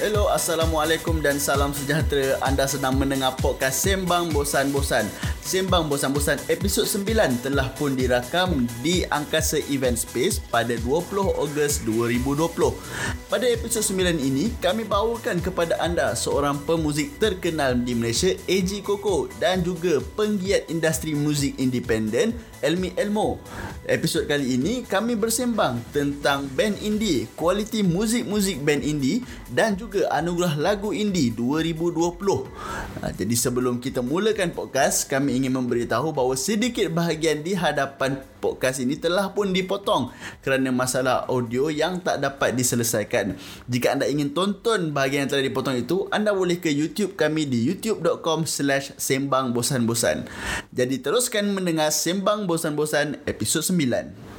Hello, 0.00 0.32
Assalamualaikum 0.32 1.20
dan 1.20 1.36
salam 1.36 1.76
sejahtera. 1.76 2.40
Anda 2.40 2.64
sedang 2.64 2.96
mendengar 2.96 3.36
podcast 3.36 3.84
Sembang 3.84 4.32
Bosan-Bosan. 4.32 5.04
Sembang 5.40 5.88
Bosan-Bosan 5.88 6.36
episod 6.52 6.84
9 6.84 7.40
telah 7.40 7.72
pun 7.72 7.96
dirakam 7.96 8.68
di 8.84 9.08
Angkasa 9.08 9.56
Event 9.72 9.96
Space 9.96 10.36
pada 10.36 10.76
20 10.76 11.16
Ogos 11.16 11.80
2020. 11.88 12.52
Pada 13.32 13.46
episod 13.48 13.80
9 13.80 14.20
ini, 14.20 14.52
kami 14.60 14.84
bawakan 14.84 15.40
kepada 15.40 15.80
anda 15.80 16.12
seorang 16.12 16.60
pemuzik 16.68 17.16
terkenal 17.16 17.72
di 17.72 17.96
Malaysia, 17.96 18.36
AG 18.52 18.84
Koko 18.84 19.32
dan 19.40 19.64
juga 19.64 20.04
penggiat 20.12 20.68
industri 20.68 21.16
muzik 21.16 21.56
independen, 21.56 22.36
Elmi 22.60 22.92
Elmo. 23.00 23.40
Episod 23.88 24.28
kali 24.28 24.60
ini, 24.60 24.84
kami 24.84 25.16
bersembang 25.16 25.80
tentang 25.90 26.52
band 26.52 26.76
indie, 26.84 27.24
kualiti 27.32 27.80
muzik-muzik 27.80 28.60
band 28.60 28.84
indie 28.84 29.24
dan 29.48 29.72
juga 29.72 30.04
anugerah 30.12 30.60
lagu 30.60 30.92
indie 30.92 31.32
2020. 31.32 32.20
Ha, 33.00 33.16
jadi 33.16 33.34
sebelum 33.34 33.80
kita 33.80 34.04
mulakan 34.04 34.52
podcast, 34.52 35.08
kami 35.08 35.29
ingin 35.30 35.54
memberitahu 35.54 36.10
bahawa 36.10 36.34
sedikit 36.34 36.90
bahagian 36.90 37.46
di 37.46 37.54
hadapan 37.54 38.18
podcast 38.42 38.82
ini 38.82 38.98
telah 38.98 39.30
pun 39.30 39.54
dipotong 39.54 40.10
kerana 40.42 40.74
masalah 40.74 41.30
audio 41.30 41.70
yang 41.70 42.02
tak 42.02 42.18
dapat 42.18 42.58
diselesaikan. 42.58 43.38
Jika 43.70 43.94
anda 43.94 44.10
ingin 44.10 44.34
tonton 44.34 44.90
bahagian 44.90 45.24
yang 45.24 45.30
telah 45.30 45.46
dipotong 45.46 45.78
itu, 45.78 46.10
anda 46.10 46.34
boleh 46.34 46.58
ke 46.58 46.74
YouTube 46.74 47.14
kami 47.14 47.46
di 47.46 47.70
youtube.com 47.70 48.50
slash 48.50 48.90
sembang 48.98 49.54
bosan-bosan. 49.54 50.26
Jadi 50.74 50.98
teruskan 50.98 51.54
mendengar 51.54 51.94
Sembang 51.94 52.48
Bosan-Bosan 52.48 53.22
episod 53.28 53.62
9. 53.62 54.29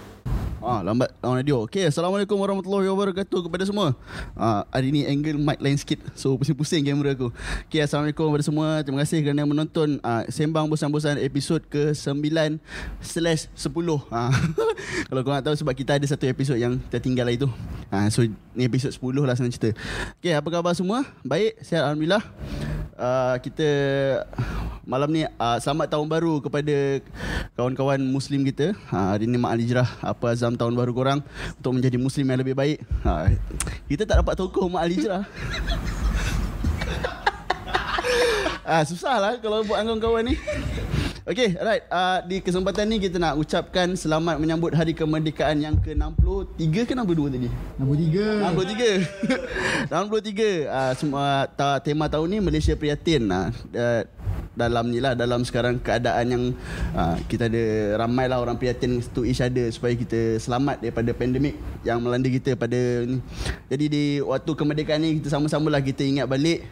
Ah, 0.62 0.86
lambat 0.86 1.10
on 1.26 1.34
radio. 1.34 1.66
Okey, 1.66 1.90
Assalamualaikum 1.90 2.38
warahmatullahi 2.38 2.86
wabarakatuh 2.86 3.50
kepada 3.50 3.66
semua. 3.66 3.98
Ah, 4.38 4.62
hari 4.70 4.94
ni 4.94 5.02
angle 5.10 5.42
mic 5.42 5.58
lain 5.58 5.74
sikit. 5.74 5.98
So 6.14 6.38
pusing-pusing 6.38 6.86
kamera 6.86 7.18
aku. 7.18 7.34
Okey, 7.66 7.82
Assalamualaikum 7.82 8.30
kepada 8.30 8.46
semua. 8.46 8.68
Terima 8.86 9.02
kasih 9.02 9.26
kerana 9.26 9.42
menonton 9.42 9.98
ah, 10.06 10.22
Sembang 10.30 10.70
Bosan-Bosan 10.70 11.18
episod 11.18 11.66
ke-9 11.66 12.62
slash 13.02 13.50
10. 13.58 13.74
Ah, 14.14 14.30
kalau 15.10 15.22
korang 15.26 15.42
nak 15.42 15.50
tahu 15.50 15.58
sebab 15.58 15.74
kita 15.74 15.98
ada 15.98 16.06
satu 16.06 16.30
episod 16.30 16.54
yang 16.54 16.78
tertinggal 16.94 17.26
lah 17.26 17.34
itu. 17.34 17.50
Ah, 17.90 18.06
so 18.14 18.22
ni 18.54 18.62
episod 18.62 18.94
10 18.94 19.02
lah 19.26 19.34
senang 19.34 19.50
cerita. 19.50 19.74
Okey, 20.22 20.38
apa 20.38 20.46
khabar 20.46 20.78
semua? 20.78 21.10
Baik, 21.26 21.58
sihat 21.66 21.90
Alhamdulillah. 21.90 22.22
Uh, 23.00 23.40
kita 23.40 23.70
malam 24.84 25.08
ni 25.12 25.24
uh, 25.24 25.58
selamat 25.64 25.96
tahun 25.96 26.08
baru 26.12 26.44
kepada 26.44 27.00
kawan-kawan 27.56 28.02
muslim 28.04 28.44
kita. 28.44 28.76
Uh, 28.92 29.16
hari 29.16 29.28
ni 29.28 29.40
Mak 29.40 29.56
Alijrah 29.56 29.90
apa 30.04 30.36
azam 30.36 30.60
tahun 30.60 30.76
baru 30.76 30.92
korang 30.92 31.20
untuk 31.56 31.72
menjadi 31.72 31.96
muslim 31.96 32.28
yang 32.28 32.40
lebih 32.44 32.56
baik. 32.58 32.84
Uh, 33.08 33.32
kita 33.88 34.04
tak 34.04 34.20
dapat 34.20 34.36
tokoh 34.36 34.68
Mak 34.68 34.84
Alijrah. 34.84 35.24
Ah 38.62 38.86
susah 38.86 39.18
lah 39.18 39.34
kalau 39.42 39.66
buat 39.66 39.82
dengan 39.84 39.98
kawan 39.98 40.32
ni. 40.32 40.36
Okay, 41.22 41.54
alright. 41.54 41.86
Uh, 41.86 42.18
di 42.26 42.42
kesempatan 42.42 42.90
ni 42.90 42.98
kita 42.98 43.22
nak 43.22 43.38
ucapkan 43.38 43.94
selamat 43.94 44.42
menyambut 44.42 44.74
Hari 44.74 44.98
Kemerdekaan 44.98 45.62
yang 45.62 45.78
ke-63 45.78 46.66
ke 46.82 46.94
62 46.98 47.38
tadi? 47.38 47.50
63. 47.78 48.42
63. 49.86 49.86
63. 49.86 50.66
Uh, 50.66 50.94
semua 50.98 51.46
ta, 51.54 51.78
tema 51.78 52.10
tahun 52.10 52.26
ni 52.26 52.38
Malaysia 52.42 52.74
Prihatin. 52.74 53.30
Uh, 53.30 53.54
uh, 53.54 54.02
dalam 54.52 54.92
ni 54.92 55.00
lah 55.00 55.16
dalam 55.16 55.48
sekarang 55.48 55.80
keadaan 55.80 56.26
yang 56.28 56.44
uh, 56.92 57.16
kita 57.32 57.48
ada 57.48 57.96
ramai 58.04 58.28
lah 58.28 58.44
orang 58.44 58.60
prihatin 58.60 59.00
to 59.16 59.24
each 59.24 59.40
other 59.40 59.72
supaya 59.72 59.96
kita 59.96 60.38
selamat 60.44 60.84
daripada 60.84 61.16
pandemik 61.16 61.56
yang 61.88 62.04
melanda 62.04 62.28
kita 62.28 62.60
pada 62.60 63.08
ni. 63.08 63.24
Jadi 63.72 63.86
di 63.88 64.04
waktu 64.20 64.52
kemerdekaan 64.52 65.00
ni 65.00 65.10
kita 65.24 65.32
sama-sama 65.32 65.72
lah 65.72 65.80
kita 65.80 66.04
ingat 66.04 66.28
balik 66.28 66.68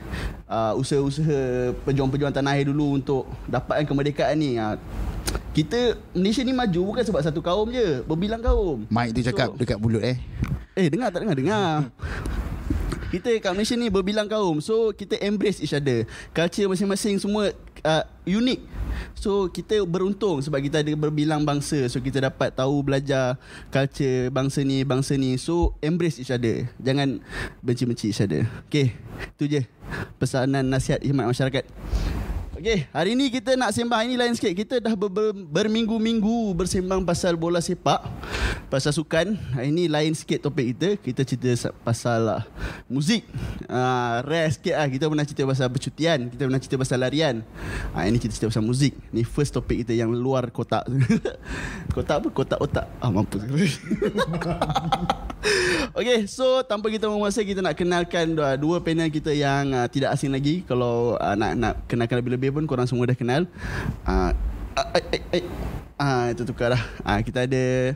uh, 0.51 0.75
usaha-usaha 0.75 1.71
pejuang-pejuang 1.87 2.35
tanah 2.35 2.59
air 2.59 2.67
dulu 2.67 2.99
untuk 2.99 3.23
dapatkan 3.47 3.87
kemerdekaan 3.87 4.35
ni. 4.35 4.59
Uh, 4.59 4.75
kita 5.53 5.97
Malaysia 6.15 6.41
ni 6.43 6.53
maju 6.55 6.81
bukan 6.93 7.03
sebab 7.05 7.21
satu 7.21 7.39
kaum 7.39 7.69
je, 7.71 8.01
berbilang 8.05 8.41
kaum. 8.43 8.85
Mike 8.89 9.15
tu 9.15 9.21
cakap 9.23 9.53
So- 9.53 9.57
dekat 9.59 9.77
mulut 9.79 10.03
eh. 10.03 10.17
Eh 10.75 10.87
dengar 10.87 11.11
tak 11.11 11.25
dengar 11.25 11.35
dengar. 11.35 11.67
Kita 13.09 13.29
kat 13.41 13.51
Malaysia 13.57 13.75
ni 13.75 13.89
berbilang 13.89 14.29
kaum. 14.29 14.61
So 14.61 14.93
kita 14.93 15.17
embrace 15.21 15.59
each 15.59 15.73
other. 15.73 16.05
Culture 16.33 16.69
masing-masing 16.69 17.17
semua 17.17 17.51
uh, 17.83 18.03
unik 18.25 18.61
So 19.17 19.51
kita 19.51 19.83
beruntung 19.83 20.39
sebab 20.39 20.59
kita 20.63 20.81
ada 20.81 20.91
berbilang 20.95 21.43
bangsa. 21.43 21.87
So 21.91 21.99
kita 21.99 22.23
dapat 22.23 22.55
tahu 22.55 22.85
belajar 22.85 23.35
culture 23.73 24.31
bangsa 24.31 24.63
ni 24.63 24.83
bangsa 24.87 25.15
ni. 25.19 25.35
So 25.35 25.75
embrace 25.83 26.19
each 26.21 26.31
other. 26.31 26.67
Jangan 26.79 27.19
benci-benci 27.59 28.11
each 28.11 28.23
other. 28.23 28.47
Okay 28.67 28.95
tu 29.35 29.47
je. 29.47 29.63
Pesanan 30.21 30.67
nasihat 30.69 31.01
khidmat 31.01 31.25
masyarakat 31.27 31.65
Okey, 32.59 32.91
hari 32.91 33.15
ni 33.15 33.31
kita 33.31 33.55
nak 33.55 33.71
sembang 33.71 34.03
ini 34.03 34.19
lain 34.19 34.35
sikit. 34.35 34.51
Kita 34.51 34.83
dah 34.83 34.91
ber, 34.91 35.07
ber, 35.07 35.31
berminggu-minggu 35.31 36.51
bersembang 36.59 37.07
pasal 37.07 37.39
bola 37.39 37.63
sepak, 37.63 38.03
pasal 38.67 38.91
sukan. 38.91 39.39
Hari 39.55 39.71
ni 39.71 39.87
lain 39.87 40.11
sikit 40.11 40.43
topik 40.43 40.75
kita. 40.75 40.99
Kita 40.99 41.23
cerita 41.23 41.47
sa- 41.55 41.71
pasal 41.71 42.27
uh, 42.27 42.43
muzik. 42.91 43.23
Uh, 43.63 44.19
rare 44.27 44.51
sikit 44.51 44.75
lah. 44.75 44.91
Kita 44.91 45.07
pernah 45.07 45.23
cerita 45.23 45.47
pasal 45.47 45.71
percutian. 45.71 46.27
Kita 46.27 46.51
pernah 46.51 46.59
cerita 46.59 46.75
pasal 46.75 46.99
larian. 46.99 47.47
Uh, 47.95 48.03
ini 48.03 48.19
kita 48.19 48.35
cerita 48.35 48.51
pasal 48.51 48.67
muzik. 48.67 48.91
Ni 49.15 49.23
first 49.23 49.55
topik 49.55 49.87
kita 49.87 49.95
yang 49.95 50.11
luar 50.11 50.51
kotak. 50.51 50.83
kotak 51.95 52.19
apa? 52.19 52.27
Kotak 52.27 52.59
otak. 52.59 52.91
Ah, 52.99 53.07
mampus. 53.07 53.39
Okay, 55.99 56.29
so 56.29 56.61
tanpa 56.63 56.91
kita 56.93 57.09
membuang 57.09 57.27
masa 57.27 57.41
kita 57.41 57.59
nak 57.59 57.75
kenalkan 57.75 58.31
dua, 58.35 58.55
dua 58.55 58.77
panel 58.79 59.09
kita 59.09 59.33
yang 59.33 59.73
uh, 59.73 59.87
tidak 59.89 60.13
asing 60.15 60.31
lagi. 60.31 60.61
Kalau 60.63 61.17
uh, 61.17 61.35
nak 61.35 61.51
nak 61.57 61.73
kenalkan 61.89 62.21
lebih-lebih 62.21 62.55
pun 62.55 62.63
korang 62.69 62.87
semua 62.87 63.09
dah 63.09 63.17
kenal. 63.17 63.47
Uh, 64.05 64.31
uh, 64.77 64.87
uh, 64.95 65.03
uh, 65.03 65.21
uh, 65.35 65.43
uh, 65.99 66.23
itu 66.31 66.43
tukar 66.45 66.77
dah. 66.77 66.83
Uh, 67.03 67.19
kita 67.25 67.49
ada 67.49 67.95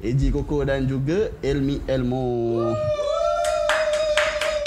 AG 0.00 0.22
Koko 0.32 0.64
dan 0.64 0.86
juga 0.88 1.30
Elmi 1.44 1.82
Elmo. 1.86 2.24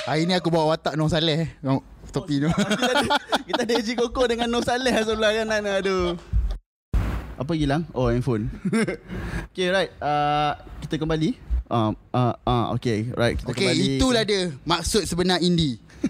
Hari 0.10 0.26
ni 0.26 0.34
aku 0.34 0.50
bawa 0.50 0.74
watak 0.74 0.98
Noh 0.98 1.10
Saleh 1.10 1.46
eh. 1.46 1.50
Topi 2.10 2.42
tu. 2.42 2.50
kita 2.50 2.92
ada, 2.92 3.08
kita 3.48 3.62
ada 3.66 3.74
AG 3.78 3.90
Koko 3.94 4.26
dengan 4.26 4.50
Nur 4.50 4.66
Saleh 4.66 4.94
sebelah 5.06 5.32
kanan. 5.34 5.64
Aduh. 5.70 6.18
Apa 7.40 7.56
hilang? 7.56 7.88
Oh, 7.96 8.12
handphone. 8.12 8.52
okay, 9.54 9.72
right. 9.72 9.92
Uh, 10.02 10.60
kita 10.84 11.00
kembali. 11.00 11.49
Uh, 11.70 11.94
uh, 12.12 12.34
uh, 12.44 12.66
okay, 12.74 13.14
right. 13.14 13.38
Kita 13.38 13.46
Okey, 13.48 13.62
kembali. 13.64 13.86
itulah 13.96 14.24
dia 14.24 14.50
maksud 14.64 15.06
sebenar 15.06 15.38
indie. 15.38 15.78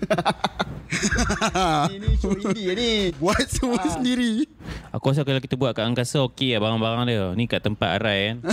Ini 1.92 2.08
show 2.16 2.32
indie 2.32 2.72
ni. 2.72 2.92
Buat 3.14 3.44
semua 3.46 3.78
Ah. 3.78 3.92
sendiri. 3.92 4.48
Aku 4.90 5.12
rasa 5.12 5.22
kalau 5.22 5.38
kita 5.38 5.54
buat 5.54 5.74
kat 5.74 5.84
angkasa 5.84 6.24
okey 6.26 6.56
lah 6.56 6.64
barang-barang 6.64 7.04
dia. 7.06 7.26
Ni 7.34 7.44
kat 7.46 7.60
tempat 7.60 8.00
arai 8.00 8.20
kan. 8.32 8.38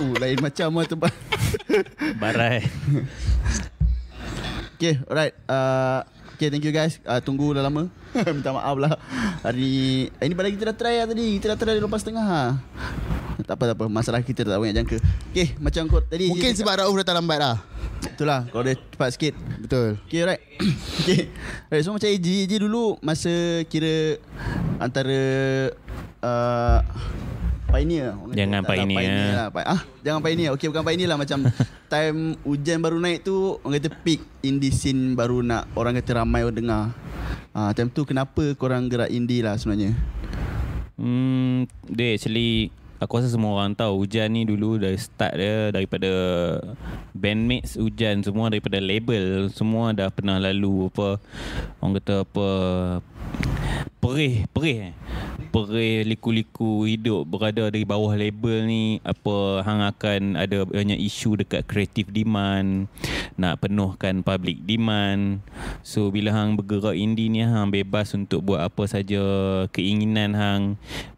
Oh, 0.00 0.18
lain 0.18 0.34
macam 0.42 0.74
lah 0.74 0.88
tempat. 0.88 1.14
Barai. 2.22 2.66
Okay, 4.74 4.98
alright. 5.06 5.30
Uh, 5.46 6.02
okay, 6.34 6.50
thank 6.50 6.66
you 6.66 6.74
guys. 6.74 6.98
Uh, 7.04 7.22
tunggu 7.22 7.54
dah 7.54 7.62
lama. 7.62 7.86
Minta 8.10 8.50
maaf 8.50 8.74
lah. 8.74 8.98
Hari 9.46 9.70
eh, 10.10 10.24
ini 10.26 10.34
pada 10.34 10.50
kita 10.50 10.64
dah 10.66 10.76
try 10.76 10.98
lah 10.98 11.06
tadi. 11.06 11.38
Kita 11.38 11.54
dah 11.54 11.58
try 11.60 11.78
lepas 11.78 12.02
setengah. 12.02 12.26
Ha. 12.26 12.42
Tak 13.42 13.54
apa, 13.54 13.64
tak 13.64 13.76
apa. 13.76 13.84
Masalah 13.86 14.20
kita 14.20 14.42
tak 14.42 14.56
banyak 14.56 14.74
jangka. 14.74 14.96
Okay, 15.28 15.54
macam 15.56 15.82
kau 15.86 16.00
tadi. 16.00 16.26
Mungkin 16.26 16.52
sebab 16.52 16.74
Rauf 16.78 16.94
datang 16.94 17.18
lambat 17.18 17.38
lah. 17.38 17.56
cakap- 17.98 18.14
Itulah, 18.14 18.40
kalau 18.46 18.62
dia 18.62 18.74
cepat 18.76 19.08
sikit. 19.10 19.34
Betul. 19.58 19.88
Okay, 20.04 20.22
right. 20.22 20.42
okay. 20.98 21.30
Right, 21.66 21.82
so 21.82 21.90
macam 21.90 22.08
AJ, 22.08 22.26
AJ 22.44 22.52
dulu 22.58 22.98
masa 22.98 23.30
kira 23.66 24.18
antara 24.78 25.20
uh, 26.18 26.78
pioneer. 27.68 28.12
Orang 28.12 28.34
Jangan 28.34 28.60
tak 28.60 28.68
lah, 28.68 28.86
pioneer. 28.86 29.32
lah. 29.32 29.48
Pa- 29.48 29.68
Ah, 29.68 29.80
jangan 30.00 30.20
pioneer. 30.20 30.50
Okay, 30.52 30.66
bukan 30.66 30.82
pioneer 30.82 31.08
lah. 31.08 31.16
Macam 31.16 31.38
time 31.92 32.18
hujan 32.42 32.78
baru 32.78 32.98
naik 32.98 33.22
tu, 33.22 33.34
orang 33.58 33.76
kata 33.76 33.90
peak 34.02 34.20
indie 34.40 34.70
scene 34.70 35.14
baru 35.14 35.40
nak 35.40 35.70
orang 35.72 35.94
kata 35.94 36.18
ramai 36.18 36.42
orang 36.42 36.56
dengar. 36.56 36.82
Ah, 37.50 37.70
time 37.70 37.86
tu 37.86 38.02
kenapa 38.02 38.42
korang 38.54 38.86
gerak 38.86 39.08
indie 39.08 39.40
lah 39.40 39.54
sebenarnya? 39.54 39.92
Hmm, 40.94 41.64
dia 41.84 42.12
actually 42.12 42.68
aku 43.02 43.18
rasa 43.18 43.34
semua 43.34 43.58
orang 43.58 43.74
tahu 43.74 44.06
hujan 44.06 44.30
ni 44.30 44.46
dulu 44.46 44.78
dari 44.78 44.94
start 44.94 45.34
dia 45.34 45.74
daripada 45.74 46.06
bandmates 47.10 47.74
hujan 47.74 48.22
semua 48.22 48.46
daripada 48.46 48.78
label 48.78 49.50
semua 49.50 49.90
dah 49.90 50.06
pernah 50.14 50.38
lalu 50.38 50.86
apa 50.86 51.18
orang 51.82 51.98
kata 51.98 52.22
apa 52.22 52.48
perih 54.02 54.44
perih 54.50 54.90
eh. 54.90 54.94
perih 55.52 56.08
liku-liku 56.08 56.88
hidup 56.88 57.28
berada 57.28 57.68
di 57.68 57.84
bawah 57.84 58.16
label 58.16 58.66
ni. 58.66 58.98
Apa 59.04 59.62
hang 59.62 59.80
akan 59.84 60.22
ada 60.34 60.64
banyak 60.64 60.96
isu 60.96 61.44
dekat 61.44 61.68
creative 61.68 62.08
demand 62.08 62.88
nak 63.36 63.60
penuhkan 63.62 64.24
public 64.24 64.64
demand. 64.64 65.44
So 65.86 66.10
bila 66.10 66.32
hang 66.32 66.56
bergerak 66.58 66.96
indie 66.96 67.28
ni 67.28 67.44
hang 67.44 67.70
bebas 67.70 68.16
untuk 68.16 68.42
buat 68.42 68.64
apa 68.64 68.84
saja 68.88 69.22
keinginan 69.70 70.34
hang 70.34 70.62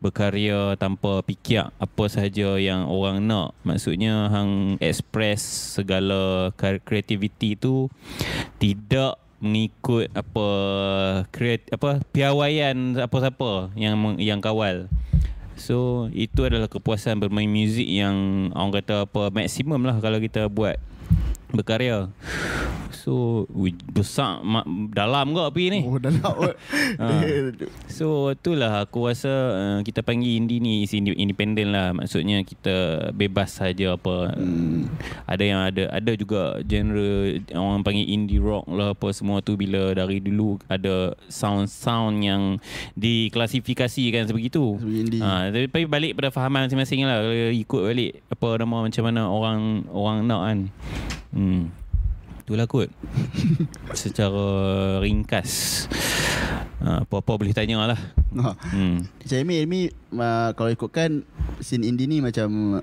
berkarya 0.03 0.77
tanpa 0.77 1.23
fikir 1.23 1.71
apa 1.71 2.05
saja 2.11 2.59
yang 2.59 2.87
orang 2.91 3.25
nak. 3.25 3.57
Maksudnya 3.63 4.29
hang 4.29 4.77
express 4.83 5.43
segala 5.81 6.51
creativity 6.59 7.57
tu 7.57 7.87
tidak 8.59 9.24
mengikut 9.45 10.09
apa 10.17 10.49
create 11.29 11.69
apa 11.69 12.01
piawaian 12.11 12.97
apa-apa 12.97 13.77
yang 13.77 14.17
yang 14.17 14.41
kawal. 14.41 14.89
So 15.55 16.09
itu 16.11 16.43
adalah 16.43 16.67
kepuasan 16.67 17.23
bermain 17.23 17.47
muzik 17.47 17.87
yang 17.87 18.51
orang 18.57 18.81
kata 18.83 19.07
apa 19.07 19.31
maksimum 19.31 19.79
lah 19.87 20.01
kalau 20.03 20.19
kita 20.19 20.51
buat 20.51 20.81
berkarya. 21.55 22.11
So 23.05 23.45
besar 23.93 24.41
dalam 24.97 25.37
ke 25.37 25.41
api 25.45 25.65
ni. 25.69 25.81
Oh 25.85 26.01
dah 26.01 26.09
nak 26.19 26.57
Ha. 26.95 27.11
So 27.91 28.33
itulah 28.33 28.87
aku 28.87 29.11
rasa 29.11 29.29
uh, 29.29 29.79
kita 29.85 30.01
panggil 30.01 30.41
indie 30.41 30.63
ni 30.63 30.87
is 30.87 30.95
independent 30.95 31.75
lah 31.75 31.91
maksudnya 31.91 32.41
kita 32.47 33.09
bebas 33.11 33.59
saja 33.59 33.99
apa 33.99 34.31
hmm. 34.33 34.87
ada 35.27 35.45
yang 35.45 35.61
ada 35.67 35.85
ada 35.91 36.13
juga 36.15 36.63
genre 36.63 37.43
orang 37.51 37.83
panggil 37.83 38.07
indie 38.07 38.39
rock 38.39 38.65
lah 38.71 38.95
apa 38.95 39.11
semua 39.11 39.43
tu 39.43 39.59
bila 39.59 39.91
dari 39.91 40.23
dulu 40.23 40.57
ada 40.71 41.19
sound-sound 41.27 42.23
yang 42.23 42.43
diklasifikasikan 42.95 44.31
sebegitu. 44.31 44.79
Ha, 45.21 45.51
tapi 45.51 45.85
balik 45.91 46.17
pada 46.17 46.31
fahaman 46.31 46.71
masing-masing 46.71 47.05
lah 47.05 47.21
ikut 47.51 47.83
balik 47.85 48.23
apa 48.31 48.49
nama 48.61 48.77
macam 48.87 49.03
mana 49.03 49.23
orang 49.27 49.61
orang 49.91 50.17
nak 50.25 50.43
kan. 50.47 50.59
Hmm. 51.35 51.75
Itulah 52.45 52.71
kot 52.71 52.93
Secara 53.99 54.47
ringkas 55.03 55.85
uh, 56.79 57.03
Apa-apa 57.03 57.41
boleh 57.41 57.57
tanya 57.57 57.83
lah 57.85 58.01
Ha. 58.35 58.51
hmm. 58.75 58.99
Macam 59.23 59.37
Amy, 59.47 59.55
Amy 59.63 59.81
uh, 60.19 60.51
kalau 60.59 60.71
ikutkan 60.75 61.23
scene 61.63 61.87
indie 61.87 62.11
ni 62.11 62.19
macam 62.19 62.83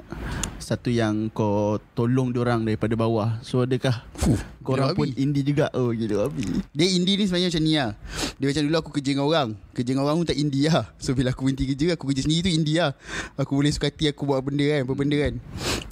satu 0.63 0.87
yang 0.87 1.27
kau 1.27 1.75
tolong 1.91 2.31
diorang 2.31 2.63
daripada 2.63 2.95
bawah. 2.95 3.43
So 3.43 3.67
adakah 3.67 4.07
Fuh, 4.15 4.39
korang 4.63 4.95
gila 4.95 4.97
pun 4.97 5.11
indie 5.19 5.43
juga? 5.43 5.67
Oh 5.75 5.91
gila 5.91 6.31
Abi. 6.31 6.63
Dia 6.71 6.87
indie 6.87 7.19
ni 7.19 7.27
sebenarnya 7.27 7.51
macam 7.51 7.63
ni 7.67 7.73
lah 7.75 7.91
Dia 8.39 8.45
macam 8.47 8.63
dulu 8.63 8.77
aku 8.79 8.89
kerja 8.95 9.09
dengan 9.11 9.25
orang 9.27 9.47
Kerja 9.71 9.95
dengan 9.95 10.03
orang 10.03 10.23
pun 10.23 10.27
tak 10.27 10.39
indie 10.39 10.67
lah. 10.67 10.91
So 10.99 11.15
bila 11.15 11.31
aku 11.31 11.47
berhenti 11.47 11.63
kerja 11.63 11.95
Aku 11.95 12.11
kerja 12.11 12.27
sendiri 12.27 12.47
tu 12.47 12.51
indie 12.51 12.79
lah. 12.83 12.91
Aku 13.39 13.55
boleh 13.55 13.71
suka 13.71 13.87
hati 13.87 14.11
aku 14.11 14.27
buat 14.27 14.43
benda 14.43 14.67
kan 14.67 14.83
Apa 14.83 14.93
benda 14.93 15.15
kan. 15.15 15.33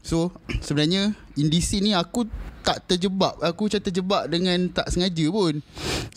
So 0.03 0.35
sebenarnya 0.59 1.15
Indie 1.39 1.63
scene 1.63 1.87
ni 1.87 1.91
aku 1.95 2.27
tak 2.59 2.83
terjebak. 2.85 3.39
Aku 3.39 3.71
macam 3.71 3.79
terjebak 3.79 4.23
dengan 4.27 4.67
tak 4.67 4.91
sengaja 4.91 5.25
pun. 5.31 5.63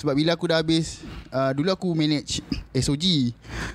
Sebab 0.02 0.12
bila 0.18 0.34
aku 0.34 0.50
dah 0.50 0.58
habis 0.58 1.06
uh, 1.30 1.54
Dulu 1.54 1.70
aku 1.70 1.94
manage 1.94 2.42
SOG 2.74 3.30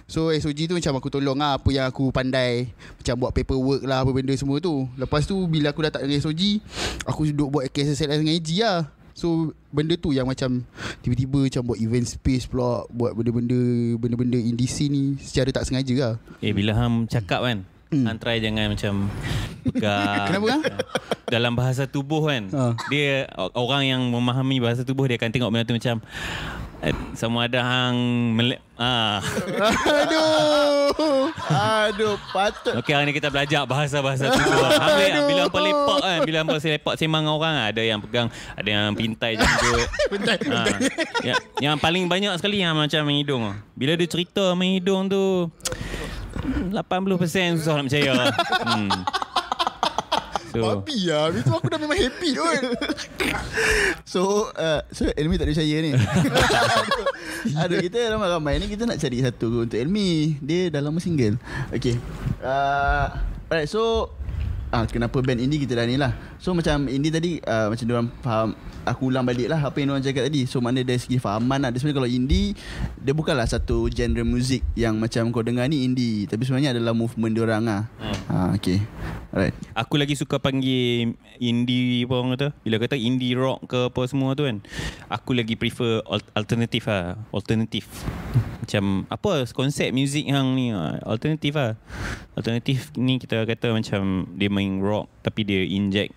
So 0.09 0.33
SOG 0.35 0.67
tu 0.67 0.75
macam 0.75 0.99
aku 0.99 1.07
tolong 1.07 1.39
lah 1.39 1.55
Apa 1.55 1.71
yang 1.71 1.87
aku 1.87 2.11
pandai. 2.11 2.75
Macam 2.99 3.15
buat 3.23 3.31
paperwork 3.31 3.87
lah 3.87 4.03
Apa 4.03 4.11
benda 4.11 4.35
semua 4.35 4.59
tu. 4.59 4.83
Lepas 4.99 5.23
tu 5.23 5.39
bila 5.47 5.71
aku 5.71 5.87
dah 5.87 5.91
tak 5.95 6.03
dengan 6.03 6.19
SOG 6.19 6.59
Aku 7.07 7.23
duduk 7.31 7.47
buat 7.55 7.63
KSSL 7.71 8.19
dengan 8.19 8.35
AG 8.35 8.49
lah 8.59 8.96
So 9.17 9.49
benda 9.73 9.97
tu 9.97 10.13
yang 10.13 10.29
macam 10.29 10.61
Tiba-tiba 11.01 11.49
macam 11.49 11.73
buat 11.73 11.81
event 11.81 12.05
space 12.05 12.45
pula 12.45 12.85
Buat 12.93 13.17
benda-benda 13.17 13.57
Benda-benda 13.97 14.37
indie 14.37 14.69
scene 14.69 14.93
ni 14.93 15.05
Secara 15.17 15.49
tak 15.49 15.65
sengaja 15.65 15.95
lah. 15.97 16.13
Eh 16.37 16.53
bila 16.53 16.77
Ham 16.77 17.09
cakap 17.09 17.41
kan 17.41 17.65
Hmm. 17.87 18.03
Han 18.03 18.17
try 18.17 18.37
jangan 18.37 18.75
macam 18.75 19.07
Pegang 19.63 20.25
Kenapa 20.27 20.45
kan? 20.45 20.59
Dalam 21.33 21.53
bahasa 21.53 21.83
tubuh 21.83 22.19
kan 22.21 22.51
Ha. 22.51 22.75
Dia 22.87 23.27
Orang 23.53 23.83
yang 23.83 24.03
memahami 24.03 24.59
bahasa 24.59 24.83
tubuh 24.83 25.05
Dia 25.05 25.15
akan 25.15 25.29
tengok 25.29 25.49
benda 25.49 25.63
tu 25.63 25.71
macam 25.71 26.03
eh, 26.79 26.91
Sama 27.13 27.47
ada 27.47 27.59
hang 27.59 27.95
mele- 28.33 28.59
ah. 28.75 29.23
Aduh 30.03 31.31
Aduh, 31.47 32.15
patut. 32.29 32.75
Okey 32.77 32.91
hari 32.91 33.07
ni 33.07 33.13
kita 33.13 33.27
belajar 33.27 33.63
bahasa-bahasa 33.63 34.29
tubuh 34.29 34.67
Hamil 34.67 35.13
bila 35.23 35.41
hampa 35.47 35.59
lepak 35.61 35.97
kan 36.01 36.19
Bila 36.23 36.37
hampa 36.43 36.53
lepak 36.57 36.93
sembang 36.95 37.23
dengan 37.23 37.35
orang 37.35 37.55
Ada 37.65 37.81
yang 37.81 37.99
pegang 37.99 38.27
Ada 38.53 38.67
yang 38.67 38.85
pintai 38.93 39.31
jenggot 39.35 39.87
Bentar 40.11 40.37
ha. 40.43 40.61
yang, 41.23 41.37
yang 41.61 41.75
paling 41.77 42.03
banyak 42.05 42.35
sekali 42.35 42.59
yang 42.59 42.75
macam 42.75 42.99
main 43.03 43.23
hidung 43.23 43.47
Bila 43.73 43.95
dia 43.95 44.07
cerita 44.07 44.51
main 44.53 44.75
hidung 44.75 45.07
tu 45.07 45.47
80% 46.71 47.59
susah 47.61 47.73
nak 47.77 47.85
percaya 47.89 48.11
hmm. 48.63 48.91
So 50.47 50.63
Babi 50.63 51.11
lah 51.11 51.27
Habis 51.29 51.43
tu 51.43 51.53
aku 51.53 51.67
dah 51.67 51.79
memang 51.79 51.97
happy 51.99 52.29
tu 52.33 52.43
So, 54.07 54.49
uh, 54.55 54.81
so 54.95 55.11
Elmi 55.13 55.35
tak 55.35 55.51
ada 55.51 55.53
percaya 55.53 55.77
ni. 55.83 55.91
Aduh, 55.91 57.59
Aduh, 57.67 57.77
kita 57.83 57.99
ramai-ramai 58.15 58.55
ni 58.63 58.71
kita 58.71 58.87
nak 58.87 58.97
cari 59.03 59.19
satu 59.19 59.67
untuk 59.67 59.75
Elmi. 59.75 60.39
Dia 60.39 60.71
dah 60.71 60.79
lama 60.79 60.97
single. 61.03 61.35
Okay. 61.75 61.99
Uh, 62.39 63.11
alright, 63.51 63.67
so 63.67 64.15
Ah, 64.67 64.83
kenapa 64.83 65.23
band 65.23 65.39
indie 65.39 65.63
kita 65.63 65.79
dah 65.79 65.87
ni 65.87 65.95
lah 65.95 66.11
So 66.43 66.51
macam 66.51 66.91
indie 66.91 67.07
tadi 67.07 67.39
uh, 67.39 67.71
Macam 67.71 67.87
diorang 67.87 68.11
faham 68.19 68.51
Aku 68.87 69.11
ulang 69.11 69.27
balik 69.27 69.51
lah 69.51 69.59
Apa 69.59 69.83
yang 69.83 69.91
diorang 69.91 70.05
cakap 70.05 70.31
tadi. 70.31 70.47
So 70.47 70.63
mana 70.63 70.79
dari 70.79 70.95
segi 70.95 71.19
fahaman 71.19 71.59
lah. 71.59 71.69
Dia 71.69 71.83
sebenarnya 71.83 71.99
kalau 71.99 72.09
indie 72.09 72.55
Dia 72.97 73.11
bukanlah 73.11 73.43
satu 73.43 73.91
genre 73.91 74.23
muzik 74.23 74.63
Yang 74.73 74.95
macam 74.95 75.23
kau 75.29 75.43
dengar 75.43 75.67
ni 75.67 75.83
indie. 75.83 76.23
Tapi 76.25 76.47
sebenarnya 76.47 76.71
adalah 76.71 76.95
movement 76.95 77.33
diorang 77.35 77.63
lah. 77.67 77.91
Hmm. 77.99 78.17
ah, 78.31 78.49
Okay. 78.55 78.79
Alright. 79.29 79.53
Aku 79.75 79.99
lagi 79.99 80.15
suka 80.15 80.39
panggil 80.39 81.13
indie 81.37 82.07
apa 82.07 82.13
orang 82.15 82.31
kata? 82.39 82.47
Bila 82.63 82.79
kata 82.79 82.95
indie 82.95 83.35
rock 83.35 83.67
ke 83.67 83.91
apa 83.91 84.01
semua 84.07 84.33
tu 84.33 84.47
kan 84.47 84.63
Aku 85.11 85.35
lagi 85.35 85.59
prefer 85.59 85.99
al- 86.07 86.31
alternatif 86.33 86.87
lah. 86.87 87.19
Alternatif 87.29 87.85
Macam 88.63 89.03
apa 89.07 89.45
konsep 89.51 89.91
muzik 89.91 90.25
yang 90.25 90.55
ni? 90.55 90.71
Ah, 90.71 90.97
Alternatif 91.03 91.53
lah. 91.53 91.75
Alternatif 92.33 92.95
ni 92.95 93.19
kita 93.19 93.43
kata 93.43 93.75
macam 93.75 94.31
Dia 94.33 94.47
main 94.47 94.79
rock 94.79 95.11
Tapi 95.21 95.43
dia 95.43 95.61
inject 95.67 96.15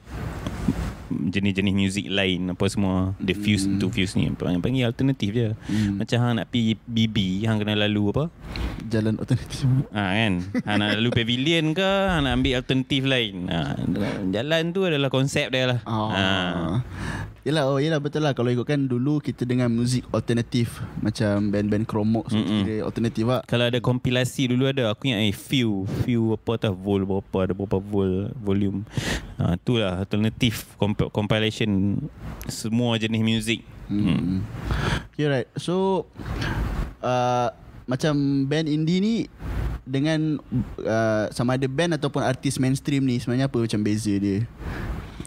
jenis-jenis 1.11 1.75
muzik 1.75 2.07
lain 2.07 2.51
apa 2.51 2.65
semua 2.67 3.13
dia 3.19 3.35
fuse 3.35 3.67
Hmm. 3.67 3.77
tu 3.77 3.87
fuse 3.89 4.15
ni 4.15 4.31
panggil, 4.31 4.59
panggil 4.59 4.85
alternatif 4.85 5.31
je 5.31 5.49
Hmm. 5.67 5.99
macam 5.99 6.17
hang 6.19 6.35
nak 6.37 6.47
pergi 6.49 6.79
BB 6.81 7.17
hang 7.45 7.59
kena 7.59 7.75
lalu 7.77 8.11
apa 8.11 8.25
Jalan 8.83 9.15
alternatif 9.17 9.63
Ha 9.93 10.03
kan 10.11 10.33
ha, 10.65 10.71
Nak 10.75 10.99
lalu 10.99 11.09
pavilion 11.13 11.71
ke 11.71 11.85
ha, 11.85 12.19
Nak 12.19 12.33
ambil 12.33 12.59
alternatif 12.59 13.03
lain 13.05 13.47
ha, 13.47 13.79
Jalan 14.27 14.73
tu 14.73 14.83
adalah 14.83 15.07
konsep 15.07 15.47
dia 15.49 15.69
lah 15.69 15.81
Oh. 15.85 16.11
ha. 16.11 16.83
Yelah, 17.41 17.73
oh 17.73 17.81
yelah 17.81 17.97
betul 17.97 18.21
lah 18.21 18.37
Kalau 18.37 18.53
ikutkan 18.53 18.85
dulu 18.85 19.17
kita 19.17 19.49
dengar 19.49 19.73
muzik 19.73 20.05
alternatif 20.13 20.77
Macam 21.01 21.49
band-band 21.49 21.89
kromok 21.89 22.29
so 22.29 22.37
Mm-mm. 22.37 22.69
kira 22.69 22.85
alternatif 22.85 23.25
lah 23.25 23.41
Kalau 23.49 23.65
ada 23.65 23.81
kompilasi 23.81 24.53
dulu 24.53 24.69
ada 24.69 24.93
Aku 24.93 25.09
ingat 25.09 25.25
eh 25.25 25.33
few 25.33 25.89
Few 26.05 26.37
apa 26.37 26.61
tau 26.61 26.77
Vol 26.77 27.09
berapa 27.09 27.49
Ada 27.49 27.53
berapa 27.57 27.81
vol 27.81 28.29
Volume 28.37 28.85
ha, 29.41 29.57
Itulah 29.57 30.05
alternatif 30.05 30.77
comp- 30.77 31.09
Compilation 31.17 31.97
Semua 32.45 33.01
jenis 33.01 33.25
muzik 33.25 33.61
hmm. 33.89 34.05
hmm. 34.05 34.39
Okay 35.17 35.27
right 35.33 35.49
So 35.57 36.05
uh, 37.01 37.49
Macam 37.89 38.45
band 38.53 38.69
indie 38.69 39.01
ni 39.01 39.15
Dengan 39.89 40.45
uh, 40.85 41.25
Sama 41.33 41.57
ada 41.57 41.65
band 41.65 41.97
ataupun 41.97 42.21
artis 42.21 42.61
mainstream 42.61 43.09
ni 43.09 43.17
Sebenarnya 43.17 43.49
apa 43.49 43.65
macam 43.65 43.81
beza 43.81 44.13
dia 44.21 44.45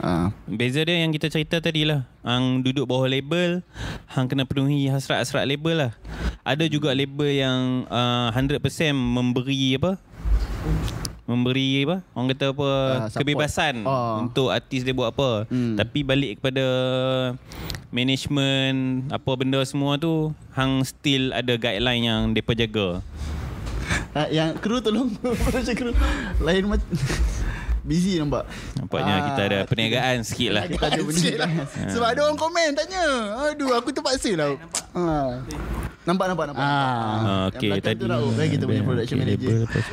uh, 0.03 0.27
Beza 0.45 0.83
dia 0.83 0.99
yang 0.99 1.15
kita 1.15 1.31
cerita 1.31 1.63
tadi 1.63 1.87
lah 1.87 2.03
Hang 2.21 2.59
duduk 2.59 2.85
bawah 2.85 3.07
label 3.07 3.63
Hang 4.11 4.27
kena 4.27 4.43
penuhi 4.45 4.91
hasrat-hasrat 4.91 5.47
label 5.47 5.87
lah. 5.87 5.91
Ada 6.43 6.67
juga 6.67 6.91
label 6.91 7.33
yang 7.33 7.87
uh, 7.87 8.29
100% 8.35 8.59
memberi 8.93 9.79
apa? 9.79 9.95
Memberi 11.23 11.87
apa? 11.87 12.03
Orang 12.13 12.27
kata 12.35 12.51
apa? 12.51 12.69
Ah, 12.69 13.07
support. 13.07 13.19
Kebebasan 13.23 13.75
Ah. 13.87 14.19
Untuk 14.21 14.51
artis 14.51 14.83
dia 14.83 14.91
buat 14.91 15.15
apa. 15.15 15.47
Hmm. 15.47 15.79
Tapi 15.79 16.03
balik 16.03 16.43
kepada 16.43 16.65
Management 17.93 19.09
Apa 19.13 19.37
benda 19.37 19.61
semua 19.63 19.95
tu 20.01 20.33
Hang 20.51 20.81
still 20.83 21.29
ada 21.31 21.55
guideline 21.55 22.03
yang 22.03 22.21
Mereka 22.33 22.57
jaga 22.57 23.05
uh, 24.17 24.27
Yang 24.33 24.49
kru 24.59 24.81
tolong 24.81 25.13
Macam 25.45 25.73
kru. 25.73 25.91
Lain 26.41 26.63
macam 26.67 26.89
Busy 27.83 28.15
nampak 28.17 28.47
Nampaknya 28.79 29.13
Ah, 29.13 29.21
kita 29.27 29.41
ada 29.43 29.59
perniagaan 29.67 30.23
sikit 30.23 30.49
lah 30.55 30.63
Kita 30.65 30.87
ada 30.87 31.01
Asyik 31.03 31.35
lah. 31.35 31.51
benda 31.51 31.91
Sebab 31.91 32.07
ada 32.07 32.19
orang 32.23 32.39
komen 32.39 32.67
tanya 32.73 33.03
Aduh 33.51 33.75
aku 33.75 33.91
terpaksa 33.91 34.31
lah 34.39 34.55
ha. 34.95 35.43
Nampak 36.03 36.27
nampak 36.27 36.45
nampak. 36.51 36.59
Ah. 36.59 36.67
Yang 36.67 37.23
okay, 37.47 37.69
belakang 37.71 37.85
tadi 37.87 38.01
tu 38.03 38.07
Rauf 38.11 38.35
eh, 38.35 38.47
kita 38.51 38.63
punya 38.67 38.83
production 38.83 39.15
okay, 39.15 39.23
manager. 39.23 39.55
tu. 39.55 39.63
Okay. 39.71 39.91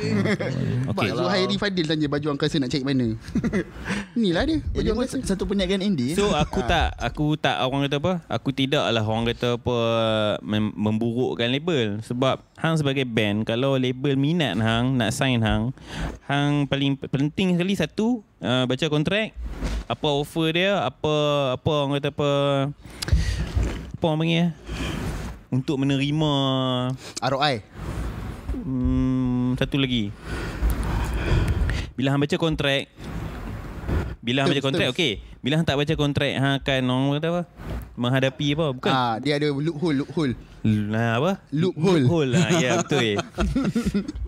okay. 0.91 1.09
So 1.15 1.23
Hairi 1.31 1.55
Fadil 1.55 1.85
tanya 1.87 2.07
baju 2.11 2.27
angkasa 2.35 2.59
nak 2.59 2.67
cari 2.67 2.83
mana 2.83 3.07
Inilah 4.19 4.43
dia 4.43 4.57
Baju 4.59 4.83
dia 4.83 4.91
pun 4.91 5.03
angkasa 5.07 5.23
satu 5.23 5.47
perniagaan 5.47 5.79
indie. 5.79 6.11
So 6.11 6.35
aku 6.35 6.67
tak 6.67 6.99
aku 6.99 7.39
tak 7.39 7.63
orang 7.63 7.87
kata 7.87 8.03
apa? 8.03 8.13
Aku 8.27 8.51
tidak 8.51 8.83
lah 8.91 9.03
orang 9.07 9.23
kata 9.31 9.55
apa 9.55 9.77
mem- 10.43 10.75
memburukkan 10.75 11.47
label 11.47 12.03
sebab 12.03 12.43
hang 12.59 12.75
sebagai 12.75 13.07
band 13.07 13.47
kalau 13.47 13.79
label 13.79 14.19
minat 14.19 14.59
hang 14.59 14.99
nak 14.99 15.15
sign 15.15 15.39
hang 15.39 15.71
hang 16.27 16.67
paling 16.67 16.99
penting 17.07 17.55
sekali 17.55 17.73
satu 17.81 18.21
uh, 18.45 18.69
baca 18.69 18.85
kontrak 18.93 19.33
apa 19.89 20.07
offer 20.13 20.53
dia 20.53 20.85
apa 20.85 21.13
apa 21.57 21.69
orang 21.73 21.97
kata 21.97 22.13
apa 22.13 22.29
apa 23.97 24.03
orang 24.05 24.19
panggil 24.21 24.37
eh? 24.37 24.49
untuk 25.49 25.81
menerima 25.81 26.33
ROI 27.25 27.55
hmm, 28.53 29.57
satu 29.57 29.81
lagi 29.81 30.13
bila 31.97 32.13
hang 32.13 32.21
baca 32.21 32.37
kontrak 32.37 32.85
bila 34.21 34.45
hang 34.45 34.53
Terms, 34.53 34.61
baca 34.61 34.67
kontrak 34.69 34.87
okey 34.93 35.11
bila 35.41 35.53
hang 35.57 35.65
tak 35.65 35.77
baca 35.81 35.93
kontrak 35.97 36.31
hang 36.37 36.53
akan 36.61 36.81
orang 36.93 37.05
kata 37.17 37.27
apa 37.33 37.41
menghadapi 37.97 38.47
apa 38.53 38.65
bukan 38.77 38.91
ah, 38.93 39.15
Dia 39.17 39.41
ada 39.41 39.49
loophole 39.49 39.97
Loophole 40.05 40.33
Nah, 40.61 41.17
apa? 41.17 41.41
Loophole. 41.49 42.05
Loophole 42.05 42.37
lah. 42.37 42.53
Ya, 42.61 42.77
betul. 42.85 43.17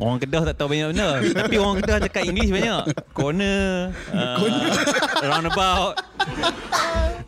orang 0.02 0.18
Kedah 0.18 0.42
tak 0.50 0.56
tahu 0.58 0.74
banyak 0.74 0.90
benda. 0.90 1.22
Tapi 1.22 1.56
orang 1.62 1.78
Kedah 1.78 1.98
cakap 2.10 2.26
English 2.26 2.50
banyak. 2.50 2.90
Corner. 3.14 3.94
Uh, 4.10 4.42
roundabout. 5.30 5.94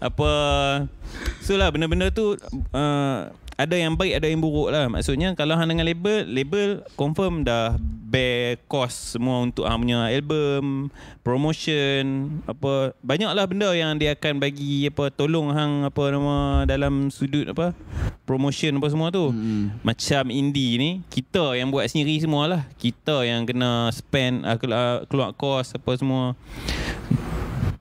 apa. 0.01 0.33
So 1.45 1.53
lah, 1.53 1.69
benda-benda 1.69 2.09
tu 2.09 2.33
uh, 2.73 3.29
ada 3.55 3.75
yang 3.79 3.95
baik, 3.95 4.19
ada 4.19 4.27
yang 4.27 4.43
buruk 4.43 4.67
lah. 4.67 4.91
Maksudnya 4.91 5.31
kalau 5.31 5.55
hang 5.55 5.71
dengan 5.71 5.87
label, 5.87 6.27
label 6.27 6.83
confirm 6.99 7.47
dah 7.47 7.79
bear 7.79 8.59
cost 8.67 9.15
semua 9.15 9.43
untuk 9.43 9.63
hang 9.63 9.79
punya 9.79 10.11
album, 10.11 10.91
promotion, 11.23 12.35
apa. 12.47 12.91
Banyaklah 12.99 13.45
benda 13.47 13.71
yang 13.71 13.95
dia 13.95 14.11
akan 14.15 14.43
bagi 14.43 14.91
apa 14.91 15.07
tolong 15.07 15.55
hang 15.55 15.87
apa 15.87 16.03
nama 16.11 16.67
dalam 16.67 17.07
sudut 17.07 17.47
apa 17.47 17.71
promotion 18.27 18.75
apa 18.75 18.87
semua 18.91 19.07
tu. 19.09 19.31
Hmm. 19.31 19.71
Macam 19.87 20.27
indie 20.35 20.75
ni, 20.75 20.91
kita 21.07 21.55
yang 21.55 21.71
buat 21.71 21.87
sendiri 21.87 22.19
semualah. 22.19 22.67
Kita 22.75 23.23
yang 23.23 23.47
kena 23.47 23.87
spend 23.95 24.43
uh, 24.43 24.59
keluar, 24.59 25.07
keluar 25.07 25.29
kos 25.31 25.79
apa 25.79 25.91
semua. 25.95 26.35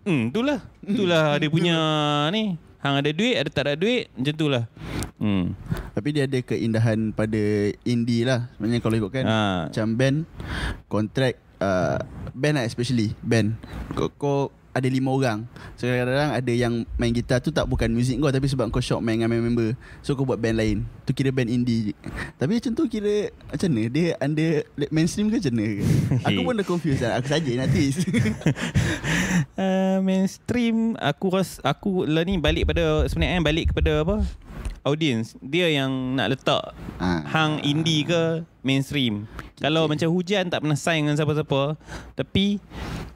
Hmm, 0.07 0.31
itulah. 0.31 0.63
Itulah 0.87 1.35
dia 1.41 1.51
punya 1.51 1.77
ni. 2.31 2.61
Hang 2.85 3.01
ada 3.01 3.11
duit, 3.17 3.33
ada 3.41 3.49
tak 3.49 3.65
ada 3.65 3.81
duit, 3.81 4.13
macam 4.13 4.35
tu 4.37 4.47
lah. 4.53 4.69
Hmm. 5.17 5.57
Tapi 5.97 6.09
dia 6.13 6.29
ada 6.29 6.37
keindahan 6.43 7.15
pada 7.15 7.73
indie 7.87 8.27
lah 8.29 8.53
Sebenarnya 8.59 8.81
kalau 8.85 8.97
ikutkan. 9.01 9.25
Ha. 9.25 9.39
Macam 9.71 9.87
band 9.97 10.17
Kontrak 10.91 11.41
uh, 11.65 12.03
Band 12.35 12.61
lah 12.61 12.65
especially 12.67 13.17
Band. 13.23 13.57
Kau, 13.95 14.11
kau 14.13 14.41
ada 14.75 14.91
lima 14.91 15.15
orang. 15.15 15.47
So 15.79 15.87
kadang-kadang 15.87 16.35
ada 16.35 16.53
yang 16.53 16.75
main 16.99 17.15
gitar 17.15 17.39
tu 17.39 17.55
tak 17.55 17.63
bukan 17.71 17.95
muzik 17.95 18.19
kau 18.19 18.35
Tapi 18.35 18.51
sebab 18.51 18.75
kau 18.75 18.83
shock 18.83 18.99
main 19.07 19.23
dengan 19.23 19.31
member. 19.39 19.79
So 20.03 20.19
kau 20.19 20.27
buat 20.27 20.43
band 20.43 20.59
lain. 20.59 20.83
Tu 21.07 21.15
kira 21.15 21.31
band 21.31 21.47
indie. 21.47 21.95
Tapi 22.37 22.59
macam 22.59 22.75
tu 22.75 22.91
kira 22.91 23.31
Macam 23.55 23.71
mana? 23.71 23.87
Dia 23.87 24.19
under 24.19 24.67
mainstream 24.91 25.31
ke 25.31 25.39
macam 25.39 25.55
mana? 25.55 25.71
Aku 26.27 26.41
pun 26.43 26.55
dah 26.59 26.67
confused 26.67 27.07
lah. 27.07 27.23
Aku 27.23 27.31
saja 27.31 27.51
nak 27.55 27.71
twist 27.71 28.03
uh, 29.55 29.63
mainstream 30.01 30.97
aku 30.97 31.27
ras 31.31 31.59
aku 31.61 32.09
lah 32.09 32.25
ni 32.25 32.41
balik 32.41 32.71
pada 32.71 33.05
sebenarnya 33.07 33.45
balik 33.45 33.71
kepada 33.75 34.07
apa? 34.07 34.17
Audience. 34.85 35.33
Dia 35.41 35.69
yang 35.73 35.91
nak 36.17 36.37
letak 36.37 36.77
Ah. 37.01 37.25
hang 37.25 37.61
indie 37.65 38.05
ke 38.05 38.45
mainstream. 38.61 39.25
Kalau 39.61 39.89
macam 39.89 40.09
hujan 40.13 40.49
tak 40.53 40.61
pernah 40.65 40.77
sign 40.77 41.05
dengan 41.09 41.17
siapa-siapa. 41.17 41.77
Tapi 42.17 42.61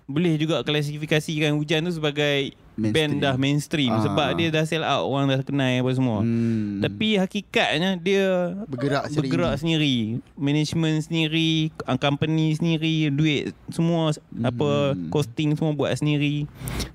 boleh 0.08 0.40
juga 0.40 0.64
klasifikasikan 0.64 1.52
hujan 1.56 1.84
tu 1.84 1.92
sebagai 1.92 2.56
Mainstream. 2.78 2.94
band 2.94 3.14
dah 3.18 3.34
mainstream 3.34 3.90
Ah. 3.90 4.00
sebab 4.00 4.28
dia 4.32 4.48
dah 4.48 4.62
sell 4.62 4.80
out 4.80 5.02
orang 5.04 5.26
dah 5.28 5.42
kenal 5.42 5.66
apa 5.66 5.90
semua 5.90 6.18
Hmm. 6.20 6.78
tapi 6.78 7.18
hakikatnya 7.18 7.90
dia 7.96 8.54
Bergerak 8.64 9.08
secara 9.08 9.18
bergerak 9.20 9.54
sendiri 9.56 9.96
management 10.32 11.02
sendiri 11.02 11.74
company 11.98 12.54
sendiri 12.54 13.10
duit 13.10 13.50
semua 13.68 14.14
apa 14.38 14.70
costing 15.08 15.52
semua 15.52 15.72
buat 15.72 15.90
sendiri 15.92 16.46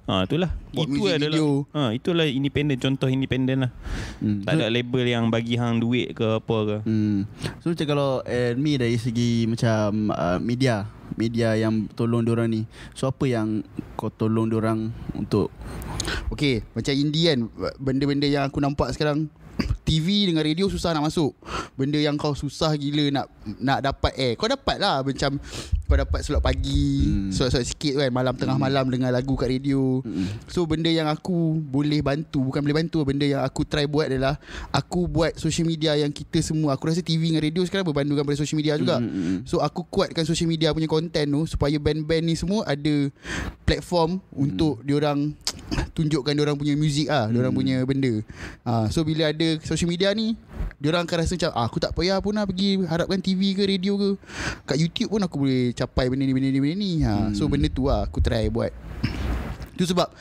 ha 0.06 0.24
itulah 0.24 0.56
Buat 0.72 0.88
itu 0.88 1.02
adalah 1.06 1.36
video. 1.36 1.50
ha 1.70 1.92
itulah 1.92 2.26
independent 2.26 2.80
contoh 2.80 3.06
independent 3.06 3.60
lah 3.62 3.72
Hmm. 4.18 4.40
tak 4.42 4.56
ada 4.56 4.68
label 4.70 5.04
yang 5.04 5.28
bagi 5.28 5.54
hang 5.54 5.78
duit 5.78 6.14
ke 6.14 6.40
apa 6.40 6.58
ke 6.64 6.78
Hmm. 6.84 7.28
So 7.60 7.70
macam 7.70 7.86
kalau 7.86 8.12
Elmi 8.24 8.78
dari 8.78 8.96
segi 8.96 9.44
macam 9.46 10.08
uh, 10.10 10.40
media 10.40 10.88
Media 11.16 11.56
yang 11.58 11.88
tolong 11.94 12.26
diorang 12.26 12.50
ni. 12.50 12.66
So 12.98 13.10
apa 13.10 13.26
yang 13.30 13.66
kau 13.96 14.10
tolong 14.10 14.50
diorang 14.50 14.92
untuk 15.14 15.54
Okay 16.34 16.66
Macam 16.76 16.94
indie 16.98 17.32
kan 17.32 17.48
Benda-benda 17.80 18.28
yang 18.28 18.50
aku 18.50 18.60
nampak 18.60 18.92
sekarang 18.92 19.30
TV 19.84 20.32
dengan 20.32 20.42
radio 20.42 20.66
susah 20.72 20.96
nak 20.96 21.12
masuk. 21.12 21.36
Benda 21.74 21.98
yang 21.98 22.22
kau 22.22 22.38
susah 22.38 22.78
gila 22.78 23.10
nak 23.10 23.26
nak 23.58 23.80
dapat 23.82 24.14
air 24.14 24.34
Kau 24.38 24.46
dapat 24.46 24.78
lah 24.78 25.02
Macam 25.02 25.42
kau 25.84 25.98
dapat 25.98 26.22
slot 26.22 26.42
pagi 26.42 27.10
hmm. 27.10 27.34
Slot-slot 27.34 27.66
sikit 27.66 27.94
kan 27.98 28.10
Malam 28.14 28.38
tengah 28.38 28.58
malam 28.62 28.86
dengar 28.94 29.10
lagu 29.10 29.34
kat 29.34 29.50
radio. 29.50 30.06
Hmm. 30.06 30.30
So 30.46 30.70
benda 30.70 30.94
yang 30.94 31.10
aku 31.10 31.58
boleh 31.58 32.06
bantu 32.06 32.46
Bukan 32.46 32.62
boleh 32.62 32.78
bantu 32.86 33.02
Benda 33.02 33.26
yang 33.26 33.42
aku 33.42 33.66
try 33.66 33.90
buat 33.90 34.06
adalah 34.06 34.38
Aku 34.70 35.10
buat 35.10 35.34
social 35.42 35.66
media 35.66 35.98
yang 35.98 36.14
kita 36.14 36.46
semua 36.46 36.78
Aku 36.78 36.88
rasa 36.88 37.02
TV 37.02 37.34
dengan 37.34 37.42
radio 37.42 37.66
sekarang 37.66 37.90
Berbandukan 37.90 38.22
pada 38.22 38.38
social 38.38 38.58
media 38.62 38.78
juga. 38.78 39.02
Hmm, 39.02 39.42
So 39.50 39.58
aku 39.60 39.82
kuatkan 39.90 40.30
social 40.30 40.50
media 40.50 40.70
punya 40.78 40.86
content 40.86 41.26
tu 41.26 41.42
Supaya 41.50 41.76
band-band 41.82 42.24
ni 42.24 42.38
semua 42.38 42.70
ada 42.70 43.10
Platform 43.66 44.22
Untuk 44.30 44.86
diorang 44.86 45.34
Tunjukkan 45.98 46.34
diorang 46.38 46.58
punya 46.58 46.78
music 46.78 47.10
ah, 47.10 47.26
Diorang 47.30 47.54
punya 47.54 47.82
benda. 47.82 48.22
Ah, 48.62 48.86
So 48.94 49.02
bila 49.02 49.34
ada 49.34 49.43
social 49.64 49.90
media 49.90 50.12
ni 50.12 50.36
Diorang 50.84 51.08
akan 51.08 51.18
rasa 51.24 51.40
macam 51.40 51.52
ah, 51.56 51.66
Aku 51.72 51.78
tak 51.80 51.96
payah 51.96 52.20
pun 52.20 52.36
lah 52.36 52.44
pergi 52.44 52.84
Harapkan 52.84 53.24
TV 53.24 53.56
ke 53.56 53.64
radio 53.64 53.96
ke. 53.96 54.10
Kat 54.68 54.76
YouTube 54.76 55.16
pun 55.16 55.24
aku 55.24 55.36
boleh 55.48 55.72
capai 55.72 56.12
benda 56.12 56.28
ni 56.28 56.36
benda 56.36 56.50
ni 56.52 56.60
benda 56.60 56.76
ni. 56.76 56.92
Ha, 57.08 57.32
So 57.32 57.48
benda 57.48 57.72
tu 57.72 57.88
lah 57.88 58.04
aku 58.04 58.20
try 58.20 58.52
buat. 58.52 58.76
Tu 59.80 59.88
sebab 59.88 60.12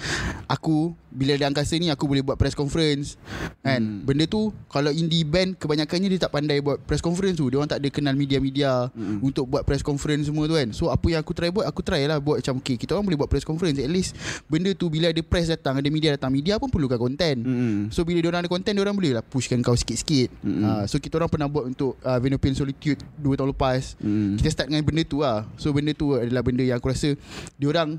aku 0.47 0.95
bila 1.13 1.37
ada 1.37 1.47
angkasa 1.49 1.77
ni 1.77 1.93
aku 1.93 2.09
boleh 2.09 2.25
buat 2.25 2.41
press 2.41 2.57
conference 2.57 3.21
kan. 3.61 3.81
Hmm. 3.81 4.03
Benda 4.09 4.25
tu 4.25 4.51
kalau 4.73 4.89
indie 4.89 5.23
band 5.23 5.61
kebanyakannya 5.61 6.09
dia 6.17 6.21
tak 6.25 6.33
pandai 6.33 6.59
buat 6.65 6.81
press 6.83 7.05
conference 7.05 7.37
tu. 7.37 7.53
Dia 7.53 7.61
orang 7.61 7.71
tak 7.71 7.85
ada 7.85 7.89
kenal 7.93 8.17
media-media 8.17 8.89
hmm. 8.93 9.21
untuk 9.21 9.49
buat 9.49 9.63
press 9.63 9.85
conference 9.85 10.29
semua 10.29 10.49
tu 10.49 10.57
kan. 10.57 10.69
So 10.73 10.89
apa 10.89 11.07
yang 11.13 11.21
aku 11.21 11.33
try 11.37 11.53
buat 11.53 11.69
aku 11.69 11.81
try 11.85 12.05
lah 12.09 12.19
buat 12.19 12.41
macam 12.41 12.59
okay 12.59 12.77
kita 12.81 12.97
orang 12.97 13.07
boleh 13.07 13.19
buat 13.21 13.31
press 13.31 13.45
conference 13.45 13.79
at 13.79 13.91
least 13.93 14.17
benda 14.49 14.73
tu 14.73 14.89
bila 14.89 15.13
ada 15.13 15.21
press 15.21 15.53
datang 15.53 15.79
ada 15.79 15.89
media 15.93 16.17
datang 16.17 16.33
media 16.33 16.57
pun 16.57 16.73
perlukan 16.73 16.97
konten. 16.97 17.37
Hmm. 17.45 17.81
So 17.93 18.03
bila 18.03 18.25
dia 18.25 18.31
orang 18.33 18.43
ada 18.47 18.51
konten 18.51 18.73
dia 18.73 18.83
orang 18.83 18.97
boleh 18.97 19.21
lah 19.21 19.25
pushkan 19.25 19.61
kau 19.61 19.77
sikit-sikit. 19.77 20.33
Mm-mm. 20.43 20.65
Uh, 20.65 20.85
so 20.89 20.97
kita 20.97 21.21
orang 21.21 21.31
pernah 21.31 21.49
buat 21.49 21.69
untuk 21.69 21.97
uh, 22.03 22.19
Venopin 22.19 22.57
Solitude 22.57 23.01
2 23.21 23.39
tahun 23.39 23.51
lepas. 23.53 23.97
Hmm. 24.01 24.35
Kita 24.41 24.49
start 24.49 24.69
dengan 24.73 24.85
benda 24.85 25.03
tu 25.07 25.23
lah 25.23 25.47
So 25.57 25.73
benda 25.73 25.93
tu 25.93 26.17
adalah 26.17 26.43
benda 26.45 26.65
yang 26.65 26.79
aku 26.81 26.93
rasa 26.93 27.15
Diorang 27.57 27.97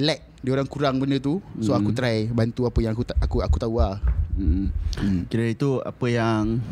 lack 0.00 0.20
Diorang 0.42 0.68
kurang 0.70 1.02
benda 1.02 1.18
tu 1.18 1.42
So 1.58 1.74
aku 1.74 1.90
try 1.90 2.30
Bantu 2.38 2.64
apa 2.64 2.78
yang 2.78 2.94
aku 2.94 3.02
ta- 3.02 3.18
aku 3.18 3.42
aku 3.42 3.58
tahu 3.58 3.82
lah 3.82 3.98
Hmm. 4.38 4.70
Kira 5.26 5.50
itu 5.50 5.82
apa 5.82 6.06
yang 6.06 6.62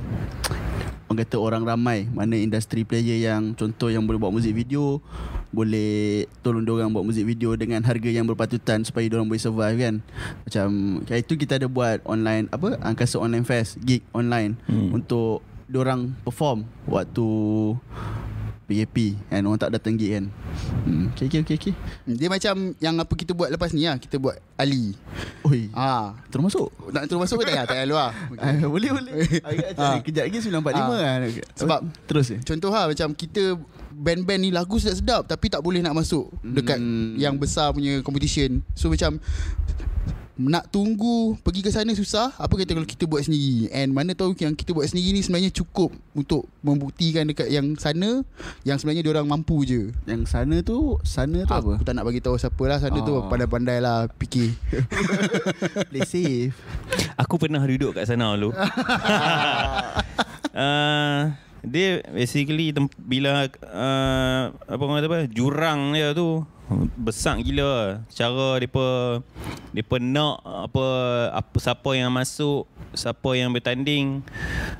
Orang 1.06 1.18
kata 1.18 1.34
orang 1.34 1.66
ramai 1.66 2.06
Mana 2.06 2.38
industri 2.38 2.86
player 2.86 3.18
yang 3.18 3.58
Contoh 3.58 3.90
yang 3.90 4.06
boleh 4.06 4.22
buat 4.22 4.30
muzik 4.30 4.54
video 4.54 5.02
Boleh 5.50 6.30
Tolong 6.46 6.62
diorang 6.62 6.94
buat 6.94 7.02
muzik 7.02 7.26
video 7.26 7.58
Dengan 7.58 7.82
harga 7.82 8.06
yang 8.06 8.22
berpatutan 8.22 8.86
Supaya 8.86 9.10
diorang 9.10 9.26
boleh 9.26 9.42
survive 9.42 9.78
kan 9.82 9.94
Macam 10.46 10.66
Kayak 11.02 11.26
itu 11.26 11.34
kita 11.34 11.58
ada 11.58 11.66
buat 11.66 11.98
online 12.06 12.46
Apa 12.54 12.78
Angkasa 12.78 13.18
Online 13.18 13.42
Fest 13.42 13.82
Gig 13.82 14.06
online 14.14 14.54
Hmm. 14.70 14.94
Untuk 14.94 15.42
Diorang 15.66 16.14
perform 16.22 16.70
Waktu 16.86 17.26
PKP 18.66 18.96
kan 19.30 19.42
orang 19.42 19.56
tak 19.56 19.70
datang 19.70 19.94
gig 19.94 20.10
kan 20.10 20.26
hmm. 20.82 21.14
Okay 21.14 21.30
okay 21.30 21.40
okay, 21.40 21.54
okay. 21.56 21.74
Dia 22.04 22.26
macam 22.26 22.74
Yang 22.76 22.94
apa 22.98 23.12
kita 23.14 23.30
buat 23.30 23.46
lepas 23.48 23.70
ni 23.70 23.86
lah 23.86 23.94
Kita 23.94 24.18
buat 24.18 24.34
Ali 24.54 24.98
Oi 25.42 25.70
Ah, 25.70 26.18
Termasuk 26.28 26.74
Nak 26.90 27.06
terus 27.06 27.20
masuk 27.20 27.38
ke 27.38 27.46
tak 27.46 27.54
payah 27.54 27.64
Tak 27.64 27.76
payah 27.76 27.86
luar 27.86 28.08
Ah, 28.42 28.58
boleh 28.60 28.90
boleh. 28.90 29.12
Ah. 29.78 30.02
kejap 30.02 30.26
lagi 30.26 30.38
945 30.42 30.66
Ah. 30.74 30.82
kan. 30.82 31.20
Sebab 31.54 31.78
terus 32.04 32.26
eh. 32.28 32.40
Contoh 32.42 32.68
lah 32.68 32.90
Macam 32.90 33.08
kita 33.12 33.54
Band-band 33.88 34.40
ni 34.42 34.50
lagu 34.50 34.76
sedap-sedap 34.76 35.24
Tapi 35.24 35.46
tak 35.46 35.62
boleh 35.62 35.78
nak 35.78 35.94
masuk 35.94 36.26
Dekat 36.42 36.76
Hmm. 36.76 37.14
yang 37.14 37.38
besar 37.38 37.70
punya 37.70 38.02
competition 38.02 38.66
So 38.74 38.90
macam 38.90 39.22
nak 40.38 40.68
tunggu 40.68 41.32
pergi 41.40 41.60
ke 41.60 41.70
sana 41.70 41.88
susah 41.90 42.28
apa 42.30 42.52
kata 42.52 42.70
kalau 42.70 42.84
kita 42.84 43.04
buat 43.04 43.24
sendiri 43.24 43.72
and 43.72 43.88
mana 43.88 44.12
tahu 44.12 44.36
yang 44.36 44.52
kita 44.52 44.70
buat 44.70 44.84
sendiri 44.84 45.10
ni 45.10 45.20
sebenarnya 45.20 45.48
cukup 45.50 45.88
untuk 46.12 46.44
membuktikan 46.60 47.24
dekat 47.24 47.48
yang 47.48 47.72
sana 47.74 48.20
yang 48.62 48.76
sebenarnya 48.76 49.00
dia 49.00 49.12
orang 49.12 49.24
mampu 49.26 49.64
je 49.64 49.96
Yang 50.04 50.28
sana 50.28 50.60
tu 50.60 51.00
sana 51.02 51.40
tu 51.40 51.50
apa? 51.50 51.72
Aku 51.74 51.84
tak 51.84 51.94
nak 51.94 52.04
bagi 52.04 52.20
tahu 52.20 52.36
siapa 52.36 52.62
lah 52.62 52.76
Sana 52.76 52.98
tu 52.98 53.14
Oh. 53.14 53.24
pandai-pandai 53.26 53.80
lah 53.80 54.12
fikir 54.12 54.52
Play 55.88 56.04
safe. 56.04 56.52
Aku 57.16 57.36
pernah 57.36 57.60
duduk 57.60 57.92
kat 57.92 58.04
sana 58.04 58.36
dulu. 58.36 58.52
uh, 60.52 61.32
dia 61.66 61.98
basically 62.08 62.70
tem- 62.70 62.92
bila 62.96 63.48
uh, 63.64 64.42
apa 64.52 64.78
orang 64.78 65.00
kata 65.00 65.08
apa 65.08 65.18
jurang 65.26 65.90
dia 65.90 66.12
tu 66.12 66.44
besar 66.98 67.38
gila 67.38 68.02
cara 68.10 68.58
depa 68.58 69.20
depa 69.70 70.02
nak 70.02 70.42
apa 70.42 70.86
apa 71.30 71.56
siapa 71.62 71.90
yang 71.94 72.10
masuk 72.10 72.66
siapa 72.96 73.36
yang 73.36 73.52
bertanding. 73.52 74.24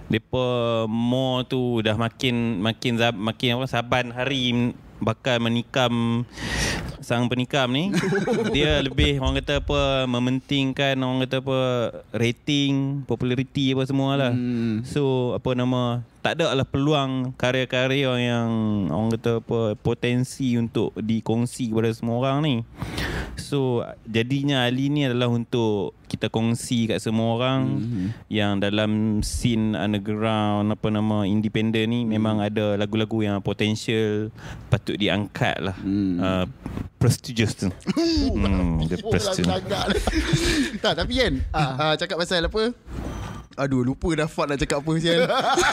Depa 0.09 0.45
more 0.89 1.45
tu 1.47 1.85
dah 1.85 1.95
makin 1.95 2.59
makin 2.59 2.99
makin 3.15 3.61
apa 3.61 3.67
saban 3.69 4.11
hari 4.11 4.73
bakal 4.97 5.37
menikam 5.45 6.25
sang 7.05 7.29
penikam 7.29 7.71
ni. 7.71 7.93
Dia 8.57 8.81
lebih 8.81 9.21
orang 9.21 9.39
kata 9.45 9.63
apa 9.63 10.09
mementingkan 10.09 10.97
orang 10.99 11.29
kata 11.29 11.45
apa 11.45 11.61
rating 12.17 13.05
populariti 13.05 13.77
apa 13.77 13.85
semua 13.87 14.17
lah. 14.17 14.33
Hmm. 14.33 14.83
so 14.83 15.37
apa 15.37 15.55
nama 15.55 16.03
tak 16.27 16.43
ada 16.43 16.59
lah 16.59 16.67
peluang 16.67 17.39
karya-karya 17.39 18.11
yang 18.19 18.51
orang 18.91 19.15
kata 19.15 19.39
apa 19.39 19.79
potensi 19.79 20.59
untuk 20.59 20.91
dikongsi 20.99 21.71
kepada 21.71 21.95
semua 21.95 22.19
orang 22.19 22.37
ni 22.43 22.57
so 23.39 23.87
jadinya 24.03 24.67
Ali 24.67 24.91
ni 24.91 25.07
adalah 25.07 25.31
untuk 25.31 25.95
kita 26.11 26.27
kongsi 26.27 26.91
kat 26.91 26.99
semua 26.99 27.39
orang 27.39 27.61
mm-hmm. 27.79 28.07
yang 28.27 28.59
dalam 28.59 29.23
scene 29.23 29.79
underground 29.79 30.75
apa 30.75 30.91
nama 30.91 31.23
independent 31.23 31.95
ni 31.95 32.03
memang 32.03 32.43
ada 32.43 32.75
lagu-lagu 32.75 33.23
yang 33.23 33.39
potensial 33.39 34.35
patut 34.67 34.99
diangkat 34.99 35.63
lah 35.63 35.79
Hmm. 35.87 36.19
uh, 36.19 36.45
prestigious 36.99 37.55
tu 37.55 37.71
hmm, 38.35 38.89
dia 38.91 38.99
prestigious 38.99 39.63
tak 40.83 40.95
tapi 40.99 41.13
kan 41.23 41.35
ah. 41.55 41.95
cakap 41.95 42.19
pasal 42.19 42.43
apa 42.43 42.75
Aduh 43.57 43.81
lupa 43.81 44.13
dah 44.13 44.29
Fad 44.29 44.53
nak 44.53 44.61
cakap 44.61 44.85
apa 44.85 44.93
sial 45.01 45.25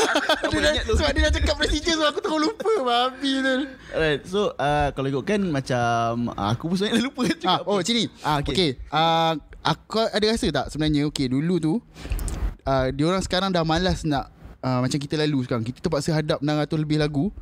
dia 0.52 0.60
dah, 0.64 0.72
Sebab 0.88 1.12
dia 1.12 1.22
dah 1.28 1.34
cakap 1.36 1.56
prestigious 1.60 2.00
so 2.00 2.06
Aku 2.08 2.20
terus 2.24 2.40
lupa 2.40 2.72
Babi 2.80 3.32
tu 3.44 3.56
Alright, 3.92 4.22
so 4.24 4.56
uh, 4.56 4.88
kalau 4.96 5.08
ikutkan 5.12 5.44
macam 5.52 6.32
uh, 6.32 6.56
aku 6.56 6.72
pun 6.72 6.76
sebenarnya 6.80 7.04
lupa 7.12 7.22
ah, 7.28 7.36
cakap 7.36 7.62
Oh 7.68 7.78
apa. 7.80 7.84
sini 7.84 8.04
Ah, 8.24 8.40
okay. 8.40 8.56
okay. 8.56 8.70
okay 8.80 8.96
uh, 8.96 9.34
Aku 9.68 10.00
ada 10.00 10.26
rasa 10.32 10.48
tak 10.48 10.66
sebenarnya 10.72 11.12
Okay 11.12 11.28
dulu 11.28 11.56
tu 11.60 11.74
uh, 12.64 12.88
Diorang 12.96 13.20
sekarang 13.20 13.52
dah 13.52 13.68
malas 13.68 14.08
nak 14.08 14.32
Uh, 14.64 14.80
macam 14.80 14.96
kita 14.96 15.20
lalu 15.20 15.44
sekarang 15.44 15.68
Kita 15.68 15.84
terpaksa 15.84 16.16
hadap 16.16 16.40
600 16.40 16.72
lebih 16.88 16.96
lagu 16.96 17.36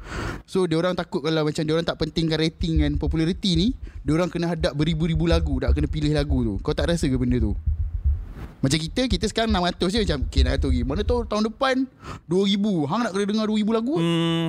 So 0.49 0.65
diorang 0.65 0.97
takut 0.97 1.21
kalau 1.21 1.45
macam 1.45 1.61
Diorang 1.69 1.85
tak 1.85 2.01
pentingkan 2.01 2.41
rating 2.41 2.81
dan 2.81 2.97
populariti 2.97 3.53
ni 3.53 3.67
Diorang 4.01 4.25
kena 4.25 4.49
hadap 4.49 4.73
beribu-ribu 4.73 5.29
lagu 5.29 5.61
Tak 5.61 5.77
kena 5.77 5.85
pilih 5.85 6.17
lagu 6.17 6.41
tu 6.41 6.57
Kau 6.65 6.73
tak 6.73 6.89
rasa 6.89 7.05
ke 7.05 7.13
benda 7.21 7.37
tu? 7.37 7.53
Macam 8.61 8.77
kita 8.77 9.01
Kita 9.09 9.25
sekarang 9.25 9.49
600 9.51 9.89
je 9.89 9.99
Macam 10.05 10.19
okay 10.29 10.41
600 10.45 10.69
lagi 10.69 10.81
Mana 10.85 11.01
tahu 11.01 11.25
tahun 11.25 11.43
depan 11.49 11.75
2000 12.29 12.89
Hang 12.89 13.01
nak 13.03 13.11
kena 13.17 13.25
dengar 13.25 13.45
2000 13.49 13.77
lagu 13.77 13.95
hmm. 13.97 14.47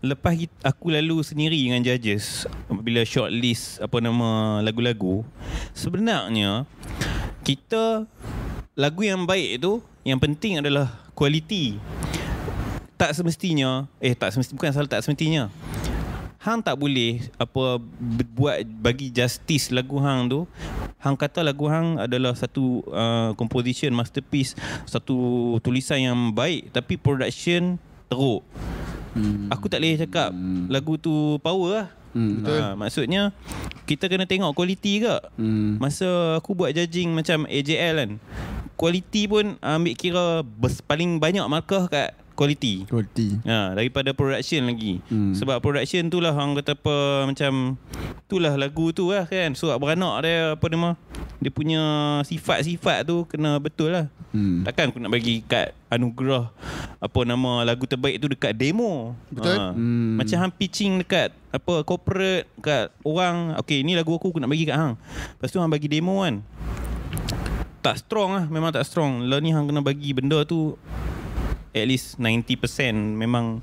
Lepas 0.00 0.32
aku 0.64 0.88
lalu 0.88 1.20
sendiri 1.20 1.60
dengan 1.60 1.84
judges 1.84 2.48
bila 2.72 3.04
shortlist 3.04 3.84
apa 3.84 4.00
nama 4.00 4.64
lagu-lagu, 4.64 5.20
sebenarnya 5.76 6.64
kita 7.44 8.08
lagu 8.72 9.04
yang 9.04 9.28
baik 9.28 9.60
tu 9.60 9.84
yang 10.00 10.16
penting 10.16 10.64
adalah 10.64 10.88
kualiti. 11.12 11.76
Tak 12.96 13.12
semestinya, 13.12 13.84
eh 14.00 14.16
tak 14.16 14.32
semestinya 14.32 14.56
bukan 14.56 14.72
salah 14.72 14.88
tak 14.88 15.04
semestinya. 15.04 15.52
Hang 16.40 16.64
tak 16.64 16.80
boleh 16.80 17.20
apa 17.36 17.76
buat 18.32 18.64
bagi 18.80 19.12
justice 19.12 19.68
lagu 19.68 20.00
hang 20.00 20.24
tu. 20.24 20.48
Hang 20.96 21.12
kata 21.12 21.44
lagu 21.44 21.68
hang 21.68 22.00
adalah 22.00 22.32
satu 22.32 22.80
uh, 22.88 23.36
composition 23.36 23.92
masterpiece, 23.92 24.56
satu 24.88 25.60
tulisan 25.60 26.00
yang 26.00 26.16
baik 26.32 26.72
tapi 26.72 26.96
production 26.96 27.76
teruk. 28.08 28.40
Hmm. 29.12 29.52
Aku 29.52 29.68
tak 29.68 29.84
boleh 29.84 30.00
cakap 30.00 30.32
lagu 30.72 30.96
tu 30.96 31.36
power 31.44 31.84
lah. 31.84 31.88
Hmm, 32.16 32.40
betul. 32.40 32.56
Ha, 32.56 32.72
maksudnya 32.72 33.22
kita 33.84 34.08
kena 34.08 34.24
tengok 34.24 34.56
kualiti 34.56 35.04
ke. 35.04 35.20
Hmm. 35.36 35.76
Masa 35.76 36.40
aku 36.40 36.56
buat 36.56 36.72
judging 36.72 37.12
macam 37.12 37.44
AJL 37.52 38.00
kan. 38.00 38.10
Kualiti 38.80 39.28
pun 39.28 39.60
ambil 39.60 39.92
kira 39.92 40.40
bers, 40.40 40.80
paling 40.80 41.20
banyak 41.20 41.44
markah 41.52 41.84
kat 41.84 42.16
kualiti. 42.40 42.88
Quality. 42.88 43.44
Ha, 43.44 43.76
daripada 43.76 44.16
production 44.16 44.64
lagi. 44.64 45.04
Hmm. 45.12 45.36
Sebab 45.36 45.60
production 45.60 46.08
tu 46.08 46.24
lah 46.24 46.32
orang 46.32 46.56
kata 46.56 46.72
apa 46.72 46.96
macam 47.28 47.76
itulah 48.24 48.56
lagu 48.56 48.96
tu 48.96 49.12
lah 49.12 49.28
kan. 49.28 49.52
Surat 49.52 49.76
beranak 49.76 50.24
dia 50.24 50.56
apa 50.56 50.64
nama 50.72 50.96
dia 51.36 51.52
punya 51.52 51.82
sifat-sifat 52.24 53.04
tu 53.04 53.28
kena 53.28 53.60
betul 53.60 53.92
lah. 53.92 54.08
Hmm. 54.32 54.64
Takkan 54.64 54.88
aku 54.88 55.04
nak 55.04 55.12
bagi 55.12 55.44
kat 55.44 55.76
anugerah 55.92 56.48
apa 56.96 57.20
nama 57.28 57.60
lagu 57.60 57.84
terbaik 57.84 58.16
tu 58.16 58.32
dekat 58.32 58.56
demo. 58.56 59.12
Betul. 59.28 59.60
Ha. 59.60 59.76
Hmm. 59.76 60.16
Macam 60.16 60.36
hang 60.40 60.52
pitching 60.56 61.04
dekat 61.04 61.36
apa 61.52 61.84
corporate 61.84 62.48
kat 62.64 62.88
orang, 63.04 63.52
okey 63.60 63.84
ni 63.84 63.92
lagu 63.92 64.16
aku 64.16 64.32
aku 64.32 64.40
nak 64.40 64.48
bagi 64.48 64.64
kat 64.64 64.80
hang. 64.80 64.94
Lepas 65.36 65.52
tu 65.52 65.60
hang 65.60 65.68
bagi 65.68 65.92
demo 65.92 66.24
kan. 66.24 66.40
Tak 67.80 67.96
strong 68.00 68.36
lah, 68.36 68.44
memang 68.48 68.72
tak 68.72 68.84
strong. 68.84 69.28
Lah 69.28 69.40
ni 69.40 69.52
hang 69.52 69.68
kena 69.68 69.84
bagi 69.84 70.12
benda 70.12 70.40
tu 70.44 70.76
at 71.70 71.84
least 71.86 72.18
90% 72.18 72.58
memang 72.94 73.62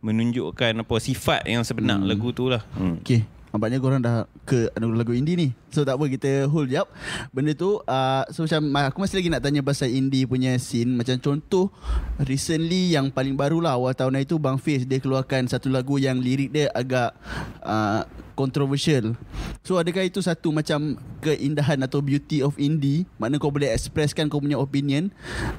menunjukkan 0.00 0.82
apa 0.82 0.94
sifat 1.02 1.46
yang 1.50 1.66
sebenar 1.66 1.98
hmm. 1.98 2.08
lagu 2.08 2.30
tu 2.30 2.50
lah. 2.50 2.62
Hmm. 2.74 3.02
Okay 3.02 3.36
Nampaknya 3.56 3.80
korang 3.80 4.04
dah 4.04 4.28
ke 4.44 4.68
lagu 4.76 5.16
indie 5.16 5.32
ni 5.32 5.48
So 5.76 5.84
tak 5.84 6.00
apa 6.00 6.08
kita 6.08 6.48
hold 6.48 6.72
jap. 6.72 6.88
Benda 7.36 7.52
tu 7.52 7.84
uh, 7.84 8.24
So 8.32 8.48
macam 8.48 8.64
aku 8.88 9.04
masih 9.04 9.20
lagi 9.20 9.28
nak 9.28 9.44
tanya 9.44 9.60
pasal 9.60 9.92
indie 9.92 10.24
punya 10.24 10.56
scene. 10.56 10.96
Macam 10.96 11.20
contoh 11.20 11.68
Recently 12.16 12.96
yang 12.96 13.12
paling 13.12 13.36
baru 13.36 13.60
lah 13.60 13.76
Awal 13.76 13.92
tahun 13.92 14.24
itu 14.24 14.40
Bang 14.40 14.56
Fiz 14.56 14.88
dia 14.88 14.96
keluarkan 14.96 15.44
satu 15.44 15.68
lagu 15.68 16.00
yang 16.00 16.16
lirik 16.16 16.48
dia 16.48 16.72
agak 16.72 17.12
uh, 17.60 18.08
Controversial. 18.36 19.16
So 19.64 19.80
adakah 19.80 20.04
itu 20.04 20.20
satu 20.20 20.52
macam 20.52 21.00
keindahan 21.24 21.80
atau 21.84 22.04
beauty 22.04 22.44
of 22.44 22.56
indie 22.60 23.08
Mana 23.16 23.40
kau 23.40 23.48
boleh 23.48 23.72
expresskan 23.72 24.28
kau 24.28 24.40
punya 24.40 24.60
opinion? 24.60 25.08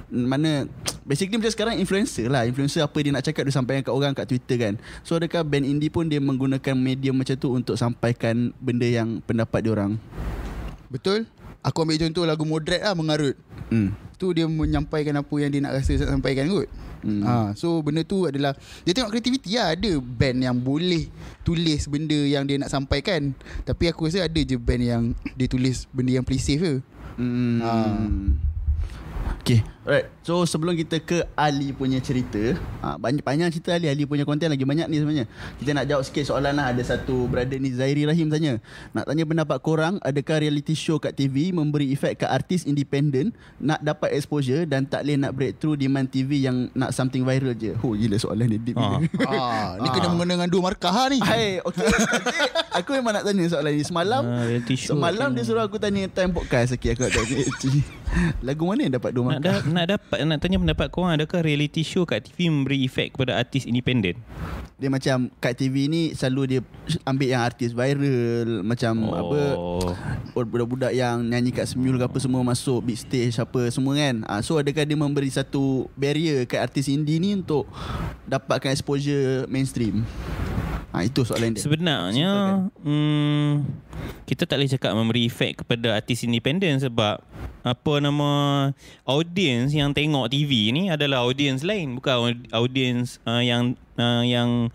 Mana 0.09 0.69
Basically 1.01 1.41
macam 1.41 1.49
sekarang 1.49 1.75
influencer 1.81 2.29
lah. 2.29 2.45
Influencer 2.45 2.85
apa 2.85 2.97
dia 3.01 3.09
nak 3.09 3.25
cakap 3.25 3.49
Dia 3.49 3.53
sampaikan 3.53 3.81
kat 3.81 3.93
orang 3.93 4.13
kat 4.13 4.29
Twitter 4.29 4.57
kan. 4.61 4.73
So 5.01 5.17
adakah 5.17 5.41
band 5.41 5.65
indie 5.65 5.89
pun 5.89 6.05
Dia 6.05 6.21
menggunakan 6.21 6.77
medium 6.77 7.17
macam 7.17 7.33
tu 7.37 7.49
Untuk 7.49 7.77
sampaikan 7.81 8.53
Benda 8.61 8.85
yang 8.85 9.25
pendapat 9.25 9.65
dia 9.65 9.73
orang 9.73 9.97
Betul 10.87 11.27
Aku 11.63 11.83
ambil 11.83 11.99
contoh 12.07 12.23
lagu 12.23 12.43
Moderat 12.47 12.81
lah 12.83 12.93
Mengarut 12.95 13.35
hmm. 13.69 13.91
Tu 14.17 14.27
dia 14.33 14.49
menyampaikan 14.49 15.13
apa 15.19 15.35
yang 15.37 15.51
dia 15.53 15.61
nak 15.61 15.77
rasa 15.77 15.97
sampaikan 15.99 16.47
kot 16.49 16.69
Hmm. 16.97 17.21
ha, 17.21 17.53
So 17.53 17.77
benda 17.85 18.01
tu 18.01 18.25
adalah 18.25 18.57
Dia 18.81 18.89
tengok 18.97 19.13
kreativiti 19.13 19.53
lah 19.53 19.77
Ada 19.77 20.01
band 20.01 20.41
yang 20.41 20.57
boleh 20.57 21.05
Tulis 21.45 21.85
benda 21.85 22.17
yang 22.25 22.41
dia 22.49 22.57
nak 22.57 22.73
sampaikan 22.73 23.37
Tapi 23.69 23.93
aku 23.93 24.09
rasa 24.09 24.25
ada 24.25 24.41
je 24.41 24.57
band 24.57 24.81
yang 24.81 25.03
Dia 25.37 25.45
tulis 25.45 25.85
benda 25.93 26.17
yang 26.17 26.25
play 26.25 26.41
safe 26.41 26.57
je 26.57 26.75
Hmm. 27.17 27.61
Ah. 27.61 28.01
Okay 29.41 29.61
Alright 29.87 30.11
So 30.19 30.43
sebelum 30.43 30.75
kita 30.75 30.99
ke 30.99 31.23
Ali 31.31 31.71
punya 31.71 31.95
cerita 31.97 32.59
ha, 32.83 32.99
banyak, 32.99 33.23
banyak 33.23 33.47
cerita 33.49 33.71
Ali 33.71 33.87
Ali 33.87 34.03
punya 34.03 34.21
konten 34.21 34.51
lagi 34.51 34.61
banyak 34.61 34.83
ni 34.85 34.99
sebenarnya 34.99 35.25
Kita 35.55 35.71
nak 35.71 35.87
jawab 35.87 36.03
sikit 36.03 36.27
soalan 36.27 36.53
lah 36.53 36.69
Ada 36.69 36.83
satu 36.85 37.23
brother 37.25 37.55
ni 37.55 37.71
Zairi 37.71 38.03
Rahim 38.03 38.27
tanya 38.27 38.59
Nak 38.91 39.07
tanya 39.07 39.23
pendapat 39.23 39.57
korang 39.57 39.95
Adakah 40.03 40.43
reality 40.43 40.75
show 40.75 40.99
kat 40.99 41.15
TV 41.15 41.49
Memberi 41.49 41.87
efek 41.89 42.19
ke 42.19 42.27
artis 42.27 42.67
independen 42.67 43.31
Nak 43.57 43.79
dapat 43.79 44.11
exposure 44.11 44.67
Dan 44.67 44.83
tak 44.83 45.07
boleh 45.07 45.17
nak 45.17 45.31
breakthrough 45.31 45.79
Demand 45.79 46.03
TV 46.05 46.43
yang 46.43 46.67
nak 46.73 46.91
something 46.91 47.23
viral 47.23 47.55
je 47.55 47.71
Oh 47.79 47.95
gila 47.95 48.19
soalan 48.19 48.45
ni 48.45 48.59
deep 48.59 48.75
Ah. 48.75 48.99
gila. 48.99 49.23
ah, 49.31 49.67
Ni 49.79 49.87
kena 49.87 50.11
mengena 50.11 50.35
dengan 50.35 50.51
dua 50.51 50.61
markah 50.65 50.91
lah 50.91 51.07
ni 51.07 51.23
Hai, 51.23 51.63
okay. 51.63 51.87
Aku 52.75 52.91
memang 52.91 53.15
nak 53.15 53.23
tanya 53.23 53.47
soalan 53.47 53.71
ni. 53.71 53.81
Semalam, 53.81 54.21
Ah, 54.21 54.45
show 54.69 54.93
semalam 54.93 55.31
dia 55.31 55.41
suruh 55.41 55.63
aku 55.63 55.79
tanya 55.79 56.05
time 56.07 56.29
podcast. 56.29 56.75
Okay, 56.75 56.93
aku 56.93 57.07
nak 57.07 57.13
tanya. 57.15 57.37
Lagu 58.45 58.63
mana 58.63 58.85
yang 58.85 58.93
dapat 58.93 59.11
dua 59.11 59.23
Nak, 59.23 59.29
markah? 59.33 59.57
da- 59.57 59.65
nak 59.77 59.93
dapat 59.93 60.17
nak 60.25 60.41
tanya 60.41 60.57
pendapat 60.57 60.87
korang 60.89 61.13
adakah 61.13 61.45
reality 61.45 61.85
show 61.85 62.01
kat 62.01 62.25
TV 62.25 62.49
memberi 62.49 62.81
efek 62.89 63.13
kepada 63.13 63.37
artis 63.37 63.69
independen? 63.69 64.17
Dia 64.81 64.89
macam 64.89 65.29
kat 65.37 65.53
TV 65.53 65.85
ni 65.85 66.17
selalu 66.17 66.41
dia 66.57 66.59
ambil 67.05 67.27
yang 67.29 67.41
artis 67.45 67.73
viral. 67.73 68.65
Macam 68.65 68.93
oh. 69.09 69.17
apa, 69.17 69.39
budak-budak 70.33 70.93
yang 70.97 71.21
nyanyi 71.21 71.53
kat 71.53 71.69
Semul 71.69 72.01
ke 72.01 72.05
apa 72.05 72.17
semua 72.17 72.41
masuk 72.41 72.81
big 72.81 72.97
stage 72.97 73.37
apa 73.37 73.69
semua 73.69 73.93
kan. 73.93 74.25
Ah, 74.25 74.41
so 74.41 74.57
adakah 74.57 74.81
dia 74.85 74.97
memberi 74.97 75.29
satu 75.29 75.85
barrier 75.93 76.49
kat 76.49 76.65
artis 76.65 76.89
indie 76.89 77.21
ni 77.21 77.37
untuk 77.37 77.69
dapatkan 78.25 78.73
exposure 78.73 79.45
mainstream? 79.49 80.01
Ah 80.97 81.05
itu 81.05 81.21
soalan 81.21 81.53
dia. 81.53 81.61
Sebenarnya 81.61 82.31
hmm, 82.81 83.61
kita 84.25 84.49
tak 84.49 84.57
boleh 84.57 84.73
cakap 84.73 84.91
memberi 84.97 85.29
efek 85.29 85.61
kepada 85.61 85.93
artis 85.93 86.25
independen 86.25 86.81
sebab 86.81 87.21
apa 87.61 87.93
nama 88.01 88.31
audience 89.05 89.77
yang 89.77 89.93
tengok 89.93 90.33
TV 90.33 90.73
ni 90.73 90.89
adalah 90.89 91.21
audience 91.21 91.61
lain 91.61 92.01
bukan 92.01 92.47
audience 92.49 93.21
uh, 93.29 93.43
yang 93.45 93.77
uh, 93.99 94.23
yang 94.25 94.73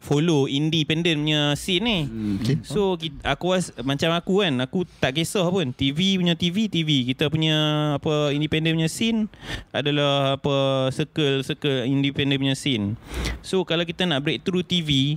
follow 0.00 0.48
independent 0.48 1.20
punya 1.20 1.52
scene 1.60 1.84
ni. 1.84 1.98
Hmm, 2.08 2.40
okay. 2.40 2.56
So 2.64 2.96
kita, 2.96 3.20
aku 3.36 3.52
was, 3.52 3.68
macam 3.84 4.16
aku 4.16 4.40
kan 4.40 4.54
aku 4.64 4.88
tak 4.96 5.20
kisah 5.20 5.44
pun 5.52 5.76
TV 5.76 6.16
punya 6.16 6.32
TV 6.32 6.72
TV 6.72 7.04
kita 7.04 7.28
punya 7.28 7.58
apa 8.00 8.32
independent 8.32 8.80
punya 8.80 8.88
scene 8.88 9.28
adalah 9.76 10.40
apa 10.40 10.88
circle 10.88 11.44
circle 11.44 11.84
independent 11.84 12.40
punya 12.40 12.56
scene. 12.56 12.96
So 13.40 13.62
kalau 13.62 13.82
kita 13.82 14.04
nak 14.04 14.20
breakthrough 14.20 14.62
TV 14.62 15.16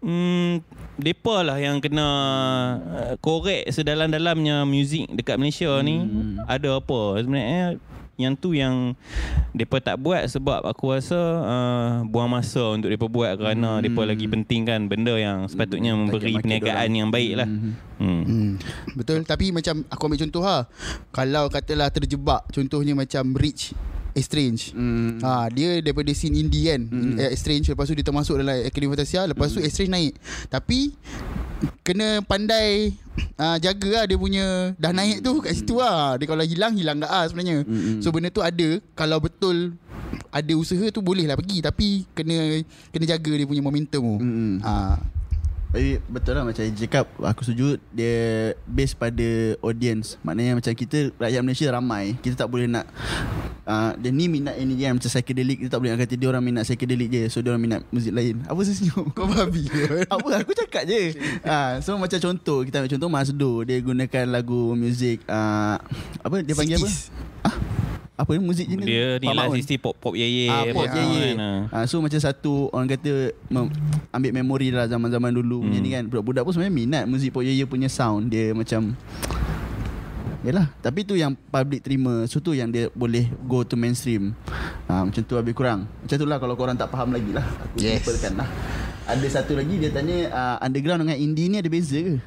hmm 0.00 0.60
Depa 0.94 1.42
lah 1.42 1.58
yang 1.58 1.82
kena 1.82 2.06
uh, 2.78 3.14
korek 3.18 3.66
sedalam-dalamnya 3.66 4.62
muzik 4.62 5.10
dekat 5.10 5.34
Malaysia 5.36 5.74
ni 5.80 5.98
Hmm. 5.98 6.38
ada 6.46 6.78
apa 6.78 7.18
sebenarnya 7.18 7.82
yang 8.14 8.38
tu 8.38 8.54
yang 8.54 8.94
depa 9.50 9.82
tak 9.82 9.98
buat 9.98 10.22
sebab 10.22 10.62
aku 10.62 10.94
rasa 10.94 11.18
uh, 11.18 11.90
buang 12.06 12.30
masa 12.30 12.62
untuk 12.70 12.86
depa 12.86 13.10
buat 13.10 13.34
kerana 13.34 13.74
Hmm. 13.74 13.82
depa 13.82 14.06
lagi 14.06 14.30
pentingkan 14.30 14.86
benda 14.86 15.18
yang 15.18 15.50
sepatutnya 15.50 15.90
Hmm, 15.90 16.06
memberi 16.06 16.30
perniagaan 16.32 16.78
dorang. 16.86 16.94
yang 16.94 17.08
baik 17.10 17.32
lah. 17.34 17.48
Hmm. 17.50 17.74
Hmm. 17.98 18.22
Hmm. 18.22 18.52
Betul 18.94 19.26
tapi 19.26 19.50
macam 19.50 19.82
aku 19.84 20.02
ambil 20.04 20.20
contoh 20.20 20.42
ha. 20.46 20.70
Kalau 21.10 21.50
katalah 21.50 21.90
terjebak 21.90 22.46
contohnya 22.48 22.94
macam 22.94 23.34
Rich 23.34 23.74
Estrange. 24.14 24.70
Hmm. 24.70 25.18
Ha, 25.18 25.50
dia 25.50 25.82
daripada 25.82 26.08
scene 26.14 26.38
indie 26.38 26.70
kan 26.70 26.86
hmm. 26.86 27.18
Estrange 27.34 27.66
Lepas 27.74 27.90
tu 27.90 27.94
dia 27.98 28.06
termasuk 28.06 28.38
dalam 28.38 28.54
Academy 28.62 28.94
Fantasia 28.94 29.26
Lepas 29.26 29.50
tu 29.50 29.58
Estrange 29.58 29.90
naik 29.90 30.12
Tapi 30.46 30.94
Kena 31.82 32.22
pandai 32.22 32.94
uh, 33.36 33.56
Jaga 33.58 33.90
lah 33.90 34.04
dia 34.06 34.14
punya 34.14 34.72
Dah 34.78 34.94
naik 34.94 35.18
tu 35.20 35.42
kat 35.42 35.52
situ 35.58 35.82
lah 35.82 36.14
Dia 36.14 36.26
kalau 36.30 36.46
hilang 36.46 36.78
Hilang 36.78 37.02
kat 37.02 37.10
ah 37.10 37.24
sebenarnya 37.26 37.66
Mm-mm. 37.66 37.98
So 38.00 38.14
benda 38.14 38.30
tu 38.30 38.40
ada 38.40 38.78
Kalau 38.94 39.18
betul 39.18 39.74
Ada 40.30 40.52
usaha 40.54 40.86
tu 40.94 41.02
boleh 41.02 41.26
lah 41.26 41.34
pergi 41.34 41.58
Tapi 41.58 42.06
Kena 42.14 42.62
Kena 42.94 43.04
jaga 43.10 43.32
dia 43.34 43.46
punya 43.50 43.62
momentum 43.64 44.04
tu 44.18 44.22
Mm-mm. 44.22 44.62
ha. 44.62 44.98
Tapi 45.74 45.98
betul 46.06 46.38
lah 46.38 46.46
macam 46.46 46.62
Eji 46.62 46.86
cakap 46.86 47.10
Aku 47.18 47.42
setuju 47.42 47.82
Dia 47.90 48.54
based 48.62 48.94
pada 48.94 49.58
audience. 49.58 50.22
Maknanya 50.22 50.54
macam 50.54 50.70
kita 50.70 51.10
Rakyat 51.18 51.42
Malaysia 51.42 51.66
ramai. 51.74 52.14
Kita 52.22 52.46
tak 52.46 52.48
boleh 52.54 52.70
nak 52.70 52.86
uh, 53.66 53.90
Dia 53.98 54.14
ni 54.14 54.30
minat 54.30 54.54
ini 54.54 54.78
kan 54.78 54.94
Macam 54.94 55.10
psychedelic 55.10 55.66
Kita 55.66 55.74
tak 55.74 55.82
boleh 55.82 55.90
nak 55.98 56.06
kata 56.06 56.14
Dia 56.14 56.28
orang 56.30 56.46
minat 56.46 56.62
psychedelic 56.62 57.10
je 57.10 57.22
So 57.26 57.42
dia 57.42 57.50
orang 57.50 57.66
minat 57.66 57.80
muzik 57.90 58.14
lain. 58.14 58.46
Apa 58.46 58.62
saya 58.62 58.76
senyum? 58.78 59.10
Kau 59.10 59.26
babi? 59.26 59.66
Apa? 60.06 60.46
Aku 60.46 60.54
cakap 60.54 60.86
je. 60.86 61.18
Uh, 61.42 61.82
So 61.82 61.98
macam 61.98 62.22
contoh 62.22 62.62
Kita 62.62 62.78
ambil 62.78 62.94
contoh 62.94 63.10
Masdo 63.10 63.52
Dia 63.66 63.82
gunakan 63.82 64.24
lagu 64.30 64.78
muzik 64.78 65.26
uh, 65.26 65.74
Apa? 66.22 66.46
Dia 66.46 66.54
panggil 66.54 66.78
apa? 66.78 66.86
60s. 66.86 67.73
Apa 68.14 68.30
ni 68.30 68.40
muzik 68.40 68.62
jenis 68.64 68.86
Dia 68.86 69.18
ni 69.18 69.26
lah 69.26 69.50
sistem 69.50 69.78
pop 69.80 69.98
pop 69.98 70.14
ye 70.14 70.22
ye. 70.22 70.46
Ah, 70.46 70.62
pop 70.70 70.86
ye 70.86 71.02
ye. 71.02 71.26
ah. 71.34 71.66
Ah, 71.68 71.84
so 71.84 71.98
macam 71.98 72.14
satu 72.16 72.70
orang 72.70 72.86
kata 72.88 73.10
mem- 73.50 73.74
ambil 74.08 74.30
memori 74.32 74.70
lah 74.70 74.86
zaman-zaman 74.86 75.34
dulu 75.34 75.66
punya 75.66 75.76
Hmm. 75.76 75.84
ni 75.84 75.90
kan. 75.90 76.04
Budak-budak 76.06 76.42
pun 76.42 76.54
sebenarnya 76.54 76.74
minat 76.76 77.04
muzik 77.04 77.34
pop 77.34 77.42
ye 77.42 77.50
ye 77.52 77.64
punya 77.64 77.86
sound. 77.86 78.30
Dia 78.30 78.50
macam 78.50 78.94
Yalah, 80.44 80.68
tapi 80.78 81.08
tu 81.08 81.16
yang 81.16 81.32
public 81.32 81.80
terima. 81.80 82.28
So 82.28 82.36
tu 82.36 82.52
yang 82.52 82.68
dia 82.68 82.92
boleh 82.92 83.32
go 83.42 83.64
to 83.64 83.74
mainstream. 83.74 84.36
Ha, 84.84 85.00
macam 85.00 85.24
tu 85.24 85.32
lebih 85.32 85.56
kurang. 85.56 85.88
Macam 86.04 86.16
tu 86.20 86.26
lah 86.28 86.36
kalau 86.36 86.52
korang 86.52 86.76
tak 86.76 86.92
faham 86.92 87.16
lagi 87.16 87.32
lah. 87.32 87.48
Aku 87.64 87.80
Yes. 87.80 88.04
lah. 88.30 88.44
Ada 89.04 89.24
satu 89.30 89.56
lagi 89.56 89.76
dia 89.76 89.88
tanya 89.88 90.28
uh, 90.28 90.56
underground 90.60 91.00
dengan 91.00 91.16
indie 91.16 91.48
ni 91.48 91.56
ada 91.56 91.68
beza 91.68 91.96
ke? 91.96 92.20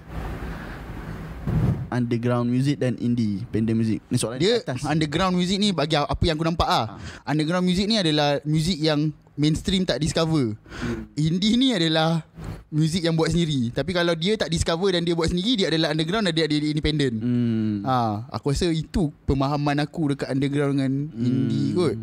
Underground 1.87 2.51
music 2.51 2.83
dan 2.83 2.99
indie 2.99 3.47
pendant 3.47 3.73
music. 3.73 4.03
Ni 4.11 4.19
soalan 4.19 4.37
Dia 4.37 4.59
di 4.59 4.63
atas. 4.67 4.83
underground 4.83 5.33
music 5.33 5.55
ni 5.55 5.71
bagi 5.71 5.95
apa 5.95 6.19
yang 6.21 6.35
aku 6.35 6.43
nampak 6.43 6.67
ah. 6.67 6.99
Underground 7.23 7.63
music 7.63 7.87
ni 7.87 7.95
adalah 7.95 8.43
music 8.43 8.75
yang 8.77 9.07
mainstream 9.37 9.87
tak 9.87 10.03
discover. 10.03 10.57
Hmm. 10.57 11.07
Indie 11.15 11.55
ni 11.55 11.71
adalah 11.71 12.27
music 12.67 13.07
yang 13.07 13.15
buat 13.15 13.31
sendiri. 13.31 13.71
Tapi 13.71 13.95
kalau 13.95 14.11
dia 14.13 14.35
tak 14.35 14.51
discover 14.51 14.91
dan 14.91 15.07
dia 15.07 15.15
buat 15.15 15.31
sendiri 15.31 15.55
dia 15.55 15.67
adalah 15.71 15.95
underground 15.95 16.27
dan 16.27 16.33
dia 16.35 16.45
dia 16.45 16.59
independent. 16.59 17.15
Hmm. 17.23 17.87
Ha, 17.87 18.27
aku 18.35 18.51
rasa 18.51 18.67
itu 18.67 19.07
pemahaman 19.23 19.79
aku 19.79 20.11
dekat 20.11 20.27
underground 20.27 20.75
dengan 20.75 20.91
indie 21.15 21.71
kot. 21.71 21.95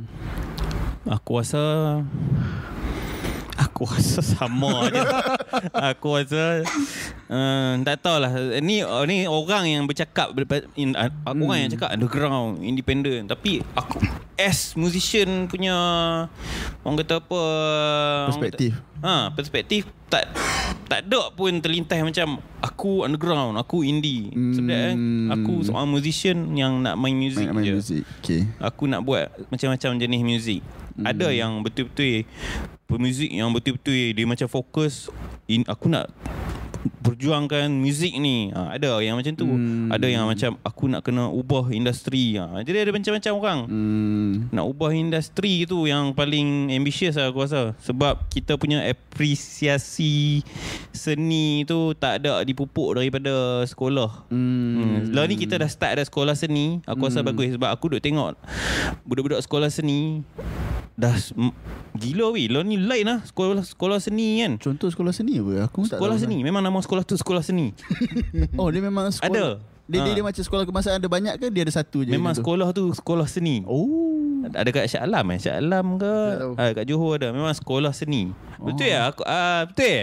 Aku 1.04 1.37
rasa 1.37 1.61
Aku 3.74 3.90
rasa 3.90 4.22
sama 4.22 4.87
je 4.87 5.02
Aku 5.90 6.14
rasa 6.14 6.62
uh, 7.26 7.74
Tak 7.82 8.06
tahulah 8.06 8.30
Ni 8.62 8.87
ni 8.87 9.26
orang 9.26 9.66
yang 9.66 9.82
bercakap 9.82 10.30
in, 10.78 10.94
uh, 10.94 11.10
Orang 11.26 11.58
yang 11.58 11.70
cakap 11.74 11.90
underground 11.90 12.62
Independent 12.62 13.26
Tapi 13.26 13.66
aku 13.74 13.98
As 14.38 14.78
musician 14.78 15.50
punya 15.50 15.74
Orang 16.87 17.02
kata 17.02 17.18
apa 17.18 17.42
Perspektif. 18.30 18.78
kata, 18.78 19.02
ha, 19.02 19.34
Perspektif 19.34 19.90
Tak 20.06 20.22
Tak 20.87 21.10
ada 21.10 21.34
pun 21.34 21.58
terlintas 21.58 21.98
macam 21.98 22.38
Aku 22.62 23.02
underground 23.02 23.58
Aku 23.58 23.82
indie 23.82 24.30
Hmm. 24.30 24.54
Sebenarnya 24.54 24.94
Aku 25.34 25.66
seorang 25.66 25.90
musician 25.90 26.54
Yang 26.54 26.78
nak 26.78 26.94
main 26.94 27.18
music 27.18 27.50
Main, 27.50 27.58
main 27.58 27.66
je 27.66 27.74
muzik. 27.74 28.02
Okay. 28.22 28.46
Aku 28.62 28.87
nak 28.87 29.02
buat 29.02 29.34
macam-macam 29.50 29.98
jenis 29.98 30.22
muzik. 30.22 30.62
Hmm. 30.94 31.04
Ada 31.07 31.28
yang 31.35 31.62
betul-betul 31.62 32.26
pemuzik 32.87 33.30
yang 33.30 33.50
betul-betul 33.50 34.14
dia 34.14 34.24
macam 34.24 34.46
fokus 34.46 35.11
in, 35.50 35.66
aku 35.66 35.90
nak 35.90 36.11
perjuangkan 37.00 37.72
muzik 37.72 38.12
ni. 38.20 38.52
Ha, 38.52 38.76
ada 38.76 39.00
yang 39.00 39.16
macam 39.16 39.33
tu. 39.33 39.48
Hmm. 39.48 39.88
Ada 39.88 40.04
yang 40.04 40.28
macam 40.28 40.61
aku 40.61 40.85
nak 40.92 41.00
kena 41.00 41.33
ubah 41.33 41.72
industri. 41.72 42.37
Ha, 42.37 42.61
jadi 42.61 42.85
ada 42.85 42.90
macam-macam 42.92 43.33
orang. 43.33 43.61
Hmm. 43.68 44.33
Nak 44.52 44.64
ubah 44.68 44.92
industri 44.92 45.64
tu 45.64 45.88
yang 45.88 46.12
paling 46.12 46.68
ambitious 46.72 47.16
lah 47.16 47.33
aku 47.33 47.44
rasa. 47.44 47.72
Sebab 47.80 48.28
kita 48.28 48.61
punya 48.61 48.85
apresiasi 48.85 50.44
seni 50.92 51.64
tu 51.64 51.96
tak 51.96 52.20
ada 52.20 52.44
dipupuk 52.44 53.00
daripada 53.00 53.64
sekolah. 53.64 54.28
Hmm. 54.28 54.76
Hmm. 54.76 55.16
Lah 55.16 55.24
ni 55.24 55.40
kita 55.40 55.57
dah 55.57 55.68
start 55.68 55.96
ada 55.96 56.04
sekolah 56.04 56.37
seni 56.37 56.85
Aku 56.85 57.07
rasa 57.07 57.24
Hmm. 57.24 57.30
bagus 57.30 57.54
Sebab 57.57 57.70
aku 57.70 57.94
duk 57.94 58.02
tengok 58.02 58.37
Budak-budak 59.07 59.40
sekolah 59.40 59.70
seni 59.70 60.20
Dah 60.94 61.14
Gila 61.92 62.30
weh 62.30 62.46
Lah 62.46 62.62
ni 62.62 62.78
lain 62.78 63.02
lah 63.04 63.18
Sekolah 63.20 63.61
sekolah 63.61 63.98
seni 63.98 64.38
kan 64.40 64.54
Contoh 64.57 64.87
sekolah 64.87 65.11
seni 65.11 65.37
apa? 65.37 65.66
Aku 65.66 65.83
tak 65.83 65.98
Sekolah 65.98 66.14
tahu. 66.14 66.24
seni 66.24 66.38
Memang 66.40 66.62
nama 66.62 66.78
sekolah 66.78 67.02
tu 67.02 67.14
sekolah 67.14 67.42
seni 67.42 67.74
Oh, 68.61 68.70
dia 68.70 68.78
memang 68.78 69.11
sekolah. 69.11 69.26
Ada. 69.26 69.46
Dia, 69.85 70.00
dia, 70.00 70.07
Ha. 70.07 70.16
dia 70.16 70.24
macam 70.24 70.40
sekolah 70.40 70.64
kebangsaan 70.64 70.96
ada 70.96 71.09
banyak 71.09 71.35
ke 71.37 71.52
dia 71.52 71.61
ada 71.61 71.74
satu 71.74 72.00
je? 72.00 72.09
Memang 72.09 72.33
gitu? 72.33 72.40
sekolah 72.40 72.72
tu 72.72 72.88
sekolah 72.90 73.26
seni 73.26 73.61
Oh. 73.66 74.46
Ada 74.46 74.70
kat 74.70 74.85
Shah 74.87 75.02
Alam 75.02 75.24
eh 75.30 75.38
Shah 75.38 75.57
Alam 75.57 75.96
ke 75.96 76.14
Tak 76.37 76.57
ah, 76.57 76.70
Kat 76.72 76.85
Johor 76.85 77.16
ada 77.16 77.33
Memang 77.33 77.50
sekolah 77.50 77.90
seni 77.90 78.28
Betul 78.57 78.88
ya 78.88 79.09
aku, 79.09 79.24
ah, 79.24 79.64
Betul 79.66 79.88
eh 79.88 80.02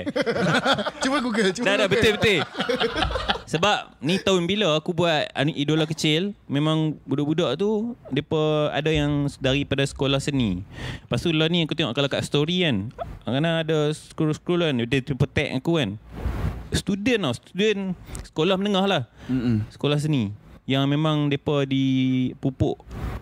Cuba 1.02 1.18
Google, 1.18 1.50
cuba 1.52 1.64
Dah 1.64 1.74
dah 1.76 1.86
Google. 1.86 1.94
betul-betul 1.96 2.40
Sebab 3.52 4.00
ni 4.00 4.16
tahun 4.16 4.48
bila 4.48 4.80
aku 4.80 4.96
buat 4.96 5.28
idola 5.52 5.84
kecil 5.84 6.32
Memang 6.48 6.96
budak-budak 7.04 7.60
tu 7.60 8.00
Mereka 8.08 8.72
ada 8.72 8.88
yang 8.88 9.28
daripada 9.44 9.84
sekolah 9.84 10.24
seni. 10.24 10.64
Lepas 11.04 11.20
tu 11.20 11.36
lah 11.36 11.52
ni 11.52 11.68
aku 11.68 11.76
tengok 11.76 11.92
kalau 11.92 12.08
kat 12.08 12.24
story 12.24 12.64
kan 12.64 12.96
Kadang 13.28 13.68
ada 13.68 13.92
scroll-scroll 13.92 14.64
kan 14.64 14.80
Dia 14.88 15.04
jumpa 15.04 15.28
tag 15.28 15.52
aku 15.60 15.84
kan. 15.84 16.00
Student 16.72 17.28
tau 17.28 17.36
Student 17.36 17.92
sekolah 18.32 18.56
menengah 18.56 18.88
lah. 18.88 19.04
Mm-mm. 19.28 19.68
Sekolah 19.68 20.00
seni 20.00 20.32
Yang 20.70 20.84
memang 20.88 21.28
mereka 21.28 21.66
dipupuk 21.66 22.78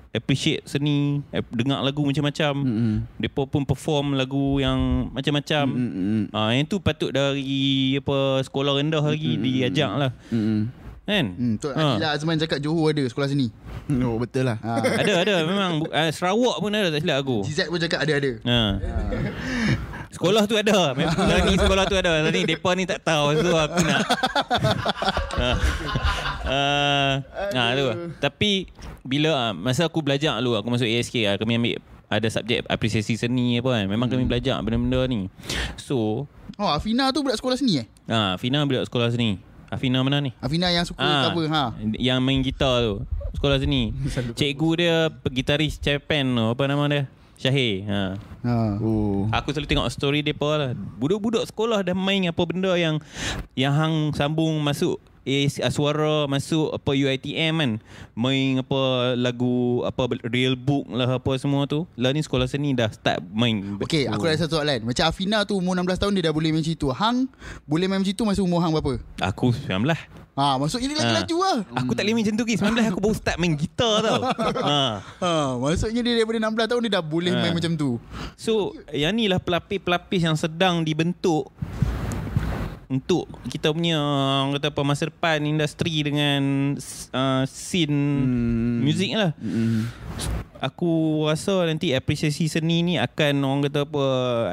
Appreciate 0.10 0.66
seni 0.66 1.22
eh, 1.30 1.40
Dengar 1.54 1.86
lagu 1.86 2.02
macam-macam 2.02 2.54
Mm-mm. 2.66 2.94
Mereka 3.22 3.42
pun 3.48 3.64
perform 3.64 4.18
lagu 4.18 4.58
yang 4.58 5.10
macam-macam 5.14 5.66
Mm-mm. 5.70 6.22
Ah, 6.34 6.52
yang 6.52 6.66
tu 6.66 6.82
patut 6.82 7.14
dari 7.14 7.96
apa 7.96 8.42
sekolah 8.44 8.82
rendah 8.82 9.02
lagi 9.02 9.38
Mm-mm. 9.38 9.46
diajak 9.46 9.92
lah. 9.94 10.12
Mm-mm. 10.30 10.68
Kan? 11.10 11.26
Hmm, 11.34 11.54
tu 11.58 11.74
Ha. 11.74 11.98
Adila 11.98 12.14
Azman 12.14 12.38
cakap 12.38 12.62
Johor 12.62 12.94
ada 12.94 13.02
sekolah 13.02 13.26
seni. 13.26 13.50
Oh, 14.06 14.22
betul 14.22 14.46
lah. 14.46 14.62
Ha. 14.62 15.02
Ada 15.02 15.14
ada 15.26 15.36
memang 15.42 15.90
ah, 15.90 16.14
Sarawak 16.14 16.62
pun 16.62 16.70
ada 16.70 16.94
tak 16.94 17.02
silap 17.02 17.18
aku. 17.26 17.42
CZ 17.50 17.66
pun 17.66 17.82
cakap 17.82 18.06
ada-ada. 18.06 18.32
Ha. 18.46 18.60
Sekolah 20.10 20.44
tu 20.44 20.58
ada. 20.58 20.92
Memang 20.98 21.16
ni 21.46 21.54
sekolah 21.54 21.86
tu 21.86 21.94
ada. 21.94 22.26
Ni 22.28 22.42
depa 22.44 22.74
ni 22.74 22.84
tak 22.84 23.02
tahu 23.02 23.38
so 23.38 23.54
aku 23.54 23.80
nak. 23.82 24.02
ha. 25.38 25.52
Uh, 26.42 27.14
nah, 27.52 27.68
tu. 27.74 27.86
Tapi 28.18 28.68
bila 29.02 29.30
ah, 29.32 29.52
masa 29.52 29.86
aku 29.86 30.02
belajar 30.02 30.38
dulu 30.38 30.58
aku 30.58 30.68
masuk 30.68 30.86
ASK 30.86 31.16
ah, 31.26 31.38
kami 31.38 31.56
ambil 31.56 31.78
ada 32.10 32.26
subjek 32.26 32.66
apresiasi 32.66 33.16
seni 33.16 33.62
apa 33.62 33.70
kan. 33.72 33.86
Memang 33.86 34.10
kami 34.10 34.26
belajar 34.26 34.58
benda-benda 34.60 35.06
ni. 35.06 35.30
So, 35.78 36.26
Oh, 36.58 36.68
Afina 36.68 37.08
tu 37.14 37.24
budak 37.24 37.40
sekolah 37.40 37.56
seni 37.56 37.80
eh? 37.80 37.88
ah 38.10 38.36
Fina 38.36 38.66
budak 38.66 38.84
sekolah 38.84 39.08
seni. 39.08 39.40
Afina 39.70 40.02
mana 40.02 40.20
ni? 40.20 40.34
Afina 40.42 40.68
yang 40.68 40.84
suka 40.84 41.00
Ah, 41.00 41.30
cover 41.30 41.46
ha. 41.48 41.72
Yang 41.96 42.20
main 42.20 42.42
gitar 42.42 42.82
tu 42.82 43.06
Sekolah 43.38 43.62
sini 43.62 43.94
Cikgu 44.42 44.70
dia 44.74 44.96
Gitaris 45.30 45.78
Japan 45.78 46.26
tu 46.26 46.42
Apa 46.42 46.66
nama 46.66 46.90
dia 46.90 47.06
Syahir. 47.40 47.88
Ha. 47.88 48.20
Ha. 48.44 48.56
Oh. 48.84 49.32
Aku 49.32 49.56
selalu 49.56 49.72
tengok 49.72 49.88
story 49.88 50.20
dia 50.20 50.36
lah. 50.36 50.76
Budak-budak 50.76 51.48
sekolah 51.48 51.80
dah 51.88 51.96
main 51.96 52.28
apa 52.28 52.44
benda 52.44 52.76
yang 52.76 53.00
yang 53.56 53.72
hang 53.72 54.12
sambung 54.12 54.60
masuk 54.60 55.00
eh 55.22 55.44
suara 55.68 56.26
masuk 56.26 56.72
apa 56.72 56.92
UiTM 56.92 57.54
kan 57.54 57.72
main 58.14 58.60
apa 58.60 58.80
lagu 59.14 59.84
apa 59.84 60.02
real 60.26 60.54
book 60.54 60.88
lah 60.88 61.16
apa 61.16 61.32
semua 61.36 61.64
tu 61.64 61.84
lah 61.94 62.10
ni 62.10 62.20
sekolah 62.20 62.46
seni 62.46 62.72
dah 62.72 62.88
start 62.88 63.20
main 63.26 63.78
Okay, 63.80 64.06
aku 64.06 64.26
ada 64.26 64.36
satu 64.38 64.58
soalan. 64.58 64.82
Macam 64.82 65.06
Afina 65.06 65.44
tu 65.44 65.56
umur 65.56 65.74
16 65.74 65.96
tahun 65.98 66.12
dia 66.14 66.24
dah 66.24 66.34
boleh 66.34 66.50
main 66.50 66.60
macam 66.60 66.76
tu. 66.76 66.90
Hang 66.90 67.18
boleh 67.64 67.86
main 67.86 68.00
macam 68.00 68.12
tu 68.12 68.24
masa 68.24 68.40
umur 68.40 68.60
hang 68.60 68.72
berapa? 68.72 69.00
aku 69.20 69.52
19 69.54 69.86
Ha, 70.32 70.56
masuk 70.56 70.80
ini 70.80 70.96
lagi 70.96 71.04
Ha. 71.06 71.20
laju 71.20 71.38
lah. 71.38 71.58
Aku 71.76 71.92
tak 71.92 72.02
boleh 72.02 72.14
main 72.14 72.24
macam 72.24 72.36
tu 72.38 72.46
Ki 72.46 72.56
19 72.56 72.90
aku 72.90 73.00
baru 73.02 73.12
start 73.14 73.38
main 73.38 73.54
gitar 73.54 73.96
tau 74.00 74.20
ha. 74.64 75.04
Ha, 75.20 75.32
maksudnya 75.54 76.00
dia 76.00 76.14
daripada 76.16 76.40
16 76.42 76.64
tahun 76.66 76.82
dia 76.82 76.94
dah 76.96 77.04
boleh 77.04 77.32
Ha. 77.32 77.40
main 77.42 77.54
macam 77.54 77.72
tu. 77.74 78.00
So 78.34 78.52
yang 78.90 79.14
ni 79.14 79.28
lah 79.28 79.38
pelapis-pelapis 79.38 80.22
yang 80.24 80.36
sedang 80.36 80.82
dibentuk 80.82 81.52
untuk 82.90 83.30
kita 83.54 83.70
punya 83.70 84.02
orang 84.02 84.58
kata 84.58 84.74
apa 84.74 84.82
masa 84.82 85.14
depan 85.14 85.38
industri 85.46 86.02
dengan 86.02 86.74
uh, 87.14 87.46
scene 87.46 87.94
hmm. 88.26 88.78
muzik 88.82 89.14
lah. 89.14 89.32
Mm. 89.38 89.86
Aku 90.60 91.24
rasa 91.30 91.70
nanti 91.70 91.94
apresiasi 91.96 92.50
seni 92.52 92.84
ni 92.84 92.94
akan 93.00 93.46
orang 93.46 93.62
kata 93.70 93.88
apa 93.88 94.06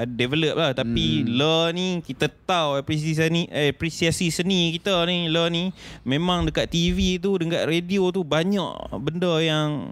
develop 0.06 0.54
lah 0.54 0.70
tapi 0.76 1.26
hmm. 1.26 1.32
law 1.34 1.66
ni 1.74 1.98
kita 2.04 2.30
tahu 2.30 2.78
apresiasi 2.78 3.18
seni 3.18 3.42
eh, 3.50 3.74
apresiasi 3.74 4.30
seni 4.30 4.70
kita 4.78 5.02
ni 5.08 5.26
law 5.26 5.50
ni 5.50 5.74
memang 6.06 6.46
dekat 6.46 6.70
TV 6.70 7.18
tu 7.18 7.40
dekat 7.42 7.66
radio 7.66 8.14
tu 8.14 8.22
banyak 8.22 8.70
benda 9.02 9.42
yang 9.42 9.82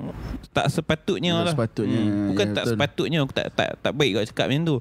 tak 0.55 0.71
sepatutnya 0.71 1.35
Tak 1.35 1.45
lah. 1.49 1.53
sepatutnya. 1.57 2.03
Hmm. 2.07 2.29
Bukan 2.31 2.47
Ya, 2.47 2.55
tak 2.55 2.65
betul. 2.69 2.73
sepatutnya 2.77 3.19
aku 3.25 3.33
tak 3.35 3.49
tak 3.57 3.69
tak 3.83 3.93
baik 3.97 4.11
kau 4.15 4.29
cakap 4.29 4.47
macam 4.53 4.63
tu. 4.69 4.77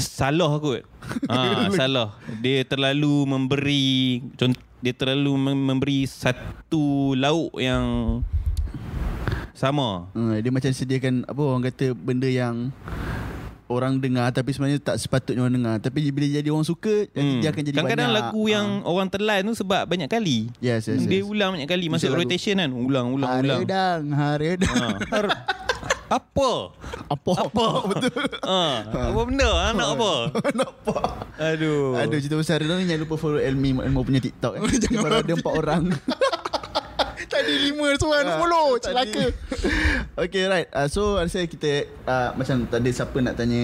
Salah 0.00 0.50
kot. 0.58 0.89
ha, 1.30 1.68
salah. 1.74 2.16
Dia 2.40 2.62
terlalu 2.64 3.26
memberi 3.26 4.20
contoh 4.34 4.70
dia 4.80 4.96
terlalu 4.96 5.32
mem- 5.36 5.64
memberi 5.68 6.08
satu 6.08 7.12
lauk 7.12 7.52
yang 7.60 7.84
sama. 9.52 10.08
Uh, 10.16 10.40
dia 10.40 10.48
macam 10.48 10.72
sediakan 10.72 11.28
apa 11.28 11.42
orang 11.44 11.62
kata 11.68 11.92
benda 11.92 12.24
yang 12.24 12.72
orang 13.70 14.02
dengar 14.02 14.34
tapi 14.34 14.50
sebenarnya 14.50 14.80
tak 14.80 14.96
sepatutnya 14.96 15.44
orang 15.44 15.60
dengar. 15.60 15.76
Tapi 15.84 16.08
bila 16.08 16.26
jadi 16.26 16.48
orang 16.48 16.64
suka 16.64 17.06
hmm. 17.12 17.44
dia 17.44 17.52
akan 17.52 17.62
jadi 17.62 17.76
Kadang-kadang 17.76 18.10
banyak. 18.10 18.20
lagu 18.24 18.42
yang 18.48 18.66
orang 18.88 19.08
telan 19.12 19.40
tu 19.52 19.54
sebab 19.60 19.84
banyak 19.84 20.08
kali. 20.08 20.48
Yes, 20.64 20.88
yes, 20.88 21.04
Dia 21.04 21.20
yes. 21.20 21.28
ulang 21.28 21.60
banyak 21.60 21.68
kali 21.68 21.86
masuk 21.92 22.16
rotation 22.16 22.56
kan. 22.56 22.72
Ulang, 22.72 23.12
ulang, 23.12 23.44
ulang. 23.44 23.60
Haredang, 23.62 24.02
haredang. 24.16 24.96
Ha. 25.06 25.28
Apa? 26.10 26.74
apa? 27.06 27.32
Apa? 27.46 27.66
Betul. 27.94 28.26
Ha. 28.42 28.62
Apa 29.14 29.20
benda? 29.22 29.46
Ha? 29.46 29.66
Nak 29.70 29.88
apa? 29.94 30.12
Nak 30.58 30.70
apa? 30.82 30.96
Aduh. 31.38 31.94
Aduh 32.02 32.18
cerita 32.18 32.34
Haridang 32.58 32.82
ni 32.82 32.90
jangan 32.90 33.06
lupa 33.06 33.14
follow 33.14 33.38
Elmi 33.38 33.78
Elmo 33.78 34.02
punya 34.02 34.18
TikTok 34.18 34.58
eh. 34.58 34.60
Dia 34.90 34.98
baru 34.98 35.22
ada 35.22 35.34
empat 35.38 35.54
orang. 35.54 35.82
Tadi 37.30 37.54
lima 37.70 37.94
seorang 37.94 38.26
nak 38.26 38.36
follow. 38.42 38.74
Celaka. 38.82 39.24
okay 40.18 40.50
right 40.50 40.66
uh, 40.74 40.90
So 40.90 41.14
rasa 41.14 41.46
kita 41.46 41.86
uh, 42.02 42.34
Macam 42.34 42.66
tadi 42.66 42.90
siapa 42.90 43.14
nak 43.22 43.38
tanya 43.38 43.62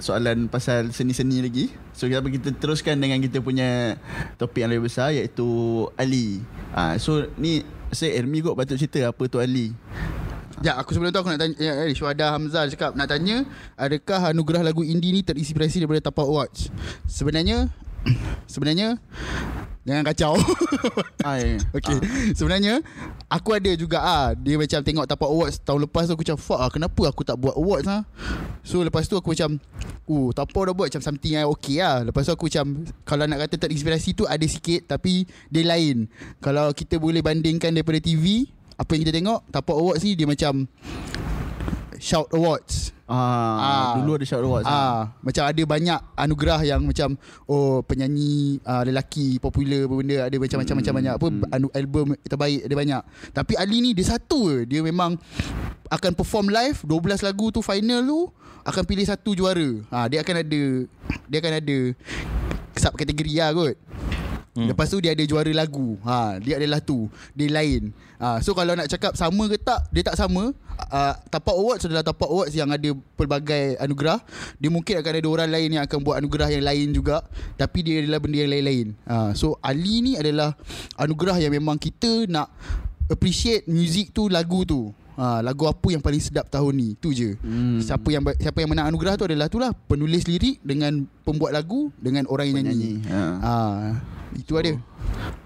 Soalan 0.00 0.48
pasal 0.48 0.96
seni-seni 0.96 1.44
lagi 1.44 1.68
So 1.92 2.08
kita, 2.08 2.24
kita 2.24 2.48
teruskan 2.56 2.96
dengan 2.96 3.20
kita 3.20 3.44
punya 3.44 4.00
Topik 4.40 4.64
yang 4.64 4.72
lebih 4.72 4.88
besar 4.88 5.12
Iaitu 5.12 5.44
Ali 6.00 6.40
uh, 6.72 6.96
So 6.96 7.28
ni 7.36 7.68
Saya 7.92 8.16
Elmi 8.16 8.40
kot 8.40 8.56
patut 8.56 8.80
cerita 8.80 9.12
Apa 9.12 9.28
tu 9.28 9.42
Ali 9.42 9.76
Ya, 10.62 10.78
aku 10.78 10.94
sebelum 10.94 11.10
tu 11.10 11.18
aku 11.18 11.34
nak 11.34 11.42
tanya 11.42 11.58
ya, 11.58 11.74
eh, 11.82 11.90
Syuhada 11.90 12.38
Hamzal 12.38 12.70
cakap 12.70 12.94
nak 12.94 13.10
tanya 13.10 13.42
adakah 13.74 14.30
anugerah 14.30 14.62
lagu 14.62 14.86
indie 14.86 15.10
ni 15.10 15.26
terinspirasi 15.26 15.82
daripada 15.82 16.06
Tapak 16.06 16.22
Awards? 16.22 16.70
Sebenarnya 17.10 17.66
sebenarnya 18.52 18.94
jangan 19.82 20.06
kacau. 20.06 20.38
Ay, 21.26 21.58
Okey. 21.74 21.98
Sebenarnya 22.38 22.78
aku 23.26 23.58
ada 23.58 23.74
juga 23.74 24.06
ah 24.06 24.38
dia 24.38 24.54
macam 24.54 24.78
tengok 24.86 25.02
Tapak 25.10 25.28
Awards 25.34 25.58
tahun 25.66 25.90
lepas 25.90 26.06
tu 26.06 26.14
aku 26.14 26.22
macam 26.22 26.38
fuck 26.38 26.60
ah 26.62 26.70
kenapa 26.70 27.02
aku 27.10 27.26
tak 27.26 27.42
buat 27.42 27.58
awards 27.58 27.90
ah. 27.90 28.06
So 28.62 28.86
lepas 28.86 29.10
tu 29.10 29.18
aku 29.18 29.34
macam 29.34 29.58
uh 30.06 30.28
Tapak 30.30 30.62
dah 30.70 30.74
buat 30.78 30.94
macam 30.94 31.02
something 31.02 31.42
yang 31.42 31.50
okay 31.50 31.82
lah. 31.82 32.06
Lepas 32.06 32.30
tu 32.30 32.38
aku 32.38 32.46
macam 32.46 32.86
kalau 33.02 33.26
nak 33.26 33.50
kata 33.50 33.66
terinspirasi 33.66 34.14
tu 34.14 34.30
ada 34.30 34.46
sikit 34.46 34.94
tapi 34.94 35.26
dia 35.50 35.66
lain. 35.66 36.06
Kalau 36.38 36.70
kita 36.70 37.02
boleh 37.02 37.18
bandingkan 37.18 37.74
daripada 37.74 37.98
TV 37.98 38.46
apa 38.82 38.90
yang 38.98 39.02
kita 39.06 39.14
tengok 39.14 39.40
Tapak 39.48 39.76
Awards 39.78 40.02
ni 40.02 40.18
dia 40.18 40.26
macam 40.26 40.66
Shout 42.02 42.34
Awards 42.34 42.90
Ah, 43.12 43.60
Ah. 43.60 43.92
dulu 44.00 44.16
ada 44.16 44.24
shout 44.24 44.40
awards. 44.40 44.64
Ah. 44.64 44.72
Ah, 44.72 45.00
macam 45.20 45.44
ada 45.44 45.62
banyak 45.68 46.00
anugerah 46.16 46.60
yang 46.64 46.80
macam 46.80 47.12
oh 47.44 47.84
penyanyi 47.84 48.56
ah, 48.64 48.88
lelaki 48.88 49.36
popular 49.36 49.84
apa 49.84 49.94
benda 50.00 50.16
ada 50.32 50.36
macam 50.40 50.58
macam 50.64 50.74
macam 50.80 50.92
banyak 50.96 51.14
apa 51.20 51.26
anu, 51.52 51.68
album 51.76 52.16
terbaik 52.24 52.64
ada 52.64 52.72
banyak. 52.72 53.02
Tapi 53.36 53.52
Ali 53.60 53.84
ni 53.84 53.92
dia 53.92 54.16
satu 54.16 54.48
je. 54.48 54.58
Dia 54.64 54.80
memang 54.80 55.20
akan 55.92 56.12
perform 56.16 56.48
live 56.48 56.80
12 56.88 57.20
lagu 57.20 57.52
tu 57.52 57.60
final 57.60 58.00
tu 58.00 58.20
akan 58.64 58.82
pilih 58.88 59.04
satu 59.04 59.36
juara. 59.36 59.68
Ha, 59.92 60.08
dia 60.08 60.24
akan 60.24 60.34
ada 60.40 60.62
dia 61.28 61.38
akan 61.44 61.52
ada 61.60 61.78
sub 62.80 62.96
kategori 62.96 63.32
lah 63.36 63.52
kot. 63.52 63.76
Hmm. 64.52 64.68
Lepas 64.68 64.92
tu 64.92 65.00
dia 65.00 65.16
ada 65.16 65.24
juara 65.24 65.48
lagu. 65.48 65.96
Ha, 66.04 66.36
dia 66.36 66.60
adalah 66.60 66.84
tu. 66.84 67.08
Dia 67.32 67.48
lain. 67.48 67.88
Ha, 68.20 68.44
so 68.44 68.52
kalau 68.52 68.76
nak 68.76 68.84
cakap 68.84 69.16
sama 69.16 69.48
ke 69.48 69.56
tak, 69.56 69.88
dia 69.88 70.04
tak 70.04 70.20
sama. 70.20 70.52
Uh, 70.92 71.14
Tapak 71.32 71.56
Awards 71.56 71.88
adalah 71.88 72.04
Tapak 72.04 72.28
Awards 72.28 72.52
yang 72.52 72.68
ada 72.68 72.92
pelbagai 73.16 73.80
anugerah. 73.80 74.20
Dia 74.60 74.68
mungkin 74.68 75.00
akan 75.00 75.12
ada 75.16 75.28
orang 75.28 75.50
lain 75.50 75.68
yang 75.80 75.84
akan 75.88 75.98
buat 76.04 76.20
anugerah 76.20 76.52
yang 76.52 76.64
lain 76.68 76.92
juga. 76.92 77.24
Tapi 77.56 77.78
dia 77.80 78.04
adalah 78.04 78.20
benda 78.20 78.44
yang 78.44 78.52
lain-lain. 78.52 78.86
Ha, 79.08 79.32
so 79.32 79.56
Ali 79.64 80.04
ni 80.04 80.20
adalah 80.20 80.52
anugerah 81.00 81.40
yang 81.40 81.52
memang 81.56 81.80
kita 81.80 82.28
nak 82.28 82.52
appreciate 83.08 83.64
music 83.72 84.12
tu, 84.12 84.28
lagu 84.28 84.68
tu. 84.68 84.92
Ha, 85.12 85.44
lagu 85.44 85.68
apa 85.68 85.92
yang 85.92 86.00
paling 86.00 86.24
sedap 86.24 86.48
tahun 86.48 86.72
ni 86.72 86.88
Tu 86.96 87.12
je 87.12 87.30
hmm. 87.36 87.84
Siapa 87.84 88.08
yang 88.08 88.24
siapa 88.40 88.64
yang 88.64 88.72
menang 88.72 88.88
anugerah 88.88 89.20
tu 89.20 89.28
adalah 89.28 89.44
tu 89.52 89.60
lah 89.60 89.76
Penulis 89.76 90.24
lirik 90.24 90.56
Dengan 90.64 91.04
pembuat 91.20 91.52
lagu 91.52 91.92
Dengan 92.00 92.24
orang 92.32 92.48
yang 92.48 92.64
nyanyi, 92.64 92.96
Penyanyi. 92.96 93.12
Ha. 93.12 93.22
Ha, 93.44 93.54
itu 94.36 94.52
ada. 94.56 94.72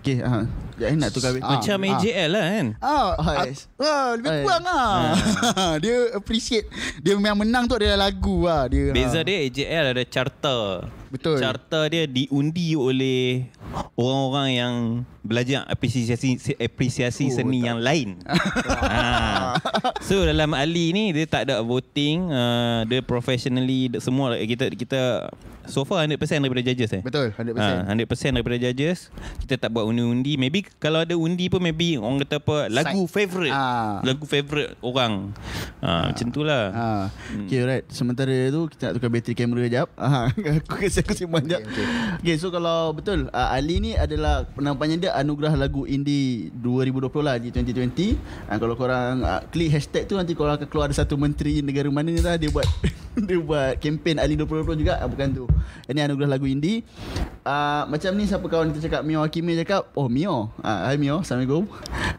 Okay, 0.01 0.23
ha. 0.23 0.47
Jangan 0.77 0.97
nak 1.01 1.11
tukar 1.11 1.31
Ah. 1.41 1.57
Macam 1.57 1.79
ah. 1.81 1.89
AJL 1.97 2.31
lah 2.31 2.45
kan. 2.47 2.67
Ah, 2.79 2.87
Oh, 2.87 3.11
ah, 3.17 3.35
yes. 3.49 3.65
ah, 3.81 4.09
lebih 4.15 4.29
Ah, 4.31 4.41
kurang 4.45 4.65
ah. 4.69 5.75
dia 5.83 5.97
appreciate. 6.13 6.69
Dia 7.01 7.17
yang 7.17 7.35
menang 7.35 7.65
tu 7.65 7.75
adalah 7.75 8.07
lagu 8.07 8.45
ah. 8.45 8.69
Dia. 8.69 8.93
Beza 8.93 9.19
ah. 9.19 9.25
dia 9.25 9.37
AJL 9.43 9.85
ada 9.97 10.03
charter. 10.05 10.65
Betul. 11.07 11.41
Charter 11.41 11.85
dia 11.89 12.05
diundi 12.05 12.77
oleh 12.77 13.49
orang-orang 13.95 14.49
yang 14.53 14.75
belajar 15.23 15.65
apresiasi 15.65 16.37
apresiasi 16.55 17.31
Oh, 17.31 17.35
seni 17.35 17.65
tak. 17.65 17.67
yang 17.67 17.79
lain. 17.81 18.09
ha. 18.29 19.57
So 20.07 20.23
dalam 20.23 20.53
Ali 20.53 20.93
ni 20.93 21.11
dia 21.11 21.25
tak 21.25 21.49
ada 21.49 21.65
voting, 21.65 22.31
uh, 22.31 22.85
dia 22.85 23.01
professionally 23.01 23.91
semua 23.99 24.37
kita 24.39 24.71
kita 24.71 25.31
so 25.65 25.83
far 25.83 26.07
100% 26.07 26.15
daripada 26.39 26.63
judges 26.63 26.91
eh. 26.93 27.03
Betul, 27.03 27.33
100%. 27.33 27.59
Ha, 27.59 27.91
100% 27.91 28.07
daripada 28.33 28.57
judges 28.57 29.11
Kita 29.43 29.59
tak 29.59 29.66
buat 29.69 29.85
undi-undi. 29.87 30.37
Maybe 30.37 30.65
kalau 30.79 31.03
ada 31.03 31.15
undi 31.15 31.47
pun 31.47 31.61
Maybe 31.61 31.97
orang 31.97 32.23
kata 32.23 32.39
apa 32.39 32.57
Lagu 32.69 33.07
Side. 33.07 33.13
favourite 33.13 33.55
Ah. 33.55 33.99
Lagu 34.03 34.25
favourite 34.25 34.75
orang. 34.81 35.35
Ha, 35.83 36.11
Macam 36.13 36.27
tu 36.31 36.43
lah. 36.43 36.65
Ha. 36.73 36.87
Okay 37.47 37.63
right 37.63 37.85
Sementara 37.89 38.33
tu 38.49 38.67
Kita 38.73 38.91
nak 38.91 38.93
tukar 38.99 39.11
bateri 39.13 39.35
kamera 39.37 39.61
sekejap. 39.67 39.89
Aku 40.67 40.75
kasi 40.81 40.99
aku 41.05 41.13
simpan 41.13 41.43
sekejap 41.45 41.63
Okay, 41.67 41.85
okay, 41.85 41.87
okay. 42.23 42.35
so 42.37 42.49
kalau 42.49 42.91
betul 42.91 43.29
uh, 43.31 43.49
Ali 43.53 43.79
ni 43.79 43.93
adalah 43.95 44.49
Penampakannya 44.51 44.97
dia 44.99 45.13
Anugerah 45.15 45.55
Lagu 45.55 45.85
Indie 45.85 46.49
2020 46.55 47.13
lah 47.21 47.37
Di 47.37 47.49
2020 47.53 48.17
uh, 48.49 48.57
Kalau 48.57 48.75
korang 48.75 49.21
uh, 49.23 49.43
Klik 49.49 49.71
hashtag 49.71 50.09
tu 50.09 50.17
Nanti 50.17 50.33
korang 50.33 50.57
akan 50.57 50.67
keluar 50.67 50.89
Ada 50.89 51.05
satu 51.05 51.15
menteri 51.17 51.61
negara 51.61 51.87
mana 51.89 52.11
lah. 52.17 52.35
Dia 52.37 52.49
buat 52.49 52.67
Dia 53.29 53.39
buat 53.41 53.81
Kempen 53.81 54.21
Ali 54.21 54.37
2020 54.37 54.83
juga. 54.83 55.01
Uh, 55.01 55.09
Bukan 55.09 55.29
tu. 55.33 55.45
Ini 55.89 56.05
Anugerah 56.05 56.37
Lagu 56.37 56.45
Indie. 56.45 56.85
Uh, 57.41 57.89
Macam 57.89 58.13
ni 58.13 58.29
siapa 58.29 58.45
kawan 58.45 58.69
kita 58.75 58.93
cakap 58.93 59.01
Mio 59.09 59.25
Hakimi 59.47 59.63
cakap 59.63 59.95
Oh 59.95 60.11
Mio 60.11 60.51
uh, 60.59 60.81
Hai 60.91 60.99
Mio 60.99 61.23
Assalamualaikum 61.23 61.71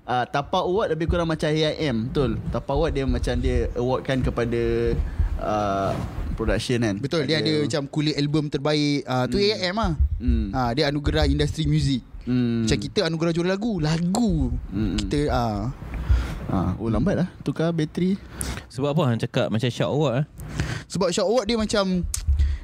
uh, 0.08 0.26
Tapak 0.32 0.64
Award 0.64 0.96
lebih 0.96 1.12
kurang 1.12 1.28
macam 1.28 1.52
AIM 1.52 2.08
Betul 2.08 2.40
Tapak 2.56 2.72
Award 2.72 2.96
dia 2.96 3.04
macam 3.04 3.36
Dia 3.44 3.68
awardkan 3.76 4.24
kepada 4.24 4.62
uh, 5.44 5.92
Production 6.40 6.80
kan 6.80 6.96
Betul, 7.04 7.28
dia 7.28 7.44
ada 7.44 7.68
macam 7.68 7.84
kulit 7.92 8.16
album 8.16 8.48
terbaik. 8.48 9.04
Ah, 9.10 9.28
tu 9.28 9.42
AIM 9.42 9.76
ah. 9.76 9.98
Hmm. 10.24 10.54
Ah, 10.54 10.70
dia 10.72 10.86
anugerah 10.86 11.26
industri 11.26 11.66
muzik. 11.66 12.06
Hmm. 12.30 12.62
Macam 12.62 12.78
kita 12.78 13.10
anugerah 13.10 13.34
juara 13.34 13.58
lagu, 13.58 13.82
lagu. 13.82 14.54
Hmm. 14.70 14.96
Kita 15.02 15.20
ah. 15.34 15.74
Ah, 16.48 16.80
oh 16.80 16.88
lambat 16.88 17.20
lah 17.20 17.28
Tukar 17.44 17.76
bateri 17.76 18.16
Sebab 18.72 18.96
apa 18.96 19.02
orang 19.04 19.20
cakap 19.20 19.52
Macam 19.52 19.68
shout 19.68 19.92
award 19.92 20.24
eh? 20.24 20.26
Sebab 20.88 21.12
Shout 21.12 21.28
Award 21.28 21.44
dia 21.44 21.60
macam 21.60 22.08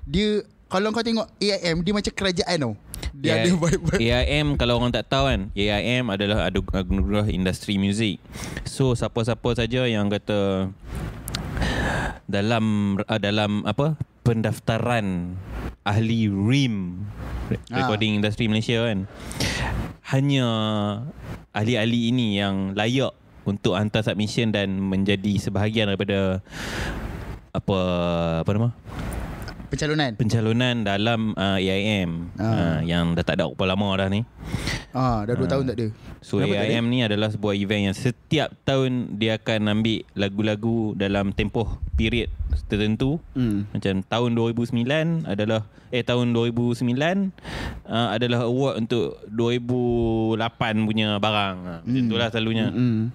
dia 0.07 0.43
kalau 0.73 0.89
kau 0.89 1.05
tengok 1.05 1.29
AIM 1.37 1.85
dia 1.85 1.93
macam 1.93 2.13
kerajaan 2.17 2.57
tau. 2.57 2.73
Dia 3.13 3.45
ada 3.45 3.51
vibe-vibe. 3.53 4.01
AIM 4.01 4.47
kalau 4.59 4.81
orang 4.81 4.89
tak 4.89 5.05
tahu 5.05 5.29
kan 5.29 5.41
AIM 5.53 6.09
adalah 6.09 6.49
anugerah 6.49 7.29
industri 7.29 7.77
muzik 7.77 8.17
So 8.65 8.97
siapa-siapa 8.97 9.53
saja 9.53 9.85
yang 9.85 10.09
kata 10.09 10.73
dalam 12.25 12.97
uh, 13.05 13.19
dalam 13.21 13.61
apa 13.69 14.01
pendaftaran 14.25 15.37
ahli 15.85 16.25
RIM 16.31 17.05
recording 17.69 18.17
industry 18.17 18.49
Malaysia 18.49 18.81
kan 18.81 19.05
hanya 20.09 20.47
ahli-ahli 21.53 22.09
ini 22.09 22.41
yang 22.41 22.73
layak 22.73 23.13
untuk 23.45 23.77
hantar 23.77 24.01
submission 24.01 24.49
dan 24.49 24.79
menjadi 24.79 25.37
sebahagian 25.37 25.91
daripada 25.91 26.39
apa 27.53 27.79
apa 28.41 28.49
nama 28.55 28.69
Pencalonan. 29.73 30.13
pencalonan 30.13 30.85
dalam 30.85 31.33
uh, 31.33 31.57
AIM 31.57 32.29
Ah. 32.37 32.45
uh, 32.45 32.79
yang 32.85 33.17
dah 33.17 33.25
tak 33.25 33.41
ada 33.41 33.49
berapa 33.49 33.73
lama 33.73 33.89
dah 33.97 34.07
ni. 34.13 34.21
Ah, 34.93 35.25
dah 35.25 35.33
2 35.33 35.49
tahun 35.49 35.63
tak 35.65 35.75
ada. 35.81 35.87
So 36.21 36.37
Kenapa 36.37 36.61
AIM 36.61 36.85
ni 36.93 37.01
adalah 37.01 37.33
sebuah 37.33 37.57
event 37.57 37.89
yang 37.89 37.97
setiap 37.97 38.53
tahun 38.61 39.17
dia 39.17 39.41
akan 39.41 39.81
ambil 39.81 40.05
lagu-lagu 40.13 40.93
dalam 40.93 41.33
tempoh 41.33 41.81
period 41.97 42.29
tertentu. 42.69 43.17
Hmm. 43.33 43.65
Macam 43.73 44.05
tahun 44.05 44.29
2009 44.37 45.25
adalah 45.25 45.65
eh 45.89 46.05
tahun 46.05 46.37
2009 46.37 46.93
uh, 47.89 48.07
adalah 48.13 48.45
award 48.45 48.85
untuk 48.85 49.17
2008 49.33 50.85
punya 50.85 51.17
barang. 51.17 51.57
Uh, 51.65 51.79
macam 51.81 52.03
itulah 52.05 52.27
selalunya. 52.29 52.69
Hmm. 52.69 53.09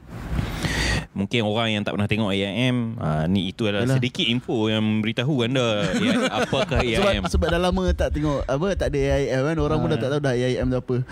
Mungkin 1.10 1.40
orang 1.42 1.68
yang 1.70 1.82
tak 1.82 1.92
pernah 1.92 2.06
tengok 2.06 2.30
AIM 2.30 2.96
uh, 2.96 3.24
ni 3.26 3.48
itu 3.48 3.64
adalah 3.64 3.84
Yalah. 3.84 3.96
sedikit 3.96 4.22
info 4.22 4.68
yang 4.68 5.00
beritahu 5.00 5.42
anda 5.42 5.88
ya, 5.94 6.14
apakah 6.38 6.78
Sebab, 6.78 7.10
AIM. 7.10 7.22
sebab 7.26 7.46
dah 7.48 7.60
lama 7.60 7.82
tak 7.90 8.12
tengok 8.12 8.44
apa 8.44 8.66
tak 8.72 8.92
ada 8.92 8.98
AIM 9.16 9.42
kan 9.42 9.56
orang 9.58 9.78
pun 9.78 9.88
dah 9.88 9.98
tak 9.98 10.10
tahu 10.10 10.20
dah 10.20 10.32
AIM 10.32 10.66
tu 10.68 10.78
apa. 10.78 10.96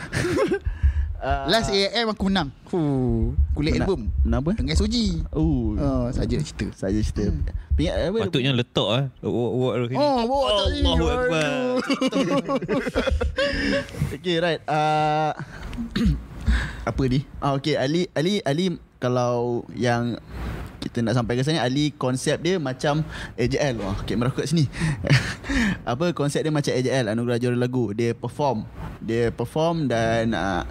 Ah, 1.17 1.49
Last 1.49 1.73
AIM 1.73 2.07
aku 2.07 2.29
menang. 2.29 2.53
Fuh, 2.69 3.33
kulit 3.51 3.73
menang- 3.73 3.89
album. 3.89 4.01
Menang 4.23 4.41
apa? 4.47 4.53
Dengan 4.53 4.77
SOG. 4.77 4.97
Oh, 5.33 5.75
Oh, 5.75 6.07
saja 6.13 6.37
cerita. 6.39 6.69
saja 6.77 7.01
cerita. 7.01 7.33
Hmm. 7.33 7.43
Pingat 7.73 8.13
apa? 8.13 8.19
Patutnya 8.21 8.53
letak 8.53 8.87
ah. 8.87 9.03
Ni. 9.19 9.97
Oh, 9.97 10.23
bawa 10.23 10.47
tak 10.55 10.67
ni. 10.71 10.81
Allahu 10.85 11.09
Akbar. 11.09 11.51
Okay 14.13 14.37
right 14.39 14.61
uh, 14.67 15.33
Apa 16.89 17.03
ni 17.09 17.27
ah, 17.39 17.59
Okay 17.59 17.75
Ali 17.75 18.07
Ali 18.13 18.39
Ali 18.43 18.77
Kalau 18.97 19.69
yang 19.77 20.17
kita 20.87 21.03
nak 21.03 21.19
sampai 21.19 21.35
ke 21.35 21.43
sana 21.43 21.67
Ali 21.67 21.91
konsep 21.91 22.39
dia 22.39 22.63
macam 22.63 23.03
AJL 23.35 23.83
Wah 23.83 23.99
kamera 24.07 24.31
aku 24.31 24.47
kat 24.47 24.55
sini. 24.55 24.71
Apa 25.91 26.15
konsep 26.15 26.47
dia 26.47 26.55
macam 26.55 26.71
AJL 26.71 27.11
Anugerah 27.11 27.39
Juara 27.43 27.59
Lagu. 27.59 27.91
Dia 27.91 28.15
perform. 28.15 28.63
Dia 29.03 29.35
perform 29.35 29.91
dan 29.91 30.33
uh, 30.33 30.63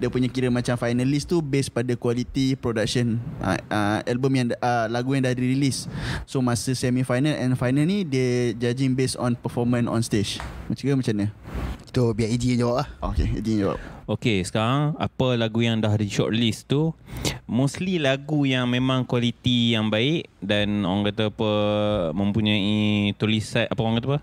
Dia 0.00 0.10
punya 0.10 0.26
kira 0.26 0.50
macam 0.50 0.74
finalist 0.74 1.30
tu 1.30 1.38
Based 1.38 1.70
pada 1.70 1.94
quality 1.94 2.58
production 2.58 3.22
uh, 3.38 3.54
uh, 3.70 3.98
Album 4.02 4.32
yang 4.34 4.46
uh, 4.58 4.90
Lagu 4.90 5.14
yang 5.14 5.22
dah 5.22 5.30
di-release 5.30 5.86
So 6.26 6.42
masa 6.42 6.74
semi 6.74 7.06
final 7.06 7.38
and 7.38 7.54
final 7.54 7.86
ni 7.86 8.02
Dia 8.02 8.50
judging 8.58 8.98
based 8.98 9.14
on 9.20 9.38
performance 9.38 9.86
on 9.86 10.00
stage. 10.02 10.42
Macam 10.66 10.82
ke 10.82 10.94
macam 10.96 11.14
mana? 11.14 11.28
Tu 11.92 12.00
biar 12.16 12.28
AJ 12.32 12.56
yang 12.56 12.60
jawab 12.64 12.76
lah. 12.80 12.88
Okay, 13.12 13.28
Eddie 13.36 13.60
jawab. 13.60 13.76
Okay, 14.08 14.40
sekarang 14.40 14.96
apa 14.96 15.36
lagu 15.36 15.60
yang 15.60 15.76
dah 15.76 15.92
di 15.92 16.08
shortlist 16.08 16.64
tu? 16.64 16.96
Mostly 17.44 18.00
lagu 18.00 18.48
yang 18.48 18.64
memang 18.64 19.04
kualiti 19.42 19.74
yang 19.74 19.90
baik 19.90 20.30
dan 20.38 20.86
orang 20.86 21.10
kata 21.10 21.34
apa 21.34 21.50
mempunyai 22.14 23.10
tulisan 23.18 23.66
apa 23.66 23.80
orang 23.82 23.98
kata 23.98 24.06
apa 24.14 24.20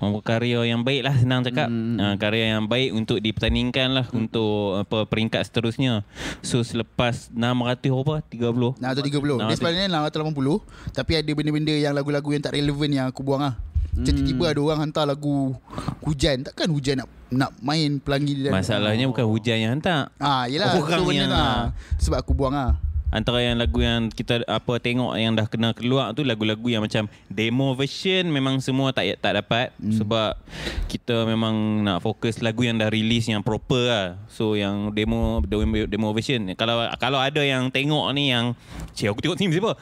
Orang 0.00 0.24
karya 0.24 0.64
yang 0.64 0.80
baik 0.80 1.04
lah 1.04 1.12
senang 1.12 1.44
cakap 1.44 1.68
hmm. 1.68 2.00
uh, 2.00 2.14
Karya 2.16 2.56
yang 2.56 2.64
baik 2.64 2.96
untuk 2.96 3.20
dipertandingkan 3.20 3.92
lah 3.92 4.06
hmm. 4.08 4.16
Untuk 4.16 4.80
apa 4.80 5.04
peringkat 5.04 5.44
seterusnya 5.44 6.08
So 6.40 6.64
selepas 6.64 7.28
600 7.28 7.92
apa? 8.00 8.24
30 8.32 8.80
Nah, 8.80 8.96
tu 8.96 9.04
30. 9.04 9.44
Dia 9.44 9.56
sebenarnya 9.60 9.92
680 10.08 10.96
tapi 10.96 11.12
ada 11.20 11.30
benda-benda 11.36 11.74
yang 11.76 11.92
lagu-lagu 11.92 12.32
yang 12.32 12.40
tak 12.40 12.56
relevan 12.56 12.88
yang 12.88 13.06
aku 13.12 13.20
buang 13.20 13.44
lah. 13.44 13.60
Macam 13.92 14.14
tiba-tiba 14.16 14.44
ada 14.48 14.60
orang 14.64 14.78
hantar 14.88 15.04
lagu 15.04 15.52
hujan. 16.00 16.48
Takkan 16.48 16.72
hujan 16.72 17.04
nak 17.04 17.08
nak 17.28 17.50
main 17.60 18.00
pelangi 18.00 18.40
dia. 18.40 18.48
Masalahnya 18.48 19.04
bukan 19.04 19.28
hujan 19.28 19.60
yang 19.60 19.76
hantar 19.76 20.08
Ah, 20.16 20.48
yelah. 20.48 20.80
Orang 20.80 21.04
so 21.04 21.12
yang- 21.12 21.28
tu 21.28 21.36
lah. 21.36 21.76
Sebab 22.00 22.24
aku 22.24 22.32
buang 22.32 22.56
lah. 22.56 22.80
Antara 23.10 23.42
yang 23.42 23.58
lagu 23.58 23.82
yang 23.82 24.06
kita 24.10 24.46
apa 24.46 24.78
tengok 24.78 25.18
yang 25.18 25.34
dah 25.34 25.46
kena 25.50 25.74
keluar 25.74 26.14
tu 26.14 26.22
lagu-lagu 26.22 26.62
yang 26.70 26.82
macam 26.82 27.10
demo 27.26 27.74
version 27.74 28.30
memang 28.30 28.62
semua 28.62 28.94
tak 28.94 29.18
tak 29.18 29.42
dapat 29.42 29.74
hmm. 29.82 29.98
sebab 29.98 30.38
kita 30.86 31.26
memang 31.26 31.82
nak 31.82 32.06
fokus 32.06 32.38
lagu 32.38 32.62
yang 32.62 32.78
dah 32.78 32.86
release 32.86 33.26
yang 33.26 33.42
proper 33.42 33.82
lah. 33.82 34.06
So 34.30 34.54
yang 34.54 34.94
demo 34.94 35.42
demo, 35.42 35.86
demo 35.90 36.14
version 36.14 36.54
kalau 36.54 36.86
kalau 37.02 37.18
ada 37.18 37.42
yang 37.42 37.68
tengok 37.74 38.14
ni 38.14 38.30
yang 38.30 38.54
cik 38.94 39.10
aku 39.10 39.20
tengok 39.26 39.38
sini 39.42 39.58
siapa? 39.58 39.74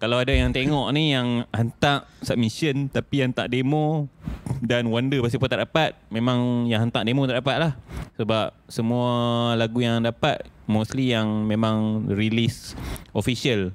Kalau 0.00 0.16
ada 0.20 0.32
yang 0.32 0.50
tengok 0.50 0.88
ni 0.96 1.12
yang 1.12 1.44
hantar 1.52 2.08
submission 2.24 2.88
tapi 2.88 3.20
yang 3.20 3.36
tak 3.36 3.52
demo 3.52 4.08
dan 4.62 4.86
wonder 4.88 5.18
pasal 5.22 5.42
apa 5.42 5.48
tak 5.50 5.60
dapat 5.68 5.90
memang 6.08 6.70
yang 6.70 6.86
hantar 6.86 7.02
demo 7.02 7.26
tak 7.26 7.42
dapat 7.42 7.56
lah 7.58 7.72
sebab 8.14 8.54
semua 8.70 9.10
lagu 9.58 9.82
yang 9.82 10.02
dapat 10.04 10.46
mostly 10.70 11.10
yang 11.10 11.46
memang 11.48 12.06
release 12.06 12.78
official 13.10 13.74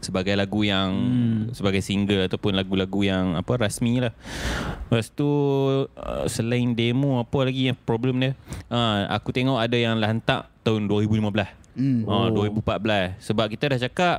sebagai 0.00 0.32
lagu 0.32 0.64
yang 0.64 0.90
hmm. 0.90 1.40
sebagai 1.52 1.84
single 1.84 2.24
ataupun 2.24 2.56
lagu-lagu 2.56 3.04
yang 3.04 3.36
apa 3.36 3.60
rasmi 3.60 4.00
lah. 4.00 4.16
Lepas 4.88 5.12
tu 5.12 5.28
uh, 5.28 6.24
selain 6.26 6.72
demo 6.72 7.20
apa 7.20 7.44
lagi 7.44 7.68
yang 7.68 7.76
problem 7.76 8.18
dia? 8.18 8.32
Uh, 8.72 9.06
aku 9.12 9.30
tengok 9.30 9.60
ada 9.60 9.76
yang 9.76 10.00
hantar 10.00 10.48
tahun 10.64 10.88
2015. 10.88 11.60
Hmm. 11.70 12.02
Oh. 12.02 12.26
2014 12.34 13.22
Sebab 13.22 13.46
kita 13.46 13.70
dah 13.70 13.78
cakap 13.78 14.16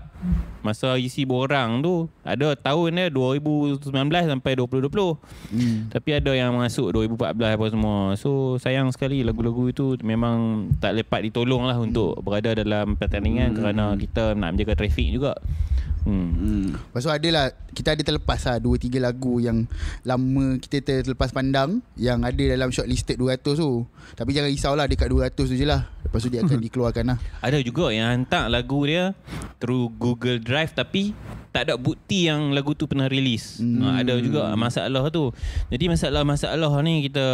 Masa 0.61 0.93
isi 0.95 1.23
borang 1.23 1.81
tu 1.81 2.05
Ada 2.21 2.53
tahun 2.53 2.89
dia 2.95 3.07
2019 3.07 3.81
sampai 4.27 4.51
2020 4.53 5.17
Hmm. 5.51 5.89
Tapi 5.89 6.09
ada 6.13 6.31
yang 6.31 6.53
masuk 6.53 6.93
2014 6.93 7.17
apa 7.51 7.65
semua. 7.67 7.99
So 8.15 8.31
sayang 8.55 8.87
sekali 8.89 9.21
lagu-lagu 9.21 9.67
itu 9.67 9.97
Memang 9.99 10.37
tak 10.77 10.95
lepat 10.95 11.21
ditolong 11.23 11.65
lah 11.65 11.75
Untuk 11.75 12.21
berada 12.21 12.53
dalam 12.53 12.93
pertandingan 12.93 13.51
Kerana 13.51 13.93
kita 13.95 14.31
nak 14.33 14.53
menjaga 14.53 14.77
trafik 14.77 15.09
juga. 15.09 15.33
Hmm. 16.01 16.29
Hmm. 16.31 16.67
Lepas 16.73 17.01
tu 17.03 17.11
ada 17.11 17.29
lah 17.29 17.45
Kita 17.69 17.93
ada 17.93 18.01
terlepas 18.01 18.41
lah 18.41 18.57
Dua 18.57 18.73
tiga 18.75 18.97
lagu 18.97 19.37
yang 19.37 19.69
Lama 20.01 20.57
kita 20.57 20.81
ter- 20.81 21.03
terlepas 21.03 21.29
pandang 21.29 21.77
Yang 21.93 22.19
ada 22.25 22.43
dalam 22.49 22.69
shortlisted 22.69 23.15
200 23.15 23.37
tu. 23.53 23.85
Tapi 24.11 24.29
jangan 24.31 24.49
risau 24.49 24.73
lah 24.73 24.85
Dekat 24.85 25.07
200 25.07 25.33
tu 25.35 25.53
je 25.53 25.61
lah. 25.61 25.85
Lepas 26.01 26.19
tu 26.19 26.29
dia 26.29 26.41
akan 26.41 26.57
dikeluarkan 26.65 27.05
lah. 27.05 27.17
Ada 27.39 27.61
juga 27.61 27.89
yang 27.89 28.09
hantar 28.09 28.49
lagu 28.49 28.81
dia 28.83 29.13
Through 29.57 29.93
Google 29.93 30.37
Drive 30.37 30.50
Tapi 30.75 31.15
tak 31.51 31.67
ada 31.67 31.75
bukti 31.75 32.31
yang 32.31 32.55
lagu 32.55 32.71
tu 32.71 32.87
pernah 32.87 33.11
release. 33.11 33.59
Hmm. 33.59 33.83
Ha, 33.83 33.87
ada 34.03 34.13
juga 34.23 34.51
masalah 34.55 35.03
tu. 35.11 35.35
Jadi 35.67 35.91
masalah-masalah 35.91 36.71
ni 36.83 37.07
kita 37.11 37.25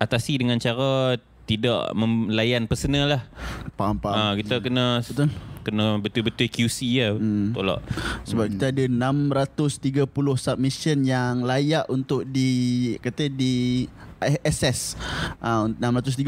atasi 0.00 0.40
dengan 0.40 0.56
cara 0.56 1.20
tidak 1.44 1.92
melayan 1.92 2.64
personal 2.64 3.18
lah. 3.18 3.22
Faham, 3.76 4.00
faham. 4.00 4.16
Ha, 4.16 4.32
kita 4.40 4.54
kena 4.64 5.04
Betul. 5.04 5.28
kena 5.62 5.86
betul-betul 6.00 6.48
QC 6.48 6.78
lah. 7.04 7.12
Hmm. 7.20 7.52
Tolak. 7.52 7.80
Sebab 8.24 8.46
kita 8.56 8.72
ada 8.72 8.84
630 8.88 10.08
submission 10.40 10.98
yang 11.04 11.44
layak 11.44 11.84
untuk 11.92 12.24
di 12.24 12.94
kata 13.04 13.28
di 13.28 13.86
assess 14.42 14.98
uh, 15.38 15.70
630 15.78 16.26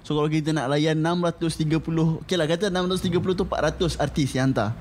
so 0.00 0.10
kalau 0.16 0.28
kita 0.32 0.56
nak 0.56 0.72
layan 0.72 0.96
630 0.96 2.24
okey 2.24 2.36
lah 2.40 2.46
kata 2.48 2.72
630 2.72 3.12
tu 3.36 3.44
400 3.44 4.00
artis 4.00 4.30
yang 4.32 4.54
hantar. 4.54 4.76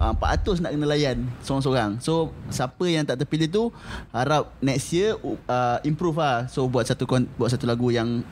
Uh, 0.00 0.16
400 0.16 0.64
nak 0.64 0.70
kena 0.72 0.86
layan 0.88 1.18
seorang-seorang. 1.44 2.00
So 2.00 2.32
siapa 2.48 2.84
yang 2.88 3.04
tak 3.04 3.20
terpilih 3.20 3.48
tu 3.52 3.62
harap 4.16 4.48
next 4.64 4.88
year 4.96 5.18
uh, 5.44 5.76
improve 5.84 6.16
lah. 6.16 6.48
So 6.48 6.64
buat 6.70 6.88
satu 6.88 7.04
buat 7.36 7.50
satu 7.52 7.68
lagu 7.68 7.92
yang 7.92 8.24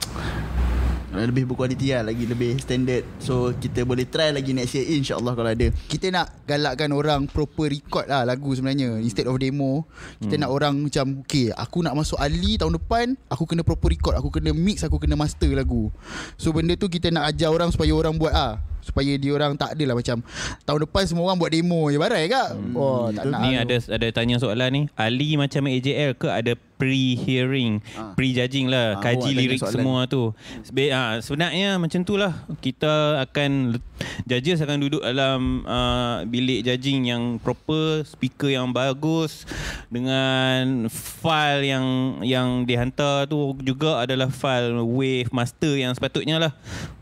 lebih 1.17 1.49
berkualiti 1.49 1.97
lah 1.97 2.05
lagi 2.05 2.29
lebih 2.29 2.61
standard. 2.61 3.05
So 3.17 3.57
kita 3.57 3.89
boleh 3.89 4.05
try 4.05 4.29
lagi 4.29 4.53
next 4.53 4.77
year 4.77 4.85
insyaAllah 4.85 5.33
kalau 5.33 5.49
ada. 5.49 5.73
Kita 5.89 6.13
nak 6.13 6.45
galakkan 6.45 6.93
orang 6.93 7.25
proper 7.25 7.73
record 7.73 8.05
lah 8.09 8.29
lagu 8.29 8.53
sebenarnya 8.53 9.01
Instead 9.01 9.25
of 9.25 9.41
demo. 9.41 9.89
Kita 10.21 10.37
hmm. 10.37 10.43
nak 10.45 10.51
orang 10.53 10.75
macam 10.85 11.07
Okay 11.25 11.49
aku 11.53 11.81
nak 11.81 11.97
masuk 11.97 12.21
Ali 12.21 12.61
tahun 12.61 12.77
depan 12.77 13.17
Aku 13.33 13.49
kena 13.49 13.65
proper 13.65 13.89
record 13.93 14.15
Aku 14.21 14.29
kena 14.29 14.53
mix 14.53 14.85
Aku 14.85 15.01
kena 15.01 15.17
master 15.17 15.49
lagu. 15.57 15.89
So 16.37 16.53
benda 16.53 16.77
tu 16.77 16.93
kita 16.93 17.09
nak 17.09 17.33
ajar 17.33 17.49
orang 17.49 17.73
Supaya 17.73 17.93
orang 17.97 18.21
buat 18.21 18.33
ah 18.37 18.61
Supaya 18.85 19.17
dia 19.17 19.33
orang 19.33 19.57
tak 19.57 19.77
adalah 19.77 19.97
macam 19.97 20.21
Tahun 20.65 20.81
depan 20.85 21.03
semua 21.09 21.33
orang 21.33 21.39
buat 21.41 21.53
demo. 21.53 21.89
Je 21.89 21.97
Barai 21.97 22.29
kak? 22.29 22.53
Hmm, 22.53 22.73
Oh 22.77 23.09
tak 23.13 23.25
nak 23.29 23.41
Ni 23.45 23.57
lah. 23.57 23.65
ada 23.65 23.77
ada 23.89 24.07
tanya 24.13 24.37
soalan 24.41 24.69
ni. 24.73 24.83
Ali 24.93 25.37
macam 25.41 25.65
AJL 25.65 26.17
ke 26.17 26.29
ada 26.29 26.53
pre-hearing, 26.79 27.83
Ah. 27.99 28.15
pre-judging 28.15 28.71
Ah, 28.71 28.73
lah, 28.73 28.89
kaji 29.03 29.19
awak 29.19 29.27
tanya 29.29 29.41
lirik 29.43 29.61
semua 29.67 29.99
tu. 30.07 30.31
Sebe- 30.63 30.95
ah, 30.95 31.19
sebenarnya 31.19 31.77
macam 31.77 32.01
tu 32.07 32.15
lah. 32.15 32.33
Kita 32.63 33.19
akan 33.21 33.77
judges 34.25 34.63
akan 34.63 34.79
duduk 34.79 35.03
dalam 35.03 35.67
uh, 35.67 36.23
bilik 36.23 36.63
judging 36.63 37.11
yang 37.11 37.23
proper, 37.43 38.07
speaker 38.07 38.47
yang 38.47 38.71
bagus 38.71 39.43
dengan 39.91 40.87
file 40.89 41.67
yang 41.67 41.87
yang 42.23 42.49
dihantar 42.63 43.27
tu 43.27 43.59
juga 43.59 44.07
adalah 44.07 44.31
file 44.31 44.79
wave 44.79 45.35
master 45.35 45.75
yang 45.75 45.91
sepatutnya 45.91 46.39
lah 46.39 46.53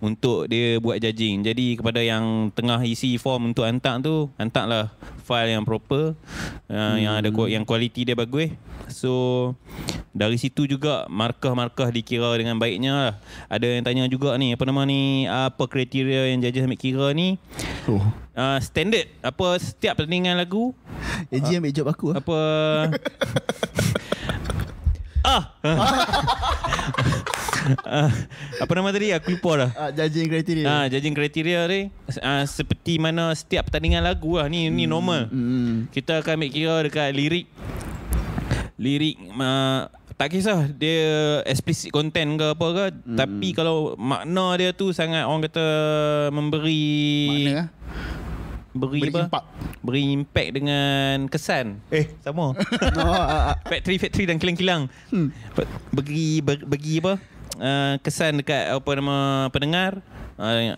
untuk 0.00 0.48
dia 0.48 0.80
buat 0.80 0.96
judging. 0.96 1.44
Jadi 1.44 1.76
kepada 1.76 2.00
yang 2.00 2.48
tengah 2.56 2.80
isi 2.80 3.20
form 3.20 3.52
untuk 3.52 3.68
hantar 3.68 4.00
tu, 4.00 4.32
hantarlah 4.40 4.88
file 5.20 5.52
yang 5.52 5.66
proper 5.66 6.16
uh, 6.70 6.72
hmm. 6.72 6.96
yang 6.96 7.12
ada 7.18 7.28
ku- 7.28 7.50
yang 7.50 7.66
kualiti 7.66 8.06
dia 8.06 8.16
bagus. 8.16 8.56
So 8.88 9.52
dari 10.16 10.40
situ 10.40 10.64
juga 10.64 11.04
markah-markah 11.12 11.92
dikira 11.92 12.32
dengan 12.40 12.56
baiknya 12.56 12.92
lah. 12.92 13.12
Ada 13.52 13.76
yang 13.76 13.84
tanya 13.84 14.04
juga 14.08 14.32
ni 14.40 14.56
apa 14.56 14.64
nama 14.64 14.88
ni 14.88 15.28
apa 15.28 15.68
kriteria 15.68 16.32
yang 16.32 16.40
judges 16.40 16.64
ambil 16.64 16.80
kira 16.80 17.06
ni? 17.12 17.36
Oh. 17.84 18.00
Uh, 18.36 18.58
standard 18.60 19.08
apa 19.20 19.56
setiap 19.56 19.96
pertandingan 19.96 20.36
lagu 20.36 20.76
AG 21.32 21.56
ambil 21.56 21.72
job 21.72 21.88
aku 21.88 22.12
lah. 22.12 22.20
apa 22.20 22.40
ah 25.36 25.42
Ah, 27.82 28.14
apa 28.62 28.72
nama 28.78 28.94
tadi 28.94 29.10
aku 29.10 29.34
lupa 29.34 29.66
dah 29.66 29.70
Ah, 29.74 29.90
judging 29.90 30.30
criteria. 30.30 30.66
Ah, 30.70 30.84
judging 30.86 31.18
kriteria 31.18 31.66
ni 31.66 31.90
ah, 32.22 32.46
seperti 32.46 33.02
mana 33.02 33.34
setiap 33.34 33.66
pertandingan 33.66 34.06
lagu 34.06 34.38
lah 34.38 34.46
ni 34.46 34.70
ni 34.70 34.86
normal. 34.86 35.26
Hmm. 35.26 35.90
Kita 35.90 36.22
akan 36.22 36.38
ambil 36.38 36.50
kira 36.54 36.76
dekat 36.86 37.10
lirik 37.10 37.50
lirik 38.76 39.16
uh, 39.36 39.88
tak 40.16 40.32
kisah 40.32 40.68
dia 40.72 41.40
explicit 41.44 41.92
content 41.92 42.40
ke 42.40 42.46
apa 42.56 42.66
ke 42.72 42.84
hmm. 42.92 43.16
tapi 43.16 43.48
kalau 43.52 43.96
makna 44.00 44.56
dia 44.56 44.72
tu 44.72 44.92
sangat 44.92 45.28
orang 45.28 45.44
kata 45.44 45.66
memberi 46.32 46.84
Makna 47.28 47.52
ah. 47.56 47.68
beri 48.76 49.00
Beri 49.00 49.10
apa 49.12 49.20
impact. 49.28 49.46
beri 49.80 50.02
impact 50.12 50.50
dengan 50.56 51.16
kesan 51.28 51.66
eh 51.92 52.08
sama 52.20 52.56
factory 53.72 53.96
factory 53.96 54.24
dan 54.28 54.36
kilang-kilang 54.40 54.88
hmm. 55.12 55.28
bagi 55.92 56.40
ber- 56.44 56.64
bagi 56.68 57.00
apa 57.00 57.20
uh, 57.60 57.94
kesan 58.00 58.40
dekat 58.40 58.72
apa 58.72 58.90
nama 58.96 59.48
pendengar 59.52 60.00
uh, 60.40 60.76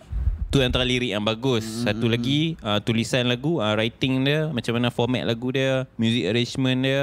tu 0.49 0.64
antara 0.64 0.80
lirik 0.80 1.12
yang 1.12 1.20
bagus 1.20 1.64
hmm. 1.64 1.82
satu 1.84 2.07
lagi 2.09 2.57
uh, 2.64 2.80
tulisan 2.80 3.28
lagu 3.28 3.61
uh, 3.61 3.76
writing 3.76 4.24
dia 4.24 4.49
macam 4.49 4.80
mana 4.80 4.88
format 4.88 5.22
lagu 5.28 5.53
dia 5.53 5.84
music 6.01 6.24
arrangement 6.24 6.80
dia 6.80 7.03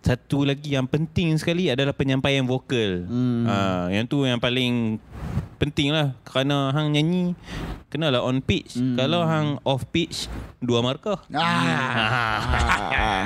satu 0.00 0.48
lagi 0.48 0.72
yang 0.72 0.88
penting 0.88 1.36
sekali 1.36 1.68
adalah 1.68 1.92
penyampaian 1.92 2.48
vokal 2.48 3.04
hmm. 3.04 3.44
uh, 3.44 3.86
yang 3.92 4.08
tu 4.08 4.24
yang 4.24 4.40
paling 4.40 4.96
penting 5.56 5.88
lah 5.88 6.12
kerana 6.28 6.68
hang 6.76 6.92
nyanyi 6.92 7.32
kenalah 7.88 8.20
on 8.20 8.44
pitch 8.44 8.76
hmm. 8.76 8.92
kalau 8.98 9.24
hang 9.24 9.56
off 9.64 9.88
pitch 9.88 10.28
dua 10.60 10.84
markah 10.84 11.16
Ah. 11.32 13.24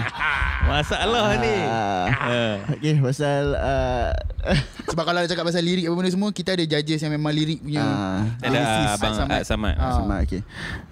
masalah 0.70 1.34
ni 1.42 1.56
Ah. 1.66 2.62
Okay, 2.78 2.94
pasal 3.02 3.58
uh, 3.58 4.14
Sebab 4.90 5.04
kalau 5.06 5.20
cakap 5.26 5.44
pasal 5.46 5.62
lirik 5.62 5.86
apa 5.86 5.94
benda 5.94 6.10
semua 6.10 6.30
Kita 6.30 6.54
ada 6.54 6.64
judges 6.66 7.00
yang 7.02 7.12
memang 7.14 7.34
lirik 7.34 7.60
punya 7.62 7.82
Ah. 7.82 8.22
ada 8.42 8.50
lyricist. 8.50 8.94
abang 8.94 9.14
Samad. 9.14 9.42
Samad, 9.42 9.44
Samad. 9.46 9.74
Ah. 9.78 9.92
sama 9.98 10.14
okay. 10.22 10.40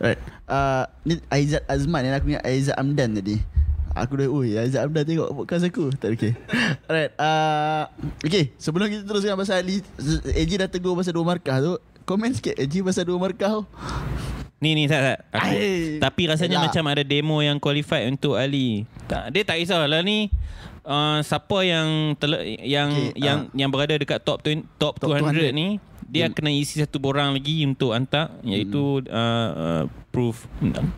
Right. 0.02 0.20
Uh, 0.48 0.84
ni 1.04 1.14
Aizat 1.30 1.62
Azman 1.68 2.02
yang 2.02 2.14
aku 2.16 2.34
ingat 2.34 2.44
Aizat 2.46 2.76
Amdan 2.80 3.14
tadi. 3.14 3.36
Aku 4.04 4.14
dah 4.18 4.28
Ui 4.30 4.54
Aizat 4.54 4.86
Amdan 4.86 5.02
tengok 5.02 5.34
podcast 5.34 5.66
aku 5.66 5.90
Tak 5.96 6.14
okay 6.14 6.32
Alright 6.86 7.12
uh, 7.18 7.90
Okay 8.22 8.54
Sebelum 8.60 8.86
kita 8.86 9.02
teruskan 9.02 9.34
pasal 9.34 9.62
Ali 9.62 9.82
AJ 10.34 10.50
dah 10.66 10.68
tegur 10.70 10.94
pasal 10.94 11.14
dua 11.16 11.26
markah 11.26 11.58
tu 11.58 11.74
Komen 12.06 12.30
sikit 12.32 12.54
AJ 12.54 12.86
pasal 12.86 13.04
dua 13.08 13.18
markah 13.18 13.60
tu 13.60 13.62
Ni 14.58 14.74
ni 14.74 14.90
tak 14.90 15.00
tak. 15.06 15.18
Aku, 15.38 15.54
Ai. 15.54 16.02
tapi 16.02 16.26
rasanya 16.26 16.58
Yelah. 16.58 16.66
macam 16.66 16.84
ada 16.90 17.02
demo 17.06 17.38
yang 17.38 17.62
qualified 17.62 18.10
untuk 18.10 18.34
Ali. 18.34 18.90
Tak, 19.06 19.30
dia 19.30 19.46
tak 19.46 19.62
kisah 19.62 19.86
lah 19.86 20.02
ni. 20.02 20.34
Uh, 20.82 21.22
siapa 21.22 21.62
yang 21.62 22.18
tele, 22.18 22.58
yang 22.66 22.90
Okay, 22.90 23.22
yang 23.22 23.38
yang 23.54 23.70
berada 23.70 23.94
dekat 23.94 24.18
top 24.18 24.42
20, 24.42 24.66
top, 24.74 24.98
Top 24.98 25.14
200. 25.14 25.54
200, 25.54 25.54
ni 25.54 25.78
dia 26.08 26.24
Hmm. 26.26 26.34
kena 26.34 26.50
isi 26.50 26.80
satu 26.80 26.96
borang 26.96 27.36
lagi 27.36 27.60
untuk 27.62 27.92
hantar 27.92 28.32
iaitu 28.40 29.04
uh, 29.06 29.50
uh, 29.52 29.82
proof 30.08 30.48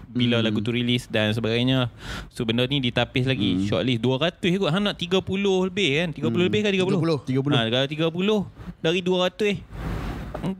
bila 0.08 0.38
Hmm. 0.38 0.46
lagu 0.46 0.62
tu 0.62 0.70
release 0.70 1.10
dan 1.10 1.34
sebagainya. 1.34 1.90
So 2.30 2.46
benda 2.46 2.62
ni 2.64 2.78
ditapis 2.78 3.26
lagi. 3.26 3.58
Hmm. 3.58 3.66
Shortlist 3.66 4.00
200 4.00 4.54
kot. 4.56 4.70
Hang 4.70 4.86
nak 4.86 4.96
30 4.96 5.66
lebih 5.66 5.88
kan? 5.98 6.08
30 6.14 6.46
lebih 6.46 6.60
kan 6.62 6.70
30? 6.70 7.18
30. 7.26 7.52
Ha, 7.52 7.66
kalau 7.66 7.86
30 7.90 8.38
dari 8.78 9.00
200 9.02 9.50
eh. 9.50 9.58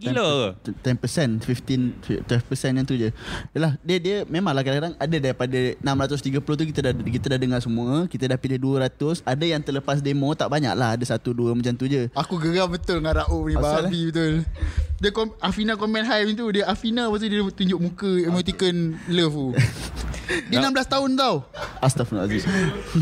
Gila 0.00 0.54
ke? 0.62 0.76
10% 0.84 1.40
15 1.46 2.26
12% 2.26 2.76
yang 2.76 2.86
tu 2.86 2.94
je. 2.98 3.08
Yalah 3.56 3.78
dia 3.80 3.98
dia 4.02 4.16
memanglah 4.26 4.66
kadang-kadang 4.66 4.94
ada 4.98 5.16
daripada 5.16 5.58
630 5.80 6.42
tu 6.42 6.64
kita 6.68 6.80
dah 6.90 6.92
kita 6.94 7.26
dah 7.32 7.38
dengar 7.40 7.60
semua 7.62 8.04
kita 8.10 8.28
dah 8.28 8.38
pilih 8.38 8.58
200 8.58 9.22
ada 9.24 9.44
yang 9.46 9.62
terlepas 9.62 10.02
demo 10.02 10.28
tak 10.34 10.50
banyak 10.50 10.74
lah 10.74 10.98
ada 10.98 11.04
satu 11.06 11.32
dua 11.32 11.54
macam 11.54 11.72
tu 11.74 11.86
je. 11.86 12.10
Aku 12.12 12.36
geram 12.36 12.68
betul 12.70 13.00
dengan 13.00 13.24
Raouf 13.24 13.44
ni 13.46 13.54
Asal, 13.56 13.88
Babi 13.88 14.00
betul. 14.10 14.32
Dia 15.00 15.10
kom, 15.16 15.32
Afina 15.40 15.80
komen 15.80 16.04
hi 16.04 16.28
macam 16.28 16.36
tu. 16.36 16.46
Dia 16.52 16.64
Afina 16.68 17.08
Lepas 17.08 17.24
tu 17.24 17.26
dia 17.32 17.40
tunjuk 17.40 17.80
muka 17.80 18.10
Emoticon 18.26 18.76
love 19.08 19.32
tu. 19.32 19.46
Dia 20.50 20.62
16 20.62 20.86
tahun 20.86 21.10
tau. 21.18 21.34
Astaghfirullahaladzim. 21.82 22.46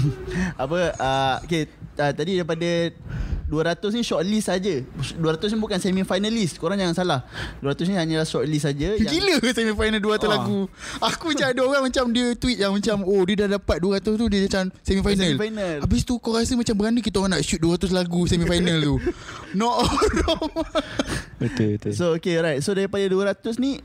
Apa 0.63 0.79
uh, 0.97 1.37
Okay 1.45 1.69
uh, 2.01 2.13
Tadi 2.15 2.41
daripada 2.41 2.69
200 3.49 3.81
ni 3.91 4.03
shortlist 4.03 4.47
saja. 4.47 4.85
200 5.17 5.19
ni 5.49 5.57
bukan 5.57 5.77
semi 5.77 6.05
finalist. 6.05 6.57
Korang 6.57 6.77
jangan 6.77 6.93
salah. 6.93 7.21
200 7.59 7.89
ni 7.89 7.97
hanyalah 7.97 8.23
shortlist 8.23 8.65
saja 8.65 8.93
yang 8.93 9.09
Gila 9.09 9.41
ke 9.41 9.51
semi 9.51 9.73
final 9.73 9.99
200 9.99 10.21
Ah. 10.21 10.31
lagu 10.31 10.69
Aku 11.01 11.25
macam 11.29 11.47
ada 11.47 11.61
orang 11.61 11.83
macam 11.85 12.05
Dia 12.09 12.27
tweet 12.35 12.59
yang 12.59 12.71
macam 12.71 13.01
Oh 13.03 13.25
dia 13.25 13.35
dah 13.39 13.57
dapat 13.57 13.81
200 13.81 14.05
tu 14.15 14.27
Dia 14.27 14.45
macam 14.45 14.63
semi 14.81 15.01
final 15.01 15.31
Semi-final. 15.33 15.77
Habis 15.81 16.03
tu 16.03 16.15
kau 16.17 16.35
rasa 16.35 16.53
macam 16.53 16.75
Berani 16.75 17.01
kita 17.01 17.17
orang 17.17 17.33
nak 17.33 17.43
shoot 17.43 17.59
200 17.59 17.89
lagu 17.91 18.21
Semi 18.25 18.45
final 18.45 18.79
tu 18.79 18.95
No 19.59 19.81
Betul 21.39 21.75
betul. 21.75 21.93
So 21.93 22.13
okay 22.13 22.37
right 22.37 22.59
So 22.59 22.71
daripada 22.71 23.03
200 23.05 23.39
ni 23.57 23.79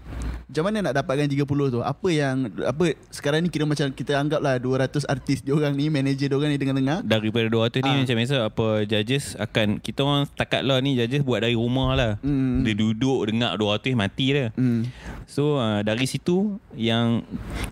Macam 0.44 0.64
mana 0.64 0.78
nak 0.84 0.94
dapatkan 0.96 1.26
30 1.28 1.46
tu 1.46 1.80
Apa 1.80 2.08
yang 2.10 2.36
Apa 2.60 2.84
Sekarang 3.08 3.40
ni 3.40 3.48
kira 3.48 3.64
macam 3.64 3.88
Kita 3.88 4.16
anggap 4.16 4.38
lah 4.38 4.58
200 4.58 5.06
artis 5.06 5.40
diorang 5.40 5.72
ni 5.72 5.88
Manager 5.88 6.28
diorang 6.28 6.50
ni 6.50 6.58
Dengar-dengar 6.58 7.02
Daripada 7.02 7.46
200 7.48 7.80
ni 7.80 7.86
Ah. 7.86 7.98
macam 8.00 8.16
biasa 8.16 8.36
apa 8.44 8.66
judges 8.84 9.26
akan 9.36 9.78
kita 9.78 10.00
orang 10.02 10.26
setakat 10.26 10.62
lah 10.62 10.78
ni 10.78 10.94
judges 10.94 11.22
buat 11.22 11.40
dari 11.40 11.54
rumah 11.54 11.94
lah. 11.94 12.12
Hmm. 12.20 12.62
Dia 12.62 12.74
duduk 12.74 13.26
dengar 13.26 13.54
200 13.54 13.94
mati 13.94 14.26
dah. 14.32 14.50
hmm. 14.52 14.82
So 15.26 15.56
uh, 15.56 15.80
dari 15.80 16.04
situ 16.04 16.58
yang 16.72 17.22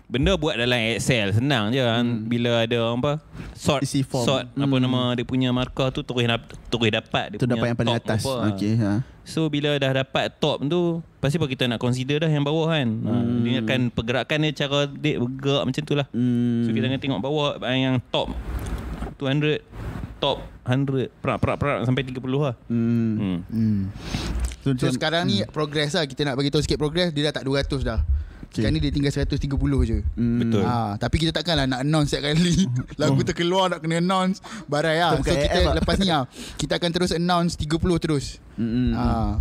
benda 0.06 0.34
buat 0.34 0.54
dalam 0.54 0.78
Excel 0.92 1.32
senang 1.32 1.70
je 1.70 1.80
hmm. 1.80 2.24
bila 2.24 2.62
ada 2.62 2.78
apa 2.88 3.18
sort 3.52 3.82
Isi 3.82 4.02
form. 4.02 4.22
sort 4.22 4.44
apa 4.46 4.62
Hmm. 4.68 4.80
nama 4.80 5.00
dia 5.12 5.24
punya 5.24 5.50
markah 5.50 5.88
tu 5.88 6.00
terus 6.00 6.22
terus 6.68 6.90
dapat 6.90 7.24
dia 7.28 7.36
Tu 7.36 7.44
punya 7.44 7.52
dapat 7.52 7.66
yang 7.66 7.78
paling 7.78 7.96
atas 7.96 8.20
apa. 8.20 8.34
Okay 8.52 8.72
ha. 8.76 8.92
So 9.22 9.46
bila 9.46 9.78
dah 9.78 9.92
dapat 9.94 10.34
top 10.36 10.66
tu 10.66 10.98
Pasti 11.18 11.38
apa 11.38 11.46
kita 11.46 11.64
nak 11.64 11.78
consider 11.78 12.18
dah 12.18 12.26
yang 12.26 12.42
bawah 12.42 12.66
kan 12.66 12.86
hmm. 12.86 13.42
Dia 13.42 13.62
akan 13.62 13.80
pergerakan 13.88 14.38
dia 14.42 14.52
cara 14.56 14.86
dia 14.86 15.16
bergerak 15.16 15.64
macam 15.64 15.82
tu 15.82 15.94
lah 15.94 16.06
Hmm. 16.10 16.62
So 16.62 16.70
kita 16.70 16.86
akan 16.86 16.98
tengok 16.98 17.20
bawah 17.20 17.48
yang 17.70 18.02
top 18.10 18.34
200 19.16 19.62
Top 20.18 20.38
100 20.64 21.10
Perak 21.18 21.38
perak 21.38 21.56
perak 21.56 21.78
sampai 21.82 22.02
30 22.02 22.18
lah 22.36 22.54
Hmm. 22.66 23.12
hmm. 23.14 23.38
Hmm. 23.48 23.80
So, 24.62 24.70
So 24.70 24.86
macam- 24.86 24.94
sekarang 24.94 25.22
ni 25.26 25.42
progress 25.46 25.94
lah 25.94 26.04
Kita 26.04 26.22
nak 26.22 26.34
bagi 26.34 26.50
tahu 26.50 26.62
sikit 26.62 26.78
progress 26.78 27.10
Dia 27.10 27.30
dah 27.30 27.38
tak 27.38 27.46
200 27.46 27.82
dah 27.82 28.00
Okay. 28.52 28.60
Sekarang 28.60 28.76
ni 28.76 28.84
dia 28.84 28.92
tinggal 28.92 29.08
130 29.10 29.48
je 29.82 29.98
Hmm. 30.12 30.38
Betul. 30.38 30.60
Ha, 30.60 31.00
tapi 31.00 31.16
kita 31.16 31.32
takkanlah 31.32 31.64
nak 31.64 31.80
announce 31.80 32.12
setiap 32.12 32.30
kali 32.30 32.68
Lagu 33.00 33.20
terkeluar 33.22 33.72
nak 33.72 33.80
kena 33.80 33.96
announce 33.96 34.44
Barai 34.68 35.00
lah 35.00 35.16
So 35.16 35.24
kita 35.24 35.48
AF 35.48 35.64
lah. 35.64 35.74
lepas 35.80 35.96
ni 35.96 36.06
lah 36.06 36.28
Kita 36.54 36.76
akan 36.76 36.90
terus 36.92 37.10
announce 37.10 37.56
30 37.56 37.80
terus 37.96 38.36
Hmm. 38.52 38.92
ha. 38.92 39.40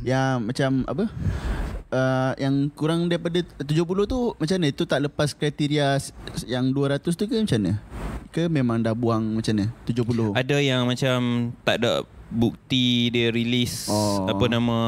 Yang 0.00 0.34
macam 0.46 0.70
apa? 0.86 1.04
Uh, 1.86 2.32
yang 2.36 2.54
kurang 2.72 3.06
daripada 3.06 3.42
70 3.58 3.66
tu 4.06 4.20
macam 4.32 4.54
mana? 4.54 4.66
Itu 4.68 4.82
tak 4.84 5.02
lepas 5.02 5.30
kriteria 5.32 5.98
yang 6.46 6.70
200 6.70 7.02
tu 7.10 7.26
ke 7.26 7.34
macam 7.36 7.58
mana? 7.58 7.74
Ke 8.28 8.46
memang 8.46 8.78
dah 8.78 8.92
buang 8.92 9.34
macam 9.34 9.50
mana? 9.52 9.66
70. 9.82 10.30
Ada 10.32 10.56
yang 10.58 10.86
macam 10.86 11.18
Tak 11.60 11.82
ada 11.82 12.06
bukti 12.28 12.86
dia 13.08 13.30
release 13.30 13.86
Oh. 13.86 14.26
Apa 14.26 14.44
nama 14.46 14.78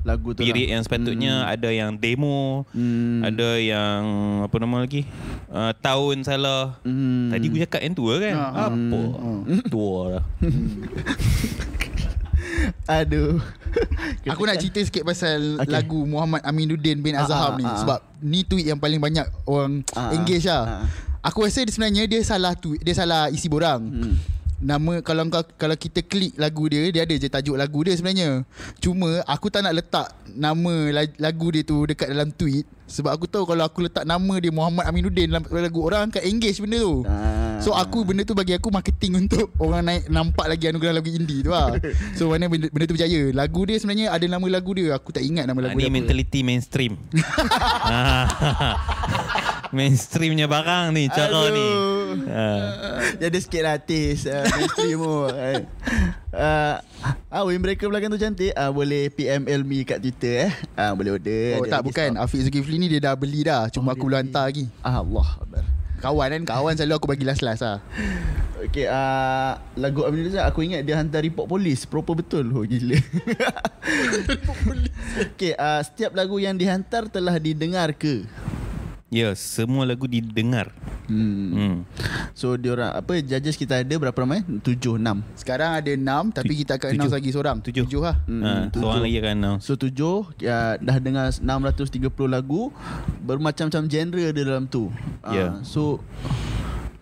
Lagu 0.00 0.32
tu 0.32 0.40
Period 0.40 0.64
lah. 0.64 0.72
yang 0.74 0.82
sepatutnya 0.82 1.32
Ada 1.44 1.68
yang 1.68 1.92
demo 1.92 2.64
Hmm. 2.70 3.20
Ada 3.22 3.50
yang 3.56 4.02
Apa 4.42 4.56
nama 4.56 4.80
lagi 4.80 5.04
uh, 5.48 5.72
Tahun 5.74 6.16
salah 6.20 6.80
Hmm. 6.80 7.28
Tadi 7.28 7.46
aku 7.46 7.58
cakap 7.60 7.80
yang 7.80 7.92
tua 7.92 8.14
kan 8.16 8.34
Ha, 8.34 8.46
ha. 8.46 8.64
Apa 8.66 9.00
Tua 9.66 10.00
lah 10.10 10.24
Aduh. 12.90 13.38
Aku 14.26 14.42
nak 14.42 14.58
cerita 14.58 14.80
sikit 14.80 15.04
pasal 15.04 15.60
Okay. 15.60 15.70
lagu 15.70 16.02
Muhammad 16.02 16.42
Aminuddin 16.42 16.98
bin 16.98 17.14
Ah, 17.14 17.22
Azhar 17.22 17.52
ah, 17.52 17.54
ni 17.54 17.62
ah, 17.62 17.68
ah. 17.68 17.78
Sebab 17.78 17.98
ni 18.20 18.40
tweet 18.42 18.66
yang 18.66 18.78
paling 18.78 18.98
banyak 18.98 19.28
orang 19.44 19.84
Ah, 19.92 20.08
ah, 20.08 20.10
engage 20.12 20.44
lah 20.44 20.62
ah. 20.80 20.84
Aku 21.22 21.44
rasa 21.44 21.60
dia 21.60 21.70
sebenarnya 21.70 22.08
dia 22.08 22.20
salah 22.20 22.52
tweet 22.54 22.80
Dia 22.80 22.96
salah 22.96 23.28
isi 23.28 23.46
borang 23.46 23.82
Hmm. 23.84 24.16
Nama 24.60 25.00
kalau 25.00 25.24
kau 25.26 25.42
kalau 25.56 25.72
kita 25.72 26.00
klik 26.00 26.36
lagu 26.36 26.68
dia 26.68 26.84
dia 26.86 27.02
ada 27.02 27.12
je 27.12 27.26
tajuk 27.26 27.56
lagu 27.56 27.80
dia 27.80 27.92
sebenarnya. 27.92 28.44
Cuma 28.76 29.24
aku 29.24 29.48
tak 29.48 29.64
nak 29.64 29.74
letak 29.74 30.06
nama 30.30 30.74
la- 30.92 31.16
lagu 31.18 31.48
dia 31.48 31.60
tu 31.62 31.82
dekat 31.82 32.06
dalam 32.06 32.28
tweet 32.30 32.62
sebab 32.84 33.10
aku 33.10 33.24
tahu 33.24 33.44
kalau 33.44 33.62
aku 33.62 33.82
letak 33.82 34.02
nama 34.02 34.34
dia 34.36 34.50
Muhammad 34.50 34.84
Aminuddin 34.84 35.26
dalam 35.26 35.46
lagu 35.46 35.80
orang 35.80 36.10
akan 36.10 36.22
engage 36.22 36.58
benda 36.58 36.76
tu. 36.78 37.02
Ah. 37.04 37.56
So 37.58 37.72
aku 37.72 38.02
benda 38.02 38.20
tu 38.22 38.32
bagi 38.32 38.52
aku 38.52 38.68
marketing 38.68 39.20
untuk 39.20 39.48
orang 39.56 39.80
naik 39.82 40.08
nampak 40.08 40.44
lagi 40.44 40.64
anugerah 40.66 40.94
lagu 40.94 41.08
indie 41.08 41.40
tu 41.40 41.50
lah. 41.50 41.76
So 42.18 42.28
mana 42.28 42.44
benda, 42.46 42.68
benda 42.68 42.84
tu 42.84 42.94
berjaya. 42.94 43.32
Lagu 43.32 43.60
dia 43.64 43.76
sebenarnya 43.76 44.10
ada 44.10 44.26
nama 44.26 44.44
lagu 44.46 44.72
dia. 44.72 44.92
Aku 44.92 45.08
tak 45.08 45.22
ingat 45.22 45.44
nama 45.44 45.56
Ah, 45.56 45.64
lagu 45.66 45.76
Ni 45.76 45.82
dia 45.82 45.88
apa. 45.88 45.96
mentality 45.96 46.40
mainstream. 46.42 47.00
Ah. 47.80 48.26
Mainstreamnya 49.70 50.46
barang 50.46 50.90
ni 50.90 51.06
cara 51.06 51.46
ni. 51.48 51.66
Ah. 52.30 53.00
Dia 53.18 53.26
ada 53.30 53.38
sikit 53.40 53.62
lah 53.62 53.78
artis 53.78 54.26
uh, 54.26 54.44
Mainstream 54.46 54.98
tu 55.00 55.14
uh, 56.34 56.76
uh, 57.30 57.42
Win 57.46 57.60
Breaker 57.62 57.90
belakang 57.90 58.10
tu 58.12 58.20
cantik. 58.20 58.52
Uh, 58.54 58.70
Boleh 58.70 59.10
PM 59.10 59.46
Elmi 59.46 59.82
kat 59.86 59.98
Twitter 60.02 60.50
eh. 60.50 60.52
Uh, 60.78 60.92
Boleh 60.94 61.18
order 61.18 61.60
Oh 61.60 61.66
tak 61.66 61.82
bukan. 61.82 62.16
stock. 62.16 62.24
Afiq 62.26 62.40
Zulkifli 62.46 62.76
ni 62.78 62.86
dia 62.90 63.00
dah 63.02 63.14
beli 63.14 63.46
dah. 63.46 63.66
Cuma 63.68 63.92
Oh, 63.92 63.98
aku 63.98 64.06
belum 64.06 64.22
hantar 64.22 64.46
lagi. 64.46 64.70
Ah, 64.86 65.02
Allah 65.02 65.28
Kawan 66.00 66.28
kan? 66.32 66.42
Kawan 66.48 66.72
selalu 66.80 66.94
aku 66.96 67.06
bagi 67.12 67.28
last-last 67.28 67.60
lah 67.60 67.76
Okay 68.56 68.88
uh, 68.88 69.60
Lagu 69.76 70.00
Amin 70.08 70.24
Rizal 70.24 70.48
Aku 70.48 70.64
ingat 70.64 70.80
dia 70.88 70.96
hantar 70.96 71.20
report 71.20 71.44
polis. 71.44 71.84
Proper 71.84 72.16
betul. 72.16 72.48
Oh 72.56 72.64
gila. 72.64 72.96
Okay 75.36 75.52
uh, 75.58 75.80
Setiap 75.84 76.16
lagu 76.16 76.40
yang 76.40 76.56
dihantar 76.56 77.10
Telah 77.12 77.36
didengar 77.36 77.92
ke 77.92 78.24
Ya, 79.10 79.34
semua 79.34 79.82
lagu 79.82 80.06
didengar. 80.06 80.70
Hmm. 81.10 81.50
Hmm. 81.50 81.74
So 82.30 82.54
diorang 82.54 82.94
Apa 82.94 83.18
Judges 83.18 83.58
kita 83.58 83.82
ada 83.82 83.94
Berapa 83.98 84.14
ramai 84.14 84.46
Tujuh 84.46 84.94
Enam 84.94 85.26
Sekarang 85.34 85.74
ada 85.74 85.90
6 85.90 85.98
Tapi 86.30 86.52
kita 86.54 86.78
akan 86.78 86.94
announce 86.94 87.10
lagi 87.10 87.30
seorang 87.30 87.58
Tujuh. 87.58 87.82
7 87.82 87.98
lah 87.98 88.16
Hmm, 88.22 88.38
Ah, 88.40 88.62
tujuh. 88.70 88.78
seorang 88.80 89.02
lagi 89.02 89.16
akan 89.18 89.32
announce. 89.34 89.62
So 89.64 89.74
tujuh 89.74 90.30
ya, 90.38 90.78
Dah 90.78 90.96
dengar 90.96 91.34
630 91.34 92.06
lagu 92.24 92.70
Bermacam-macam 93.20 93.82
genre 93.84 94.22
dia 94.30 94.44
dalam 94.46 94.70
tu 94.70 94.94
Ah, 95.18 95.34
Ya. 95.34 95.46
So 95.60 95.98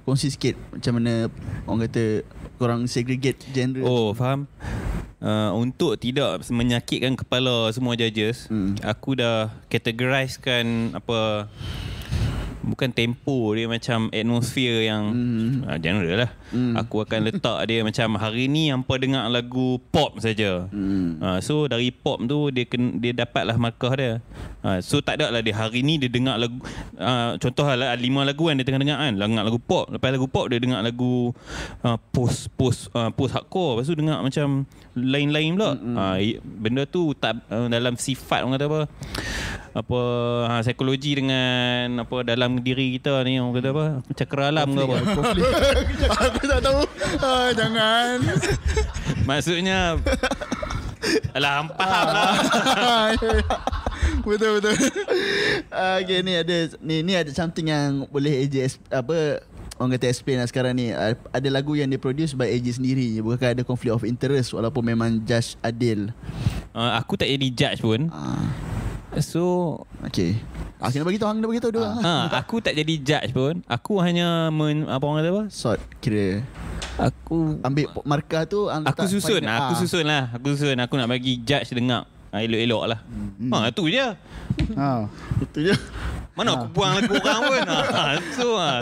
Kongsi 0.02 0.32
sikit 0.32 0.56
Macam 0.72 0.92
mana 0.96 1.28
Orang 1.62 1.84
kata 1.84 2.24
Korang 2.56 2.88
segregate 2.88 3.44
genre 3.46 3.84
Oh, 3.84 4.11
faham. 4.11 4.48
Uh, 5.18 5.50
untuk 5.52 5.98
tidak 5.98 6.46
menyakitkan 6.48 7.12
kepala 7.12 7.68
semua 7.68 7.92
judges, 7.92 8.46
Hmm. 8.46 8.78
aku 8.80 9.14
dah 9.14 9.50
categorizekan 9.66 10.94
apa 10.94 11.50
bukan 12.68 12.92
tempo 12.92 13.56
dia 13.56 13.64
macam 13.64 14.12
atmosphere 14.12 14.84
yang 14.84 15.02
Hmm. 15.08 15.64
uh, 15.64 15.78
genre 15.80 16.12
lah. 16.26 16.30
Hmm. 16.52 16.76
Aku 16.76 17.00
akan 17.02 17.28
letak 17.28 17.58
dia 17.66 17.80
macam 17.80 18.20
hari 18.20 18.46
ni 18.46 18.68
hampa 18.68 19.00
dengar 19.00 19.24
lagu 19.26 19.80
pop 19.88 20.20
saja. 20.20 20.68
Hmm. 20.68 21.16
Uh, 21.18 21.38
so 21.40 21.64
dari 21.66 21.88
pop 21.88 22.20
tu 22.24 22.52
dia 22.52 22.68
ken, 22.68 23.00
dia 23.00 23.16
dapatlah 23.16 23.56
markah 23.56 23.92
dia. 23.96 24.12
Uh, 24.60 24.78
so 24.84 25.00
tak 25.00 25.18
ada 25.18 25.32
lah 25.32 25.40
dia 25.40 25.54
hari 25.54 25.80
ni 25.80 25.96
dia 25.96 26.10
dengar 26.10 26.36
lagu 26.36 26.58
uh, 26.98 27.38
contoh 27.38 27.64
lah 27.64 27.94
lima 27.94 28.26
lagu 28.26 28.50
kan 28.50 28.58
dia 28.58 28.66
tengah 28.66 28.82
dengar 28.82 28.98
kan 28.98 29.12
dengar 29.14 29.44
lagu 29.46 29.58
pop 29.62 29.86
lepas 29.88 30.10
lagu 30.10 30.26
pop 30.26 30.50
dia 30.50 30.58
dengar 30.58 30.82
lagu 30.82 31.30
uh, 31.86 31.96
post 32.10 32.50
post 32.58 32.90
uh, 32.92 33.08
post 33.14 33.32
hardcore 33.38 33.78
lepas 33.78 33.86
tu 33.86 33.94
dengar 33.94 34.18
macam 34.18 34.66
lain-lain 34.99 35.55
pula. 35.55 35.70
Mm-hmm. 35.78 35.96
Uh, 35.96 36.18
benda 36.42 36.82
tu 36.84 37.14
tak 37.14 37.38
uh, 37.49 37.70
dalam 37.70 37.94
sifat 37.94 38.42
orang 38.42 38.59
kata 38.59 38.66
apa 38.66 38.80
apa 39.78 40.01
ha, 40.49 40.59
psikologi 40.64 41.14
dengan 41.14 42.03
apa 42.03 42.26
dalam 42.26 42.59
diri 42.59 42.99
kita 42.99 43.22
ni 43.22 43.38
orang 43.38 43.55
kata 43.62 43.68
apa 43.70 43.86
cakra 44.16 44.51
alam 44.51 44.68
ke 44.74 44.82
apa? 44.82 44.96
Aku 46.26 46.42
tak 46.51 46.61
tahu. 46.64 46.82
Ah, 47.22 47.51
Jangan. 47.55 48.16
Maksudnya 49.22 50.01
Alah 51.32 51.64
faham 51.78 52.07
lah. 52.11 52.34
Betul 54.28 54.61
betul. 54.61 54.76
Ah, 55.72 56.01
okay, 56.03 56.20
ni 56.20 56.36
ada 56.36 56.57
ni 56.84 57.01
ni 57.01 57.12
ada 57.16 57.30
something 57.32 57.70
yang 57.70 58.05
boleh 58.12 58.44
AJ 58.44 58.76
apa 58.92 59.40
orang 59.78 59.94
kata 59.94 60.06
explain 60.06 60.36
lah 60.36 60.44
sekarang 60.44 60.74
ni 60.74 60.90
Ah, 60.90 61.14
ada 61.14 61.48
lagu 61.48 61.72
yang 61.72 61.86
diproduce 61.86 62.34
by 62.34 62.46
AJ 62.48 62.76
sendiri 62.76 63.18
bukan 63.18 63.48
ada 63.48 63.62
conflict 63.62 63.90
of 63.92 64.02
interest 64.02 64.50
walaupun 64.50 64.82
memang 64.84 65.22
judge 65.22 65.54
adil 65.60 66.10
uh, 66.72 66.92
aku 66.94 67.14
tak 67.14 67.26
jadi 67.28 67.46
judge 67.48 67.80
pun 67.80 68.10
ah 68.10 68.42
so 69.16 69.74
okey 70.04 70.36
ah 70.78 70.90
kena 70.90 71.02
bagi 71.02 71.16
tahu 71.16 71.28
hang 71.28 71.38
dah 71.38 71.48
bagi 71.48 71.58
tahu 71.58 71.72
dia 71.72 71.86
Ha, 71.98 72.12
aku 72.36 72.60
tak 72.60 72.70
jadi 72.72 72.94
judge 73.00 73.30
pun. 73.32 73.66
Aku 73.66 73.98
hanya 73.98 74.46
men, 74.48 74.86
apa 74.86 75.02
orang 75.02 75.18
kata 75.18 75.30
apa? 75.32 75.42
sort 75.48 75.80
kira 75.98 76.46
Aku 76.96 77.58
ambil 77.60 77.90
markah 78.04 78.42
tu 78.42 78.66
aku 78.66 78.82
letak 78.84 79.06
susun, 79.08 79.42
paling- 79.42 79.50
aku 79.56 79.72
susun 79.76 80.04
lah. 80.04 80.24
Aku 80.32 80.46
susun. 80.52 80.76
Aku 80.76 80.94
nak 80.94 81.06
bagi 81.08 81.38
judge 81.40 81.70
dengar. 81.72 82.06
Ha, 82.30 82.42
elok-elok 82.42 82.84
lah. 82.84 83.00
Hmm. 83.02 83.50
Ha, 83.50 83.70
tu 83.70 83.86
je. 83.86 84.06
ha. 84.78 85.06
itu 85.40 85.58
je 85.66 85.74
Mana 86.34 86.54
aku 86.54 86.66
buang 86.70 86.94
lagu 86.94 87.14
orang 87.16 87.40
pun. 87.40 87.62
Ha, 87.64 88.02
tu 88.36 88.50
lah. 88.50 88.78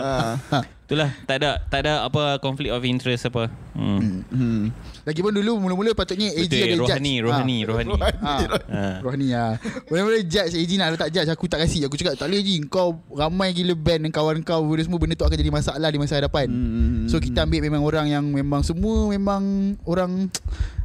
ah 0.51 0.63
Itulah. 0.87 1.11
Tak 1.27 1.35
ada 1.43 1.59
tak 1.67 1.83
ada 1.83 2.07
apa 2.07 2.39
conflict 2.39 2.71
of 2.71 2.79
interest 2.81 3.27
apa. 3.27 3.51
Hmm. 3.75 4.23
hmm 4.23 4.71
Lagipun 5.03 5.31
dulu 5.31 5.59
mula-mula 5.59 5.91
patutnya 5.91 6.31
AG 6.31 6.47
Betul, 6.47 6.63
ada 6.63 6.75
judge 6.75 6.87
rohani, 6.87 7.13
rohani, 7.19 7.57
rohani. 7.63 7.93
ha. 7.99 8.35
Ha. 8.67 8.83
Rohani 8.99 9.27
lah 9.31 9.55
Mula-mula 9.87 10.19
judge 10.19 10.55
AG 10.55 10.71
nak 10.75 10.97
letak 10.97 11.11
judge 11.13 11.29
Aku 11.29 11.47
tak 11.47 11.63
kasih 11.63 11.87
Aku 11.87 11.95
cakap 11.95 12.19
tak 12.19 12.27
boleh 12.27 12.39
AG 12.39 12.49
Kau 12.67 12.97
ramai 13.07 13.55
gila 13.55 13.71
band 13.71 14.03
Dan 14.03 14.11
kawan 14.11 14.43
kau 14.43 14.65
Benda 14.65 14.83
semua 14.83 14.99
benda 14.99 15.15
tu 15.15 15.23
akan 15.23 15.37
jadi 15.37 15.51
masalah 15.53 15.87
Di 15.87 15.99
masa 15.99 16.19
hadapan 16.19 16.47
Hmm. 16.49 17.07
So 17.07 17.19
kita 17.19 17.43
ambil 17.43 17.63
memang 17.63 17.83
orang 17.83 18.07
yang 18.07 18.25
Memang 18.27 18.63
semua 18.63 19.07
memang 19.07 19.43
Orang 19.83 20.27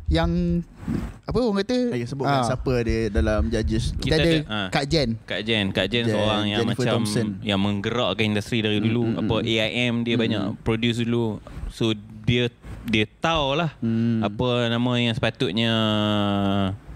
Yang 0.08 0.30
Apa 1.22 1.38
orang 1.38 1.62
kata 1.62 1.78
Lagi 1.90 2.04
sebutkan 2.04 2.38
Ah. 2.38 2.44
siapa 2.44 2.74
dia 2.82 3.00
dalam 3.08 3.46
judges. 3.46 3.94
Kita 3.94 4.02
Kita 4.02 4.16
ada 4.16 4.26
ada, 4.26 4.36
ah. 4.50 4.68
Kak 4.68 4.84
Jen 4.84 5.08
Kak 5.22 5.40
Jen, 5.40 5.66
Kak 5.70 5.86
Jen 5.86 6.04
Jen, 6.04 6.12
seorang 6.12 6.44
yang 6.44 6.60
Jennifer 6.60 6.82
macam 6.82 6.94
Thompson. 7.00 7.26
yang 7.40 7.58
menggerakkan 7.58 8.24
industri 8.26 8.58
dari 8.60 8.78
dulu. 8.78 9.02
Mm, 9.04 9.12
mm, 9.12 9.20
apa 9.22 9.34
mm. 9.38 9.46
AIM 9.46 9.94
dia 10.02 10.16
banyak 10.16 10.42
produce 10.60 10.98
dulu. 11.00 11.38
So 11.70 11.94
dia 12.22 12.50
dia 12.82 13.06
tahu 13.06 13.54
lah 13.54 13.70
Hmm. 13.78 14.20
apa 14.20 14.66
nama 14.68 14.92
yang 14.96 15.14
sepatutnya 15.14 15.70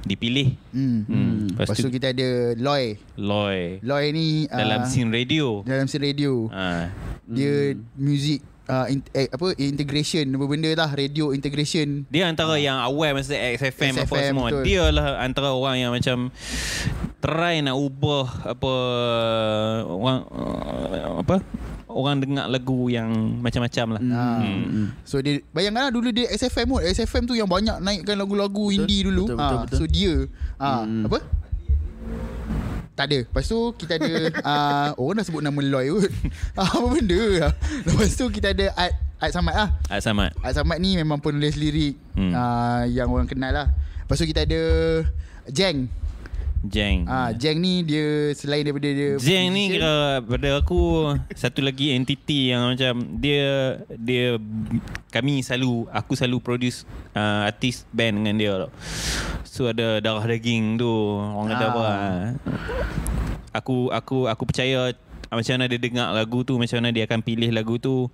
dipilih. 0.02 0.54
hmm. 0.70 0.98
Hmm. 1.04 1.38
Lepas 1.54 1.78
tu 1.78 1.88
kita 1.88 2.10
ada 2.10 2.28
Loy 2.54 2.94
Loy 3.16 3.82
Loy 3.82 4.04
ni 4.10 4.26
dalam 4.46 4.82
ah, 4.82 4.86
scene 4.86 5.10
radio. 5.10 5.62
Dalam 5.62 5.86
scene 5.86 6.04
radio 6.04 6.46
Ha. 6.48 6.90
Dia 7.24 7.74
music 7.96 8.42
uh, 8.68 8.86
in, 8.90 9.02
eh, 9.14 9.30
apa 9.30 9.54
integration 9.58 10.26
apa 10.34 10.44
benda 10.46 10.70
lah 10.74 10.90
radio 10.92 11.30
integration 11.30 12.04
Dia 12.10 12.30
antara 12.30 12.58
yang 12.58 12.78
awal 12.78 13.16
masa 13.16 13.34
XFM, 13.34 14.02
apa 14.02 14.14
XFM, 14.14 14.30
semua. 14.34 14.48
betul. 14.50 14.64
Dia 14.66 14.84
lah 14.90 15.06
antara 15.22 15.48
orang 15.54 15.76
yang 15.80 15.90
macam 15.94 16.30
try 17.22 17.58
nak 17.62 17.76
ubah 17.78 18.26
apa 18.54 18.72
orang 19.88 20.18
uh, 20.30 21.22
apa 21.22 21.36
orang 21.96 22.20
dengar 22.20 22.46
lagu 22.52 22.92
yang 22.92 23.40
macam-macam 23.40 23.96
lah. 23.96 24.02
Ha. 24.04 24.24
Hmm. 24.44 24.86
So 25.08 25.24
dia 25.24 25.40
bayangkanlah 25.50 25.92
dulu 25.96 26.12
dia 26.12 26.28
XFM 26.28 26.76
pun 26.76 26.80
XFM 26.84 27.24
tu 27.24 27.34
yang 27.34 27.48
banyak 27.48 27.80
naikkan 27.80 28.20
lagu-lagu 28.20 28.68
indie 28.68 29.06
dulu. 29.08 29.32
betul, 29.32 29.38
ha. 29.40 29.44
betul, 29.48 29.58
betul. 29.64 29.78
So 29.80 29.84
dia 29.88 30.14
ha. 30.60 30.84
Hmm. 30.84 31.08
apa? 31.08 31.18
Tak 32.96 33.04
ada. 33.06 33.18
Lepas 33.22 33.44
tu 33.44 33.58
kita 33.76 33.92
ada 33.94 34.08
uh, 34.40 34.88
orang 35.00 35.20
dah 35.20 35.24
sebut 35.24 35.44
nama 35.44 35.60
Loy 35.60 35.92
kot. 35.92 36.08
Ah, 36.58 36.64
apa 36.66 36.86
benda? 36.88 37.52
Lepas 37.84 38.16
tu 38.16 38.24
kita 38.26 38.50
ada 38.50 38.72
Art 38.72 38.94
Art 39.16 39.32
Samad 39.32 39.54
lah. 39.54 39.68
Art 39.86 40.00
Samad. 40.00 40.32
Art 40.40 40.54
Samad 40.54 40.80
ni 40.80 40.96
memang 40.96 41.20
penulis 41.20 41.54
lirik 41.54 42.00
Hmm. 42.16 42.32
uh, 42.32 42.88
yang 42.88 43.12
orang 43.12 43.28
kenal 43.28 43.52
lah. 43.52 43.68
Lepas 44.00 44.16
tu 44.16 44.24
kita 44.24 44.42
ada 44.42 44.60
Jeng. 45.46 45.92
Jeng. 46.66 47.06
Ah, 47.06 47.30
Jeng 47.30 47.58
ni 47.58 47.80
dia 47.80 48.30
selain 48.32 48.62
daripada 48.62 48.86
dia 48.86 49.16
Jeng 49.16 49.50
ni 49.50 49.72
kira 49.72 50.20
pada 50.20 50.58
aku 50.58 51.10
satu 51.32 51.60
lagi 51.60 51.90
entiti 51.90 52.50
yang 52.50 52.72
macam 52.72 52.94
dia 53.16 53.76
dia 53.92 54.36
kami 55.08 55.40
selalu 55.40 55.86
aku 55.88 56.12
selalu 56.12 56.38
produce 56.38 56.84
uh, 57.12 57.46
artis 57.46 57.86
band 57.90 58.20
dengan 58.20 58.34
dia 58.36 58.52
tau. 58.58 58.70
So 59.42 59.66
ada 59.66 59.98
darah 59.98 60.22
daging 60.22 60.76
tu 60.76 60.90
orang 61.16 61.48
kata 61.48 61.64
Ah. 61.64 61.70
apa. 61.70 61.82
ah. 61.82 62.20
Aku 63.54 63.88
aku 63.88 64.28
aku 64.28 64.42
percaya 64.44 64.92
macam 65.26 65.52
mana 65.56 65.66
dia 65.66 65.80
dengar 65.80 66.12
lagu 66.12 66.44
tu 66.44 66.54
macam 66.54 66.76
mana 66.76 66.92
dia 66.92 67.04
akan 67.04 67.20
pilih 67.20 67.50
lagu 67.50 67.76
tu 67.76 68.06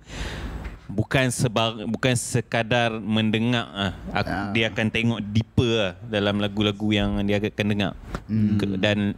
bukan 0.85 1.27
sebar 1.27 1.85
bukan 1.85 2.13
sekadar 2.13 2.93
mendengar 2.93 3.65
ah. 3.67 3.93
Aku, 4.13 4.29
Ah. 4.29 4.51
dia 4.51 4.67
akan 4.67 4.87
tengok 4.87 5.19
deeper 5.23 5.71
lah 5.71 5.93
dalam 6.05 6.37
lagu-lagu 6.37 6.87
yang 6.89 7.21
dia 7.21 7.39
akan 7.39 7.67
dengar 7.67 7.93
Hmm. 8.23 8.55
Ke- 8.55 8.77
dan 8.77 9.15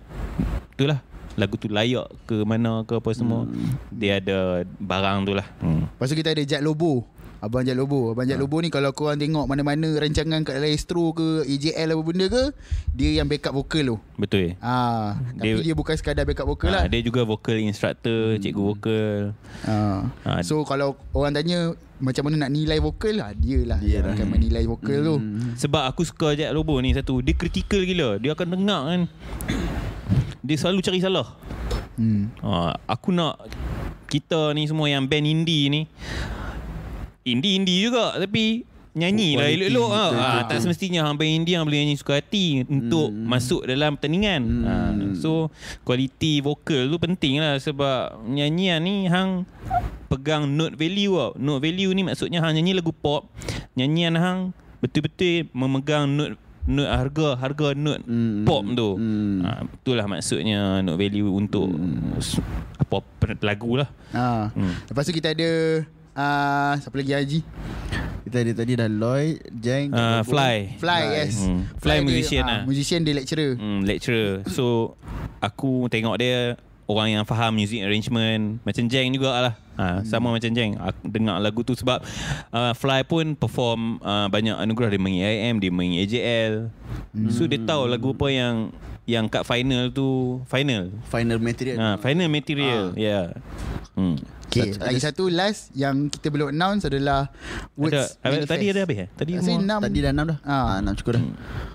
itulah 0.71 0.99
lagu 1.35 1.55
tu 1.55 1.67
layak 1.67 2.07
ke 2.23 2.41
mana 2.41 2.81
ke 2.81 2.95
apa 2.95 3.09
semua 3.11 3.43
dia 3.89 4.17
ada 4.17 4.39
barang 4.77 5.17
tu 5.23 5.33
lah 5.33 5.47
hmm. 5.59 5.83
Lepas 5.91 6.07
tu 6.07 6.15
kita 6.15 6.29
ada 6.31 6.43
Jad 6.43 6.61
Lobo 6.61 7.03
Abang 7.37 7.61
Jad 7.61 7.73
Lobo 7.73 8.09
Abang 8.09 8.23
Ha. 8.23 8.29
Jad 8.29 8.39
Lobo 8.39 8.57
ni 8.57 8.67
Kalau 8.67 8.89
korang 8.91 9.15
tengok 9.15 9.43
mana-mana 9.43 9.87
Rancangan 9.95 10.41
kat 10.41 10.55
dalam 10.55 10.67
Astro 10.67 11.11
ke 11.11 11.43
AJL 11.43 11.89
apa 11.89 12.01
benda 12.01 12.25
ke 12.25 12.43
Dia 12.91 13.17
yang 13.17 13.27
backup 13.27 13.53
vokal 13.53 13.83
tu 13.85 13.97
betul 14.15 14.55
Ah, 14.57 15.19
Tapi 15.33 15.59
Dia- 15.59 15.63
dia 15.63 15.73
bukan 15.73 15.93
sekadar 15.93 16.23
backup 16.23 16.45
vokal 16.45 16.69
ha, 16.69 16.75
lah 16.75 16.83
dia 16.85 16.99
juga 16.99 17.21
vocal 17.21 17.57
instructor 17.57 18.35
cikgu 18.37 18.63
vokal 18.65 19.15
ah. 19.63 20.07
Ha. 20.23 20.41
So 20.41 20.61
kalau 20.61 20.95
orang 21.11 21.33
tanya 21.33 21.71
macam 21.95 22.27
mana 22.27 22.35
nak 22.41 22.51
nilai 22.51 22.75
vokal 22.77 23.15
lah 23.15 23.31
dia 23.31 23.63
lah 23.63 23.79
Dia 23.79 23.99
yang 23.99 24.05
lah. 24.05 24.13
akan 24.13 24.27
menilai 24.29 24.63
vokal 24.65 24.99
tu. 25.01 25.15
Hmm. 25.15 25.55
Sebab 25.55 25.83
aku 25.85 26.03
suka 26.03 26.33
Jack 26.33 26.51
Lobo 26.51 26.75
ni 26.77 26.91
satu 26.91 27.19
Dia 27.19 27.31
kritikal 27.31 27.79
gila 27.81 28.17
Dia 28.17 28.31
akan 28.31 28.47
dengar 28.49 28.81
kan 28.85 29.01
Dia 30.41 30.55
selalu 30.55 30.79
cari 30.81 30.99
salah 30.99 31.27
Hmm. 31.95 32.27
ha, 32.39 32.75
Aku 32.85 33.09
nak 33.09 33.39
Kita 34.05 34.51
ni 34.51 34.65
semua 34.65 34.85
yang 34.85 35.03
band 35.03 35.23
indie 35.23 35.67
ni 35.67 35.81
Indie-indie 37.25 37.83
juga 37.83 38.13
Tapi 38.15 38.63
Nyanyi 38.95 39.35
lah 39.35 39.51
elok-elok 39.51 39.91
ha. 39.91 40.05
ha. 40.07 40.29
Tak 40.47 40.63
semestinya 40.63 41.03
hang 41.03 41.19
band 41.19 41.27
indie 41.35 41.51
Yang 41.51 41.65
boleh 41.67 41.79
nyanyi 41.81 41.95
suka 41.97 42.13
hati 42.15 42.63
Untuk 42.63 43.11
masuk 43.11 43.67
dalam 43.67 43.93
pertandingan 43.93 44.41
ha, 44.63 44.73
So 45.13 45.51
Quality 45.83 46.39
vokal 46.39 46.87
tu 46.87 46.95
penting 46.95 47.43
lah 47.43 47.59
Sebab 47.59 48.23
Nyanyian 48.23 48.79
ni 48.79 49.03
Hang 49.05 49.43
Pegang 50.07 50.47
note 50.47 50.73
value 50.73 51.11
tau 51.11 51.35
Note 51.35 51.59
value 51.59 51.91
ni 51.91 52.01
maksudnya 52.01 52.39
Hang 52.39 52.55
nyanyi 52.55 52.71
lagu 52.71 52.93
pop 52.93 53.27
Nyanyian 53.73 54.15
hang 54.15 54.39
Betul-betul 54.79 55.51
Memegang 55.51 56.07
note 56.07 56.39
Note 56.63 56.87
harga 56.87 57.35
Harga 57.35 57.67
note 57.73 57.99
Hmm. 58.01 58.41
pop 58.41 58.63
tu 58.63 58.95
Hmm. 58.95 59.43
ha, 59.43 59.49
Itulah 59.75 60.07
maksudnya 60.07 60.79
Note 60.79 60.95
value 60.95 61.27
untuk 61.27 61.67
s- 62.15 62.39
Apa 62.79 63.03
lagu 63.41 63.75
lah 63.75 63.91
Ha. 64.15 64.47
Hmm. 64.49 64.71
Lepas 64.87 65.03
tu 65.03 65.11
kita 65.11 65.35
ada 65.35 65.83
uh, 66.15 66.73
siapa 66.79 66.95
lagi 66.95 67.11
Haji? 67.13 67.39
Kita 68.25 68.41
ada 68.41 68.51
tadi 68.57 68.73
dah 68.73 68.89
Lloyd, 68.89 69.37
Jeng, 69.53 69.93
uh, 69.93 70.25
Fly, 70.25 70.81
Fly 70.81 70.81
Fly. 70.81 71.01
yes. 71.13 71.45
Hmm. 71.45 71.61
Fly 71.77 71.97
dia, 71.99 72.03
musician 72.03 72.41
ah, 72.41 72.49
lah. 72.49 72.61
Musician 72.65 72.99
dia 73.05 73.13
lecturer. 73.13 73.51
hmm, 73.53 73.79
Lecturer 73.85 74.41
So 74.49 74.97
Aku 75.37 75.85
tengok 75.87 76.17
dia 76.17 76.57
Orang 76.85 77.09
yang 77.09 77.21
faham 77.21 77.53
music 77.53 77.81
arrangement 77.81 78.61
Macam 78.61 78.85
Jeng 78.85 79.13
jugalah 79.13 79.53
ha, 79.73 80.01
Sama 80.05 80.29
macam 80.29 80.49
Jeng 80.49 80.77
Aku 80.77 81.05
dengar 81.05 81.37
lagu 81.37 81.61
tu 81.61 81.73
sebab 81.73 82.01
uh, 82.49 82.73
Fly 82.73 83.05
pun 83.05 83.33
perform 83.33 83.97
uh, 84.01 84.25
Banyak 84.29 84.57
anugerah 84.57 84.93
Dia 84.93 85.01
main 85.01 85.17
AIM 85.21 85.61
Dia 85.61 85.69
main 85.73 85.93
AJL 86.01 86.69
So 87.29 87.45
dia 87.45 87.57
tahu 87.57 87.89
lagu 87.89 88.13
apa 88.13 88.29
yang 88.29 88.55
Yang 89.05 89.25
kat 89.33 89.43
final 89.45 89.89
tu 89.89 90.41
Final 90.45 90.93
Final 91.09 91.37
material. 91.41 91.77
ha, 91.77 91.87
Final 91.97 92.29
material 92.29 92.93
Ya 92.93 93.05
yeah. 93.05 93.25
hmm. 93.97 94.17
Okay, 94.55 94.71
Satu- 94.71 94.85
lagi 94.87 94.99
satu 95.03 95.23
last 95.27 95.61
yang 95.75 96.07
kita 96.07 96.31
belum 96.31 96.55
announce 96.55 96.87
adalah 96.87 97.27
Words 97.75 98.15
ada, 98.23 98.31
Manifest. 98.31 98.51
Tadi 98.55 98.65
ada 98.71 98.79
habis 98.87 98.97
eh? 99.03 99.07
Tadi 99.11 99.31
Rasa 99.35 99.43
semua 99.43 99.59
enam. 99.59 99.79
Tadi 99.83 99.97
dah 99.99 100.11
6 100.15 100.23
dah. 100.23 100.37
Ah. 100.47 100.63
Ah, 100.63 100.75
6 100.79 100.95
cukup 101.03 101.11
dah. 101.19 101.23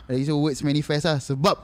Lagi 0.08 0.22
so 0.24 0.34
Words 0.40 0.60
Manifest 0.64 1.04
lah 1.04 1.18
Sebab 1.20 1.56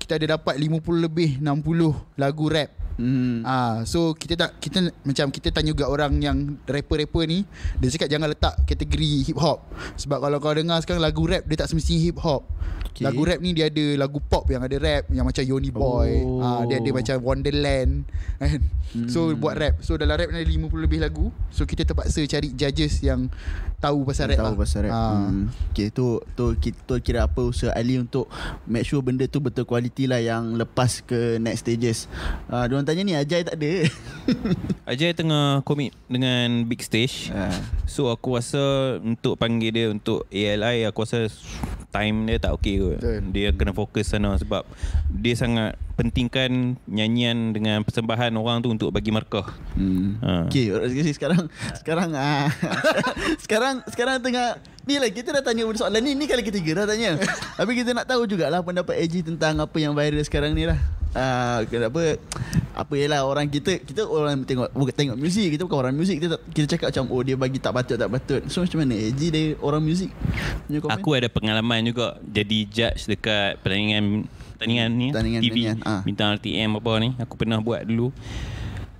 kita 0.00 0.16
ada 0.16 0.40
dapat 0.40 0.56
50 0.56 0.80
lebih 0.96 1.30
60 1.38 1.92
lagu 2.16 2.46
rap 2.48 2.70
Hmm. 2.92 3.40
Ah, 3.42 3.88
so 3.88 4.12
kita 4.12 4.36
tak 4.36 4.60
kita 4.60 4.92
macam 5.00 5.32
kita 5.32 5.48
tanya 5.48 5.72
juga 5.72 5.88
orang 5.88 6.12
yang 6.20 6.60
rapper-rapper 6.68 7.24
ni, 7.24 7.48
dia 7.80 7.88
cakap 7.88 8.12
jangan 8.12 8.28
letak 8.28 8.54
kategori 8.68 9.32
hip 9.32 9.38
hop. 9.40 9.64
Sebab 9.96 10.20
kalau 10.20 10.36
kau 10.36 10.52
dengar 10.52 10.76
sekarang 10.84 11.00
lagu 11.00 11.24
rap 11.24 11.48
dia 11.48 11.56
tak 11.56 11.72
semestinya 11.72 12.00
hip 12.04 12.20
hop. 12.20 12.44
Okay. 12.92 13.08
Lagu 13.08 13.24
rap 13.24 13.40
ni 13.40 13.56
dia 13.56 13.72
ada 13.72 13.84
lagu 13.96 14.20
pop 14.20 14.44
yang 14.52 14.60
ada 14.60 14.76
rap 14.76 15.08
yang 15.08 15.24
macam 15.24 15.40
Yoni 15.40 15.72
Boy. 15.72 16.20
Oh. 16.20 16.44
Ah, 16.44 16.60
dia 16.68 16.76
ada 16.76 16.90
macam 16.92 17.16
Wonderland 17.24 18.04
kan. 18.40 18.60
So 19.08 19.32
buat 19.32 19.56
rap. 19.56 19.80
So 19.80 19.96
dalam 19.96 20.20
rap 20.20 20.28
ni 20.28 20.44
ada 20.44 20.52
50 20.52 20.84
lebih 20.84 21.00
lagu. 21.00 21.32
So 21.48 21.64
kita 21.64 21.88
terpaksa 21.88 22.20
cari 22.28 22.52
judges 22.52 23.00
yang 23.00 23.32
tahu 23.80 24.04
pasal 24.04 24.28
rap 24.28 24.44
tahu 24.44 24.52
lah. 24.52 24.60
pasal 24.60 24.80
rap. 24.84 24.92
Ah. 24.92 25.32
Hmm. 25.32 25.48
Okay, 25.72 25.88
tu 25.88 26.20
tu 26.36 26.52
kita 26.60 27.00
kira 27.00 27.24
apa 27.24 27.40
usaha 27.40 27.72
Ali 27.72 27.96
untuk 27.96 28.28
make 28.68 28.84
sure 28.84 29.00
benda 29.00 29.24
tu 29.24 29.40
betul 29.40 29.64
kualiti 29.64 30.04
lah 30.04 30.20
yang 30.20 30.60
lepas 30.60 31.00
ke 31.00 31.40
next 31.40 31.64
stages. 31.64 32.12
Ah, 32.52 32.62
uh, 32.62 32.64
diorang 32.68 32.84
tanya 32.84 33.08
ni 33.08 33.16
Ajay 33.16 33.40
tak 33.40 33.56
ada. 33.56 33.72
Ajay 34.92 35.16
tengah 35.16 35.64
commit 35.64 35.96
dengan 36.06 36.68
big 36.68 36.82
stage 36.84 37.32
Ah. 37.32 37.54
So 37.86 38.10
aku 38.10 38.34
rasa 38.34 38.98
Untuk 38.98 39.38
panggil 39.38 39.70
dia 39.70 39.86
Untuk 39.90 40.26
ALI 40.30 40.86
Aku 40.90 41.06
rasa 41.06 41.30
Time 41.92 42.26
dia 42.26 42.38
tak 42.42 42.56
okay 42.56 42.81
kot 42.82 42.98
Betul. 42.98 43.20
Dia 43.30 43.48
kena 43.54 43.70
fokus 43.70 44.10
sana 44.10 44.34
Sebab 44.34 44.66
Dia 45.08 45.34
sangat 45.38 45.78
Pentingkan 45.94 46.74
Nyanyian 46.90 47.54
Dengan 47.54 47.86
persembahan 47.86 48.34
orang 48.34 48.64
tu 48.64 48.72
Untuk 48.72 48.90
bagi 48.90 49.14
markah 49.14 49.54
Hmm. 49.72 50.20
Ha. 50.20 50.52
Okay, 50.52 50.68
sekarang 51.16 51.48
sekarang 51.80 52.12
ah 52.12 52.44
sekarang 53.44 53.80
sekarang 53.88 54.20
tengah 54.20 54.60
ni 54.82 54.98
lah 54.98 55.08
kita 55.08 55.30
dah 55.30 55.42
tanya 55.42 55.62
soalan 55.72 56.00
ni 56.00 56.12
ni 56.12 56.26
kali 56.26 56.42
ketiga 56.42 56.82
dah 56.82 56.86
tanya. 56.88 57.14
Tapi 57.58 57.70
kita 57.72 57.92
nak 57.92 58.04
tahu 58.04 58.26
jugalah 58.26 58.60
pendapat 58.60 58.98
AG 58.98 59.22
tentang 59.22 59.54
apa 59.56 59.76
yang 59.76 59.94
viral 59.94 60.22
sekarang 60.22 60.52
ni 60.52 60.66
lah. 60.66 60.78
Ah, 61.12 61.60
kenapa 61.68 62.16
apa 62.72 62.94
yalah 62.96 63.20
orang 63.22 63.44
kita 63.44 63.76
kita 63.78 64.00
orang 64.02 64.42
tengok 64.42 64.72
bukan 64.72 64.94
tengok 64.96 65.16
muzik 65.20 65.52
kita 65.52 65.68
bukan 65.68 65.78
orang 65.78 65.92
muzik 65.92 66.16
kita 66.16 66.40
kita 66.48 66.66
cakap 66.72 66.88
macam 66.88 67.04
oh 67.12 67.20
dia 67.20 67.36
bagi 67.36 67.60
tak 67.60 67.70
patut 67.70 68.00
tak 68.00 68.08
patut. 68.08 68.40
So 68.48 68.64
macam 68.64 68.80
mana 68.80 68.96
AG 68.96 69.20
dia 69.20 69.52
orang 69.60 69.84
muzik? 69.84 70.08
Aku 70.90 71.12
ada 71.12 71.28
pengalaman 71.28 71.84
juga 71.84 72.16
Jadi 72.22 72.64
judge 72.64 73.04
dekat 73.06 73.60
Pertandingan 73.60 74.24
Pertandingan 74.56 74.88
ni 74.90 75.06
Pertandingan- 75.10 75.42
TV 75.42 75.56
pertandingan, 75.68 75.76
ah. 75.84 76.00
Bintang 76.00 76.28
RTM 76.32 76.70
apa 76.72 76.92
ni 76.96 77.08
Aku 77.18 77.34
pernah 77.36 77.58
buat 77.60 77.84
dulu 77.84 78.08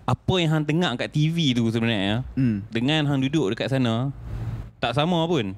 Apa 0.04 0.34
yang 0.36 0.50
hang 0.52 0.64
dengar 0.66 0.92
kat 0.96 1.08
TV 1.08 1.56
tu 1.56 1.64
sebenarnya 1.66 2.28
Hmm. 2.36 2.60
Dengan 2.68 3.08
hang 3.08 3.24
duduk 3.24 3.56
dekat 3.56 3.72
sana 3.72 4.12
Tak 4.82 4.92
sama 4.92 5.22
pun 5.24 5.54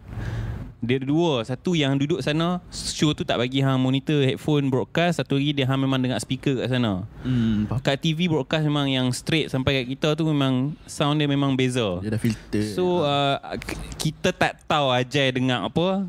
Dia 0.79 1.01
ada 1.01 1.09
dua 1.09 1.41
Satu 1.43 1.73
yang 1.73 1.97
duduk 1.97 2.21
sana 2.21 2.61
Show 2.69 3.11
tu 3.11 3.25
tak 3.25 3.41
bagi 3.41 3.59
hang 3.59 3.81
monitor 3.81 4.21
headphone 4.21 4.69
broadcast 4.69 5.17
Satu 5.17 5.35
lagi 5.35 5.51
dia 5.51 5.65
hang 5.65 5.81
memang 5.81 5.97
dengar 5.97 6.21
speaker 6.21 6.61
kat 6.61 6.69
sana 6.69 7.09
Hmm, 7.25 7.65
faham. 7.65 7.81
Kat 7.81 7.97
TV 7.97 8.29
broadcast 8.29 8.63
memang 8.63 8.87
yang 8.87 9.09
straight 9.11 9.49
Sampai 9.49 9.81
kat 9.81 9.87
kita 9.91 10.13
tu 10.13 10.23
memang 10.23 10.77
Sound 10.85 11.17
dia 11.17 11.27
memang 11.27 11.57
beza 11.57 11.99
dia 11.99 12.13
dah 12.13 12.21
filter. 12.21 12.69
So 12.69 13.01
uh, 13.01 13.41
k- 13.57 13.81
kita 13.99 14.29
tak 14.31 14.61
tahu 14.65 14.93
Ajay 14.93 15.33
dengar 15.33 15.65
apa. 15.65 16.05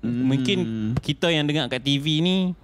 Hmm. 0.00 0.24
Mungkin 0.24 0.58
kita 0.98 1.28
yang 1.28 1.44
dengar 1.44 1.68
kat 1.68 1.80
TV 1.80 2.18
ni 2.18 2.56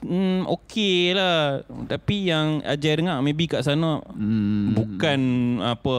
hmm, 0.00 0.44
okay 0.46 1.12
lah. 1.12 1.62
Tapi 1.86 2.28
yang 2.28 2.60
Ajay 2.60 2.98
dengar 2.98 3.20
maybe 3.20 3.44
kat 3.44 3.60
sana 3.60 4.00
hmm. 4.04 4.72
bukan 4.72 5.20
apa 5.60 5.96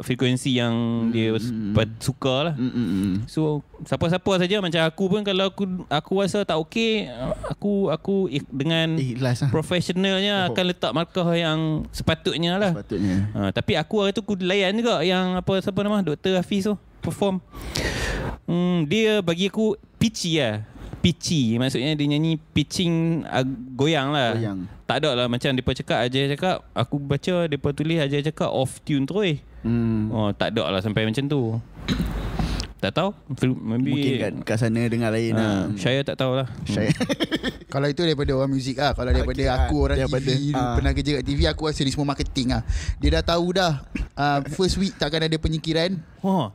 frekuensi 0.00 0.54
yang 0.54 0.74
dia 1.10 1.34
pat- 1.72 1.98
suka 1.98 2.50
lah. 2.50 2.54
Hmm, 2.54 2.70
hmm, 2.70 2.86
hmm. 2.88 3.14
So 3.26 3.60
siapa-siapa 3.82 4.30
saja 4.38 4.58
macam 4.58 4.82
aku 4.82 5.04
pun 5.06 5.20
kalau 5.20 5.46
aku 5.46 5.64
aku 5.86 6.12
rasa 6.18 6.42
tak 6.42 6.56
okey 6.58 7.06
aku 7.46 7.88
aku 7.88 8.14
dengan 8.48 8.96
Ikhlas 8.96 9.44
lah. 9.44 9.50
profesionalnya 9.50 10.34
Oh. 10.46 10.52
akan 10.52 10.64
letak 10.66 10.92
markah 10.92 11.28
yang 11.32 11.84
sepatutnya 11.90 12.56
lah. 12.56 12.72
Sepatutnya. 12.72 13.16
Ha, 13.32 13.40
tapi 13.50 13.74
aku 13.74 13.94
hari 13.98 14.12
tu 14.12 14.20
aku 14.20 14.36
layan 14.36 14.72
juga 14.72 15.00
yang 15.00 15.34
apa 15.34 15.58
siapa 15.58 15.80
nama 15.80 16.00
Dr. 16.00 16.36
Hafiz 16.36 16.64
tu 16.64 16.74
perform. 17.00 17.38
Hmm, 18.46 18.86
dia 18.86 19.18
bagi 19.20 19.46
aku 19.46 19.74
pitchy 19.98 20.38
lah. 20.38 20.62
Pitchy 21.04 21.54
maksudnya 21.60 21.94
dia 21.94 22.06
nyanyi 22.10 22.40
pitching 22.52 23.22
uh, 23.26 23.46
goyang 23.78 24.10
lah. 24.10 24.34
Goyang. 24.34 24.58
Tak 24.86 25.02
ada 25.02 25.10
lah 25.18 25.26
macam 25.26 25.50
depa 25.50 25.74
cakap 25.74 25.98
Ajay 26.06 26.30
cakap 26.30 26.62
aku 26.70 27.02
baca 27.02 27.50
depa 27.50 27.74
tulis 27.74 27.98
Ajay 27.98 28.22
cakap 28.22 28.50
off 28.50 28.78
tune 28.86 29.06
terus. 29.06 29.38
Hmm. 29.66 30.10
Oh 30.14 30.30
tak 30.30 30.54
ada 30.54 30.70
lah 30.70 30.80
sampai 30.82 31.06
macam 31.06 31.26
tu. 31.26 31.58
tak 32.76 32.92
tahu 32.92 33.10
maybe 33.56 33.88
Mungkin 33.88 34.12
kat, 34.20 34.32
kat 34.44 34.56
sana 34.60 34.84
dengar 34.86 35.08
lain 35.08 35.32
ha, 35.34 35.40
lah. 35.40 35.60
saya 35.80 36.04
tak 36.04 36.20
tahulah. 36.20 36.46
Saya 36.68 36.92
Kalau 37.72 37.88
itu 37.90 38.04
daripada 38.04 38.30
orang 38.36 38.52
muzik 38.52 38.78
lah 38.78 38.94
Kalau 38.94 39.10
daripada 39.10 39.42
Okay, 39.42 39.50
aku 39.50 39.76
ah, 39.80 39.84
orang 39.90 39.98
daripada, 40.00 40.32
TV 40.32 40.54
ah. 40.54 40.74
Pernah 40.78 40.92
kerja 40.94 41.10
kat 41.18 41.24
TV 41.26 41.40
Aku 41.50 41.62
rasa 41.66 41.80
ni 41.82 41.90
semua 41.90 42.08
marketing 42.14 42.48
lah 42.54 42.62
Dia 43.02 43.08
dah 43.18 43.24
tahu 43.26 43.46
dah 43.58 43.72
uh, 44.14 44.38
First 44.54 44.78
week 44.78 44.94
takkan 44.96 45.24
ada 45.24 45.34
penyingkiran 45.36 45.98
Oh, 46.22 46.50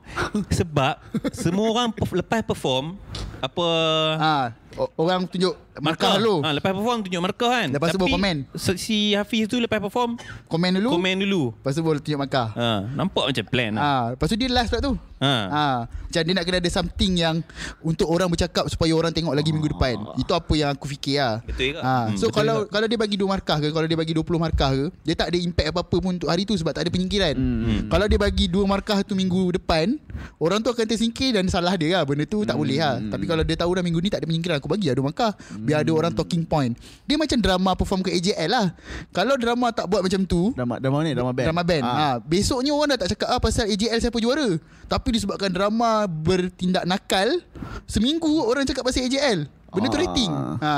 sebab 0.52 1.00
semua 1.32 1.72
orang 1.72 1.96
lepas 1.96 2.44
perform 2.44 3.00
apa? 3.42 3.62
O- 3.62 4.71
Orang 4.96 5.28
tunjuk 5.28 5.52
markah 5.78 6.16
dulu 6.16 6.44
Ha, 6.44 6.52
lepas 6.52 6.72
perform 6.72 7.00
tunjuk 7.02 7.22
markah 7.22 7.52
kan. 7.52 7.68
Lepas 7.72 7.92
tu 7.92 8.00
baru 8.00 8.16
komen. 8.16 8.38
Si 8.76 9.14
Hafiz 9.14 9.48
tu 9.48 9.58
lepas 9.58 9.80
perform 9.80 10.16
Komen 10.48 10.80
dulu 10.80 10.90
komen 10.92 11.16
dulu. 11.20 11.44
Lepas 11.54 11.74
tu 11.74 11.82
baru 11.82 12.00
tunjuk 12.00 12.20
markah 12.20 12.50
Ha, 12.52 12.88
nampak 12.92 13.32
macam 13.32 13.46
plan 13.48 13.72
lah. 13.76 13.82
Ah, 13.82 14.04
lepas 14.16 14.26
tu 14.26 14.36
dia 14.36 14.48
last 14.48 14.70
pula 14.70 14.82
tu. 14.82 14.94
Ha. 15.22 15.32
Ah, 15.48 15.78
macam 15.86 16.22
dia 16.26 16.34
nak 16.34 16.44
kena 16.44 16.58
ada 16.58 16.72
something 16.72 17.12
yang 17.16 17.36
untuk 17.80 18.10
orang 18.10 18.26
bercakap 18.26 18.66
supaya 18.68 18.90
orang 18.92 19.14
tengok 19.14 19.32
lagi 19.32 19.54
minggu 19.54 19.70
depan. 19.70 19.96
Itu 20.18 20.34
apa 20.34 20.54
yang 20.54 20.74
aku 20.74 20.90
fikir 20.90 21.22
lah. 21.22 21.34
Betul 21.46 21.66
juga. 21.72 21.82
Ah, 21.82 22.00
Hmm, 22.02 22.18
so 22.18 22.26
betul 22.26 22.38
kalau 22.42 22.58
juga. 22.66 22.72
kalau 22.74 22.88
dia 22.90 22.98
bagi 22.98 23.16
2 23.16 23.30
markah 23.30 23.58
ke, 23.60 23.68
kalau 23.70 23.86
dia 23.86 23.96
bagi 23.96 24.14
20 24.14 24.26
markah 24.36 24.70
ke, 24.72 24.86
dia 25.04 25.14
tak 25.14 25.28
ada 25.30 25.38
impact 25.38 25.68
apa-apa 25.70 25.96
pun 26.02 26.12
untuk 26.16 26.26
hari 26.26 26.44
tu 26.44 26.56
sebab 26.56 26.74
tak 26.74 26.84
ada 26.84 26.90
penyingkiran. 26.90 27.36
Hmm. 27.38 27.80
Kalau 27.88 28.06
dia 28.10 28.18
bagi 28.18 28.46
2 28.48 28.66
markah 28.66 28.98
tu 29.02 29.14
minggu 29.14 29.54
depan, 29.56 29.94
orang 30.38 30.60
tu 30.60 30.70
akan 30.70 30.86
tersingkir 30.86 31.38
dan 31.38 31.46
salah 31.48 31.78
dia 31.78 31.96
lah. 31.96 32.04
Benda 32.04 32.26
tu 32.26 32.42
tak 32.42 32.58
boleh 32.58 32.82
lah. 32.82 32.98
Hmm. 32.98 33.14
Tapi 33.14 33.26
kalau 33.26 33.44
dia 33.44 33.56
tahu 33.56 33.72
dah 33.72 33.84
minggu 33.84 34.00
ni 34.00 34.10
tak 34.10 34.22
ada 34.22 34.28
penyingkiran, 34.28 34.58
aku 34.62 34.70
bagi 34.70 34.88
2 34.88 35.02
markah. 35.02 35.34
Biar 35.58 35.82
ada 35.82 35.92
orang 35.92 36.14
talking 36.14 36.46
point. 36.46 36.78
Dia 37.04 37.18
macam 37.18 37.42
drama 37.42 37.74
perform 37.74 38.06
ke 38.06 38.14
AJL 38.14 38.48
lah. 38.48 38.72
Kalau 39.10 39.34
drama 39.36 39.74
tak 39.74 39.90
buat 39.90 40.06
macam 40.06 40.22
tu, 40.24 40.54
drama 40.54 40.78
drama 40.78 41.02
ni 41.02 41.12
drama 41.12 41.34
band. 41.34 41.46
Drama 41.50 41.64
band. 41.66 41.84
Ah. 41.84 41.98
Ha. 41.98 42.08
Besoknya 42.22 42.72
orang 42.72 42.94
dah 42.94 43.00
tak 43.02 43.18
cakap 43.18 43.28
ah 43.28 43.40
pasal 43.42 43.66
AJL 43.68 43.98
siapa 43.98 44.22
juara. 44.22 44.50
Tapi 44.86 45.08
disebabkan 45.18 45.50
drama 45.50 46.06
bertindak 46.06 46.86
nakal, 46.86 47.42
seminggu 47.84 48.30
orang 48.46 48.64
cakap 48.64 48.86
pasal 48.86 49.04
AJL. 49.04 49.50
Benda 49.72 49.88
tu 49.88 49.98
Ah. 49.98 50.04
rating. 50.06 50.32
Ha. 50.62 50.76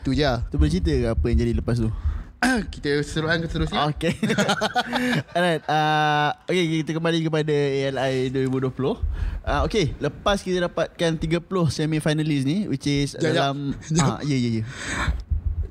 Tu 0.00 0.14
je. 0.14 0.32
Tu 0.48 0.54
boleh 0.56 0.70
cerita 0.70 0.92
ke 0.94 1.06
apa 1.12 1.24
yang 1.28 1.38
jadi 1.38 1.52
lepas 1.58 1.76
tu? 1.76 1.90
kita 2.74 3.00
seruan 3.00 3.40
ke 3.40 3.46
seterusnya. 3.48 3.88
Okay 3.92 4.12
Alright 5.36 5.64
uh, 5.66 6.36
Okay 6.44 6.84
kita 6.84 6.92
kembali 6.96 7.24
kepada 7.24 7.54
ALI 7.54 8.28
2020 8.28 8.76
uh, 8.76 8.96
Okay 9.64 9.96
Lepas 9.96 10.44
kita 10.44 10.68
dapatkan 10.68 11.16
30 11.16 11.40
semi-finalist 11.72 12.44
ni 12.44 12.68
Which 12.68 12.84
is 12.84 13.16
Jap, 13.16 13.24
dalam 13.24 13.72
ah, 14.04 14.20
Ya 14.20 14.36
ya 14.36 14.60
ya 14.60 14.64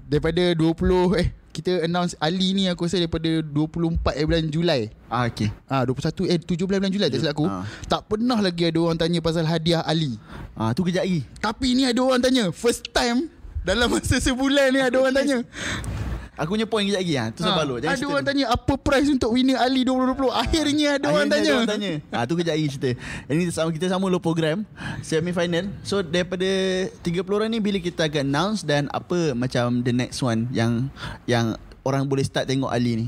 Daripada 0.10 0.54
20 0.58 1.22
eh 1.22 1.30
kita 1.56 1.88
announce 1.88 2.20
Ali 2.20 2.52
ni 2.52 2.68
aku 2.68 2.84
rasa 2.84 3.00
daripada 3.00 3.32
24 3.40 4.12
eh, 4.12 4.28
bulan 4.28 4.44
Julai. 4.52 4.82
ah, 5.08 5.24
Okay 5.32 5.48
Ah 5.72 5.88
21 5.88 6.28
eh 6.28 6.36
17 6.36 6.68
bulan 6.68 6.92
Julai 6.92 7.08
tak 7.08 7.24
silap 7.24 7.40
aku. 7.40 7.48
Ah. 7.48 7.64
Tak 7.88 8.12
pernah 8.12 8.44
lagi 8.44 8.68
ada 8.68 8.76
orang 8.84 9.00
tanya 9.00 9.24
pasal 9.24 9.48
hadiah 9.48 9.80
Ali. 9.88 10.20
ah, 10.60 10.76
Tu 10.76 10.84
kejap 10.84 11.08
lagi 11.08 11.24
Tapi 11.40 11.80
ni 11.80 11.88
ada 11.88 12.04
orang 12.04 12.20
tanya 12.20 12.52
first 12.52 12.92
time 12.92 13.32
dalam 13.66 13.88
masa 13.90 14.20
sebulan 14.22 14.68
ni 14.76 14.80
ada 14.84 15.00
orang 15.00 15.16
tanya. 15.16 15.38
Aku 16.36 16.60
punya 16.60 16.68
point 16.68 16.84
kejap 16.84 17.00
lagi 17.00 17.14
ah. 17.16 17.28
Tu 17.32 17.40
Ah, 17.42 17.48
sabar 17.52 17.64
lu 17.64 17.80
ada 17.80 17.88
orang 17.96 18.26
tanya 18.28 18.46
apa 18.52 18.74
prize 18.76 19.08
untuk 19.08 19.32
winner 19.32 19.56
Ali 19.56 19.88
2020. 19.88 20.36
Akhirnya 20.36 20.88
ada 21.00 21.06
orang 21.08 21.32
Akhirnya 21.32 21.32
tanya. 21.32 21.48
Ada 21.48 21.56
orang 21.56 21.72
tanya. 21.72 21.92
Ah 22.12 22.24
tu 22.28 22.34
kejap 22.36 22.54
lagi 22.60 22.68
cerita. 22.76 22.90
Ini 23.32 23.44
sama 23.56 23.70
kita 23.72 23.88
sama 23.88 24.06
lo 24.12 24.20
program 24.20 24.68
semi 25.00 25.32
final. 25.32 25.72
So 25.88 26.04
daripada 26.04 26.48
30 27.04 27.24
orang 27.24 27.50
ni 27.56 27.64
bila 27.64 27.80
kita 27.80 28.12
akan 28.12 28.28
announce 28.28 28.68
dan 28.68 28.92
apa 28.92 29.32
macam 29.32 29.80
the 29.80 29.96
next 29.96 30.20
one 30.20 30.52
yang 30.52 30.92
yang 31.24 31.56
orang 31.88 32.04
boleh 32.04 32.28
start 32.28 32.52
tengok 32.52 32.68
Ali 32.68 33.08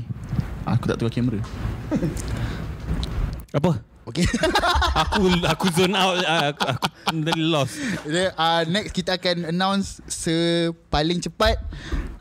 Ah, 0.64 0.80
Aku 0.80 0.88
tak 0.88 0.96
tahu 0.96 1.12
kamera. 1.12 1.44
Apa? 3.58 3.80
Okay. 4.08 4.24
Aku 5.04 5.28
aku 5.44 5.68
zone 5.76 5.92
out 5.94 6.16
ah, 6.24 6.50
aku, 6.50 6.64
aku 6.64 7.38
lost. 7.38 7.76
Jadi, 8.02 8.32
uh, 8.34 8.62
next 8.66 8.96
kita 8.96 9.14
akan 9.20 9.52
announce 9.52 10.00
sepaling 10.08 11.20
cepat 11.20 11.60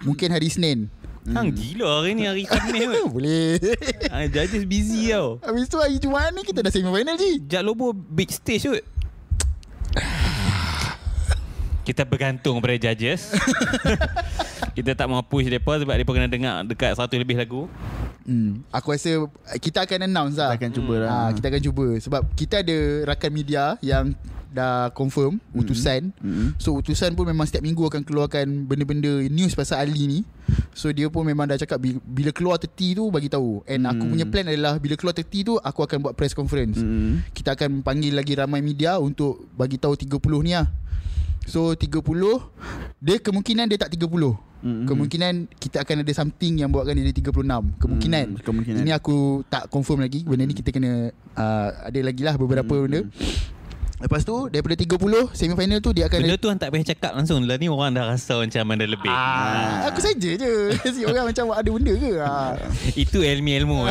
mungkin 0.04 0.30
hari 0.30 0.52
Senin. 0.52 0.92
Hang 1.28 1.52
gila 1.52 2.00
hari 2.00 2.16
ni 2.16 2.24
hari 2.24 2.48
Khamis 2.48 2.88
kot. 2.88 3.04
Boleh. 3.16 3.60
Ah, 4.08 4.24
judges 4.32 4.64
busy 4.64 5.12
tau. 5.12 5.44
Habis 5.44 5.68
tu 5.68 5.76
hari 5.76 6.00
Jumaat 6.00 6.32
ni 6.32 6.48
kita 6.48 6.64
dah 6.64 6.72
semi 6.72 6.88
final 6.88 7.20
je. 7.20 7.44
Jak 7.44 7.64
Lobo 7.68 7.92
big 7.92 8.32
stage 8.32 8.64
kot. 8.64 8.84
Kita 11.84 12.08
bergantung 12.08 12.64
pada 12.64 12.80
judges. 12.80 13.36
kita 14.78 14.96
tak 14.96 15.08
mau 15.12 15.20
push 15.20 15.48
mereka 15.52 15.84
sebab 15.84 15.94
mereka 16.00 16.12
kena 16.16 16.32
dengar 16.32 16.56
dekat 16.64 16.96
satu 16.96 17.20
lebih 17.20 17.36
lagu. 17.36 17.68
Hmm. 18.28 18.64
Aku 18.72 18.92
rasa 18.92 19.24
kita 19.60 19.84
akan 19.84 20.08
announce 20.08 20.36
lah. 20.40 20.56
Kita 20.56 20.64
akan 20.64 20.72
cuba 20.76 20.96
lah. 21.00 21.10
Ha, 21.12 21.18
kita 21.36 21.48
akan 21.48 21.62
cuba 21.64 21.86
sebab 22.00 22.22
kita 22.36 22.56
ada 22.64 22.78
rakan 23.08 23.32
media 23.32 23.76
yang 23.80 24.16
dah 24.50 24.90
confirm 24.92 25.38
utusan. 25.52 26.10
Mm-hmm. 26.16 26.58
So 26.58 26.74
utusan 26.74 27.14
pun 27.14 27.24
memang 27.24 27.44
setiap 27.44 27.62
minggu 27.62 27.84
akan 27.84 28.02
keluarkan 28.02 28.46
benda-benda 28.64 29.10
news 29.28 29.52
pasal 29.52 29.82
Ali 29.82 30.08
ni. 30.08 30.20
So 30.72 30.90
dia 30.90 31.08
pun 31.08 31.24
memang 31.24 31.46
dah 31.46 31.56
cakap 31.56 31.78
bi- 31.78 32.00
bila 32.00 32.30
keluar 32.30 32.56
teti 32.56 32.92
tu 32.92 33.08
bagi 33.08 33.28
tahu. 33.28 33.62
And 33.66 33.84
aku 33.84 34.02
Hmm. 34.02 34.12
punya 34.12 34.26
plan 34.26 34.46
adalah 34.46 34.78
bila 34.78 34.94
keluar 34.94 35.12
teti 35.12 35.42
tu 35.42 35.56
aku 35.56 35.80
akan 35.82 35.98
buat 36.02 36.14
press 36.14 36.32
conference. 36.32 36.78
Mm-hmm. 36.78 37.32
Kita 37.32 37.54
akan 37.54 37.82
panggil 37.82 38.12
lagi 38.12 38.34
ramai 38.34 38.60
media 38.60 38.98
untuk 38.98 39.48
bagi 39.52 39.76
tahu 39.76 39.94
30 39.94 40.18
ni 40.42 40.52
lah. 40.52 40.68
So 41.44 41.72
30 41.72 42.04
dia 42.98 43.18
kemungkinan 43.18 43.68
dia 43.68 43.78
tak 43.78 43.92
30. 43.92 44.36
Mm-hmm. 44.58 44.86
Kemungkinan 44.86 45.34
kita 45.54 45.86
akan 45.86 46.02
ada 46.02 46.14
something 46.14 46.60
yang 46.60 46.68
buatkan 46.68 46.92
dia 46.92 47.06
jadi 47.06 47.22
36. 47.22 47.78
Kemungkinan. 47.78 48.26
Hmm, 48.28 48.42
kemungkinan. 48.42 48.80
Ini 48.82 48.92
aku 48.92 49.18
tak 49.46 49.70
confirm 49.70 50.02
lagi. 50.02 50.26
Benda 50.26 50.44
ni 50.44 50.52
kita 50.52 50.74
kena 50.74 51.08
uh, 51.38 51.70
ada 51.86 52.00
lagi 52.02 52.26
lah 52.26 52.36
beberapa 52.36 52.74
Hmm, 52.74 52.84
benda. 52.84 53.02
Lepas 53.98 54.22
tu 54.22 54.46
daripada 54.54 54.78
30 54.78 55.34
semi 55.34 55.58
final 55.58 55.82
tu 55.82 55.90
dia 55.90 56.06
akan 56.06 56.22
Benda 56.22 56.38
tu 56.38 56.48
hang 56.54 56.62
tak 56.62 56.70
payah 56.70 56.86
cakap 56.94 57.18
langsung. 57.18 57.42
Lah 57.50 57.58
ni 57.58 57.66
orang 57.66 57.98
dah 57.98 58.14
rasa 58.14 58.38
macam 58.38 58.78
ada 58.78 58.86
lebih. 58.86 59.10
Ah, 59.10 59.90
aku 59.90 60.00
saja 60.06 60.30
je. 60.38 60.54
Si 60.96 61.02
orang 61.02 61.34
macam 61.34 61.50
ada 61.50 61.66
benda 61.66 61.94
ke? 61.98 62.12
Ah. 62.22 62.54
Itu 63.04 63.26
ilmu-ilmu. 63.26 63.90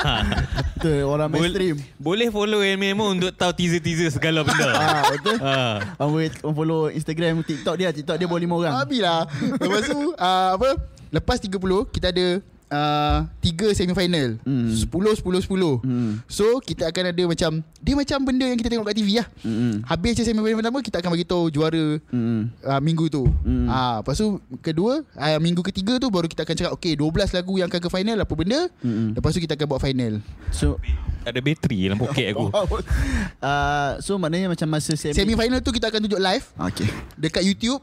Betul 0.80 1.04
orang 1.04 1.28
Bol- 1.28 1.44
mainstream. 1.44 1.76
Boleh 2.00 2.32
follow 2.32 2.64
ilmu-ilmu 2.64 3.04
untuk 3.20 3.30
tahu 3.36 3.52
teaser-teaser 3.52 4.16
segala 4.16 4.48
benda. 4.48 4.68
Ah 4.72 5.02
betul. 5.12 5.36
Ah. 5.44 5.76
Orang 6.00 6.12
boleh 6.16 6.28
orang 6.40 6.56
follow 6.56 6.80
Instagram, 6.88 7.44
TikTok 7.44 7.74
dia. 7.76 7.88
TikTok 7.92 8.16
dia 8.16 8.24
bawa 8.24 8.40
lima 8.40 8.54
orang. 8.56 8.74
Habis 8.80 9.00
lah. 9.04 9.28
Lepas 9.60 9.82
tu 9.92 10.00
uh, 10.16 10.48
apa? 10.56 10.68
Lepas 11.12 11.36
30 11.38 11.52
kita 11.92 12.10
ada 12.10 12.40
uh, 12.70 13.28
3 13.40 13.76
semi 13.76 13.92
final. 13.92 14.40
Hmm. 14.42 14.70
10 14.70 14.84
10 14.88 15.20
10. 15.20 15.84
Hmm. 15.84 16.12
So 16.24 16.60
kita 16.60 16.88
akan 16.88 17.10
ada 17.10 17.22
macam 17.24 17.50
dia 17.60 17.94
macam 17.94 18.18
benda 18.22 18.46
yang 18.46 18.56
kita 18.56 18.70
tengok 18.70 18.86
kat 18.86 18.96
TV 18.96 19.20
lah. 19.20 19.26
Hmm. 19.40 19.84
Habis 19.84 20.12
je 20.16 20.22
semi 20.22 20.38
final 20.38 20.58
pertama 20.58 20.80
kita 20.80 20.96
akan 21.00 21.10
bagi 21.12 21.26
tahu 21.26 21.44
juara 21.48 21.84
Hmm. 22.08 22.48
uh, 22.60 22.80
minggu 22.80 23.08
tu. 23.08 23.24
Hmm. 23.42 23.66
Ah, 23.66 24.00
lepas 24.00 24.14
tu 24.14 24.38
kedua, 24.60 25.02
uh, 25.04 25.38
minggu 25.38 25.60
ketiga 25.62 25.96
tu 25.96 26.08
baru 26.08 26.26
kita 26.26 26.42
akan 26.42 26.54
cakap 26.54 26.72
okey 26.76 26.94
12 26.94 27.32
lagu 27.32 27.52
yang 27.56 27.68
akan 27.68 27.80
ke 27.80 27.88
final 27.88 28.16
apa 28.16 28.32
benda. 28.32 28.60
Hmm. 28.80 29.12
Lepas 29.12 29.32
tu 29.32 29.40
kita 29.40 29.54
akan 29.54 29.66
buat 29.66 29.80
final. 29.80 30.20
So 30.50 30.78
Ada 31.24 31.40
bateri 31.40 31.88
dalam 31.88 31.96
poket 31.96 32.36
aku. 32.36 32.52
uh, 32.52 33.90
so 33.98 34.20
maknanya 34.20 34.52
macam 34.52 34.68
masa 34.68 34.92
semi, 34.92 35.16
Semi 35.16 35.32
final 35.32 35.64
tu 35.64 35.72
kita 35.72 35.88
akan 35.88 36.04
tunjuk 36.04 36.20
live 36.20 36.44
Okay. 36.60 36.88
dekat 37.16 37.40
YouTube. 37.40 37.80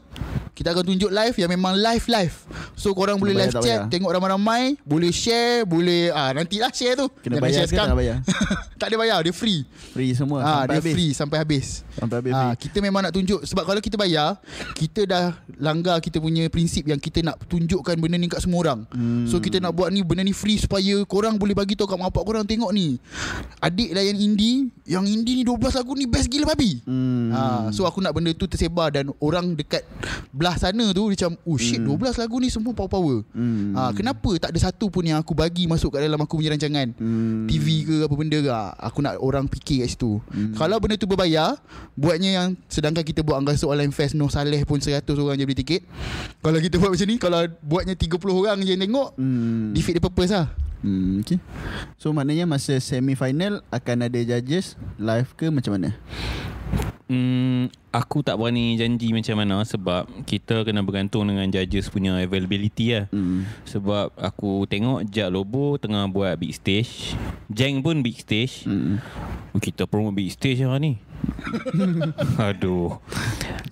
Kita 0.52 0.70
akan 0.70 0.84
tunjuk 0.84 1.10
live 1.10 1.34
yang 1.34 1.50
memang 1.50 1.74
live 1.74 2.06
live. 2.06 2.36
So 2.76 2.92
korang 2.92 3.16
boleh 3.16 3.34
live 3.34 3.50
chat, 3.50 3.64
bayar? 3.64 3.88
tengok 3.88 4.12
ramai-ramai, 4.12 4.71
boleh 4.82 5.10
share, 5.10 5.62
boleh 5.62 6.08
ah 6.08 6.30
nantilah 6.30 6.68
share 6.68 6.94
tu. 6.94 7.06
Kena 7.18 7.36
Jangan 7.36 7.42
bayar 7.42 7.58
share 7.58 7.68
ke 7.68 7.76
tak 7.82 7.96
bayar? 7.96 8.16
tak 8.80 8.86
ada 8.86 8.96
bayar, 8.96 9.18
dia 9.20 9.32
free. 9.32 9.60
Free 9.92 10.12
semua 10.12 10.38
Ah, 10.38 10.46
sampai 10.62 10.66
dia 10.66 10.78
habis. 10.78 10.92
free 10.92 11.10
sampai 11.12 11.36
habis. 11.38 11.66
Sampai 11.92 12.16
habis 12.18 12.32
Ah, 12.32 12.52
kita 12.54 12.78
memang 12.78 13.00
nak 13.00 13.12
tunjuk 13.12 13.40
sebab 13.42 13.62
kalau 13.62 13.78
kita 13.78 13.94
bayar, 13.94 14.40
kita 14.72 15.04
dah 15.04 15.24
langgar 15.56 15.98
kita 15.98 16.16
punya 16.16 16.48
prinsip 16.48 16.82
yang 16.84 16.96
kita 16.96 17.20
nak 17.20 17.38
tunjukkan 17.44 17.94
benda 17.94 18.16
ni 18.16 18.26
kat 18.26 18.40
semua 18.40 18.58
orang. 18.62 18.80
Hmm. 18.88 19.24
So 19.24 19.38
kita 19.38 19.58
nak 19.58 19.72
buat 19.72 19.88
ni 19.88 20.00
benda 20.00 20.20
ni 20.20 20.32
free 20.32 20.56
supaya 20.56 20.98
korang 21.04 21.36
boleh 21.36 21.52
bagi 21.52 21.72
tahu 21.72 21.86
kat 21.86 21.96
mak 21.96 22.08
bapak 22.08 22.24
korang 22.24 22.42
tengok 22.42 22.70
ni. 22.70 22.96
Adik 23.58 23.90
lah 23.90 24.02
yang 24.02 24.16
indie, 24.16 24.66
yang 24.84 25.04
indie 25.04 25.36
ni 25.36 25.44
12 25.44 25.58
lagu 25.72 25.92
ni 25.92 26.04
best 26.04 26.26
gila 26.26 26.48
babi. 26.48 26.82
Hmm. 26.82 27.30
Ha, 27.30 27.40
so 27.70 27.82
aku 27.82 27.98
nak 27.98 28.12
benda 28.12 28.30
tu 28.30 28.44
tersebar 28.44 28.90
dan 28.90 29.10
orang 29.18 29.52
dekat 29.52 29.86
belah 30.28 30.54
sana 30.54 30.90
tu 30.90 31.06
dia 31.06 31.22
macam 31.22 31.38
oh 31.44 31.56
shit 31.56 31.78
Hmm. 31.78 31.94
12 31.94 32.14
lagu 32.16 32.36
ni 32.36 32.48
semua 32.48 32.72
power-power. 32.72 33.22
Hmm. 33.30 33.72
Ha, 33.72 33.90
kenapa 33.92 34.30
tak 34.38 34.50
ada 34.50 34.58
satu 34.62 34.86
pun 34.88 35.02
yang 35.02 35.18
aku 35.18 35.34
bagi 35.34 35.66
masuk 35.66 35.98
kat 35.98 36.06
dalam 36.06 36.22
aku 36.22 36.38
punya 36.38 36.54
rancangan? 36.54 36.94
Hmm. 36.94 37.50
TV 37.50 37.82
ke 37.82 37.96
apa 38.06 38.14
benda 38.14 38.38
ke 38.38 38.50
Aku 38.78 39.02
nak 39.02 39.18
orang 39.18 39.50
fikir 39.50 39.82
kat 39.82 39.90
situ 39.90 40.22
Hmm. 40.30 40.54
Kalau 40.54 40.78
benda 40.78 40.94
tu 40.94 41.10
berbayar 41.10 41.58
Buatnya 41.98 42.30
yang 42.30 42.48
Sedangkan 42.70 43.02
kita 43.02 43.26
buat 43.26 43.42
Angkasa 43.42 43.66
Online 43.66 43.90
Fest 43.90 44.14
Noh 44.14 44.30
Saleh 44.30 44.62
pun 44.62 44.78
100 44.78 45.02
orang 45.02 45.34
je 45.34 45.44
beli 45.44 45.58
tiket 45.58 45.82
Kalau 46.38 46.58
kita 46.62 46.78
buat 46.78 46.94
macam 46.94 47.06
ni 47.10 47.16
Kalau 47.18 47.40
buatnya 47.60 47.94
30 47.98 48.16
orang 48.30 48.56
je 48.62 48.70
yang 48.72 48.82
tengok 48.86 49.08
Hmm. 49.18 49.74
Defeat 49.74 49.98
the 49.98 50.02
purpose 50.02 50.30
lah 50.30 50.46
Hmm, 50.82 51.22
okay. 51.22 51.38
So 51.94 52.10
maknanya 52.10 52.42
masa 52.42 52.74
semi 52.82 53.14
final 53.14 53.62
akan 53.70 54.10
ada 54.10 54.18
judges 54.18 54.74
live 54.98 55.30
ke 55.38 55.46
macam 55.46 55.78
mana? 55.78 55.94
Hmm, 57.12 57.68
aku 57.92 58.24
tak 58.24 58.40
berani 58.40 58.80
janji 58.80 59.12
macam 59.12 59.36
mana 59.36 59.60
sebab 59.68 60.08
kita 60.24 60.64
kena 60.64 60.80
bergantung 60.80 61.28
dengan 61.28 61.44
judges 61.52 61.92
punya 61.92 62.16
availability 62.16 62.96
lah. 62.96 63.04
Hmm. 63.12 63.44
Sebab 63.68 64.16
aku 64.16 64.64
tengok 64.64 65.04
Jack 65.12 65.28
Lobo 65.28 65.76
tengah 65.76 66.08
buat 66.08 66.40
big 66.40 66.56
stage. 66.56 67.12
Jeng 67.52 67.84
pun 67.84 68.00
big 68.00 68.16
stage. 68.16 68.64
Hmm. 68.64 68.96
Kita 69.60 69.84
promote 69.84 70.16
big 70.16 70.32
stage 70.32 70.64
lah 70.64 70.80
ni. 70.80 70.96
Aduh. 72.48 72.96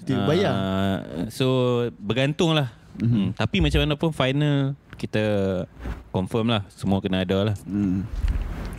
Dia 0.04 0.20
bayar. 0.28 0.52
Ah, 0.52 0.98
so 1.32 1.46
bergantung 1.96 2.52
lah. 2.52 2.68
Mm-hmm. 3.00 3.16
Hmm, 3.16 3.28
tapi 3.32 3.64
macam 3.64 3.80
mana 3.80 3.94
pun 3.96 4.10
final 4.12 4.76
kita 5.00 5.24
confirm 6.12 6.52
lah 6.52 6.68
semua 6.68 7.00
kena 7.00 7.24
ada 7.24 7.52
lah. 7.52 7.56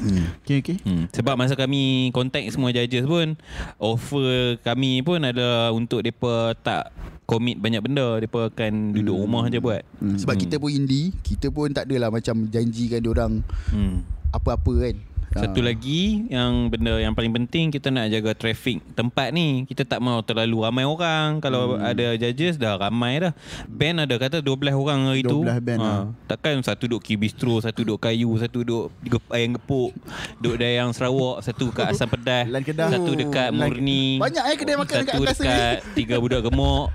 Hmm. 0.02 0.26
Okay, 0.42 0.58
okay. 0.60 0.78
Hmm. 0.82 1.06
Sebab 1.14 1.38
masa 1.38 1.54
kami 1.54 2.10
contact 2.10 2.50
semua 2.50 2.74
judges 2.74 3.06
pun 3.06 3.38
offer 3.78 4.58
kami 4.60 5.02
pun 5.02 5.22
ada 5.22 5.70
untuk 5.70 6.02
depa 6.02 6.58
tak 6.58 6.90
commit 7.24 7.56
banyak 7.56 7.80
benda, 7.80 8.18
depa 8.18 8.50
akan 8.50 8.92
duduk 8.92 9.16
Hmm. 9.16 9.24
rumah 9.24 9.44
je 9.48 9.62
buat. 9.62 9.86
Hmm. 10.02 10.18
Sebab 10.18 10.36
kita 10.36 10.58
pun 10.58 10.68
indie 10.68 11.16
Kita 11.22 11.48
pun 11.48 11.70
tak 11.70 11.88
adalah 11.88 12.10
macam 12.10 12.50
Janjikan 12.50 13.06
orang 13.06 13.34
Hmm. 13.70 14.02
Apa-apa 14.32 14.72
kan 14.80 14.96
Satu 15.32 15.64
lagi 15.64 16.28
yang 16.28 16.68
benda 16.68 17.00
yang 17.00 17.16
paling 17.16 17.32
penting 17.32 17.72
kita 17.72 17.88
nak 17.88 18.12
jaga 18.12 18.36
traffic 18.36 18.84
tempat 18.94 19.32
ni. 19.32 19.64
Kita 19.64 19.88
tak 19.88 20.04
mau 20.04 20.20
terlalu 20.20 20.68
ramai 20.68 20.84
orang. 20.84 21.40
Kalau 21.40 21.80
hmm. 21.80 21.88
ada 21.88 22.08
judges 22.20 22.60
dah 22.60 22.76
ramai 22.76 23.24
dah. 23.24 23.34
Band 23.66 24.04
ada 24.04 24.16
kata 24.20 24.44
12 24.44 24.76
orang 24.76 25.00
hari 25.08 25.24
tu. 25.24 25.48
12 25.48 25.64
band 25.64 25.80
lah. 25.80 26.02
Takkan 26.28 26.60
satu 26.60 26.92
duduk 26.92 27.08
Key 27.08 27.16
Bistro, 27.16 27.64
satu 27.64 27.88
duduk 27.88 28.04
Kayu, 28.04 28.28
satu 28.36 28.60
Gep- 29.08 29.32
Ayam 29.32 29.56
Gepuk, 29.56 29.96
duduk 30.44 30.60
Dayang 30.60 30.92
Sarawak, 30.92 31.40
satu 31.46 31.72
kat 31.72 31.96
Asam 31.96 32.12
Pedas, 32.12 32.52
satu 32.76 33.12
dekat 33.16 33.56
Murni. 33.56 34.20
Banyak 34.20 34.44
eh 34.52 34.56
kedai 34.60 34.76
makan 34.76 34.96
dekat 35.02 35.14
Satu 35.16 35.24
angkasa 35.24 35.42
dekat 35.44 35.78
Tiga 35.98 36.16
Budak 36.20 36.42
Gemuk 36.44 36.88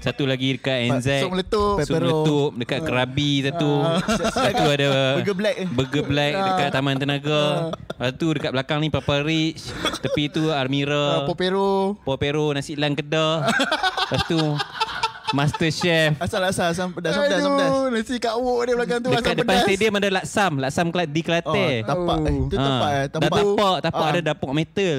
Satu 0.00 0.22
lagi 0.24 0.56
dekat 0.56 0.78
NZ 0.88 1.08
Sok 1.26 1.32
meletup 1.34 1.74
Sup 1.82 1.88
Pepero. 1.88 2.06
meletup 2.06 2.50
Dekat 2.56 2.80
Kerabi 2.86 3.32
satu 3.44 3.70
Satu 4.30 4.64
ada 4.70 4.88
Burger 5.18 5.36
Black. 5.36 5.56
Burger 5.74 6.04
Black 6.06 6.34
Dekat 6.36 6.68
Taman 6.72 6.96
Tenaga 6.96 7.42
Lepas 7.90 8.16
tu 8.16 8.26
dekat 8.32 8.50
belakang 8.50 8.80
ni 8.80 8.88
Papa 8.88 9.20
Rich 9.20 9.72
Tepi 10.00 10.28
tu 10.28 10.48
Ah, 10.48 10.60
Almira 10.60 11.24
Popero 11.24 11.96
Popero 12.00 12.48
Nasi 12.50 12.72
Lang 12.74 12.94
Kedah. 12.94 13.44
Lepas 13.46 14.22
tu 14.24 14.40
Master 15.32 15.70
Chef. 15.70 16.10
Asal 16.18 16.42
asal 16.42 16.66
asam 16.68 16.88
pedas 16.90 17.12
asam 17.12 17.22
pedas 17.22 17.38
asam 17.38 17.50
pedas. 17.52 17.70
Aduh, 17.70 17.86
nasi 17.88 18.14
kat 18.16 18.34
wok 18.34 18.60
dia 18.60 18.74
belakang 18.74 18.98
tu 18.98 19.08
Dekat 19.08 19.22
asam 19.22 19.38
depan 19.38 19.54
pedas. 19.54 19.64
stadium 19.64 19.92
ada 19.94 20.08
Laksam. 20.10 20.52
Laksam 20.58 20.86
Kela- 20.88 21.06
di 21.06 21.20
Oh, 21.20 21.24
Kelantan. 21.24 21.80
tapak. 21.84 22.16
Eh, 22.20 22.36
itu 22.40 22.56
Ah. 22.56 22.64
tapak 22.64 22.90
eh, 22.90 22.98
Dah 23.00 23.06
tapak. 23.12 23.30
tapak, 23.32 23.76
tapak 23.80 24.02
Ah. 24.02 24.10
ada 24.10 24.20
dapur 24.24 24.50
metal. 24.50 24.98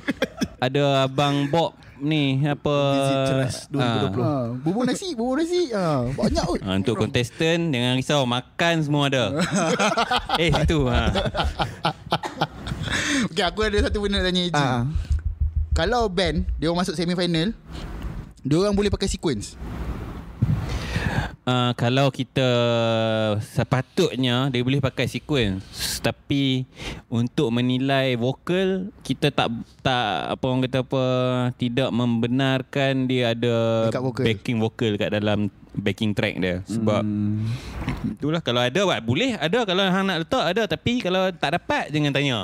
ada 0.66 0.82
abang 1.02 1.36
Bob 1.46 1.70
ni 1.96 2.24
apa 2.42 2.76
Visit 2.92 3.18
Ceras 3.26 3.56
2020. 3.68 4.20
Ha, 4.20 4.32
bubur 4.58 4.82
nasi, 4.84 5.08
bubur 5.12 5.36
nasi. 5.36 5.68
Ha, 5.70 5.84
banyak 6.06 6.44
kot. 6.44 6.60
Ha, 6.60 6.70
untuk 6.74 6.94
kontestan 6.96 7.58
jangan 7.68 7.94
risau 7.94 8.22
makan 8.22 8.74
semua 8.80 9.08
ada. 9.08 9.24
eh 10.42 10.52
itu 10.52 10.86
ha. 10.86 11.08
Okay, 13.26 13.42
aku 13.42 13.60
ada 13.62 13.78
satu 13.82 13.98
benda 13.98 14.20
nak 14.20 14.24
tanya 14.24 14.42
Eji. 14.44 14.54
Ah. 14.56 14.82
Kalau 15.72 16.08
band 16.08 16.48
dia 16.56 16.70
masuk 16.70 16.94
semi 16.94 17.12
final, 17.12 17.52
dia 18.46 18.56
orang 18.62 18.78
boleh 18.78 18.94
pakai 18.94 19.10
sequence. 19.10 19.58
Uh, 21.46 21.70
kalau 21.78 22.10
kita 22.10 22.42
sepatutnya 23.38 24.50
dia 24.50 24.66
boleh 24.66 24.82
pakai 24.82 25.06
sequence 25.06 26.02
tapi 26.02 26.66
untuk 27.06 27.54
menilai 27.54 28.18
vokal 28.18 28.90
kita 29.06 29.30
tak 29.30 29.54
tak 29.78 30.34
apa 30.34 30.42
orang 30.42 30.66
kata 30.66 30.82
apa 30.82 31.04
tidak 31.54 31.94
membenarkan 31.94 33.06
dia 33.06 33.30
ada 33.30 33.86
backing 33.94 34.58
vocal 34.58 34.98
kat 34.98 35.14
dalam 35.14 35.46
backing 35.76 36.16
track 36.16 36.40
dia 36.40 36.64
sebab 36.64 37.04
hmm. 37.04 38.16
itulah 38.16 38.40
kalau 38.40 38.64
ada 38.64 38.80
buat 38.82 39.00
boleh 39.04 39.36
ada 39.36 39.62
kalau 39.68 39.84
hang 39.84 40.08
nak 40.08 40.24
letak 40.24 40.44
ada 40.44 40.62
tapi 40.64 41.04
kalau 41.04 41.28
tak 41.36 41.60
dapat 41.60 41.92
jangan 41.92 42.12
tanya 42.12 42.38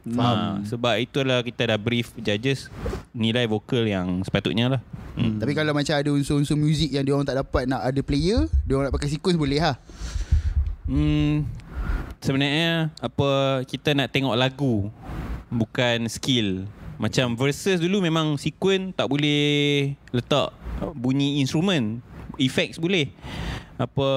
Faham. 0.00 0.64
Ha, 0.64 0.64
sebab 0.64 0.94
itulah 0.96 1.44
kita 1.44 1.76
dah 1.76 1.78
brief 1.78 2.16
judges 2.16 2.72
nilai 3.12 3.44
vokal 3.44 3.84
yang 3.84 4.24
sepatutnya 4.24 4.72
lah. 4.76 4.80
Hmm. 5.12 5.36
Tapi 5.36 5.52
kalau 5.52 5.76
macam 5.76 5.92
ada 5.92 6.08
unsur-unsur 6.08 6.56
muzik 6.56 6.88
yang 6.88 7.04
dia 7.04 7.12
orang 7.12 7.28
tak 7.28 7.36
dapat 7.36 7.68
nak 7.68 7.84
ada 7.84 8.00
player, 8.00 8.48
dia 8.64 8.72
orang 8.80 8.88
nak 8.88 8.96
pakai 8.96 9.12
sequence 9.12 9.36
boleh 9.36 9.60
ha. 9.60 9.76
Hmm, 10.88 11.44
sebenarnya 12.24 12.88
apa 12.96 13.60
kita 13.68 13.92
nak 13.92 14.08
tengok 14.08 14.34
lagu 14.40 14.88
bukan 15.52 16.08
skill. 16.08 16.64
Macam 16.96 17.36
verses 17.36 17.80
dulu 17.80 18.00
memang 18.00 18.40
sequence 18.40 18.96
tak 18.96 19.04
boleh 19.04 19.92
letak 20.16 20.56
bunyi 20.96 21.44
instrumen. 21.44 22.00
Effects 22.40 22.80
boleh. 22.80 23.12
Apa 23.80 24.08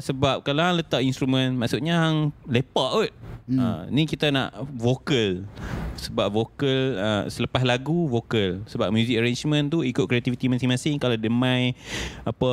sebab 0.00 0.44
kalau 0.44 0.64
hang 0.64 0.80
letak 0.80 1.04
instrumen 1.04 1.56
maksudnya 1.56 1.96
hang 1.96 2.32
lepak 2.44 2.90
kot. 2.92 3.12
Hmm. 3.50 3.58
Ha, 3.58 3.66
ni 3.90 4.06
kita 4.06 4.30
nak 4.30 4.54
vokal. 4.78 5.42
Sebab 5.98 6.30
vokal 6.30 6.96
uh, 6.96 7.24
selepas 7.26 7.66
lagu 7.66 8.06
vokal. 8.06 8.62
Sebab 8.70 8.94
music 8.94 9.18
arrangement 9.18 9.66
tu 9.66 9.82
ikut 9.82 10.06
kreativiti 10.06 10.46
masing-masing. 10.46 10.96
Kalau 11.02 11.18
dia 11.18 11.32
main 11.32 11.74
apa 12.22 12.52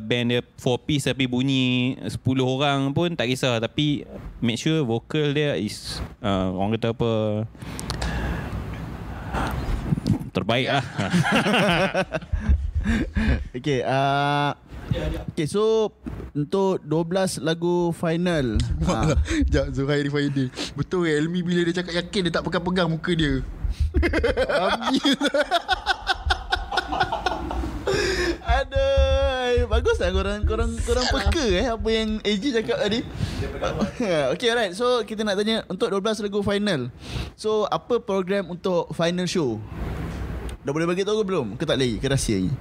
band 0.00 0.26
dia 0.32 0.40
4 0.40 0.86
piece 0.88 1.04
tapi 1.06 1.28
bunyi 1.28 2.00
10 2.00 2.16
orang 2.40 2.90
pun 2.96 3.12
tak 3.12 3.28
kisah 3.28 3.60
tapi 3.60 4.08
make 4.40 4.56
sure 4.56 4.80
vokal 4.82 5.36
dia 5.36 5.54
is 5.60 6.00
uh, 6.24 6.50
orang 6.56 6.80
kata 6.80 6.96
apa 6.96 7.10
terbaik 10.32 10.70
lah. 10.70 10.84
Okay, 13.52 13.84
uh, 13.84 14.56
okay, 15.28 15.46
so 15.46 15.92
untuk 16.32 16.80
12 16.86 17.44
lagu 17.44 17.92
final. 17.92 18.56
Ha. 18.88 19.12
Sekejap 19.48 19.66
Zuhairi 19.74 20.10
Faidi 20.12 20.46
Betul 20.76 21.08
ke 21.08 21.18
Elmi 21.18 21.40
bila 21.42 21.60
dia 21.66 21.82
cakap 21.82 21.94
yakin 21.98 22.28
Dia 22.28 22.32
tak 22.38 22.44
pegang-pegang 22.46 22.88
muka 22.88 23.12
dia 23.12 23.42
Aduh, 28.48 29.68
bagus 29.68 29.96
lah 30.00 30.10
korang 30.10 30.40
korang 30.44 30.72
korang 30.82 31.06
peka 31.08 31.44
eh 31.52 31.66
apa 31.68 31.88
yang 31.92 32.18
AG 32.24 32.44
cakap 32.48 32.78
tadi. 32.80 33.00
okay, 34.32 34.48
alright. 34.50 34.72
So 34.74 35.04
kita 35.04 35.22
nak 35.22 35.36
tanya 35.38 35.64
untuk 35.68 35.92
12 35.92 36.24
lagu 36.24 36.40
final. 36.40 36.88
So 37.36 37.68
apa 37.68 38.00
program 38.00 38.50
untuk 38.50 38.90
final 38.96 39.28
show? 39.28 39.60
Dah 40.64 40.72
boleh 40.74 40.88
bagi 40.88 41.06
tahu 41.06 41.22
ke 41.22 41.24
belum? 41.24 41.46
Ke 41.56 41.64
tak 41.64 41.80
lagi? 41.80 41.96
Ke 41.96 42.12
rahsia 42.12 42.40
ni? 42.40 42.52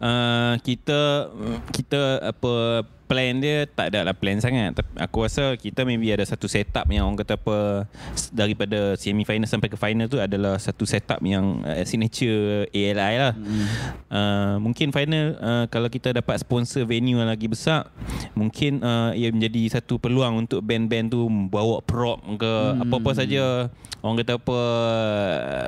Uh, 0.00 0.54
kita 0.60 1.30
kita 1.72 2.32
apa 2.32 2.84
plan 3.06 3.38
dia 3.38 3.64
tak 3.70 3.94
ada 3.94 4.10
lah 4.10 4.14
plan 4.14 4.42
sangat 4.42 4.74
tapi 4.74 4.90
aku 4.98 5.16
rasa 5.22 5.54
kita 5.54 5.86
maybe 5.86 6.10
ada 6.10 6.26
satu 6.26 6.50
setup 6.50 6.84
yang 6.90 7.06
orang 7.06 7.22
kata 7.22 7.38
apa 7.38 7.86
daripada 8.34 8.98
semi 8.98 9.22
final 9.22 9.46
sampai 9.46 9.70
ke 9.70 9.78
final 9.78 10.10
tu 10.10 10.18
adalah 10.18 10.58
satu 10.58 10.82
setup 10.82 11.22
yang 11.22 11.62
uh, 11.62 11.86
signature 11.86 12.66
ALI 12.74 13.14
lah 13.16 13.32
hmm. 13.32 13.66
uh, 14.10 14.54
mungkin 14.58 14.90
final 14.90 15.38
uh, 15.38 15.64
kalau 15.70 15.86
kita 15.86 16.10
dapat 16.10 16.42
sponsor 16.42 16.82
venue 16.82 17.18
yang 17.18 17.30
lagi 17.30 17.46
besar 17.46 17.88
mungkin 18.34 18.82
uh, 18.82 19.14
ia 19.14 19.30
menjadi 19.30 19.78
satu 19.78 20.02
peluang 20.02 20.46
untuk 20.46 20.60
band-band 20.66 21.14
tu 21.14 21.30
bawa 21.48 21.80
prop 21.80 22.20
ke 22.36 22.52
hmm. 22.52 22.82
apa-apa 22.86 23.10
saja 23.16 23.70
orang 24.06 24.22
kata 24.22 24.38
apa 24.38 24.60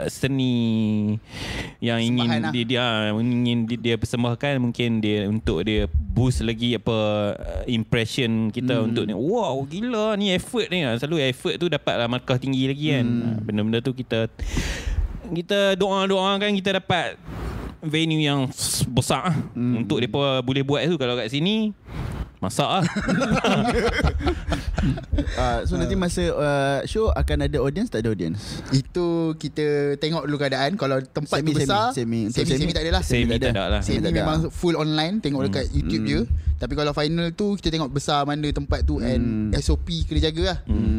seni 0.06 0.54
yang 1.82 1.98
ingin 1.98 2.28
lah. 2.28 2.52
dia, 2.54 2.64
dia 2.64 2.84
ingin 3.10 3.66
dia, 3.66 3.98
persembahkan 3.98 4.62
mungkin 4.62 5.02
dia 5.02 5.26
untuk 5.26 5.66
dia 5.66 5.90
boost 5.90 6.46
lagi 6.46 6.78
apa 6.78 7.27
impression 7.66 8.52
kita 8.52 8.78
hmm. 8.78 8.86
untuk 8.92 9.04
ni 9.08 9.14
wow 9.14 9.56
gila 9.64 10.14
ni 10.14 10.32
effort 10.32 10.68
ni 10.68 10.84
selalu 10.96 11.28
effort 11.28 11.54
tu 11.56 11.66
dapatlah 11.66 12.06
markah 12.06 12.38
tinggi 12.38 12.68
lagi 12.68 12.86
kan 12.94 13.06
hmm. 13.06 13.38
benda-benda 13.44 13.78
tu 13.80 13.92
kita 13.92 14.30
kita 15.28 15.76
doa-doa 15.76 16.40
kan 16.40 16.50
kita 16.56 16.80
dapat 16.80 17.20
venue 17.84 18.22
yang 18.22 18.48
besar 18.90 19.32
hmm. 19.54 19.84
untuk 19.84 20.02
depa 20.02 20.42
boleh 20.42 20.64
buat 20.66 20.82
tu 20.88 20.96
kalau 20.98 21.14
kat 21.14 21.30
sini 21.30 21.72
masak 22.38 22.68
lah. 22.68 22.84
Uh, 25.34 25.58
so 25.66 25.74
nanti 25.74 25.94
masa 25.94 26.22
uh, 26.30 26.78
show 26.84 27.10
akan 27.10 27.44
ada 27.44 27.58
audience 27.58 27.88
tak 27.88 28.02
ada 28.02 28.10
audience? 28.10 28.62
Itu 28.70 29.34
kita 29.34 29.98
tengok 29.98 30.24
dulu 30.24 30.38
keadaan. 30.38 30.74
Kalau 30.74 31.02
tempat 31.02 31.42
Semi, 31.42 31.50
tu 31.50 31.58
besar 31.58 31.90
semi, 31.90 31.94
semi. 31.94 32.20
Untuk 32.24 32.36
Semi, 32.36 32.46
semi- 32.48 32.60
semi 32.60 32.72
tak 32.72 32.82
semi 33.02 33.24
tak 33.24 33.38
tak 33.38 33.50
ada. 33.50 33.50
ada 33.50 33.64
lah 33.68 33.80
Semi 33.82 33.98
tak 33.98 34.06
ada. 34.06 34.16
memang 34.16 34.38
full 34.50 34.74
online 34.74 35.14
Tengok 35.18 35.42
dekat 35.46 35.64
YouTube 35.70 36.04
je. 36.04 36.20
Tapi 36.58 36.74
kalau 36.74 36.90
final 36.90 37.30
tu 37.30 37.54
Kita 37.54 37.70
tengok 37.70 37.86
besar 37.88 38.22
mana 38.22 38.46
tempat 38.48 38.82
tu 38.82 38.98
And 38.98 39.54
SOP 39.54 39.86
kena 40.04 40.18
jaga 40.20 40.42
lah. 40.44 40.58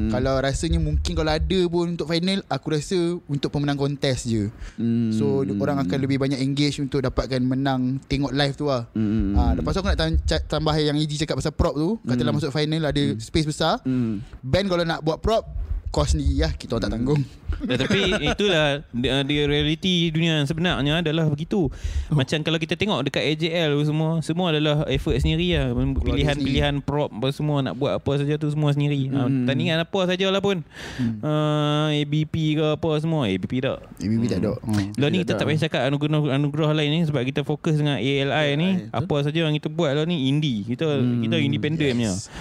Kalau 0.10 0.40
rasanya 0.40 0.80
mungkin 0.80 1.12
Kalau 1.14 1.28
ada 1.30 1.60
pun 1.68 1.94
untuk 1.94 2.08
final 2.08 2.40
Aku 2.48 2.72
rasa 2.72 2.96
Untuk 3.28 3.50
pemenang 3.50 3.76
kontes 3.76 4.24
je. 4.24 4.48
Hmm. 4.76 5.12
So 5.12 5.44
orang 5.44 5.80
akan 5.80 5.98
lebih 6.00 6.16
banyak 6.18 6.40
engage 6.40 6.80
Untuk 6.80 7.00
dapatkan 7.02 7.40
menang 7.40 8.00
Tengok 8.08 8.32
live 8.32 8.56
tu 8.56 8.68
lah. 8.68 8.88
Hmm. 8.92 9.36
ha, 9.36 9.52
Lepas 9.54 9.72
tu 9.72 9.80
aku 9.80 9.90
nak 9.90 10.00
tam- 10.00 10.20
tambah 10.48 10.74
Yang 10.74 10.98
Eji 11.02 11.16
cakap 11.20 11.29
pasal 11.38 11.54
prop 11.54 11.76
tu 11.78 12.00
Katalah 12.08 12.34
masuk 12.34 12.50
final 12.50 12.82
Ada 12.90 13.04
space 13.22 13.46
besar. 13.46 13.78
Hmm. 13.86 14.24
Band 14.42 14.66
kalau 14.72 14.84
nak 14.88 15.06
buat 15.06 15.22
prop 15.22 15.46
Cost 15.90 16.16
sendiri 16.16 16.46
lah 16.46 16.52
Kita 16.54 16.78
orang 16.78 16.84
tak 16.86 16.92
tanggung 16.96 17.22
Ya, 17.66 17.76
tapi 17.76 18.00
itulah 18.32 18.86
dia, 18.94 19.12
dia 19.26 19.42
realiti 19.50 20.08
dunia 20.14 20.40
yang 20.40 20.48
sebenarnya 20.48 21.04
adalah 21.04 21.28
begitu. 21.28 21.68
Macam 22.08 22.40
kalau 22.46 22.60
kita 22.62 22.80
tengok 22.80 23.10
dekat 23.10 23.24
AJL 23.36 23.76
semua, 23.84 24.24
semua 24.24 24.56
adalah 24.56 24.88
effort 24.88 25.20
sendiri 25.20 25.60
lah. 25.60 25.76
Pilihan-pilihan 25.76 26.80
prop 26.86 27.12
apa 27.12 27.28
semua 27.36 27.60
nak 27.66 27.76
buat 27.76 28.00
apa 28.00 28.12
saja 28.22 28.40
tu 28.40 28.48
semua 28.48 28.72
sendiri. 28.72 29.12
Hmm. 29.12 29.18
Ha, 29.18 29.52
tandingan 29.52 29.84
apa 29.84 30.00
sajalah 30.08 30.40
pun. 30.40 30.64
Hmm. 30.96 31.20
Uh, 31.20 31.88
ABP 32.06 32.34
ke 32.60 32.66
apa 32.80 32.90
semua, 33.02 33.28
ABP 33.28 33.54
tak. 33.60 33.84
ABB 34.00 34.24
tak 34.30 34.40
ada 34.46 34.54
hmm. 34.56 34.96
Lah 34.96 35.08
ni 35.12 35.20
tak 35.26 35.26
kita 35.28 35.32
tak 35.36 35.46
payah 35.50 35.62
cakap 35.68 35.82
anugerah 35.92 36.22
anugerah 36.40 36.70
lain 36.72 36.92
ni 36.96 37.02
sebab 37.04 37.22
kita 37.28 37.42
fokus 37.44 37.76
dengan 37.76 38.00
ALI 38.00 38.48
ni. 38.56 38.70
Apa 38.94 39.26
saja 39.26 39.44
yang 39.44 39.56
kita 39.58 39.68
buat 39.68 39.92
lah 39.92 40.08
ni 40.08 40.32
indie. 40.32 40.64
Kita 40.64 40.88
hmm. 40.88 41.28
kita 41.28 41.36
independent 41.44 41.96
punya. 41.98 42.14
Yes. 42.16 42.32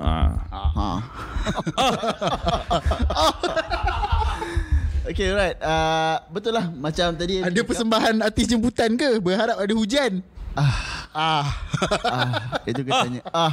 Ah. 0.00 0.32
Ha. 0.50 0.88
Okay 5.10 5.32
alright. 5.34 5.58
Uh, 5.58 6.16
Betul 6.30 6.54
lah. 6.54 6.70
Macam 6.70 7.10
tadi 7.16 7.42
Ada 7.42 7.60
persembahan 7.66 8.22
artis 8.22 8.46
jemputan 8.46 8.94
ke? 8.94 9.18
Berharap 9.18 9.58
ada 9.58 9.74
hujan. 9.74 10.22
Ah, 10.54 10.74
Ah. 11.10 11.46
Ah, 12.06 12.30
Itu 12.62 12.86
katanya 12.86 13.22
ah. 13.34 13.52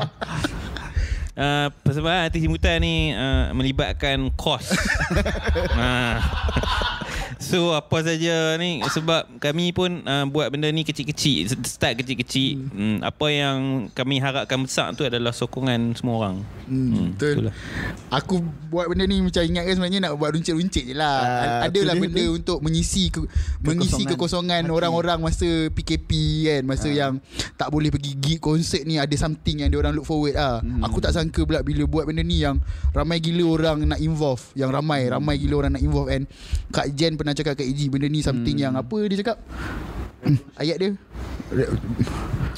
Uh, 1.38 1.70
persembahan 1.86 2.30
artis 2.30 2.41
jemputan 2.41 2.82
ni 2.82 3.14
uh, 3.14 3.53
melibatkan 3.53 4.30
kos. 4.34 4.74
uh, 5.78 6.18
so 7.38 7.78
apa 7.78 8.02
saja 8.02 8.58
ni 8.58 8.82
sebab 8.84 9.38
kami 9.38 9.72
pun 9.72 10.02
uh, 10.04 10.26
buat 10.26 10.50
benda 10.50 10.68
ni 10.74 10.82
kecil-kecil, 10.82 11.48
start 11.64 12.02
kecil-kecil. 12.02 12.68
Hmm. 12.74 12.88
Hmm, 12.88 12.98
apa 13.04 13.28
yang 13.30 13.58
kami 13.92 14.18
harapkan 14.24 14.64
besar 14.64 14.96
tu 14.96 15.04
adalah 15.04 15.36
sokongan 15.36 15.92
semua 15.92 16.16
orang. 16.24 16.36
Hmm, 16.66 17.12
betul. 17.14 17.34
itulah. 17.44 17.54
Aku 18.16 18.40
buat 18.72 18.88
benda 18.88 19.04
ni 19.04 19.20
macam 19.20 19.44
ingatkan 19.44 19.76
sebenarnya 19.76 20.00
nak 20.08 20.14
buat 20.16 20.32
runcit-runcit 20.32 20.84
je 20.88 20.96
lah. 20.96 21.18
Ah, 21.20 21.68
Ada 21.68 21.80
lah 21.84 21.96
betul, 22.00 22.04
benda 22.08 22.24
betul. 22.24 22.38
untuk 22.40 22.58
mengisi 22.64 23.04
ke, 23.12 23.20
mengisi 23.60 24.04
kekosongan 24.08 24.64
Hati. 24.64 24.72
orang-orang 24.72 25.20
masa 25.20 25.48
PKP 25.76 26.12
kan, 26.48 26.62
masa 26.64 26.88
yang 26.88 27.20
tak 27.60 27.68
boleh 27.68 27.92
pergi 27.92 28.16
gig 28.16 28.40
konsert 28.40 28.88
ni 28.88 28.96
ada 28.96 29.14
something 29.20 29.66
yang 29.66 29.70
dia 29.70 29.80
orang 29.84 29.92
look 29.92 30.08
forward 30.08 30.40
ah. 30.40 30.64
Hmm. 30.64 30.80
Aku 30.88 31.04
tak 31.04 31.12
sangka 31.12 31.44
pula 31.44 31.60
bila 31.60 31.84
buat 31.84 32.08
benda 32.08 32.24
ni 32.24 32.40
yang 32.40 32.64
ramai 32.96 33.20
gila 33.20 33.44
orang 33.52 33.84
nak 33.84 34.00
involve, 34.00 34.44
yang 34.56 34.72
ramai 34.72 35.12
ramai 35.12 35.36
gila 35.36 35.68
orang 35.68 35.76
nak 35.76 35.84
involve 35.84 36.08
and 36.08 36.24
Kak 36.72 36.96
Jen 36.96 37.20
pernah 37.20 37.27
cakap 37.34 37.58
kat 37.60 37.66
EG 37.68 37.92
benda 37.92 38.08
ni 38.08 38.22
something 38.24 38.56
yang 38.56 38.76
apa 38.76 38.98
dia 39.08 39.18
cakap? 39.24 39.38
Hmm, 40.24 40.38
ayat 40.62 40.78
dia 40.80 40.92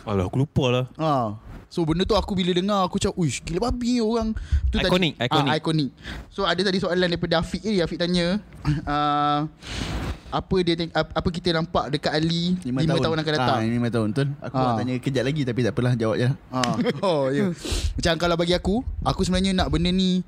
Alah 0.08 0.26
aku 0.26 0.42
lupa 0.42 0.66
lah 0.74 0.86
Ha. 0.98 1.38
So 1.70 1.86
benda 1.86 2.02
tu 2.02 2.18
aku 2.18 2.34
bila 2.34 2.50
dengar 2.50 2.82
aku 2.90 2.98
macam 2.98 3.14
uish 3.14 3.46
gila 3.46 3.70
babi 3.70 3.98
ni 3.98 4.02
orang 4.02 4.34
tu 4.74 4.82
Iconic, 4.82 5.22
tadi, 5.22 5.30
iconic. 5.30 5.50
Ah, 5.54 5.58
iconic. 5.62 5.90
So 6.34 6.42
ada 6.50 6.62
tadi 6.66 6.82
soalan 6.82 7.06
daripada 7.06 7.46
Afiq 7.46 7.62
ni 7.62 7.78
Afiq 7.78 8.02
tanya 8.02 8.42
uh, 8.66 9.46
apa 10.30 10.56
dia 10.62 10.74
apa 10.94 11.28
kita 11.34 11.50
nampak 11.58 11.90
dekat 11.90 12.14
Ali 12.14 12.54
5 12.62 12.70
tahun. 12.86 13.02
tahun 13.02 13.18
akan 13.18 13.34
datang. 13.34 13.58
Ah, 13.58 13.66
5 13.66 13.90
tahun 13.90 14.08
betul. 14.14 14.28
Aku 14.46 14.56
Ah. 14.56 14.62
nak 14.62 14.74
tanya 14.78 14.94
kejap 15.02 15.24
lagi 15.26 15.42
tapi 15.42 15.60
tak 15.66 15.74
apalah 15.74 15.94
jawab 15.98 16.16
je. 16.22 16.30
Ha. 16.30 16.60
Oh 17.06 17.34
ya. 17.34 17.50
Yeah. 17.50 17.52
Macam 17.98 18.14
kalau 18.22 18.36
bagi 18.38 18.54
aku, 18.54 18.76
aku 19.02 19.22
sebenarnya 19.26 19.52
nak 19.58 19.68
benda 19.74 19.90
ni 19.90 20.22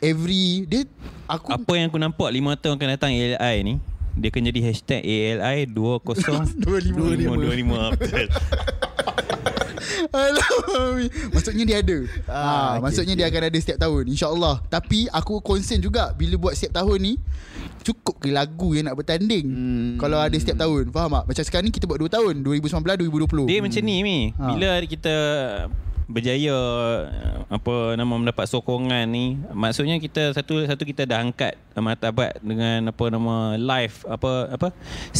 every 0.00 0.64
dia 0.64 0.88
aku 1.28 1.52
Apa 1.52 1.72
yang 1.76 1.86
aku 1.92 1.98
nampak 2.00 2.28
5 2.28 2.60
tahun 2.60 2.74
akan 2.80 2.88
datang 2.96 3.10
ALI 3.12 3.56
ni 3.62 3.74
Dia 4.12 4.28
akan 4.28 4.42
jadi 4.52 4.60
hashtag 4.68 5.00
ALI 5.04 5.68
20 5.68 6.00
25. 6.60 7.32
25 7.32 7.96
Betul 7.96 8.26
Alamak. 10.12 11.08
Maksudnya 11.32 11.64
dia 11.64 11.76
ada. 11.80 11.98
Ah, 12.24 12.36
ha, 12.36 12.52
okey, 12.70 12.80
maksudnya 12.80 13.14
okey. 13.14 13.20
dia 13.20 13.30
akan 13.30 13.42
ada 13.42 13.58
setiap 13.58 13.78
tahun 13.80 14.02
insya-Allah. 14.08 14.54
Tapi 14.68 15.08
aku 15.08 15.40
concern 15.40 15.80
juga 15.80 16.12
bila 16.12 16.36
buat 16.38 16.52
setiap 16.52 16.78
tahun 16.78 16.98
ni 17.00 17.14
cukup 17.82 18.14
ke 18.16 18.30
lagu 18.30 18.72
yang 18.72 18.86
nak 18.86 18.94
bertanding 18.94 19.42
Hmm. 19.42 19.92
kalau 19.96 20.16
ada 20.16 20.36
setiap 20.36 20.54
tahun. 20.56 20.90
Faham 20.90 21.10
tak? 21.12 21.24
Macam 21.26 21.42
sekarang 21.42 21.64
ni 21.66 21.72
kita 21.72 21.84
buat 21.84 21.98
2 21.98 22.08
tahun, 22.08 22.34
2019 22.40 22.94
2020. 23.00 23.48
Dia 23.48 23.58
macam 23.58 23.82
ni 23.82 23.96
Mi 24.00 24.18
Ha. 24.32 24.44
Bila 24.52 24.68
kita 24.84 25.14
berjaya 26.12 26.56
apa 27.48 27.96
nama 27.96 28.14
mendapat 28.20 28.44
sokongan 28.44 29.08
ni 29.08 29.40
maksudnya 29.56 29.96
kita 29.96 30.36
satu 30.36 30.60
satu 30.68 30.84
kita 30.84 31.08
dah 31.08 31.24
angkat 31.24 31.56
martabat 31.72 32.36
dengan 32.44 32.92
apa 32.92 33.04
nama 33.08 33.56
live 33.56 33.96
apa 34.04 34.32
apa 34.52 34.68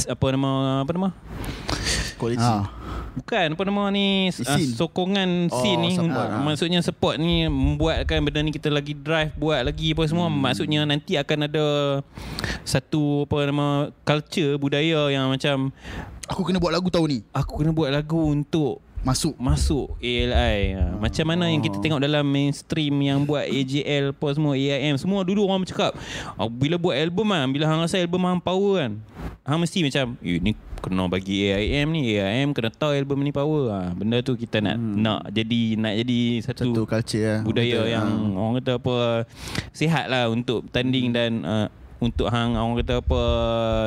apa 0.06 0.26
nama 0.28 0.50
apa 0.84 0.90
nama 0.92 1.08
Koalisi. 2.20 2.44
ha. 2.44 2.70
Bukan 3.12 3.58
apa 3.58 3.62
nama 3.66 3.82
ni 3.92 4.30
uh, 4.30 4.32
Scene. 4.32 4.72
sokongan 4.72 5.50
Oh, 5.50 5.58
scene 5.60 5.80
ni 5.82 5.90
support, 5.98 6.28
ha. 6.32 6.38
maksudnya 6.38 6.80
support 6.80 7.16
ni 7.18 7.44
membuatkan 7.50 8.22
benda 8.22 8.40
ni 8.40 8.54
kita 8.54 8.70
lagi 8.70 8.94
drive 8.94 9.34
buat 9.36 9.66
lagi 9.66 9.92
apa 9.92 10.06
semua 10.06 10.30
hmm. 10.30 10.38
maksudnya 10.38 10.80
nanti 10.86 11.18
akan 11.18 11.50
ada 11.50 11.66
satu 12.62 13.26
apa 13.26 13.36
nama 13.50 13.66
culture 14.06 14.54
budaya 14.56 15.10
yang 15.10 15.28
macam 15.28 15.74
Aku 16.30 16.46
kena 16.46 16.62
buat 16.62 16.72
lagu 16.72 16.88
tahun 16.88 17.08
ni. 17.10 17.18
aku 17.34 17.52
kena 17.60 17.74
buat 17.74 17.90
lagu 17.90 18.30
untuk 18.30 18.78
Masuk. 19.02 19.34
masuk 19.34 19.98
ALI 19.98 20.78
ha. 20.78 20.94
Macam 20.94 21.24
mana 21.26 21.50
yang 21.50 21.58
kita 21.58 21.76
tengok 21.76 21.98
dalam 21.98 22.22
mainstream 22.22 22.94
Yang 22.96 23.18
buat 23.24 23.44
AJL 23.44 24.14
apa 24.14 24.26
semua 24.30 24.54
AIM 24.54 24.94
Semua 24.94 25.26
dulu 25.26 25.42
orang 25.42 25.66
bercakap 25.66 25.90
ah, 26.32 26.46
Bila 26.46 26.78
buat 26.78 26.94
album 26.94 27.26
kan 27.28 27.50
Bila 27.50 27.66
hang 27.66 27.82
rasa 27.82 27.98
album 27.98 28.22
hang 28.22 28.38
power 28.38 28.78
kan 28.78 28.92
Hang 29.42 29.58
mesti 29.58 29.82
macam 29.82 30.14
eh, 30.16 30.38
Ni 30.38 30.52
kena 30.78 31.06
bagi 31.06 31.46
AIM 31.46 31.88
ni 31.90 32.14
AIM 32.14 32.50
kena 32.50 32.70
tahu 32.70 32.90
album 32.92 33.22
ni 33.22 33.30
power 33.30 33.64
ha. 33.68 33.80
Benda 33.90 34.18
tu 34.18 34.34
kita 34.34 34.58
nak 34.58 34.74
hmm. 34.74 34.94
nak 34.96 35.20
jadi 35.28 35.60
Nak 35.76 35.94
jadi 35.98 36.20
satu, 36.40 36.62
Satu 36.64 36.82
culture 36.84 37.22
lah. 37.22 37.40
budaya 37.42 37.78
Betul. 37.80 37.90
yang 37.92 38.06
Ah. 38.06 38.38
orang 38.38 38.54
kata 38.58 38.72
apa 38.78 38.96
sihat 39.72 40.06
lah 40.06 40.26
untuk 40.26 40.62
tanding 40.68 41.04
Hmm. 41.04 41.16
dan 41.16 41.30
uh, 41.42 41.66
untuk 41.98 42.26
hang 42.28 42.54
orang 42.54 42.78
kata 42.78 42.98
apa 42.98 43.22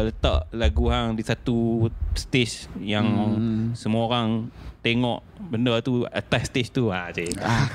letak 0.05 0.39
lagu 0.51 0.87
hang 0.87 1.15
di 1.15 1.23
satu 1.23 1.87
stage 2.13 2.71
yang 2.77 3.03
Hmm. 3.05 3.63
semua 3.71 4.07
orang 4.07 4.47
tengok 4.85 5.25
benda 5.49 5.81
tu 5.81 6.05
atas 6.13 6.45
stage 6.45 6.69
tu 6.69 6.93
ha 6.93 7.09
cik. 7.09 7.41
Ah. 7.41 7.65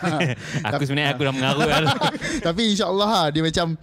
aku 0.70 0.86
sebenarnya 0.86 1.18
aku 1.18 1.26
dah 1.26 1.34
mengaruh 1.34 1.66
lah. 1.66 1.82
Tapi 2.46 2.70
insya-Allah 2.70 3.08
ha, 3.10 3.22
dia 3.34 3.42
macam 3.42 3.74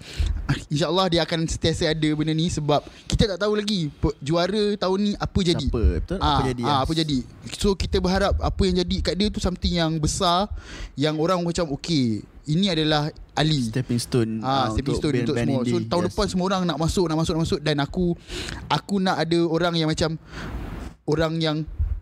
insya-Allah 0.71 1.05
dia 1.11 1.21
akan 1.27 1.39
sentiasa 1.43 1.91
ada 1.91 2.09
benda 2.15 2.31
ni 2.31 2.47
sebab 2.47 2.79
kita 3.11 3.35
tak 3.35 3.39
tahu 3.43 3.59
lagi 3.59 3.91
juara 4.23 4.79
tahun 4.79 4.97
ni 5.03 5.11
apa 5.19 5.39
jadi. 5.43 5.67
Siapa? 5.67 5.83
Betul? 5.99 6.17
Ah, 6.23 6.39
Apa 6.39 6.41
jadi, 6.47 6.63
ah, 6.63 6.69
ya? 6.71 6.75
apa 6.87 6.93
jadi. 6.95 7.17
So 7.59 7.75
kita 7.75 7.99
berharap 7.99 8.33
apa 8.39 8.61
yang 8.63 8.79
jadi 8.87 8.95
kat 9.03 9.13
dia 9.19 9.27
tu 9.27 9.43
something 9.43 9.75
yang 9.75 9.99
besar 9.99 10.47
yang 10.95 11.19
orang 11.19 11.43
macam 11.43 11.67
okay 11.75 12.23
ini 12.47 12.71
adalah 12.71 13.11
Ali. 13.35 13.67
Stepping 13.69 13.99
stone. 13.99 14.31
Ah, 14.39 14.71
stepping 14.71 14.95
stone 14.95 15.13
untuk 15.19 15.35
band-band 15.35 15.67
semua. 15.67 15.67
So 15.67 15.77
indie. 15.83 15.91
tahun 15.91 16.03
Yes. 16.07 16.09
depan 16.15 16.25
semua 16.31 16.45
orang 16.47 16.61
nak 16.63 16.77
masuk, 16.79 17.05
nak 17.11 17.17
masuk, 17.19 17.33
nak 17.35 17.43
masuk 17.43 17.59
dan 17.59 17.75
aku 17.83 18.05
aku 18.71 18.95
nak 19.03 19.19
ada 19.19 19.39
orang 19.43 19.73
yang 19.75 19.91
macam 19.91 20.15
orang 21.03 21.33
yang 21.43 21.57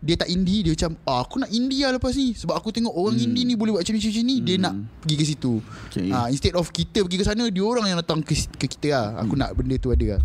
dia 0.06 0.16
tak 0.16 0.28
indie 0.28 0.62
dia 0.62 0.72
macam 0.72 0.94
ah, 1.04 1.20
aku 1.20 1.36
nak 1.36 1.50
indie 1.50 1.82
lah 1.82 1.92
lepas 1.92 2.14
ni 2.14 2.30
sebab 2.30 2.54
aku 2.54 2.70
tengok 2.70 2.94
orang 2.94 3.12
Hmm. 3.12 3.26
indie 3.26 3.44
ni 3.44 3.54
boleh 3.54 3.74
buat 3.74 3.82
macam 3.82 3.92
ni 3.92 4.00
macam 4.00 4.22
ni 4.22 4.36
dia 4.40 4.56
nak 4.56 4.74
pergi 5.02 5.14
ke 5.14 5.24
situ. 5.26 5.52
Okay. 5.90 6.08
Ah, 6.08 6.30
instead 6.30 6.54
of 6.54 6.70
kita 6.70 7.02
pergi 7.02 7.18
ke 7.18 7.24
sana 7.24 7.44
dia 7.44 7.60
orang 7.60 7.84
yang 7.84 7.98
datang 7.98 8.22
ke, 8.22 8.32
ke 8.54 8.66
kita 8.68 8.88
lah. 8.88 9.06
Aku 9.20 9.34
Hmm. 9.34 9.42
nak 9.42 9.50
benda 9.52 9.74
tu 9.74 9.90
ada 9.90 10.06
lah. 10.14 10.22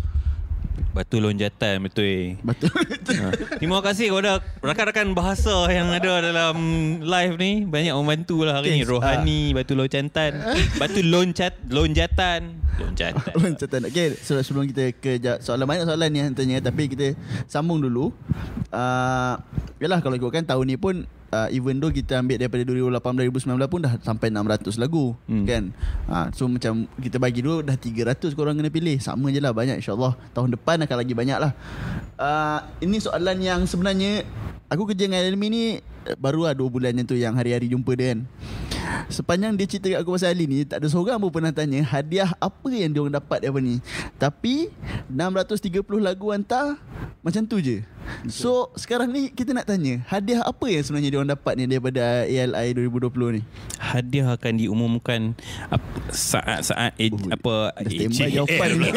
Batu 0.92 1.20
lonjatan 1.24 1.88
betul. 1.88 2.36
Betul. 2.44 2.72
Ha. 3.16 3.56
Terima 3.56 3.80
kasih 3.80 4.12
kepada 4.12 4.44
rakan-rakan 4.60 5.16
bahasa 5.16 5.68
yang 5.72 5.88
ada 5.88 6.20
dalam 6.20 6.56
live 7.00 7.34
ni. 7.40 7.64
Banyak 7.64 7.96
membantu 7.96 8.44
lah 8.44 8.60
hari 8.60 8.76
ni. 8.76 8.84
Thanks. 8.84 8.92
Rohani, 8.92 9.40
batu 9.56 9.72
lonjatan, 9.72 10.30
batu 10.76 11.00
loncat, 11.00 11.56
lonjatan, 11.68 12.40
lonjatan. 12.76 13.52
Catatan. 13.56 13.80
Okay, 13.88 14.16
so 14.20 14.36
sebelum 14.40 14.68
kita 14.68 14.92
ke 14.96 15.16
soalan 15.40 15.64
banyak 15.64 15.84
soalan 15.88 16.08
ni 16.12 16.18
yang 16.24 16.36
tanya 16.36 16.60
tapi 16.60 16.92
kita 16.92 17.16
sambung 17.48 17.80
dulu. 17.80 18.12
Uh, 18.68 19.40
yalah 19.80 20.00
kalau 20.04 20.16
ikutkan 20.16 20.44
tahun 20.44 20.64
ni 20.72 20.76
pun 20.76 21.08
uh, 21.32 21.48
even 21.48 21.80
though 21.80 21.90
kita 21.90 22.20
ambil 22.20 22.36
daripada 22.36 22.62
2018 22.62 23.32
2019 23.32 23.72
pun 23.72 23.80
dah 23.80 23.92
sampai 24.04 24.28
600 24.28 24.76
lagu 24.78 25.16
Hmm. 25.26 25.48
kan. 25.48 25.64
Uh, 26.06 26.26
so 26.36 26.44
macam 26.46 26.84
kita 27.00 27.16
bagi 27.16 27.40
dulu 27.40 27.64
dah 27.64 27.74
300 27.74 28.36
korang 28.36 28.54
kena 28.60 28.68
pilih. 28.68 29.00
Sama 29.00 29.32
je 29.32 29.40
lah 29.40 29.50
banyak 29.56 29.80
insyaallah 29.80 30.14
tahun 30.36 30.54
depan 30.54 30.84
akan 30.84 30.96
lagi 31.00 31.14
banyak 31.16 31.38
lah. 31.40 31.52
Uh, 32.20 32.60
ini 32.84 33.00
soalan 33.00 33.40
yang 33.40 33.60
sebenarnya 33.64 34.28
aku 34.68 34.92
kerja 34.92 35.08
dengan 35.08 35.24
Elmi 35.24 35.48
ni 35.48 35.64
eh, 35.80 36.16
baru 36.20 36.52
lah 36.52 36.54
2 36.54 36.68
bulan 36.68 36.92
yang 36.92 37.06
tu 37.08 37.16
yang 37.16 37.34
hari-hari 37.34 37.72
jumpa 37.72 37.96
dia 37.96 38.14
kan. 38.14 38.20
Sepanjang 39.08 39.56
dia 39.56 39.66
cerita 39.66 39.88
kat 39.88 39.98
aku 40.04 40.14
pasal 40.18 40.34
Ali 40.34 40.44
ni 40.44 40.66
Tak 40.66 40.82
ada 40.82 40.86
seorang 40.90 41.16
pun 41.22 41.30
pernah 41.30 41.54
tanya 41.54 41.80
Hadiah 41.86 42.34
apa 42.36 42.68
yang 42.70 42.90
dia 42.92 43.00
orang 43.00 43.14
dapat 43.14 43.38
daripada 43.40 43.64
ni 43.64 43.78
Tapi 44.18 44.68
630 45.06 45.86
lagu 46.02 46.34
hantar 46.34 46.76
Macam 47.22 47.42
tu 47.46 47.62
je 47.62 47.80
So 48.24 48.70
sekarang 48.74 49.08
ni 49.08 49.28
kita 49.28 49.50
nak 49.50 49.64
tanya 49.64 50.02
Hadiah 50.04 50.42
apa 50.42 50.66
yang 50.66 50.80
sebenarnya 50.80 51.08
dia 51.08 51.18
orang 51.18 51.32
dapat 51.32 51.52
ni 51.54 51.64
Daripada 51.66 52.22
ALI 52.22 52.68
2020 52.72 53.36
ni 53.36 53.42
Hadiah 53.76 54.28
akan 54.32 54.52
diumumkan 54.54 55.20
saat-saat 56.08 56.94
Oh, 57.04 57.18
apa 57.28 57.54
standby 57.82 58.30
jawapan 58.30 58.68
ni. 58.76 58.90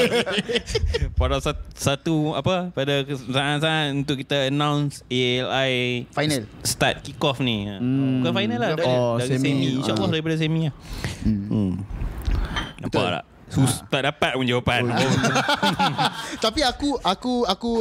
pada 1.20 1.42
satu, 1.74 2.34
apa 2.34 2.70
pada 2.72 3.02
saat-saat 3.08 3.94
untuk 3.94 4.18
kita 4.18 4.48
announce 4.48 5.02
ALI 5.08 6.06
Final. 6.12 6.44
start 6.62 7.02
kick 7.02 7.18
off 7.20 7.40
ni. 7.40 7.66
Hmm. 7.66 8.22
Bukan 8.22 8.34
final 8.36 8.58
lah 8.58 8.70
dari, 8.74 8.86
Oh, 8.88 9.16
dari 9.18 9.30
semi. 9.32 9.42
semi. 9.42 9.68
InsyaAllah 9.80 10.06
Ah. 10.06 10.12
daripada 10.12 10.36
semi 10.36 10.62
lah. 10.64 10.74
Hmm. 11.24 11.72
Nampak 12.78 12.92
Betul. 12.92 13.10
tak? 13.12 13.26
Sus, 13.56 13.74
tak 13.88 14.04
dapat 14.04 14.36
pun 14.36 14.44
jawapan. 14.44 14.82
Oh, 14.86 15.00
Tapi 16.44 16.60
aku 16.62 17.00
aku 17.00 17.48
aku 17.48 17.72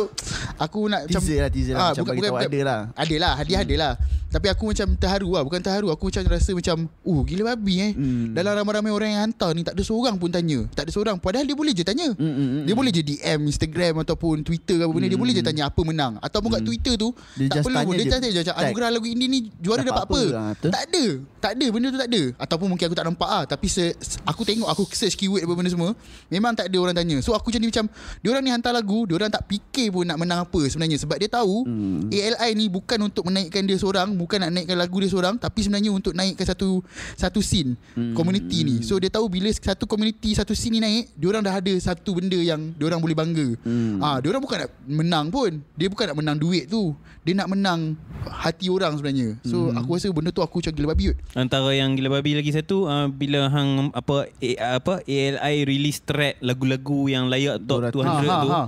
aku 0.57 0.81
nak 0.87 1.11
Teaser 1.11 1.43
lah, 1.43 1.51
teaser 1.51 1.75
lah. 1.75 1.91
Macam 1.91 2.05
bagi 2.07 2.23
tahu 2.23 2.37
ada 2.39 2.61
lah. 2.63 2.81
Ada 2.95 3.17
lah, 3.19 3.33
hadiah 3.35 3.61
hmm. 3.61 3.69
ada 3.69 3.77
lah. 3.77 3.93
Tapi 4.35 4.51
aku 4.51 4.75
macam 4.75 4.99
terharu 4.99 5.31
lah 5.39 5.47
Bukan 5.47 5.63
terharu 5.63 5.95
Aku 5.95 6.11
macam 6.11 6.27
rasa 6.27 6.51
macam 6.51 6.91
Oh 7.07 7.23
gila 7.23 7.55
babi 7.55 7.79
eh 7.79 7.93
Hmm. 7.95 8.35
Dalam 8.35 8.59
ramai-ramai 8.59 8.91
orang 8.91 9.09
yang 9.15 9.23
hantar 9.31 9.55
ni 9.55 9.63
Tak 9.63 9.79
ada 9.79 9.83
seorang 9.87 10.19
pun 10.19 10.27
tanya 10.27 10.67
Tak 10.75 10.91
ada 10.91 10.91
seorang 10.91 11.23
Padahal 11.23 11.47
dia 11.47 11.55
boleh 11.55 11.71
je 11.71 11.87
tanya 11.87 12.11
Mm, 12.19 12.19
mm, 12.19 12.35
mm, 12.35 12.63
Dia 12.67 12.75
boleh 12.75 12.91
je 12.91 13.03
DM 13.07 13.47
Instagram 13.47 14.03
Ataupun 14.03 14.43
Twitter 14.43 14.75
ke 14.75 14.83
apa 14.83 14.91
benda 14.91 15.07
Dia 15.07 15.15
boleh 15.15 15.31
je 15.31 15.43
tanya 15.47 15.71
apa 15.71 15.79
menang 15.87 16.19
Ataupun 16.19 16.51
kat 16.51 16.67
Twitter 16.67 16.99
tu 16.99 17.15
Dia 17.39 17.47
Tak 17.47 17.63
perlu 17.63 17.95
Dia 17.95 18.03
je. 18.03 18.11
tanya 18.11 18.29
je 18.35 18.39
macam. 18.43 18.55
Anugerah 18.59 18.91
lagu 18.91 19.07
indie 19.07 19.31
ni 19.31 19.39
Juara 19.63 19.87
Dapat 19.87 19.95
dapat 19.95 20.03
apa, 20.03 20.19
apa? 20.19 20.23
Ah, 20.35 20.51
betul. 20.51 20.71
Tak 20.75 20.83
ada 20.83 21.05
Tak 21.39 21.51
ada 21.55 21.67
benda 21.71 21.87
tu 21.87 21.99
tak 22.03 22.09
ada 22.11 22.23
Ataupun 22.35 22.67
mungkin 22.67 22.85
aku 22.91 22.97
tak 22.99 23.07
nampak 23.07 23.29
ah. 23.31 23.45
Tapi 23.47 23.67
se, 23.71 23.85
aku 24.27 24.43
tengok 24.43 24.67
Aku 24.67 24.83
search 24.91 25.15
keyword 25.15 25.47
apa 25.47 25.53
benda 25.55 25.64
semua 25.67 25.91
Memang 26.27 26.53
tak 26.53 26.67
ada 26.67 26.77
orang 26.77 26.93
tanya 26.93 27.17
So 27.19 27.33
aku 27.33 27.49
jadi 27.49 27.63
macam 27.63 27.87
Diorang 28.21 28.41
ni 28.41 28.51
hantar 28.51 28.71
lagu 28.71 29.05
Diorang 29.05 29.29
tak 29.29 29.45
fikir 29.45 29.89
pun 29.89 30.03
nak 30.03 30.17
menang 30.17 30.43
apa 30.43 30.61
sebenarnya 30.65 30.97
Sebab 30.97 31.17
dia 31.17 31.29
tahu 31.29 31.57
Hmm. 31.65 32.09
ALI 32.09 32.51
ni 32.53 32.67
bukan 32.67 32.99
untuk 33.03 33.25
menaikkan 33.25 33.63
dia 33.63 33.75
seorang 33.75 34.13
Bukan 34.13 34.39
nak 34.39 34.51
naikkan 34.53 34.75
lagu 34.75 34.97
dia 34.97 35.07
seorang 35.07 35.35
Tapi 35.35 35.61
sebenarnya 35.61 35.91
untuk 35.91 36.13
naikkan 36.13 36.45
satu 36.45 36.83
Satu 37.15 37.39
scene 37.39 37.77
Hmm. 37.93 38.13
Community 38.13 38.63
ni 38.63 38.77
So 38.81 38.97
dia 38.97 39.09
tahu 39.09 39.29
bila 39.29 39.47
satu 39.49 39.85
community 39.85 40.33
Satu 40.33 40.53
scene 40.53 40.75
ni 40.75 40.81
naik 40.81 41.05
Diorang 41.15 41.41
dah 41.41 41.55
ada 41.55 41.73
satu 41.75 42.15
benda 42.15 42.37
yang 42.37 42.75
Diorang 42.75 42.99
boleh 42.99 43.15
bangga 43.15 43.47
Hmm. 43.61 43.99
Ah, 43.99 44.19
Diorang 44.19 44.41
bukan 44.41 44.59
nak 44.61 44.71
menang 44.85 45.27
pun 45.29 45.63
Dia 45.73 45.87
bukan 45.87 46.05
nak 46.07 46.17
menang 46.17 46.37
duit 46.37 46.67
tu 46.67 46.93
Dia 47.23 47.35
nak 47.35 47.49
menang 47.49 47.95
Hati 48.25 48.67
orang 48.67 48.95
sebenarnya 48.95 49.37
So 49.43 49.69
Hmm. 49.69 49.77
aku 49.77 49.95
rasa 49.95 50.09
benda 50.09 50.29
tu 50.29 50.41
Aku 50.41 50.59
macam 50.59 50.73
gila 50.73 50.89
babi 50.89 51.05
kot 51.09 51.19
Antara 51.35 51.71
yang 51.71 51.93
gila 51.93 52.09
babi 52.13 52.35
lagi 52.35 52.51
satu 52.51 52.85
uh, 52.85 53.07
bila 53.07 53.47
hang 53.47 53.91
apa 53.91 54.27
A, 54.35 54.51
apa 54.75 55.01
ALI 55.03 55.54
release 55.63 56.03
track 56.03 56.43
lagu-lagu 56.43 57.07
yang 57.07 57.31
layak 57.31 57.63
top 57.63 57.95
200 57.95 57.95
200. 57.95 58.03
Ha, 58.03 58.11
ha, 58.11 58.43
tu 58.43 58.49
ha. 58.51 58.63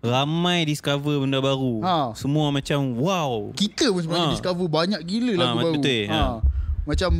ramai 0.00 0.64
discover 0.64 1.20
benda 1.20 1.44
baru. 1.44 1.84
Ha. 1.84 2.16
Semua 2.16 2.48
macam 2.48 2.96
wow. 2.96 3.52
Kita 3.52 3.92
pun 3.92 4.00
sebenarnya 4.00 4.32
Ha. 4.32 4.36
discover 4.40 4.64
Banyak 4.64 5.00
gila 5.04 5.32
Ha, 5.36 5.40
lagu 5.44 5.56
baru 5.60 5.72
betul, 5.76 6.02
ha. 6.08 6.22
Macam 6.88 7.10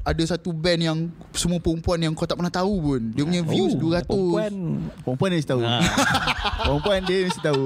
Ada 0.00 0.36
satu 0.36 0.50
band 0.50 0.80
yang 0.80 0.98
Semua 1.36 1.60
perempuan 1.60 2.00
yang 2.00 2.12
kau 2.16 2.24
tak 2.24 2.40
pernah 2.40 2.52
tahu 2.52 2.74
pun 2.80 3.00
Dia 3.12 3.22
punya 3.26 3.42
views 3.44 3.76
200 3.76 4.08
Perempuan 4.08 4.52
Perempuan 5.04 5.28
dia 5.30 5.38
mesti 5.38 5.50
tahu 5.50 5.62
Ha. 5.62 5.76
Perempuan 6.66 6.98
dia 7.04 7.18
mesti 7.28 7.42
tahu 7.44 7.64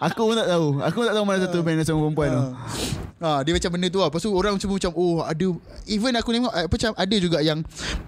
Aku 0.00 0.22
pun 0.28 0.36
tak 0.36 0.48
tahu 0.48 0.66
Aku 0.80 0.96
pun 1.00 1.06
tak 1.08 1.16
tahu 1.16 1.24
mana 1.24 1.38
satu 1.44 1.58
band 1.64 1.76
yang 1.80 1.88
sama 1.88 2.00
perempuan 2.04 2.28
tu 2.30 2.44
Ha, 3.20 3.44
dia 3.44 3.52
macam 3.52 3.76
benda 3.76 3.92
tu 3.92 4.00
lah. 4.00 4.08
Lepas 4.08 4.24
tu 4.24 4.32
orang 4.32 4.56
cuma 4.56 4.80
macam 4.80 4.92
oh 4.96 5.20
ada 5.20 5.46
even 5.84 6.16
aku 6.16 6.32
tengok 6.32 6.52
eh, 6.56 6.64
apa 6.64 6.72
macam 6.72 6.92
ada 6.96 7.16
juga 7.20 7.38
yang 7.44 7.60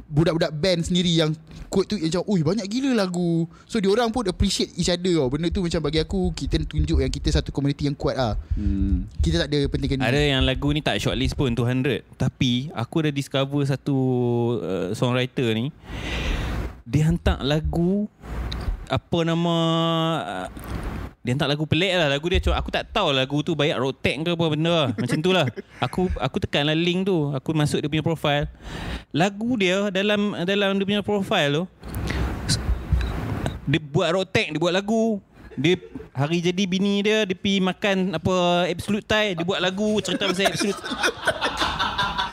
budak-budak 0.09 0.57
band 0.57 0.89
sendiri 0.89 1.13
yang 1.13 1.37
quote 1.69 1.85
tu 1.85 2.01
yang 2.01 2.09
macam 2.09 2.25
oi 2.33 2.41
banyak 2.41 2.65
gila 2.65 2.97
lagu. 2.97 3.45
So 3.69 3.77
dia 3.77 3.93
orang 3.93 4.09
pun 4.09 4.25
appreciate 4.25 4.73
each 4.73 4.89
other 4.89 5.13
tau. 5.21 5.29
Benda 5.29 5.53
tu 5.53 5.61
macam 5.61 5.81
bagi 5.85 6.01
aku 6.01 6.33
kita 6.33 6.65
tunjuk 6.65 7.05
yang 7.05 7.13
kita 7.13 7.29
satu 7.29 7.53
komuniti 7.53 7.85
yang 7.85 7.97
kuat 7.97 8.17
ah. 8.17 8.41
Hmm. 8.57 9.05
Kita 9.21 9.45
tak 9.45 9.49
ada 9.53 9.61
pentingkan 9.69 10.01
Ada 10.01 10.21
yang 10.37 10.49
lagu 10.49 10.73
ni 10.73 10.81
tak 10.81 10.97
shortlist 11.01 11.37
pun 11.37 11.53
200 11.53 12.05
Tapi 12.17 12.69
aku 12.73 12.95
ada 13.05 13.11
discover 13.13 13.42
satu 13.67 13.99
uh, 14.61 14.89
songwriter 14.93 15.55
ni 15.55 15.71
Dia 16.87 17.11
hantar 17.11 17.41
lagu 17.43 18.07
Apa 18.87 19.25
nama 19.27 19.57
uh, 20.23 20.49
dia 21.23 21.39
hantar 21.39 21.55
lagu 21.55 21.63
pelik 21.71 21.95
lah. 21.95 22.11
Lagu 22.11 22.27
dia 22.27 22.43
cuma 22.43 22.59
Aku 22.59 22.75
tak 22.75 22.91
tahu 22.91 23.15
lagu 23.15 23.47
tu 23.47 23.55
Banyak 23.55 23.79
tag 24.03 24.27
ke 24.27 24.35
apa 24.35 24.47
benda 24.51 24.75
lah. 24.75 24.91
Macam 24.91 25.19
tu 25.23 25.31
lah. 25.31 25.47
Aku 25.79 26.11
aku 26.19 26.43
tekanlah 26.43 26.75
link 26.75 27.07
tu. 27.07 27.31
Aku 27.31 27.55
masuk 27.55 27.79
dia 27.79 27.87
punya 27.87 28.03
profile. 28.03 28.51
Lagu 29.15 29.55
dia 29.55 29.87
Dalam 29.95 30.35
dalam 30.43 30.83
dia 30.83 30.87
punya 30.87 31.03
profile 31.07 31.63
tu 31.63 31.65
Dia 33.71 33.79
buat 33.79 34.11
tag 34.35 34.51
Dia 34.51 34.59
buat 34.59 34.75
lagu. 34.75 35.23
Dia 35.55 35.79
hari 36.13 36.45
jadi 36.45 36.69
bini 36.69 37.01
dia 37.01 37.25
dia 37.25 37.37
pergi 37.37 37.61
makan 37.65 38.21
apa 38.21 38.69
absolute 38.69 39.05
Thai 39.09 39.33
dia 39.33 39.45
buat 39.49 39.61
lagu 39.61 39.97
cerita 40.05 40.29
pasal 40.29 40.53
absolute 40.53 40.81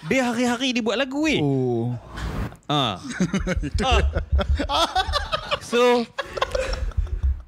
dia 0.09 0.25
hari-hari 0.25 0.73
dia 0.73 0.83
buat 0.83 0.97
lagu 0.97 1.23
weh 1.23 1.39
Oh. 1.39 1.93
Ha. 2.69 3.01
ha. 3.81 4.81
So 5.63 6.05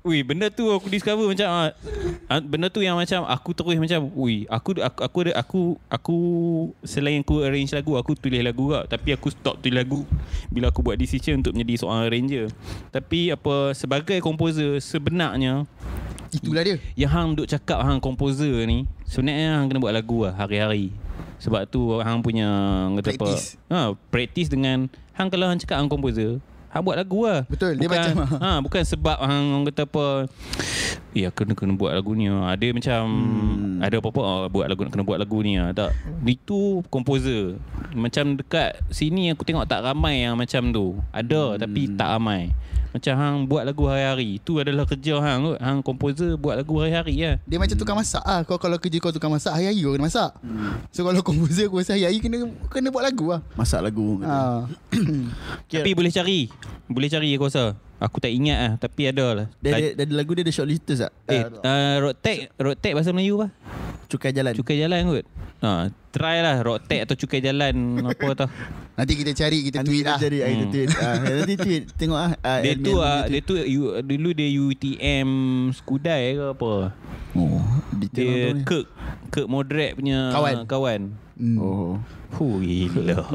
Ui, 0.02 0.26
benda 0.26 0.50
tu 0.50 0.66
aku 0.66 0.90
discover 0.90 1.30
macam 1.30 1.46
ah, 1.46 1.70
ah, 2.26 2.42
benda 2.42 2.74
tu 2.74 2.82
yang 2.82 2.98
macam 2.98 3.22
aku 3.22 3.54
terus 3.54 3.78
macam 3.78 4.10
ui, 4.18 4.50
aku 4.50 4.82
aku 4.82 5.00
aku 5.06 5.18
ada 5.22 5.32
aku 5.38 5.62
aku 5.86 6.18
selain 6.82 7.22
aku 7.22 7.46
arrange 7.46 7.70
lagu, 7.78 7.94
aku 7.94 8.18
tulis 8.18 8.42
lagu 8.42 8.74
juga, 8.74 8.90
tapi 8.90 9.14
aku 9.14 9.30
stop 9.30 9.62
tulis 9.62 9.78
lagu 9.78 10.02
bila 10.50 10.74
aku 10.74 10.82
buat 10.82 10.98
decision 10.98 11.46
untuk 11.46 11.54
menjadi 11.54 11.86
seorang 11.86 12.10
arranger. 12.10 12.50
Tapi 12.90 13.30
apa 13.30 13.78
sebagai 13.78 14.18
komposer 14.26 14.82
sebenarnya 14.82 15.70
Itulah 16.34 16.66
dia. 16.66 16.82
yang 16.98 17.12
hang 17.14 17.30
duk 17.38 17.46
cakap 17.46 17.86
hang 17.86 18.02
komposer 18.02 18.66
ni 18.66 18.90
sebenarnya 19.06 19.62
hang 19.62 19.70
kena 19.70 19.86
buat 19.86 19.94
lagu 19.94 20.26
lah 20.26 20.34
hari-hari. 20.34 20.90
Sebab 21.42 21.66
tu 21.66 21.98
hang 21.98 22.22
punya 22.22 22.48
kata 23.02 23.18
Practice. 23.18 23.58
apa? 23.66 23.74
Ha, 23.74 23.98
practice 24.14 24.50
dengan 24.54 24.86
hang 25.18 25.28
kalau 25.34 25.50
hang 25.50 25.58
cakap 25.58 25.82
hang 25.82 25.90
komposer, 25.90 26.38
hang 26.72 26.84
buat 26.84 26.98
lagu 26.98 27.20
lah. 27.28 27.44
Betul, 27.52 27.76
dia 27.76 27.88
bukan, 27.88 28.16
macam- 28.16 28.42
ha, 28.44 28.52
bukan 28.64 28.82
sebab 28.88 29.18
hang 29.20 29.46
orang 29.52 29.66
kata 29.70 29.84
apa 29.86 30.06
Ya 31.12 31.28
kena 31.28 31.52
kena 31.60 31.76
buat 31.76 31.92
lagu 31.92 32.16
ni 32.16 32.32
lah. 32.32 32.56
Ada 32.56 32.72
macam 32.72 33.02
hmm. 33.04 33.84
Ada 33.84 34.00
apa-apa 34.00 34.22
oh, 34.24 34.40
Buat 34.48 34.72
lagu 34.72 34.88
Kena 34.88 35.04
buat 35.04 35.20
lagu 35.20 35.44
ni 35.44 35.60
lah. 35.60 35.76
Tak 35.76 35.92
Itu 36.24 36.88
komposer 36.88 37.60
Macam 37.92 38.40
dekat 38.40 38.80
Sini 38.88 39.28
aku 39.36 39.44
tengok 39.44 39.68
tak 39.68 39.84
ramai 39.84 40.24
yang 40.24 40.40
macam 40.40 40.72
tu 40.72 40.96
Ada 41.12 41.56
hmm. 41.56 41.60
tapi 41.60 41.82
tak 42.00 42.16
ramai 42.16 42.56
Macam 42.96 43.14
hang 43.20 43.36
buat 43.44 43.68
lagu 43.68 43.92
hari-hari 43.92 44.40
Itu 44.40 44.64
adalah 44.64 44.88
kerja 44.88 45.20
hang 45.20 45.52
kot. 45.52 45.60
Hang 45.60 45.80
komposer 45.84 46.40
buat 46.40 46.56
lagu 46.56 46.80
hari-hari 46.80 47.20
lah 47.20 47.36
Dia 47.44 47.60
macam 47.60 47.76
tukang 47.76 48.00
masak 48.00 48.24
ah. 48.24 48.48
Kau 48.48 48.56
kalau 48.56 48.80
kerja 48.80 48.96
kau 49.04 49.12
tukang 49.12 49.36
masak 49.36 49.52
hari-hari 49.52 49.84
kau 49.84 49.92
kena 49.92 50.08
masak. 50.08 50.32
Hmm. 50.40 50.80
So 50.96 51.04
kalau 51.04 51.20
komposer 51.20 51.68
aku 51.68 51.84
rasa 51.84 52.00
hari-hari 52.00 52.24
kena 52.24 52.48
kena 52.72 52.88
buat 52.88 53.04
lagu 53.04 53.36
lah. 53.36 53.44
Masak 53.60 53.84
lagu. 53.84 54.24
Ha. 54.24 54.64
Okay. 55.68 55.80
Tapi 55.84 55.92
boleh 55.92 56.12
cari 56.12 56.48
Boleh 56.86 57.08
cari 57.08 57.32
aku 57.32 57.46
rasa 57.46 57.74
Aku 57.98 58.18
tak 58.18 58.30
ingat 58.30 58.58
lah 58.58 58.74
Tapi 58.78 59.02
ada 59.08 59.26
lah 59.32 59.46
Dia, 59.58 59.72
dia, 59.72 59.94
dia, 59.94 60.04
ada 60.04 60.14
lagu 60.14 60.34
dia 60.34 60.42
ada 60.42 60.52
shortlisters 60.52 61.00
tak? 61.02 61.12
Eh, 61.28 61.42
Uh, 61.42 61.62
uh, 61.62 61.94
road 62.02 62.16
tag 62.18 62.50
Road 62.56 62.78
tag 62.78 62.94
bahasa 62.94 63.12
Melayu 63.12 63.40
apa? 63.40 63.48
cukai 64.12 64.36
jalan. 64.36 64.52
Cukai 64.52 64.76
jalan 64.76 65.00
kot 65.08 65.26
ha, 65.64 65.88
Try 66.12 66.44
lah 66.44 66.60
road 66.60 66.84
tag 66.84 67.08
atau 67.08 67.16
cukai 67.16 67.40
jalan 67.40 67.72
Apa 68.12 68.36
tau 68.36 68.50
Nanti 69.00 69.14
kita 69.16 69.32
cari 69.32 69.64
kita 69.64 69.80
Nanti 69.80 69.88
tweet 69.88 70.04
kita 70.04 70.12
lah. 70.12 70.20
Cari, 70.20 70.38
hmm. 70.44 70.68
tweet. 70.68 70.90
Ah, 71.00 71.16
nanti 71.16 71.56
tweet. 71.56 71.84
Tengok 72.00 72.20
ah. 72.20 72.32
ah, 72.44 72.60
Dia 72.60 72.74
tu 72.76 72.94
ah, 73.00 73.24
tweet. 73.24 73.32
Dia 73.32 73.42
tu 73.42 73.54
you- 73.64 73.96
Dulu 74.04 74.30
dia 74.36 74.50
UTM 74.52 75.30
Skudai 75.72 76.36
ke 76.36 76.46
apa 76.52 76.72
Oh, 77.32 77.64
Dia. 77.96 78.52
Kirk 78.68 78.92
Kirk 79.32 79.48
Modred 79.48 79.96
punya 79.96 80.36
Kawan. 80.36 80.68
kawan. 80.68 81.02
Hmm. 81.42 81.58
Oh. 81.58 81.98
Huh, 82.38 82.62
gila 82.62 83.26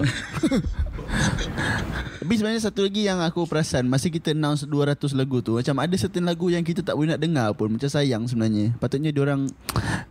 Tapi 2.22 2.32
sebenarnya 2.38 2.62
satu 2.62 2.86
lagi 2.86 3.02
yang 3.02 3.18
aku 3.18 3.44
perasan 3.50 3.90
Masa 3.90 4.06
kita 4.06 4.30
announce 4.30 4.62
200 4.62 5.10
lagu 5.18 5.42
tu 5.42 5.58
Macam 5.58 5.74
ada 5.82 5.94
certain 5.98 6.22
lagu 6.22 6.46
yang 6.46 6.62
kita 6.62 6.86
tak 6.86 6.94
boleh 6.94 7.14
nak 7.14 7.20
dengar 7.20 7.50
pun 7.58 7.74
Macam 7.74 7.90
sayang 7.90 8.24
sebenarnya 8.30 8.78
Patutnya 8.78 9.10
diorang 9.10 9.50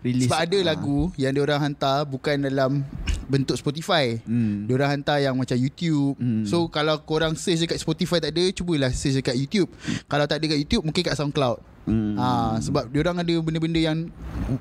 release 0.04 0.28
Sebab 0.28 0.40
ada 0.44 0.58
Ah. 0.60 0.66
lagu 0.76 1.08
yang 1.16 1.32
dia 1.32 1.44
orang 1.44 1.72
hantar 1.72 2.04
bukan 2.04 2.36
dalam 2.44 2.84
bentuk 3.26 3.58
Spotify. 3.58 4.22
Hmm. 4.22 4.70
Dia 4.70 4.78
orang 4.78 5.02
hantar 5.02 5.18
yang 5.18 5.34
macam 5.34 5.58
YouTube. 5.58 6.14
Hmm. 6.22 6.46
So 6.46 6.70
kalau 6.70 7.02
korang 7.02 7.34
search 7.34 7.66
dekat 7.66 7.82
Spotify 7.82 8.22
tak 8.22 8.38
ada, 8.38 8.46
cubalah 8.54 8.94
search 8.94 9.18
dekat 9.18 9.34
YouTube. 9.34 9.70
Kalau 10.06 10.30
tak 10.30 10.38
ada 10.38 10.46
dekat 10.46 10.62
YouTube, 10.62 10.86
mungkin 10.86 11.02
kat 11.02 11.18
SoundCloud. 11.18 11.58
Hmm. 11.86 12.14
Ha, 12.16 12.28
sebab 12.60 12.90
dia 12.90 13.00
orang 13.00 13.22
ada 13.22 13.34
benda-benda 13.38 13.78
yang 13.78 14.10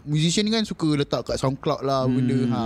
musician 0.03 0.45
ni 0.45 0.51
kan 0.51 0.62
suka 0.62 0.93
letak 0.95 1.25
kat 1.25 1.37
SoundCloud 1.37 1.81
lah 1.81 2.05
Hmm. 2.05 2.14
benda. 2.14 2.39
Ha. 2.47 2.61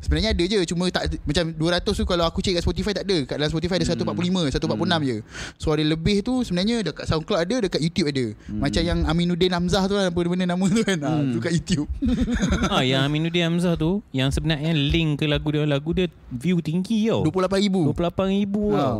Sebenarnya 0.00 0.32
ada 0.32 0.42
je 0.42 0.58
cuma 0.66 0.88
tak 0.88 1.20
macam 1.22 1.44
200 1.52 1.92
tu 1.92 2.04
kalau 2.04 2.24
aku 2.24 2.40
cek 2.40 2.56
kat 2.56 2.62
Spotify 2.62 2.92
tak 2.92 3.04
ada. 3.04 3.16
Kat 3.24 3.36
dalam 3.36 3.48
Spotify 3.48 3.76
ada 3.76 3.86
145, 3.86 4.48
146 4.48 5.00
je. 5.04 5.16
So 5.56 5.70
ada 5.70 5.84
lebih 5.84 6.20
tu 6.20 6.40
sebenarnya 6.40 6.80
dekat 6.82 7.04
SoundCloud 7.06 7.40
ada, 7.40 7.56
dekat 7.60 7.80
YouTube 7.80 8.08
ada. 8.08 8.24
Macam 8.50 8.82
yang 8.82 8.98
Aminuddin 9.04 9.52
Hamzah 9.52 9.84
tu 9.84 9.94
lah 9.94 10.08
apa 10.08 10.18
benda 10.18 10.48
nama 10.48 10.64
tu 10.64 10.80
kan. 10.80 10.98
Ha, 10.98 11.10
tu 11.26 11.38
kat 11.38 11.52
YouTube. 11.54 11.88
ah, 12.72 12.80
Yang 12.80 13.02
Aminuddin 13.04 13.44
Hamzah 13.46 13.74
tu 13.74 14.00
Yang 14.10 14.30
sebenarnya 14.32 14.72
link 14.72 15.20
ke 15.20 15.26
lagu 15.26 15.48
dia 15.48 15.62
Lagu 15.62 15.92
dia 15.92 16.08
view 16.28 16.58
tinggi 16.58 17.06
tau 17.06 17.22
28,000. 17.22 17.92
28,000 17.92 18.72
Ha. 18.72 18.80
tau 18.80 18.98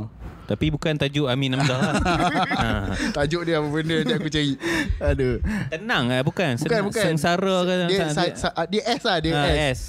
Tapi 0.50 0.66
bukan 0.74 0.98
tajuk 0.98 1.30
Amin 1.30 1.54
Hamzah 1.54 1.78
lah 1.78 1.94
ha. 2.58 2.66
Tajuk 3.14 3.46
dia 3.46 3.62
apa 3.62 3.70
benda 3.70 4.02
nanti 4.02 4.14
aku 4.18 4.26
cari. 4.26 4.58
Aduh. 4.98 5.38
Tenang 5.70 6.10
lah 6.10 6.26
bukan 6.26 6.58
Bukan, 6.58 6.66
Sen- 6.74 6.86
bukan. 6.90 7.04
Sengsara 7.14 7.56
ke 7.62 7.72
Dia, 7.86 8.10
sa, 8.10 8.22
sa, 8.34 8.48
dia 8.66 8.82
S 8.82 9.02
lah, 9.06 9.22
dia 9.22 9.32
ha, 9.38 9.46
S. 9.46 9.54
S 9.70 9.80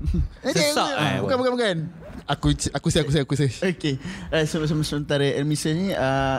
Eh, 0.48 0.50
Sesak, 0.50 0.90
eh. 0.98 1.16
Bukan, 1.22 1.36
bukan, 1.38 1.52
bukan. 1.54 1.76
Aku 2.26 2.50
aku 2.50 2.88
saya 2.90 3.02
aku 3.06 3.12
saya 3.12 3.22
aku 3.26 3.34
saya. 3.34 3.50
Okay 3.74 3.98
uh, 4.30 4.44
Sebelum 4.46 4.86
sementara 4.86 5.26
admission 5.34 5.74
ni 5.74 5.90
uh, 5.90 6.38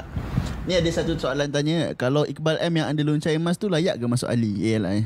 Ni 0.63 0.75
ada 0.75 0.87
satu 0.87 1.19
soalan 1.19 1.51
tanya 1.51 1.91
Kalau 1.99 2.23
Iqbal 2.23 2.63
M 2.63 2.79
yang 2.79 2.87
anda 2.87 3.03
loncai 3.03 3.35
emas 3.35 3.59
tu 3.59 3.67
Layak 3.67 3.99
ke 3.99 4.05
masuk 4.07 4.31
Ali 4.31 4.55
ALI 4.71 5.03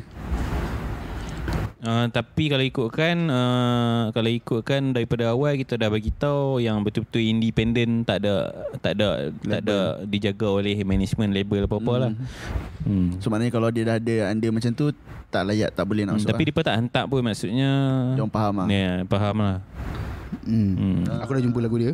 Uh, 1.86 2.09
tapi 2.09 2.49
kalau 2.49 2.65
ikutkan 2.65 3.29
uh, 3.29 4.09
kalau 4.09 4.25
ikutkan 4.25 4.89
daripada 4.89 5.29
awal 5.29 5.53
kita 5.53 5.77
dah 5.77 5.86
bagi 5.86 6.09
tahu 6.09 6.57
yang 6.57 6.81
betul-betul 6.81 7.21
independent 7.21 8.09
tak 8.09 8.25
ada 8.25 8.49
tak 8.81 8.97
ada 8.97 9.29
label. 9.29 9.45
tak 9.45 9.59
ada 9.61 9.77
dijaga 10.01 10.49
oleh 10.49 10.81
management 10.81 11.29
label 11.29 11.69
apa-apa 11.69 11.93
lah. 12.01 12.11
Hmm. 12.81 13.13
So 13.21 13.29
maknanya 13.29 13.53
kalau 13.53 13.69
dia 13.69 13.86
dah 13.86 14.01
ada 14.01 14.15
Anda 14.29 14.49
macam 14.49 14.69
tu 14.73 14.93
Tak 15.29 15.41
layak 15.41 15.73
Tak 15.73 15.86
boleh 15.89 16.05
nak 16.05 16.15
Hmm, 16.15 16.21
masuk 16.21 16.29
tapi 16.29 16.43
dia 16.45 16.53
tak 16.61 16.77
hantar 16.77 17.03
pun 17.09 17.21
maksudnya 17.21 17.71
Diorang 18.13 18.29
faham 18.29 18.53
lah 18.61 18.65
Ya, 18.69 18.91
faham 19.05 19.36
lah. 19.41 19.57
Hmm. 20.45 20.71
Hmm. 20.77 20.97
Aku 21.21 21.33
dah 21.33 21.41
jumpa 21.41 21.59
lagu 21.59 21.77
dia. 21.77 21.91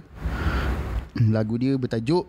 Lagu 1.31 1.55
dia 1.55 1.75
bertajuk 1.75 2.27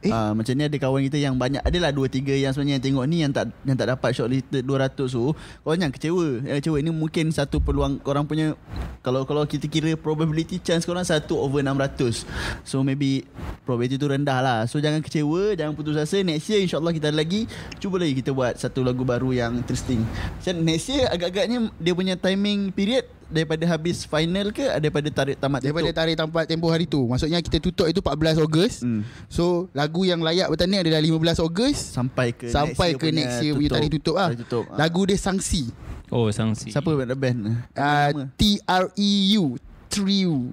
Eh? 0.00 0.08
Uh, 0.08 0.32
macam 0.32 0.52
ni 0.56 0.64
ada 0.64 0.76
kawan 0.80 1.04
kita 1.12 1.18
yang 1.20 1.36
banyak. 1.36 1.60
Adalah 1.60 1.92
2-3 1.92 2.40
yang 2.40 2.52
sebenarnya 2.56 2.74
yang 2.80 2.84
tengok 2.84 3.04
ni 3.04 3.16
Yang 3.20 3.32
tak 3.36 3.46
yang 3.68 3.76
tak 3.76 3.88
dapat 3.92 4.10
shortlisted 4.16 4.62
200 4.64 4.96
tu. 4.96 5.36
Korang 5.60 5.76
jangan 5.76 5.92
kecewa. 5.92 6.26
Yang 6.40 6.56
kecewa 6.64 6.76
Ini 6.80 6.90
mungkin 6.90 7.24
satu 7.28 7.60
peluang 7.60 8.00
Korang 8.00 8.24
punya 8.24 8.56
Kalau 9.04 9.28
kalau 9.28 9.44
kita 9.44 9.68
kira 9.68 9.92
probability 10.00 10.56
chance 10.56 10.88
korang 10.88 11.04
1 11.04 11.28
over 11.36 11.60
600 11.60 12.24
So 12.64 12.80
maybe 12.80 13.28
Probability 13.68 14.00
tu 14.00 14.08
rendah 14.08 14.40
lah. 14.40 14.58
So 14.64 14.80
jangan 14.80 15.04
kecewa 15.04 15.52
Jangan 15.52 15.76
putus 15.76 16.00
asa. 16.00 16.24
Next 16.24 16.48
year 16.48 16.64
insyaAllah 16.64 16.96
kita 16.96 17.12
ada 17.12 17.20
lagi. 17.20 17.44
Cuba 17.76 18.00
lagi 18.00 18.16
kita 18.16 18.32
buat 18.32 18.56
Satu 18.56 18.80
lagu 18.80 19.04
baru 19.04 19.36
yang 19.36 19.60
interesting. 19.60 20.00
Macam 20.40 20.54
next 20.64 20.88
year 20.88 21.12
agak-agaknya 21.12 21.68
Dia 21.76 21.92
punya 21.92 22.16
timing 22.16 22.72
period 22.72 23.19
Daripada 23.30 23.62
habis 23.64 24.02
final 24.02 24.50
ke 24.50 24.66
Daripada 24.82 25.06
tarik 25.08 25.38
tamat 25.38 25.62
daripada 25.62 25.86
tutup? 25.86 25.98
tarikh 26.02 26.16
tempat 26.18 26.44
tempoh 26.50 26.70
hari 26.70 26.84
tu. 26.84 27.06
Maksudnya 27.06 27.38
kita 27.38 27.62
tutup 27.62 27.86
itu 27.86 28.02
14 28.02 28.42
Ogos. 28.42 28.82
Hmm. 28.82 29.06
So 29.30 29.70
lagu 29.70 30.02
yang 30.02 30.18
layak 30.18 30.50
bertanding 30.50 30.82
adalah 30.82 30.98
15 30.98 31.46
Ogos 31.46 31.78
Sampai 31.78 32.34
ke 32.34 32.50
sampai 32.50 32.98
ke 32.98 33.08
next 33.14 33.38
year 33.40 33.54
punya 33.54 33.70
tarikh 33.70 33.94
tutup 33.96 34.18
ah. 34.18 34.34
Tutup. 34.34 34.66
Ah. 34.74 34.76
Lagu 34.82 35.06
dia 35.06 35.14
Sangsi. 35.14 35.70
Oh, 36.10 36.26
sangsi. 36.34 36.74
Siapa 36.74 36.90
band 36.90 37.14
band? 37.14 37.38
Uh, 37.70 38.26
T 38.34 38.58
R 38.66 38.90
E 38.98 39.10
U 39.38 39.54
Trio. 39.86 40.50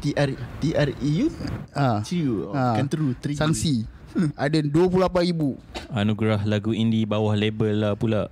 T 0.00 0.16
R 0.16 0.32
T 0.32 0.72
R 0.72 0.90
E 0.96 1.10
U 1.20 1.28
Ah. 1.76 2.00
Trio 2.00 2.48
oh, 2.48 2.56
Ah. 2.56 2.80
Kan 2.80 2.88
true 2.88 3.12
Trio 3.20 3.36
Sangsi. 3.36 3.84
Ada 4.32 4.62
28,000. 4.62 5.58
Anugerah 5.90 6.40
lagu 6.46 6.70
indie 6.70 7.04
bawah 7.04 7.34
label 7.34 7.74
lah 7.74 7.92
pula. 7.98 8.30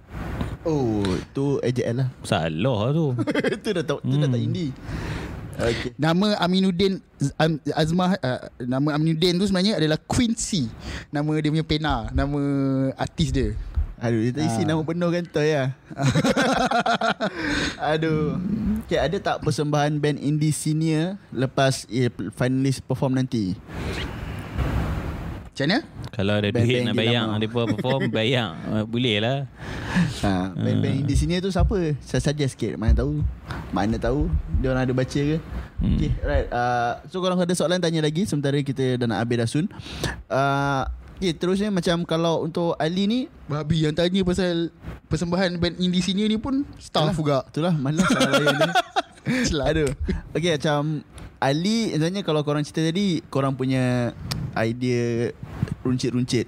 Oh 0.63 1.03
Tu 1.31 1.59
AJL 1.59 1.97
lah 1.97 2.09
Salah 2.23 2.81
tu. 2.91 3.19
Itu 3.57 3.69
dah 3.73 3.83
tak 3.83 3.99
Tu 4.01 4.15
dah 4.15 4.29
tak 4.29 4.41
indie 4.41 4.71
Okay 5.53 5.91
Nama 5.97 6.39
Aminuddin 6.39 7.03
Azmah 7.73 8.15
uh, 8.17 8.41
Nama 8.59 8.89
Aminuddin 8.95 9.37
tu 9.37 9.45
sebenarnya 9.45 9.77
adalah 9.77 9.99
Quincy 9.99 10.71
Nama 11.11 11.31
dia 11.39 11.51
punya 11.51 11.67
pena 11.67 11.95
Nama 12.09 12.41
artis 12.95 13.31
dia 13.31 13.53
Aduh, 14.03 14.19
dia 14.19 14.35
tak 14.35 14.43
isi 14.45 14.63
Ah. 14.63 14.67
nama 14.67 14.83
penuh 14.83 15.11
kan 15.15 15.23
Toy 15.31 15.55
lah. 15.55 15.71
Aduh. 17.95 18.35
Okay, 18.83 18.99
ada 18.99 19.15
tak 19.15 19.39
persembahan 19.39 19.95
band 19.95 20.19
indie 20.19 20.51
senior 20.51 21.15
lepas 21.31 21.87
eh, 21.87 22.11
finalis 22.35 22.83
perform 22.83 23.15
nanti? 23.15 23.55
Macam 25.53 25.67
mana? 25.69 25.79
Kalau 26.17 26.35
ada 26.41 26.49
Band-band 26.49 26.65
duit 26.65 26.81
nak 26.81 26.95
dia 26.97 27.01
bayang. 27.05 27.27
Dia 27.37 27.49
perform 27.53 28.01
Bayang 28.17 28.53
Ah, 28.73 28.85
Boleh 28.89 29.17
lah 29.21 29.39
Ha, 30.25 30.57
band-band 30.57 31.05
indie 31.05 31.13
senior 31.13 31.45
tu 31.45 31.53
siapa? 31.53 31.77
Saya 32.01 32.25
suggest 32.25 32.57
sikit. 32.57 32.81
Mana 32.81 32.97
tahu? 32.97 33.21
Mana 33.69 34.01
tahu? 34.01 34.33
Dia 34.65 34.73
orang 34.73 34.89
ada 34.89 34.95
baca 34.97 35.21
ke? 35.21 35.37
Hmm. 35.85 36.01
Okay, 36.01 36.11
right. 36.25 36.49
Uh, 36.49 36.97
so 37.13 37.21
korang 37.21 37.37
ada 37.37 37.53
soalan 37.53 37.77
tanya 37.77 38.01
lagi 38.01 38.25
sementara 38.25 38.57
kita 38.65 38.97
dah 38.97 39.05
nak 39.05 39.21
habis 39.21 39.37
dah 39.37 39.49
soon. 39.51 39.67
Uh, 40.33 40.89
okay, 41.21 41.37
terusnya 41.37 41.69
macam 41.69 42.09
kalau 42.09 42.49
untuk 42.49 42.73
Ali 42.81 43.05
ni 43.05 43.21
Babi 43.45 43.85
yang 43.85 43.93
tanya 43.93 44.25
pasal 44.25 44.73
persembahan 45.13 45.61
band 45.61 45.77
indie 45.77 46.01
senior 46.01 46.33
ni 46.33 46.41
pun 46.41 46.65
staff 46.81 47.13
juga. 47.13 47.45
Itulah 47.53 47.77
malas 47.77 48.09
salah 48.09 48.41
layan 48.41 48.57
ni. 48.57 48.71
Celaka. 49.53 49.69
Aduh. 49.77 49.91
Okay 50.33 50.57
macam 50.57 50.81
Ali 51.43 51.91
sebenarnya 51.91 52.23
kalau 52.23 52.47
korang 52.47 52.63
cerita 52.63 52.87
tadi 52.87 53.19
korang 53.27 53.59
punya 53.59 54.15
idea 54.55 55.35
runcit-runcit. 55.83 56.47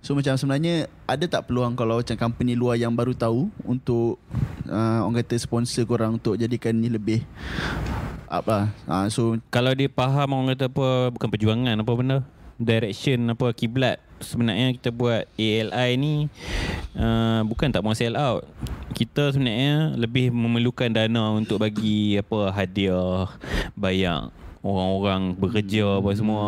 So 0.00 0.16
macam 0.16 0.40
sebenarnya 0.40 0.88
ada 1.04 1.28
tak 1.28 1.52
peluang 1.52 1.76
kalau 1.76 2.00
macam 2.00 2.16
company 2.16 2.56
luar 2.56 2.80
yang 2.80 2.96
baru 2.96 3.12
tahu 3.12 3.52
untuk 3.68 4.16
uh, 4.64 5.04
orang 5.04 5.20
kata 5.20 5.36
sponsor 5.36 5.84
korang 5.84 6.16
untuk 6.16 6.40
jadikan 6.40 6.72
ni 6.72 6.88
lebih 6.88 7.20
up 8.32 8.48
lah. 8.48 8.72
Uh, 8.88 9.06
so 9.12 9.36
Kalau 9.50 9.74
dia 9.74 9.90
faham 9.90 10.38
Orang 10.38 10.54
kata 10.54 10.70
apa 10.70 11.10
Bukan 11.10 11.28
perjuangan 11.34 11.74
Apa 11.82 11.92
benda 11.98 12.22
Direction 12.62 13.26
Apa 13.34 13.50
kiblat 13.50 13.98
Sebenarnya 14.20 14.76
kita 14.76 14.92
buat 14.92 15.24
ALI 15.34 15.90
ni 15.96 16.14
uh, 16.94 17.40
Bukan 17.44 17.72
tak 17.72 17.80
mau 17.80 17.96
sell 17.96 18.14
out 18.14 18.44
Kita 18.92 19.32
sebenarnya 19.32 19.96
Lebih 19.96 20.28
memerlukan 20.28 20.92
dana 20.92 21.32
Untuk 21.32 21.56
bagi 21.58 22.20
Apa 22.20 22.52
hadiah 22.52 23.32
Bayar 23.72 24.28
Orang-orang 24.60 25.32
bekerja 25.34 26.04
Apa 26.04 26.12
semua 26.12 26.44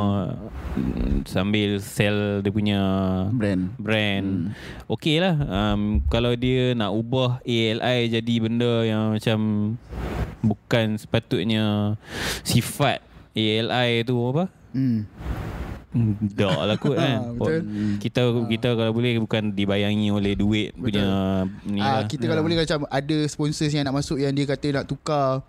Sambil 1.24 1.80
sell 1.80 2.44
Dia 2.44 2.52
punya 2.52 2.80
brand. 3.32 3.72
brand 3.80 4.52
hmm. 4.52 4.92
Okey 4.92 5.16
lah 5.16 5.36
um, 5.40 6.04
Kalau 6.12 6.36
dia 6.36 6.76
nak 6.76 6.92
ubah 6.92 7.40
ALI 7.42 8.12
jadi 8.12 8.34
benda 8.36 8.84
yang 8.84 9.16
macam 9.16 9.38
Bukan 10.44 11.00
sepatutnya 11.00 11.96
Sifat 12.44 13.00
ALI 13.32 14.04
tu 14.04 14.20
apa 14.28 14.52
Hmm. 14.72 15.04
Hmm, 15.92 16.16
Tak 16.32 16.56
lah 16.56 16.76
kot 16.76 16.96
kan 17.00 17.20
Ha, 17.20 17.36
betul. 17.36 17.60
Kita 18.00 18.20
kita 18.48 18.68
kalau 18.72 18.92
boleh 18.96 19.20
Bukan 19.20 19.52
dibayangi 19.52 20.08
oleh 20.08 20.32
duit 20.32 20.72
Punya 20.72 21.44
ni 21.68 21.78
Ah, 21.78 22.00
lah 22.00 22.08
kita 22.08 22.24
kalau 22.24 22.40
boleh 22.40 22.64
macam 22.64 22.88
ada 22.88 23.18
sponsors 23.28 23.70
yang 23.70 23.84
nak 23.84 24.00
masuk 24.00 24.16
yang 24.16 24.32
dia 24.32 24.48
kata 24.48 24.80
nak 24.80 24.88
tukar 24.88 25.44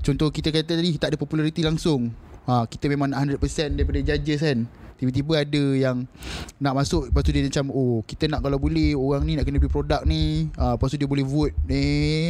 Contoh 0.00 0.32
kita 0.32 0.48
kata 0.48 0.80
tadi 0.80 0.96
tak 0.96 1.12
ada 1.12 1.18
populariti 1.20 1.60
langsung. 1.60 2.08
Ha, 2.48 2.64
kita 2.64 2.88
memang 2.88 3.12
nak 3.12 3.36
100% 3.36 3.76
daripada 3.76 4.00
judges 4.00 4.40
kan. 4.40 4.64
Tiba-tiba 5.00 5.32
ada 5.40 5.62
yang 5.72 6.04
nak 6.60 6.76
masuk 6.76 7.08
Lepas 7.08 7.24
tu 7.24 7.32
dia 7.32 7.40
macam 7.40 7.72
Oh 7.72 8.04
kita 8.04 8.28
nak 8.28 8.44
kalau 8.44 8.60
boleh 8.60 8.92
Orang 8.92 9.24
ni 9.24 9.32
nak 9.32 9.48
kena 9.48 9.56
beli 9.56 9.72
produk 9.72 10.04
ni 10.04 10.52
uh, 10.54 10.76
Lepas 10.76 10.92
tu 10.92 11.00
dia 11.00 11.08
boleh 11.08 11.24
vote 11.24 11.56
ni 11.64 11.84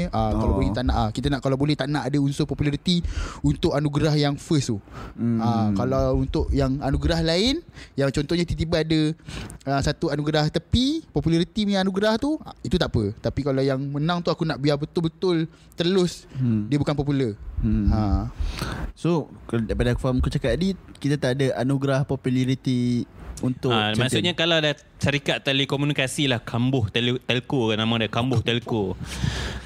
uh, 0.06 0.30
Kalau 0.30 0.48
Oh. 0.50 0.56
boleh 0.56 0.70
tak 0.70 0.86
nak 0.86 0.96
uh, 0.96 1.10
Kita 1.10 1.26
nak 1.28 1.40
kalau 1.40 1.54
boleh 1.54 1.74
tak 1.74 1.86
nak 1.86 2.06
ada 2.06 2.16
unsur 2.16 2.46
populariti 2.46 3.02
Untuk 3.40 3.74
anugerah 3.74 4.14
yang 4.14 4.34
first 4.34 4.70
tu 4.70 4.78
Hmm. 5.12 5.36
uh, 5.36 5.74
Kalau 5.74 6.14
untuk 6.16 6.46
yang 6.50 6.78
anugerah 6.78 7.20
lain 7.20 7.58
Yang 7.92 8.14
contohnya 8.16 8.46
tiba-tiba 8.46 8.76
ada 8.80 9.00
uh, 9.66 9.80
Satu 9.82 10.08
anugerah 10.08 10.46
tepi 10.46 11.02
Populariti 11.10 11.66
punya 11.66 11.82
anugerah 11.82 12.14
tu 12.16 12.38
uh, 12.38 12.54
Itu 12.62 12.78
tak 12.78 12.94
apa 12.94 13.10
Tapi 13.18 13.42
kalau 13.42 13.58
yang 13.58 13.82
menang 13.82 14.22
tu 14.22 14.30
Aku 14.30 14.46
nak 14.46 14.56
biar 14.56 14.78
betul-betul 14.78 15.50
Terus 15.74 16.30
Hmm. 16.30 16.70
Dia 16.70 16.78
bukan 16.78 16.94
popular 16.94 17.34
Hmm. 17.60 17.92
ha. 17.92 18.00
So 18.94 19.28
kalau 19.44 19.64
daripada 19.64 19.92
aku 19.92 20.00
faham 20.00 20.16
kau 20.18 20.28
cakap 20.28 20.56
tadi 20.56 20.72
kita 20.96 21.16
tak 21.16 21.36
ada 21.36 21.56
anugerah 21.56 22.04
populariti 22.04 22.59
untuk 23.40 23.72
Ha, 23.72 23.96
maksudnya 23.96 24.36
kalau 24.36 24.60
ada 24.60 24.76
syarikat 25.00 25.40
telekomunikasi 25.40 26.28
lah 26.28 26.44
Kambuh 26.44 26.92
tel- 26.92 27.22
Telco 27.24 27.72
nama 27.72 27.94
dia 27.96 28.12
Kambuh 28.12 28.44
Telco. 28.46 29.00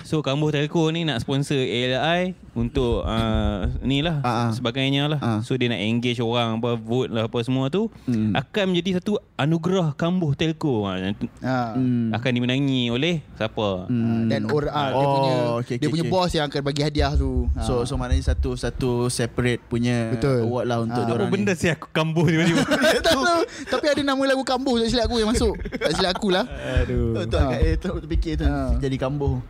So 0.06 0.22
Kambuh 0.22 0.54
Telco 0.54 0.86
ni 0.94 1.02
nak 1.02 1.18
sponsor 1.18 1.58
ALI 1.58 2.38
Untuk 2.54 3.02
uh, 3.02 3.66
ni 3.80 3.98
lah 3.98 4.22
Ah, 4.22 4.46
ah. 4.46 4.50
Sebagainya 4.50 5.06
lah 5.06 5.18
Ah. 5.18 5.38
So 5.40 5.54
dia 5.54 5.66
nak 5.66 5.78
engage 5.78 6.18
orang 6.18 6.56
apa 6.56 6.74
Vote 6.76 7.10
lah 7.10 7.26
apa 7.26 7.38
semua 7.40 7.66
tu 7.68 7.90
Hmm. 8.04 8.30
Akan 8.32 8.70
menjadi 8.70 8.98
satu 8.98 9.16
anugerah 9.34 9.92
Kambuh 9.92 10.32
Telco. 10.32 10.86
Hmm. 10.86 12.10
Akan 12.10 12.30
dimenangi 12.30 12.88
oleh 12.88 13.26
Siapa 13.34 13.86
Hmm. 13.86 14.26
Dan 14.26 14.46
or, 14.46 14.64
dia 14.64 14.92
Oh, 14.92 15.10
punya 15.12 15.34
okay, 15.58 15.76
dia 15.76 15.80
okay, 15.80 15.88
punya 15.90 16.04
okay. 16.04 16.12
boss 16.12 16.30
yang 16.30 16.46
akan 16.46 16.60
bagi 16.62 16.80
hadiah 16.80 17.12
tu. 17.12 17.50
Ha. 17.52 17.60
So 17.60 17.82
so 17.82 17.94
maknanya 17.94 18.22
satu 18.24 18.54
satu 18.54 18.90
separate 19.08 19.60
punya 19.64 20.14
Betul. 20.14 20.44
award 20.44 20.64
lah 20.64 20.78
untuk 20.80 20.94
Ah. 20.96 21.02
dia 21.02 21.10
Apa 21.10 21.18
orang 21.18 21.30
benda 21.30 21.52
ni. 21.52 21.58
si 21.58 21.66
aku 21.66 21.86
Kambuh 21.90 22.24
tiba-tiba 22.24 22.62
tak 22.96 23.02
tahu 23.04 23.22
Tapi 23.66 23.86
ada 23.88 24.02
nama 24.04 24.22
lagu 24.24 24.42
Kambuh 24.42 24.78
Tak 24.78 24.88
silap 24.88 25.04
aku 25.04 25.16
yang 25.16 25.30
masuk 25.30 25.54
Tak 25.74 25.92
silap 25.92 26.12
aku 26.12 26.28
lah 26.30 26.44
Aduh 26.78 27.18
Tu 27.24 27.36
agak 27.36 27.60
eh 27.60 27.74
tu 27.74 27.88
tu 27.92 28.06
fikir 28.06 28.32
tu 28.36 28.46
jadi 28.76 28.96
kambuh. 28.96 29.42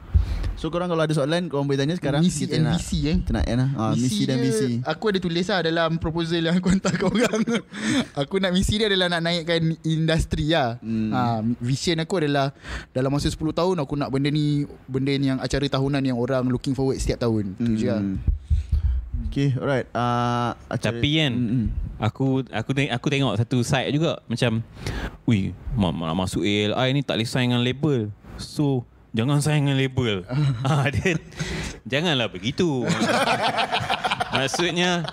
So 0.54 0.68
korang 0.68 0.86
kalau 0.86 1.00
ada 1.00 1.10
soalan 1.10 1.46
korang 1.46 1.64
boleh 1.64 1.76
tanya 1.76 1.92
sekarang. 1.92 2.20
Misi 2.20 2.44
Kita 2.44 2.54
and 2.54 2.64
nak- 2.64 2.74
visi 2.76 2.98
eh 3.04 3.16
Kita 3.18 3.30
nak 3.32 3.44
end 3.44 3.58
lah. 3.58 3.70
Ah, 3.74 3.92
misi 3.92 4.22
dan 4.22 4.36
dia, 4.36 4.46
visi. 4.46 4.78
Aku 4.80 5.04
ada 5.06 5.18
tulis 5.18 5.42
lah 5.44 5.60
Dalam 5.60 5.90
proposal 5.96 6.40
yang 6.40 6.54
aku 6.54 6.68
hantar 6.68 6.92
ke 6.92 7.04
orang 7.04 7.40
Aku 8.22 8.38
nak 8.38 8.50
misi 8.50 8.74
dia 8.74 8.86
adalah 8.86 9.08
Nak 9.08 9.20
naikkan 9.20 9.62
industri 9.82 10.48
lah 10.48 10.78
Hmm. 10.78 11.10
ha, 11.10 11.20
Vision 11.58 11.98
aku 11.98 12.18
adalah 12.18 12.54
Dalam 12.90 13.10
masa 13.10 13.26
10 13.26 13.36
tahun 13.36 13.76
Aku 13.78 13.94
nak 13.94 14.08
benda 14.08 14.28
ni 14.28 14.62
Benda 14.84 15.10
ni 15.10 15.26
yang 15.26 15.38
acara 15.38 15.66
tahunan 15.68 16.00
Yang 16.00 16.18
orang 16.18 16.46
looking 16.46 16.72
forward 16.72 16.96
Setiap 16.96 17.18
tahun 17.20 17.54
Itu 17.56 17.72
je 17.74 17.88
lah 17.88 18.00
Hmm. 18.00 18.18
Okay, 19.26 19.50
alright. 19.56 19.86
Uh, 19.90 20.54
acara- 20.68 20.94
Tapi 20.94 21.10
kan 21.16 21.32
Hmm, 21.32 21.48
hmm. 21.48 21.66
Aku 21.96 22.26
aku 22.44 22.70
teng- 22.70 22.90
aku 22.90 23.06
tengok 23.08 23.34
satu 23.34 23.58
side 23.60 23.90
juga 23.90 24.18
macam 24.24 24.62
ui 25.24 25.54
nak 25.72 26.14
masuk 26.16 26.42
ALI 26.42 26.90
ni 26.90 27.00
tak 27.00 27.16
boleh 27.16 27.24
sign 27.24 27.48
dengan 27.48 27.62
label. 27.62 28.10
So 28.36 28.82
jangan 29.14 29.38
sign 29.38 29.64
dengan 29.64 29.78
label. 29.78 30.26
ha 30.66 30.88
dia 30.94 31.16
janganlah 31.86 32.28
begitu. 32.28 32.82
Maksudnya 34.34 35.06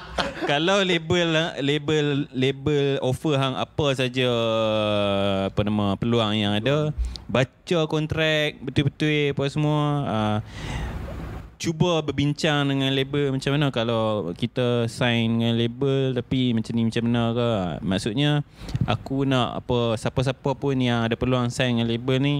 kalau 0.50 0.82
label 0.82 1.54
label 1.62 2.26
label 2.34 2.98
offer 3.06 3.38
hang 3.38 3.54
apa 3.54 3.88
saja 3.94 4.30
apa 5.54 5.62
nama 5.62 5.94
peluang 5.94 6.34
yang 6.34 6.58
ada 6.58 6.90
baca 7.30 7.80
kontrak 7.86 8.58
betul-betul 8.66 9.38
apa 9.38 9.44
semua 9.54 9.82
uh, 10.10 10.38
cuba 11.62 12.02
berbincang 12.02 12.66
dengan 12.74 12.90
label 12.90 13.30
macam 13.30 13.54
mana. 13.54 13.70
Kalau 13.70 14.34
kita 14.34 14.90
sign 14.90 15.38
dengan 15.38 15.54
label 15.54 16.18
tapi 16.18 16.58
macam 16.58 16.74
ni 16.74 16.90
macam 16.90 17.04
mana 17.06 17.24
ke 17.38 17.50
maksudnya 17.86 18.42
aku 18.90 19.30
nak 19.30 19.62
apa 19.62 19.94
siapa-siapa 20.02 20.58
pun 20.58 20.74
yang 20.82 21.06
ada 21.06 21.14
peluang 21.14 21.54
sign 21.54 21.78
dengan 21.78 21.94
label 21.94 22.18
ni 22.18 22.36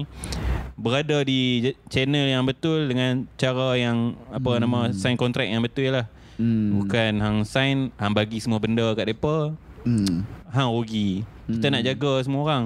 berada 0.74 1.22
di 1.22 1.70
channel 1.86 2.26
yang 2.26 2.42
betul 2.42 2.90
dengan 2.90 3.22
cara 3.38 3.78
yang 3.78 4.18
apa 4.34 4.58
hmm. 4.58 4.60
nama 4.66 4.78
sign 4.90 5.14
kontrak 5.14 5.46
yang 5.46 5.62
betul 5.62 5.94
lah. 5.94 6.10
Hmm. 6.42 6.82
bukan 6.82 7.22
hang 7.22 7.38
sign 7.46 7.94
hang 8.00 8.16
bagi 8.16 8.42
semua 8.42 8.58
benda 8.58 8.90
kat 8.98 9.06
depa 9.06 9.54
Hmm. 9.82 10.22
hang 10.54 10.70
rugi. 10.70 11.26
Kita 11.50 11.66
nak 11.66 11.82
jaga 11.82 12.22
semua 12.22 12.46
orang. 12.46 12.64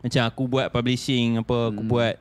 Macam 0.00 0.22
aku 0.24 0.42
buat 0.48 0.72
publishing 0.72 1.44
apa 1.44 1.68
aku 1.68 1.82
buat 1.84 2.16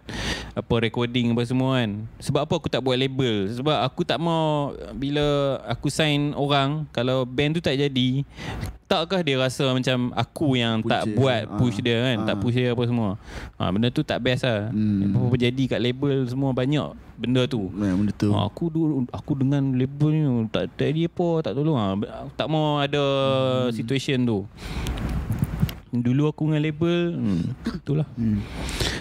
apa 0.52 0.74
recording 0.84 1.32
apa 1.32 1.48
semua 1.48 1.80
kan 1.80 2.04
sebab 2.20 2.44
apa 2.44 2.54
aku 2.60 2.68
tak 2.68 2.84
buat 2.84 3.00
label 3.00 3.48
sebab 3.56 3.78
aku 3.82 4.04
tak 4.04 4.20
mau 4.20 4.76
bila 4.92 5.24
aku 5.64 5.88
sign 5.88 6.36
orang 6.36 6.84
kalau 6.92 7.24
band 7.24 7.56
tu 7.56 7.64
tak 7.64 7.80
jadi 7.80 8.28
takkah 8.84 9.24
dia 9.24 9.40
rasa 9.40 9.72
macam 9.72 10.12
aku 10.12 10.60
yang 10.60 10.84
tak 10.84 11.08
Puja. 11.08 11.16
buat 11.16 11.42
Ah. 11.48 11.56
push 11.56 11.80
dia 11.80 11.98
kan 12.04 12.18
tak 12.28 12.36
Ah. 12.36 12.42
push 12.44 12.56
dia 12.60 12.76
apa 12.76 12.84
semua 12.84 13.10
ha, 13.56 13.72
benda 13.72 13.88
tu 13.88 14.04
tak 14.04 14.20
best 14.20 14.44
lah 14.44 14.68
Hmm. 14.68 15.16
apa-apa 15.16 15.36
jadi 15.40 15.64
kat 15.72 15.80
label 15.80 16.28
semua 16.28 16.52
banyak 16.52 16.92
benda 17.16 17.48
tu 17.48 17.72
Ya, 17.72 17.96
benda 17.96 18.12
tu. 18.12 18.36
Ha, 18.36 18.44
aku 18.44 18.68
dulu 18.68 19.08
aku 19.08 19.32
dengan 19.40 19.64
label 19.72 20.10
ni 20.12 20.22
tak 20.52 20.68
tak 20.76 20.92
dia 20.92 21.08
apa 21.08 21.28
tak 21.40 21.54
tolong 21.56 21.80
ah. 21.80 21.96
Aku 21.96 22.34
tak 22.36 22.48
mau 22.52 22.84
ada 22.84 23.00
hmm. 23.00 23.72
situation 23.72 24.20
tu. 24.28 24.44
Dulu 25.92 26.32
aku 26.32 26.48
dengan 26.48 26.64
label 26.64 26.98
hmm, 27.20 27.44
itulah. 27.84 28.08
hmm. 28.16 28.40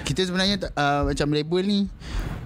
Kita 0.03 0.27
sebenarnya 0.27 0.59
uh, 0.75 1.07
Macam 1.07 1.31
label 1.31 1.63
ni 1.63 1.81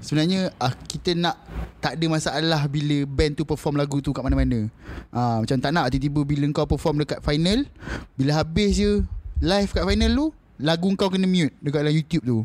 Sebenarnya 0.04 0.52
uh, 0.60 0.72
Kita 0.84 1.16
nak 1.16 1.40
Tak 1.80 1.96
ada 1.96 2.06
masalah 2.12 2.60
Bila 2.68 3.08
band 3.08 3.40
tu 3.40 3.48
perform 3.48 3.80
lagu 3.80 4.04
tu 4.04 4.12
Kat 4.12 4.20
mana-mana 4.20 4.68
uh, 5.16 5.40
Macam 5.40 5.56
tak 5.56 5.72
nak 5.72 5.88
Tiba-tiba 5.88 6.20
bila 6.28 6.44
kau 6.52 6.68
perform 6.68 7.00
Dekat 7.00 7.24
final 7.24 7.64
Bila 8.20 8.44
habis 8.44 8.76
je 8.76 9.00
Live 9.40 9.72
kat 9.72 9.88
final 9.88 10.12
tu 10.12 10.28
lagu 10.64 10.88
kau 10.94 11.06
kena 11.06 11.24
mute 11.24 11.52
dekat 11.60 11.78
dalam 11.78 11.92
YouTube 11.92 12.24
tu. 12.24 12.38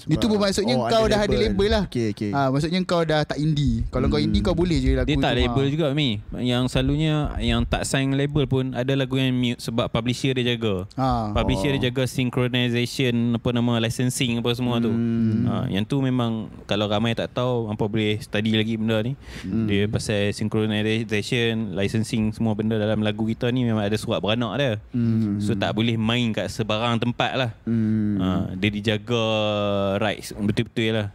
Sebab- 0.00 0.10
Itu 0.10 0.24
bermaksudnya 0.26 0.74
oh, 0.74 0.86
kau 0.86 1.04
ada 1.04 1.12
dah 1.12 1.20
ada 1.20 1.30
label. 1.30 1.44
label 1.52 1.68
lah. 1.70 1.84
Okey, 1.84 2.06
okey. 2.10 2.30
Ah, 2.30 2.48
maksudnya 2.48 2.80
kau 2.82 3.02
dah 3.02 3.20
tak 3.22 3.36
indie. 3.36 3.84
Kalau 3.86 4.06
kau 4.06 4.16
indie 4.16 4.40
kau 4.40 4.52
boleh 4.52 4.78
je 4.78 4.94
lagu 4.94 5.04
Dia 5.04 5.18
tak 5.18 5.32
tu, 5.32 5.38
label 5.38 5.60
ah. 5.60 5.68
juga 5.68 5.86
Mi 5.92 6.08
Yang 6.32 6.62
selalunya 6.68 7.14
Yang 7.38 7.60
tak 7.66 7.82
sign 7.84 8.12
label 8.12 8.46
pun 8.46 8.70
Ada 8.70 8.94
lagu 8.94 9.14
yang 9.14 9.28
mute 9.30 9.58
Sebab 9.58 9.86
publisher 9.88 10.32
dia 10.32 10.54
jaga 10.54 10.86
Ah. 10.94 11.30
Publisher 11.32 11.68
Oh. 11.68 11.74
dia 11.74 11.90
jaga 11.90 12.06
synchronization 12.06 13.12
Apa 13.34 13.50
nama 13.50 13.76
Licensing 13.78 14.38
apa 14.38 14.50
semua 14.52 14.78
tu 14.78 14.88
Hmm. 14.88 15.44
ha, 15.44 15.52
Yang 15.66 15.84
tu 15.86 15.96
memang 15.98 16.46
Kalau 16.64 16.86
ramai 16.86 17.12
tak 17.12 17.32
tahu 17.32 17.66
Hampa 17.66 17.84
boleh 17.84 18.16
study 18.18 18.54
lagi 18.54 18.74
benda 18.74 19.02
ni 19.02 19.12
Hmm. 19.42 19.66
Dia 19.66 19.84
pasal 19.86 20.30
synchronization 20.32 21.74
Licensing 21.74 22.30
Semua 22.30 22.54
benda 22.54 22.76
dalam 22.76 23.00
lagu 23.00 23.24
kita 23.24 23.48
ni 23.48 23.62
Memang 23.62 23.82
ada 23.82 23.96
surat 23.96 24.18
beranak 24.18 24.52
dia 24.56 24.72
Hmm. 24.90 25.38
So 25.38 25.52
tak 25.52 25.72
boleh 25.72 25.94
main 25.94 26.30
kat 26.30 26.48
sebarang 26.48 26.98
tempat 26.98 27.32
lah 27.34 27.50
Hmm. 27.66 28.14
ha, 28.16 28.28
Dia 28.54 28.70
dijaga 28.70 29.24
rights 29.98 30.30
Betul-betul 30.32 30.94
lah 30.94 31.08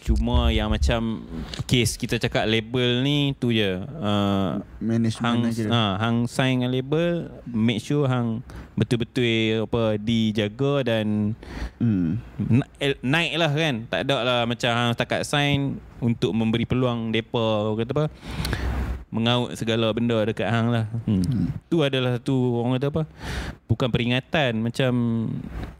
Cuma 0.00 0.48
yang 0.48 0.72
macam 0.72 1.28
Case 1.66 1.94
kita 1.94 2.16
cakap 2.16 2.48
label 2.48 3.04
ni 3.04 3.36
Tu 3.36 3.52
je 3.52 3.76
uh, 3.76 4.56
Management 4.78 5.20
hang, 5.20 5.40
aja. 5.44 5.64
ha, 5.68 5.82
hang 6.00 6.24
sign 6.24 6.58
dengan 6.58 6.72
label 6.72 7.28
Make 7.44 7.84
sure 7.84 8.08
hang 8.08 8.40
Betul-betul 8.72 9.24
apa 9.62 10.00
Dijaga 10.00 10.80
dan 10.82 11.36
Hmm. 11.76 12.24
eh, 12.80 12.96
Naik 13.02 13.36
lah 13.36 13.52
kan 13.52 13.84
Tak 13.84 14.08
ada 14.08 14.16
lah 14.18 14.40
macam 14.42 14.70
hang 14.72 14.96
takat 14.96 15.28
sign 15.28 15.76
Untuk 16.00 16.32
memberi 16.32 16.64
peluang 16.64 17.12
Depa 17.12 17.76
kata 17.76 17.92
apa 17.92 18.04
Mengaut 19.16 19.56
segala 19.56 19.88
benda 19.96 20.20
dekat 20.22 20.52
hang 20.52 20.68
lah 20.68 20.84
hmm. 21.08 21.22
hmm. 21.24 21.44
Tu 21.72 21.80
adalah 21.80 22.20
tu 22.20 22.36
Orang 22.36 22.76
kata 22.76 22.92
apa 22.92 23.02
Bukan 23.64 23.88
peringatan 23.88 24.60
Macam 24.60 24.92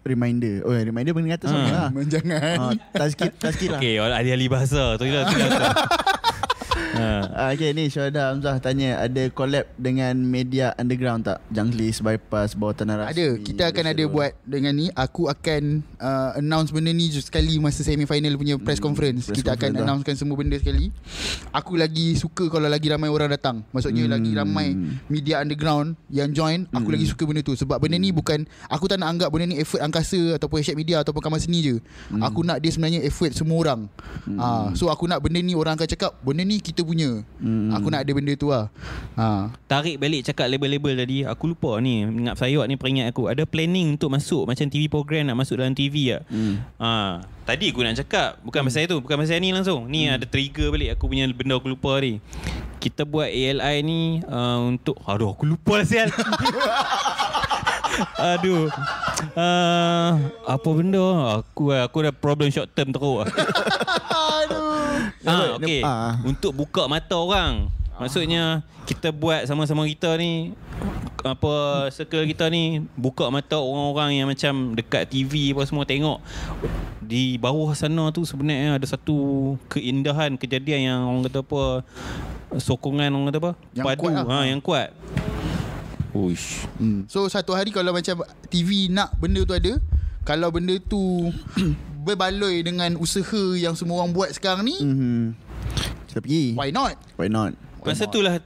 Reminder. 0.07 0.65
Oh, 0.65 0.73
reminder 0.73 1.13
peringatan 1.13 1.47
sama 1.51 1.67
Ah. 1.67 1.91
lah. 1.93 2.07
Jangan. 2.07 2.57
Ah, 2.57 2.73
tazkir, 2.95 3.35
tazkir 3.37 3.75
lah. 3.75 3.83
Okay 3.83 3.99
ahli-ahli 3.99 4.47
bahasa 4.47 4.97
Tu 4.97 5.11
lah. 5.11 5.27
ha. 6.77 7.09
Ah, 7.29 7.51
okay 7.51 7.71
ni 7.71 7.87
Syuhada 7.87 8.31
Hamzah 8.31 8.57
tanya 8.59 8.97
Ada 8.99 9.29
collab 9.29 9.69
dengan 9.77 10.17
media 10.17 10.73
underground 10.75 11.25
tak? 11.25 11.39
Junglis, 11.49 12.01
Bypass, 12.01 12.53
Bawah 12.53 12.73
Tanah 12.73 12.95
Rasmi 12.99 13.13
Ada. 13.13 13.27
Kita 13.39 13.63
akan 13.69 13.85
ada 13.87 14.05
buat 14.07 14.33
Dengan 14.43 14.73
ni. 14.73 14.87
Aku 14.91 15.27
akan 15.27 15.63
uh, 15.97 16.31
Announce 16.37 16.71
benda 16.71 16.91
ni 16.91 17.09
Sekali 17.11 17.57
masa 17.57 17.81
semi 17.81 18.05
final 18.05 18.33
punya 18.35 18.57
press 18.57 18.79
conference. 18.79 19.27
press 19.27 19.37
Kita 19.37 19.53
akan 19.53 19.59
conference 19.59 19.75
lah. 19.75 19.85
announcekan 19.87 20.17
semua 20.17 20.37
benda 20.37 20.57
sekali. 20.57 20.89
Aku 21.51 21.73
lagi 21.75 22.15
suka 22.15 22.49
Kalau 22.49 22.67
lagi 22.67 22.87
ramai 22.87 23.09
orang 23.09 23.29
datang. 23.29 23.65
Maksudnya 23.71 24.05
Hmm. 24.05 24.13
lagi 24.13 24.31
ramai 24.33 24.69
Media 25.07 25.41
underground 25.41 25.97
Yang 26.09 26.29
join 26.35 26.59
Aku 26.71 26.89
lagi 26.89 27.07
suka 27.07 27.25
benda 27.25 27.41
tu. 27.41 27.55
Sebab 27.55 27.79
benda 27.79 27.97
ni 27.97 28.11
bukan 28.11 28.45
Aku 28.67 28.87
tak 28.87 28.99
nak 28.99 29.11
anggap 29.11 29.29
benda 29.29 29.49
ni 29.49 29.57
Effort 29.57 29.81
angkasa 29.81 30.37
Ataupun 30.37 30.61
Asyik 30.61 30.77
Media 30.77 31.01
Ataupun 31.01 31.21
kamar 31.21 31.39
seni 31.39 31.61
je. 31.63 31.77
Aku 32.19 32.43
nak 32.43 32.59
dia 32.59 32.69
sebenarnya 32.69 33.01
Effort 33.01 33.33
semua 33.33 33.57
orang. 33.59 33.81
Ah, 34.37 34.71
So 34.73 34.89
aku 34.89 35.05
nak 35.05 35.21
benda 35.21 35.39
ni 35.39 35.53
Orang 35.53 35.75
akan 35.75 35.87
cakap 35.87 36.13
Benda 36.21 36.43
ni 36.43 36.59
kita 36.67 36.83
punya. 36.83 37.23
Hmm. 37.39 37.71
Aku 37.71 37.95
nak 37.95 38.03
ada 38.03 38.11
benda 38.11 38.35
tu 38.35 38.51
lah. 38.51 38.67
Ah, 39.15 39.55
Tarik 39.71 40.03
balik 40.03 40.27
cakap 40.27 40.51
label-label 40.51 40.99
tadi 40.99 41.23
Aku 41.23 41.55
lupa 41.55 41.79
ni 41.79 42.05
Ingat 42.05 42.37
saya 42.37 42.59
ni 42.67 42.75
peringat 42.75 43.15
aku. 43.15 43.31
Ada 43.31 43.47
planning 43.47 43.95
untuk 43.97 44.11
masuk 44.13 44.45
Macam 44.45 44.67
TV 44.69 44.91
program 44.91 45.31
nak 45.31 45.41
masuk 45.41 45.57
dalam 45.57 45.73
TV 45.73 46.19
tak? 46.19 46.23
Hmm. 46.29 46.61
ha, 46.77 47.23
Tadi 47.47 47.71
aku 47.71 47.81
nak 47.87 47.97
cakap 48.03 48.43
Bukan 48.43 48.67
pasal 48.67 48.91
itu 48.91 48.99
Bukan 48.99 49.17
pasal 49.17 49.39
ni 49.39 49.55
langsung. 49.55 49.87
Ni 49.87 50.11
ada 50.11 50.27
trigger 50.27 50.75
balik 50.75 50.99
Aku 50.99 51.07
punya 51.07 51.31
benda 51.31 51.55
aku 51.55 51.71
lupa 51.71 52.03
ni. 52.03 52.19
Kita 52.83 53.07
buat 53.07 53.31
ALI 53.31 53.77
ni 53.87 54.21
uh, 54.27 54.59
Untuk 54.67 54.99
Aduh 55.07 55.33
aku 55.33 55.47
lupa 55.47 55.79
lah 55.79 55.87
sial. 55.87 56.11
Aduh. 58.37 58.69
Uh, 59.33 60.11
Apa 60.45 60.69
benda? 60.77 61.41
Aku 61.41 61.73
aku 61.73 61.97
dah 62.05 62.13
problem 62.13 62.53
short 62.53 62.69
term 62.77 62.93
teruk 62.93 63.25
Ah, 65.27 65.59
okay. 65.59 65.83
Ah. 65.83 66.17
Untuk 66.23 66.55
buka 66.55 66.87
mata 66.87 67.19
orang. 67.19 67.69
Maksudnya 67.97 68.63
kita 68.87 69.11
buat 69.11 69.43
sama-sama 69.49 69.83
kita 69.89 70.15
ni 70.21 70.53
apa 71.27 71.89
circle 71.91 72.23
kita 72.29 72.47
ni 72.53 72.87
buka 72.95 73.27
mata 73.33 73.59
orang-orang 73.59 74.23
yang 74.23 74.29
macam 74.31 74.79
dekat 74.79 75.11
TV 75.11 75.51
apa 75.51 75.67
semua 75.67 75.83
tengok 75.83 76.23
di 77.03 77.35
bawah 77.39 77.75
sana 77.75 78.15
tu 78.15 78.23
sebenarnya 78.23 78.79
ada 78.79 78.87
satu 78.87 79.55
keindahan 79.67 80.39
kejadian 80.39 80.81
yang 80.93 81.01
orang 81.03 81.27
kata 81.27 81.43
apa 81.43 81.63
sokongan 82.59 83.11
orang 83.11 83.27
kata 83.31 83.39
apa 83.43 83.53
Yang 83.75 83.87
padu 83.87 84.01
kuat 84.03 84.15
lah. 84.15 84.25
ha 84.27 84.39
yang 84.47 84.61
kuat. 84.63 84.89
Uish. 86.17 86.65
Hmm. 86.81 87.05
So 87.11 87.27
satu 87.29 87.53
hari 87.53 87.71
kalau 87.75 87.93
macam 87.93 88.25
TV 88.49 88.89
nak 88.89 89.13
benda 89.21 89.45
tu 89.45 89.53
ada 89.53 89.77
Kalau 90.25 90.49
benda 90.49 90.75
tu 90.81 91.31
berbaloi 92.07 92.63
dengan 92.63 92.95
usaha 92.97 93.27
yang 93.55 93.75
semua 93.75 93.99
orang 93.99 94.15
buat 94.15 94.31
sekarang 94.31 94.63
ni 94.63 94.79
Mhm. 94.79 95.35
Kita 96.07 96.19
pergi 96.21 96.55
Why 96.55 96.71
not? 96.71 96.95
Why 97.15 97.27
not? 97.27 97.53
Masa 97.83 98.07
tu 98.07 98.19
lah 98.19 98.39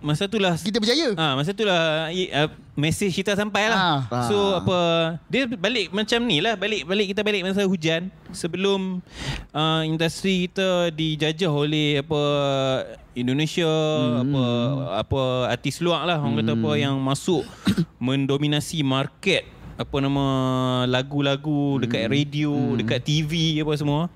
masa 0.00 0.24
tu 0.24 0.36
lah 0.36 0.56
Kita 0.56 0.80
berjaya 0.80 1.12
Ah, 1.14 1.36
masa 1.36 1.52
tu 1.52 1.60
lah 1.60 2.08
uh, 2.08 2.48
Mesej 2.72 3.12
kita 3.12 3.32
sampai 3.34 3.68
lah 3.68 4.08
Ah. 4.08 4.24
So 4.24 4.36
Ah. 4.50 4.52
apa 4.58 4.78
Dia 5.28 5.44
balik 5.46 5.92
macam 5.92 6.24
ni 6.24 6.40
lah 6.40 6.56
Balik-balik 6.56 7.12
kita 7.12 7.20
balik 7.20 7.44
masa 7.44 7.62
hujan 7.62 8.08
Sebelum 8.32 9.04
uh, 9.52 9.82
Industri 9.82 10.48
kita 10.48 10.88
Dijajah 10.90 11.52
oleh 11.52 12.00
Apa 12.00 12.20
Indonesia 13.12 13.68
Hmm. 13.68 14.24
Apa 14.24 14.44
Apa 14.98 15.20
Artis 15.48 15.78
luar 15.78 16.04
lah 16.04 16.16
Orang 16.16 16.40
kata 16.40 16.52
apa 16.54 16.70
Yang 16.74 16.96
masuk 16.96 17.44
Mendominasi 17.98 18.80
market 18.80 19.44
Apa 19.80 19.96
nama 19.96 20.24
Lagu-lagu 20.84 21.80
Dekat 21.80 22.04
Hmm. 22.04 22.12
radio 22.12 22.52
Dekat 22.76 23.00
TV 23.00 23.56
Apa 23.64 23.72
semua 23.80 24.12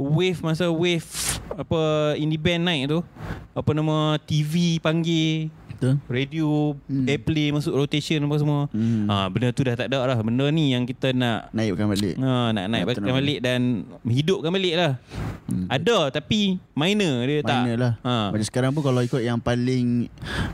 Wave 0.00 0.40
masa 0.40 0.72
wave 0.72 1.04
Apa 1.52 2.16
Indie 2.16 2.40
band 2.40 2.64
naik 2.64 2.88
tu 2.88 3.04
Apa 3.52 3.70
nama 3.76 4.16
TV 4.24 4.80
panggil 4.80 5.52
Betul 5.76 5.94
Radio 6.06 6.48
hmm. 6.82 7.04
Airplay 7.06 7.48
masuk 7.48 7.72
rotation 7.72 8.18
apa 8.18 8.36
semua 8.36 8.60
Hmm. 8.68 9.04
ha, 9.04 9.28
Benda 9.28 9.48
tu 9.50 9.60
dah 9.60 9.74
tak 9.74 9.86
ada 9.86 10.02
lah 10.02 10.16
Benda 10.18 10.48
ni 10.48 10.72
yang 10.72 10.82
kita 10.82 11.12
nak 11.12 11.48
Naikkan 11.50 11.86
balik 11.86 12.16
ha, 12.16 12.50
Nak 12.50 12.64
naikkan 12.66 12.94
tenang. 12.96 13.14
balik 13.14 13.38
Dan 13.38 13.60
Hidupkan 14.02 14.50
balik 14.50 14.74
lah 14.74 14.92
hmm. 15.46 15.66
Ada 15.68 15.98
tapi 16.10 16.56
Minor 16.72 17.22
dia 17.22 17.40
tak 17.40 17.60
Minor 17.62 17.76
lah 17.76 17.92
ha. 18.00 18.14
Macam 18.28 18.42
sekarang 18.42 18.70
pun 18.72 18.82
kalau 18.82 19.00
ikut 19.00 19.20
yang 19.20 19.36
paling 19.36 20.08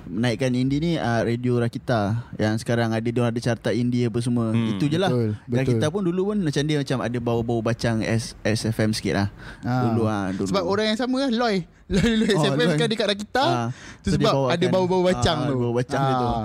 Naikkan 0.04 0.52
indie 0.52 0.78
ni 0.78 0.92
uh, 0.94 1.22
Radio 1.22 1.56
Rakita 1.56 2.00
Yang 2.36 2.54
sekarang 2.60 2.90
ada 2.90 3.04
Dia 3.04 3.22
ada 3.22 3.40
carta 3.40 3.70
indie 3.70 4.06
apa 4.06 4.18
semua 4.18 4.44
Hmm. 4.44 4.74
Itu 4.74 4.84
je 4.84 4.98
lah 4.98 5.08
Betul, 5.08 5.38
betul. 5.40 5.56
Rakita 5.56 5.86
pun 5.88 6.02
dulu 6.02 6.22
pun 6.26 6.38
Macam 6.40 6.62
dia 6.62 6.76
macam 6.76 6.98
ada 6.98 7.18
bau-bau 7.18 7.60
bacang 7.60 8.02
S, 8.02 8.34
SFM 8.42 8.90
sikit 8.90 9.14
lah 9.14 9.28
Ah. 9.62 9.86
Dulu 9.86 10.02
lah 10.04 10.22
dulu. 10.32 10.48
Sebab 10.48 10.62
orang 10.64 10.86
yang 10.88 10.98
sama 10.98 11.16
lah 11.20 11.30
Loy 11.30 11.56
Loy 11.88 11.98
Oh, 12.28 12.38
SFM 12.38 12.56
Loy. 12.56 12.72
sekarang 12.72 12.90
dekat 12.90 13.06
Rakita 13.08 13.44
Ah, 13.44 13.68
Tu 14.00 14.08
so 14.08 14.14
sebab 14.14 14.32
bawakan- 14.32 14.52
ada 14.52 14.66
bau-bau 14.68 15.02
bacang 15.02 15.38
Ah, 15.38 15.48
tu 15.48 15.54
Bau 15.56 15.72
bacang 15.72 16.00
dia 16.00 16.14
tu 16.14 16.26
Ah. 16.26 16.44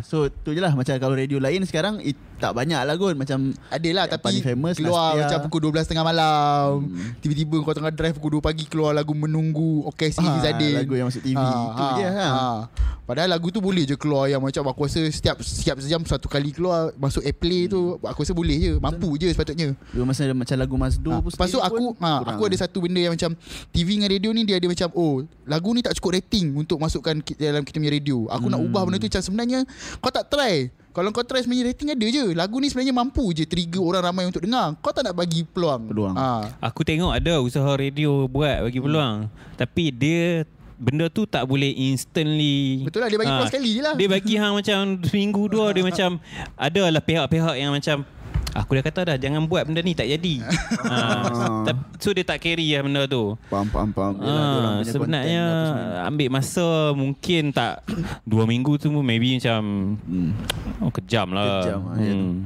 So 0.00 0.28
tu 0.30 0.52
je 0.52 0.60
lah 0.60 0.72
Macam 0.72 0.94
kalau 0.94 1.12
radio 1.12 1.36
lain 1.36 1.64
sekarang 1.64 1.98
it, 1.98 2.14
Tak 2.36 2.52
banyak 2.52 2.78
lah 2.78 2.94
kot 2.94 3.14
Macam 3.14 3.50
Adalah 3.68 4.06
Yang 4.06 4.14
tapi 4.14 4.34
famous 4.40 4.76
keluar 4.76 5.12
Nastia. 5.12 5.22
macam 5.26 5.38
pukul 5.44 5.60
12 5.68 5.90
tengah 5.90 6.04
malam. 6.04 6.70
Hmm. 6.86 7.10
Tiba-tiba 7.18 7.56
kau 7.60 7.74
tengah 7.74 7.90
drive 7.90 8.14
pukul 8.14 8.38
2 8.38 8.44
pagi 8.44 8.64
keluar 8.64 8.92
lagu 8.92 9.10
menunggu 9.10 9.88
Okey 9.90 10.12
si 10.12 10.20
Ah, 10.20 10.38
Zadin. 10.38 10.78
lagu 10.78 10.94
yang 10.94 11.08
masuk 11.08 11.22
TV. 11.22 11.34
Itu 11.34 11.84
je 11.96 12.08
lah. 12.08 12.68
Padahal 13.02 13.32
lagu 13.32 13.48
tu 13.48 13.64
boleh 13.64 13.88
je 13.88 13.96
keluar 13.96 14.28
yang 14.28 14.36
macam 14.36 14.60
aku 14.68 14.84
rasa 14.84 15.00
setiap 15.08 15.40
setiap 15.40 15.80
sejam 15.80 16.04
satu 16.04 16.28
kali 16.28 16.52
keluar 16.52 16.92
masuk 16.94 17.24
airplay 17.24 17.64
tu 17.64 17.96
aku 17.98 18.20
rasa 18.20 18.36
boleh 18.36 18.56
je. 18.60 18.72
Mampu 18.76 19.16
je 19.16 19.32
sepatutnya. 19.32 19.72
Dulu 19.90 20.04
masa 20.04 20.28
macam 20.28 20.56
lagu 20.60 20.76
Mazdo 20.76 21.08
Ha, 21.08 21.24
pun 21.24 21.32
lepas 21.32 21.48
tu 21.48 21.56
aku 21.56 21.96
ha, 21.98 22.20
aku 22.22 22.42
ada 22.44 22.56
satu 22.60 22.84
benda 22.84 23.00
yang 23.00 23.16
macam 23.16 23.32
TV 23.72 23.96
dengan 23.96 24.12
radio 24.12 24.30
ni 24.30 24.44
dia 24.44 24.60
ada 24.60 24.68
macam 24.68 24.92
oh 24.92 25.24
lagu 25.48 25.72
ni 25.72 25.80
tak 25.80 25.96
cukup 25.96 26.20
rating 26.20 26.52
untuk 26.52 26.76
masukkan 26.76 27.16
dalam 27.40 27.64
kita 27.64 27.80
punya 27.80 27.96
radio. 27.96 28.28
Aku 28.28 28.44
hmm. 28.44 28.52
nak 28.52 28.60
ubah 28.62 28.82
benda 28.84 29.00
tu 29.00 29.08
macam 29.08 29.22
sebenarnya 29.24 29.60
kau 29.98 30.08
tak 30.08 30.26
try. 30.26 30.68
Kalau 30.88 31.10
kau 31.10 31.22
try 31.22 31.38
sebenarnya 31.38 31.70
rating 31.70 31.90
ada 31.90 32.06
je. 32.08 32.24
Lagu 32.32 32.58
ni 32.58 32.66
sebenarnya 32.66 32.90
mampu 32.90 33.30
je 33.30 33.44
trigger 33.44 33.78
orang 33.80 34.02
ramai 34.04 34.24
untuk 34.24 34.42
dengar. 34.42 34.74
Kau 34.78 34.90
tak 34.90 35.02
nak 35.02 35.14
bagi 35.14 35.42
peluang. 35.42 35.86
Peluang. 35.86 36.14
Ha. 36.14 36.58
Aku 36.60 36.82
tengok 36.82 37.12
ada 37.12 37.38
usaha 37.38 37.70
radio 37.70 38.26
buat 38.26 38.66
bagi 38.66 38.78
peluang 38.78 39.30
Tapi 39.54 39.84
dia 39.88 40.42
Benda 40.74 41.10
tu 41.10 41.26
tak 41.26 41.42
boleh 41.42 41.74
instantly 41.74 42.86
Betul 42.86 43.02
lah, 43.02 43.10
dia 43.10 43.18
bagi 43.18 43.26
Ah, 43.26 43.34
peluang 43.34 43.50
sekali 43.50 43.70
je 43.74 43.82
lah. 43.82 43.94
Dia 43.94 44.08
bagi 44.08 44.34
hang 44.38 44.54
macam 44.54 44.78
Seminggu 45.02 45.42
dua 45.46 45.74
Dia 45.74 45.82
macam 45.90 46.10
Ada 46.54 46.82
lah 46.86 47.02
pihak-pihak 47.02 47.54
yang 47.58 47.74
macam 47.74 48.06
Aku 48.54 48.70
dah 48.70 48.82
kata 48.82 49.00
dah 49.04 49.16
Jangan 49.16 49.44
buat 49.44 49.62
benda 49.62 49.78
ni 49.78 49.92
Tak 49.92 50.06
jadi 50.06 50.34
ha, 50.92 51.68
So 51.96 52.10
dia 52.10 52.22
tak 52.22 52.38
carry 52.38 52.64
lah 52.70 52.80
benda 52.80 53.02
tu 53.04 53.36
Faham 53.46 53.66
faham 53.66 53.90
faham 53.90 54.14
Yelah, 54.16 54.24
diorang 54.24 54.64
Ah, 54.68 54.76
punya 54.78 54.90
sebenarnya 54.90 55.44
semua. 55.44 56.06
ambil 56.06 56.28
masa 56.30 56.66
mungkin 56.92 57.42
tak 57.50 57.74
dua 58.22 58.44
minggu 58.44 58.72
tu 58.76 58.88
maybe 58.94 59.34
macam 59.34 59.60
Hmm. 60.00 60.32
oh, 60.78 60.90
kejam 60.90 61.28
lah. 61.28 61.62
Kejam 61.62 61.80
lah, 61.84 61.96
ya 61.96 62.10
tu. 62.10 62.16
hmm. 62.16 62.36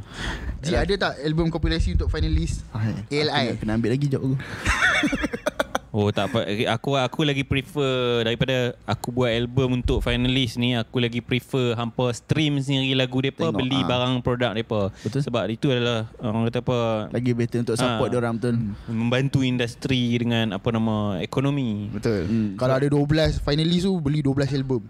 Ji 0.61 0.73
ada 0.75 0.95
tak 0.97 1.13
album 1.21 1.47
kompilasi 1.49 1.95
untuk 1.95 2.07
finalist 2.07 2.63
Ah, 2.71 2.87
ALI? 3.05 3.53
Aku 3.53 3.61
Kena 3.61 3.75
ambil 3.75 3.91
lagi 3.93 4.07
job 4.07 4.23
aku 4.23 4.37
Oh 5.93 6.09
tak 6.09 6.33
apa 6.33 6.49
aku 6.73 6.97
aku 6.97 7.21
lagi 7.21 7.45
prefer 7.45 8.25
daripada 8.25 8.73
aku 8.89 9.13
buat 9.13 9.29
album 9.29 9.85
untuk 9.85 10.01
finalist 10.01 10.57
ni 10.57 10.73
aku 10.73 11.05
lagi 11.05 11.21
prefer 11.21 11.77
hampa 11.77 12.17
stream 12.17 12.57
sendiri 12.65 12.97
lagu 12.97 13.21
depa 13.21 13.53
beli 13.53 13.77
ah. 13.77 13.85
barang 13.85 14.25
produk 14.25 14.57
depa. 14.57 14.89
Sebab 15.05 15.53
itu 15.53 15.69
adalah 15.69 16.09
orang 16.17 16.49
kata 16.49 16.65
apa 16.65 16.79
Lagi 17.13 17.37
better 17.37 17.61
untuk 17.61 17.77
support 17.77 18.09
Ah. 18.09 18.13
dia 18.17 18.19
orang 18.25 18.35
betul. 18.41 18.55
membantu 18.89 19.45
industri 19.45 20.17
dengan 20.17 20.57
apa 20.57 20.69
nama 20.73 21.21
ekonomi. 21.21 21.93
Betul. 21.93 22.25
Hmm. 22.25 22.49
Kalau 22.57 22.75
ada 22.81 22.89
12 22.89 23.45
finalist 23.45 23.85
tu 23.85 23.93
beli 24.01 24.25
12 24.25 24.49
album. 24.57 24.89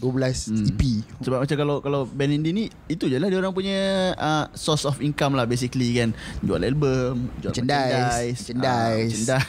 12 0.00 0.50
Hmm. 0.50 0.64
EP. 0.66 0.82
Sebab 1.20 1.38
macam 1.38 1.56
kalau 1.56 1.76
kalau 1.78 2.00
band 2.06 2.32
indie 2.32 2.50
ni 2.50 2.64
itu 2.86 3.04
je 3.04 3.14
lah 3.14 3.28
dia 3.28 3.36
orang 3.36 3.52
punya 3.52 3.76
uh, 4.14 4.44
source 4.52 4.82
of 4.82 4.98
income 4.98 5.32
lah 5.32 5.44
basically 5.44 5.92
kan. 5.92 6.10
Jual 6.40 6.60
album, 6.60 7.28
jual 7.38 7.52
Merchandise, 7.52 8.40
merchandise, 8.48 9.12
merchandise. 9.20 9.28
ah, 9.30 9.44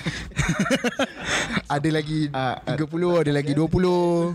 ada 1.72 1.90
lagi 1.90 2.28
Ah, 2.34 2.60
ah. 2.62 2.76
30, 2.76 2.92
ada 3.18 3.32
lagi 3.32 3.54
20. 3.54 3.72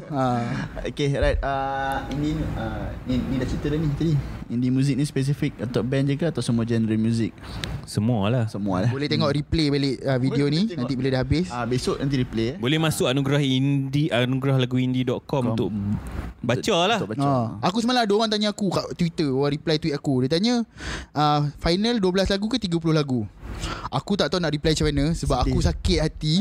Ha. 0.09 0.25
Okay 0.89 1.09
right 1.13 1.39
uh, 1.41 2.07
Ini 2.09 2.31
uh, 2.55 2.87
ni, 3.05 3.15
ni 3.23 3.35
dah 3.37 3.47
cerita 3.47 3.67
dah 3.69 3.79
ni 3.79 3.89
tadi 3.93 4.15
Indie 4.47 4.71
music 4.71 4.95
ni 4.95 5.03
spesifik 5.03 5.59
Untuk 5.59 5.83
band 5.83 6.07
je 6.07 6.15
ke 6.15 6.25
Atau 6.25 6.39
semua 6.39 6.63
genre 6.63 6.95
music 6.95 7.35
Semua 7.85 8.31
lah. 8.31 8.45
Semua 8.47 8.81
lah 8.81 8.91
Boleh 8.91 9.07
tengok 9.07 9.29
replay 9.29 9.69
balik 9.69 9.97
uh, 10.01 10.17
video 10.17 10.47
Boleh 10.47 10.55
ni 10.55 10.63
tengok. 10.65 10.79
nanti 10.79 10.93
bila 10.95 11.09
dah 11.11 11.21
habis. 11.21 11.47
uh, 11.49 11.67
Besok 11.67 11.97
nanti 11.99 12.15
replay 12.17 12.47
eh 12.47 12.57
Boleh 12.57 12.79
masuk 12.79 13.07
anugerah 13.07 13.43
indie 13.43 14.09
anugerah 14.09 14.57
lagu 14.57 14.77
indie.com 14.77 15.43
untuk 15.53 15.69
baca 16.47 16.77
lah. 16.87 16.99
Untuk 17.01 17.13
baca 17.17 17.27
Ha. 17.27 17.59
Aku 17.71 17.79
semalam 17.83 18.07
ada 18.07 18.13
orang 18.15 18.31
tanya 18.31 18.49
aku 18.55 18.71
kat 18.71 18.87
Twitter, 18.95 19.29
orang 19.33 19.53
reply 19.57 19.77
tweet 19.83 19.95
aku. 19.97 20.23
Dia 20.25 20.39
tanya, 20.39 20.63
uh, 21.17 21.41
final 21.59 21.99
12 21.99 22.33
lagu 22.33 22.47
ke 22.47 22.59
30 22.61 22.95
lagu? 22.95 23.27
Aku 23.89 24.21
tak 24.21 24.29
tahu 24.29 24.39
nak 24.39 24.53
reply 24.53 24.77
macam 24.77 24.87
mana 24.93 25.05
sebab 25.17 25.39
Sedih. 25.43 25.53
aku 25.53 25.59
sakit 25.65 25.99
hati. 26.05 26.35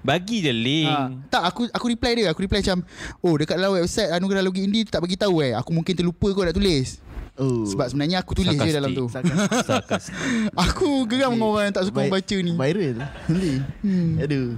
Bagi 0.00 0.46
je 0.46 0.52
link. 0.54 0.88
Ha, 0.88 1.10
tak 1.26 1.42
aku 1.50 1.66
aku 1.74 1.86
reply 1.90 2.12
dia, 2.22 2.26
aku 2.30 2.46
reply 2.46 2.62
macam, 2.62 2.86
"Oh, 3.18 3.34
dekat 3.34 3.58
dalam 3.58 3.74
website 3.74 4.14
Anugerah 4.14 4.46
Lagu 4.46 4.58
Indie 4.62 4.86
tak 4.86 5.02
bagi 5.02 5.18
tahu 5.18 5.42
eh. 5.42 5.58
Aku 5.58 5.74
mungkin 5.74 5.92
terlupa 5.98 6.30
kau 6.30 6.46
nak 6.46 6.54
tulis." 6.54 7.02
Oh. 7.42 7.66
Sebab 7.66 7.86
sebenarnya 7.90 8.22
aku 8.22 8.32
tulis 8.38 8.54
je 8.54 8.56
Sarkastik. 8.56 8.78
dalam 8.78 8.90
tu. 8.94 9.04
Sarkastik. 9.10 10.14
Aku 10.70 11.04
geram 11.10 11.34
dengan 11.34 11.50
orang 11.50 11.64
yang 11.68 11.74
tak 11.74 11.86
suka 11.90 12.00
Vi- 12.06 12.12
baca 12.12 12.36
ni. 12.38 12.52
Viral 12.54 12.96
Nanti 13.02 13.52
hmm. 13.82 14.10
Aduh 14.22 14.48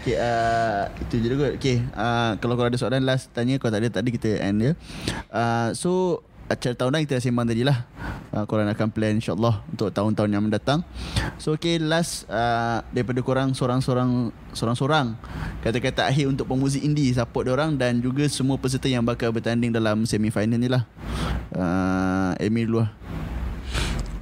Okay 0.00 0.16
uh, 0.20 0.84
Itu 1.00 1.14
je 1.20 1.26
kot 1.32 1.52
Okay 1.58 1.76
uh, 1.96 2.36
Kalau 2.38 2.54
korang 2.54 2.70
ada 2.70 2.78
soalan 2.78 3.02
Last 3.02 3.32
tanya 3.32 3.56
Kalau 3.56 3.72
tak 3.72 3.80
ada 3.82 3.88
Tak 3.90 4.00
ada 4.04 4.10
kita 4.12 4.28
end 4.40 4.56
dia 4.60 4.72
uh, 5.32 5.72
So 5.74 6.22
Acara 6.44 6.74
tahunan 6.76 7.00
kita 7.08 7.16
dah 7.16 7.22
sembang 7.24 7.46
tadi 7.48 7.62
lah 7.64 7.88
uh, 8.36 8.44
Korang 8.44 8.68
akan 8.68 8.88
plan 8.92 9.16
insyaAllah 9.16 9.64
Untuk 9.72 9.88
tahun-tahun 9.92 10.30
yang 10.30 10.44
mendatang 10.44 10.84
So 11.40 11.56
okay 11.56 11.80
last 11.80 12.28
uh, 12.28 12.84
Daripada 12.92 13.24
korang 13.24 13.56
Sorang-sorang 13.56 14.28
Sorang-sorang 14.52 15.16
Kata-kata 15.64 16.04
akhir 16.04 16.28
untuk 16.28 16.44
pemuzik 16.44 16.84
indie 16.84 17.10
Support 17.16 17.48
orang 17.48 17.80
Dan 17.80 18.04
juga 18.04 18.28
semua 18.28 18.60
peserta 18.60 18.92
yang 18.92 19.02
bakal 19.02 19.32
bertanding 19.32 19.72
Dalam 19.72 20.04
semi-final 20.04 20.60
ni 20.60 20.68
lah 20.68 20.84
uh, 21.56 22.36
Emil 22.36 22.68
dulu 22.68 22.84
lah 22.84 22.92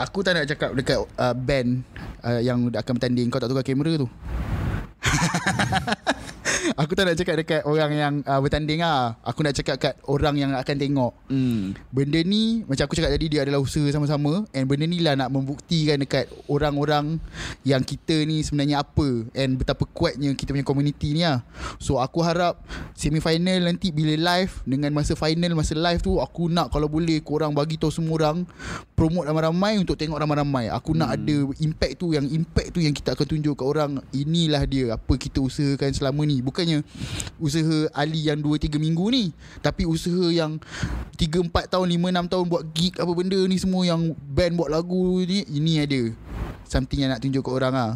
Aku 0.03 0.19
tak 0.27 0.35
nak 0.35 0.51
cakap 0.51 0.75
dekat 0.75 0.99
uh, 0.99 1.31
band 1.31 1.87
uh, 2.27 2.41
yang 2.43 2.71
akan 2.75 2.93
bertanding. 2.99 3.31
Kau 3.31 3.39
tak 3.39 3.47
tukar 3.47 3.63
kamera 3.63 3.95
tu. 3.95 4.09
Aku 6.79 6.95
tak 6.95 7.11
nak 7.11 7.19
cakap 7.19 7.35
dekat 7.43 7.61
orang 7.67 7.91
yang 7.91 8.15
uh, 8.23 8.39
bertanding 8.39 8.81
lah. 8.87 9.19
Aku 9.27 9.43
nak 9.43 9.55
cakap 9.59 9.77
kat 9.83 9.95
orang 10.07 10.39
yang 10.39 10.51
akan 10.55 10.77
tengok. 10.79 11.13
hmm. 11.27 11.75
Benda 11.91 12.21
ni 12.23 12.63
macam 12.65 12.87
aku 12.87 12.95
cakap 12.95 13.11
tadi 13.11 13.27
dia 13.27 13.43
adalah 13.43 13.59
usaha 13.59 13.85
sama-sama 13.91 14.47
and 14.55 14.71
benda 14.71 14.87
ni 14.87 15.03
lah 15.03 15.19
nak 15.19 15.35
membuktikan 15.35 15.99
dekat 15.99 16.31
orang-orang 16.47 17.19
yang 17.67 17.83
kita 17.83 18.23
ni 18.23 18.47
sebenarnya 18.47 18.87
apa 18.87 19.27
and 19.35 19.59
betapa 19.59 19.83
kuatnya 19.91 20.31
kita 20.39 20.55
punya 20.55 20.67
community 20.67 21.19
ni 21.19 21.23
lah. 21.27 21.43
So 21.83 21.99
aku 21.99 22.23
harap 22.23 22.63
semi 22.95 23.19
final 23.19 23.67
nanti 23.67 23.91
bila 23.91 24.15
live 24.15 24.63
dengan 24.63 24.95
masa 24.95 25.19
final 25.19 25.53
masa 25.59 25.75
live 25.75 25.99
tu 25.99 26.23
aku 26.23 26.47
nak 26.47 26.71
kalau 26.71 26.87
boleh 26.87 27.19
korang 27.21 27.51
bagi 27.51 27.75
tahu 27.75 27.91
semua 27.91 28.15
orang 28.23 28.47
promote 28.95 29.27
ramai-ramai 29.27 29.83
untuk 29.83 29.99
tengok 29.99 30.21
ramai-ramai. 30.21 30.71
Aku 30.71 30.95
nak 30.95 31.19
ada 31.19 31.37
impact 31.59 31.99
tu 31.99 32.15
yang 32.15 32.27
impact 32.31 32.71
tu 32.71 32.79
yang 32.79 32.95
kita 32.95 33.19
akan 33.19 33.27
tunjuk 33.27 33.59
kat 33.59 33.67
orang 33.67 33.91
inilah 34.15 34.63
dia 34.69 34.95
apa 34.95 35.13
kita 35.19 35.43
usahakan 35.43 35.91
selama 35.91 36.23
ni. 36.23 36.39
Bukannya 36.53 36.85
usaha 37.41 37.89
Ali 37.97 38.29
yang 38.29 38.45
2 38.45 38.61
3 38.61 38.77
minggu 38.77 39.09
ni 39.09 39.33
tapi 39.65 39.89
usaha 39.89 40.29
yang 40.29 40.61
3 41.17 41.49
4 41.49 41.73
tahun 41.73 41.87
5 41.89 42.29
6 42.29 42.33
tahun 42.33 42.45
buat 42.53 42.63
gig 42.77 42.95
apa 43.01 43.13
benda 43.17 43.41
ni 43.49 43.57
semua 43.57 43.89
yang 43.89 44.13
band 44.13 44.61
buat 44.61 44.69
lagu 44.69 45.25
ni 45.25 45.49
ini 45.49 45.81
ada 45.81 46.13
something 46.69 47.05
yang 47.05 47.11
nak 47.13 47.25
tunjuk 47.25 47.41
kat 47.41 47.53
orang 47.57 47.75
ah. 47.77 47.93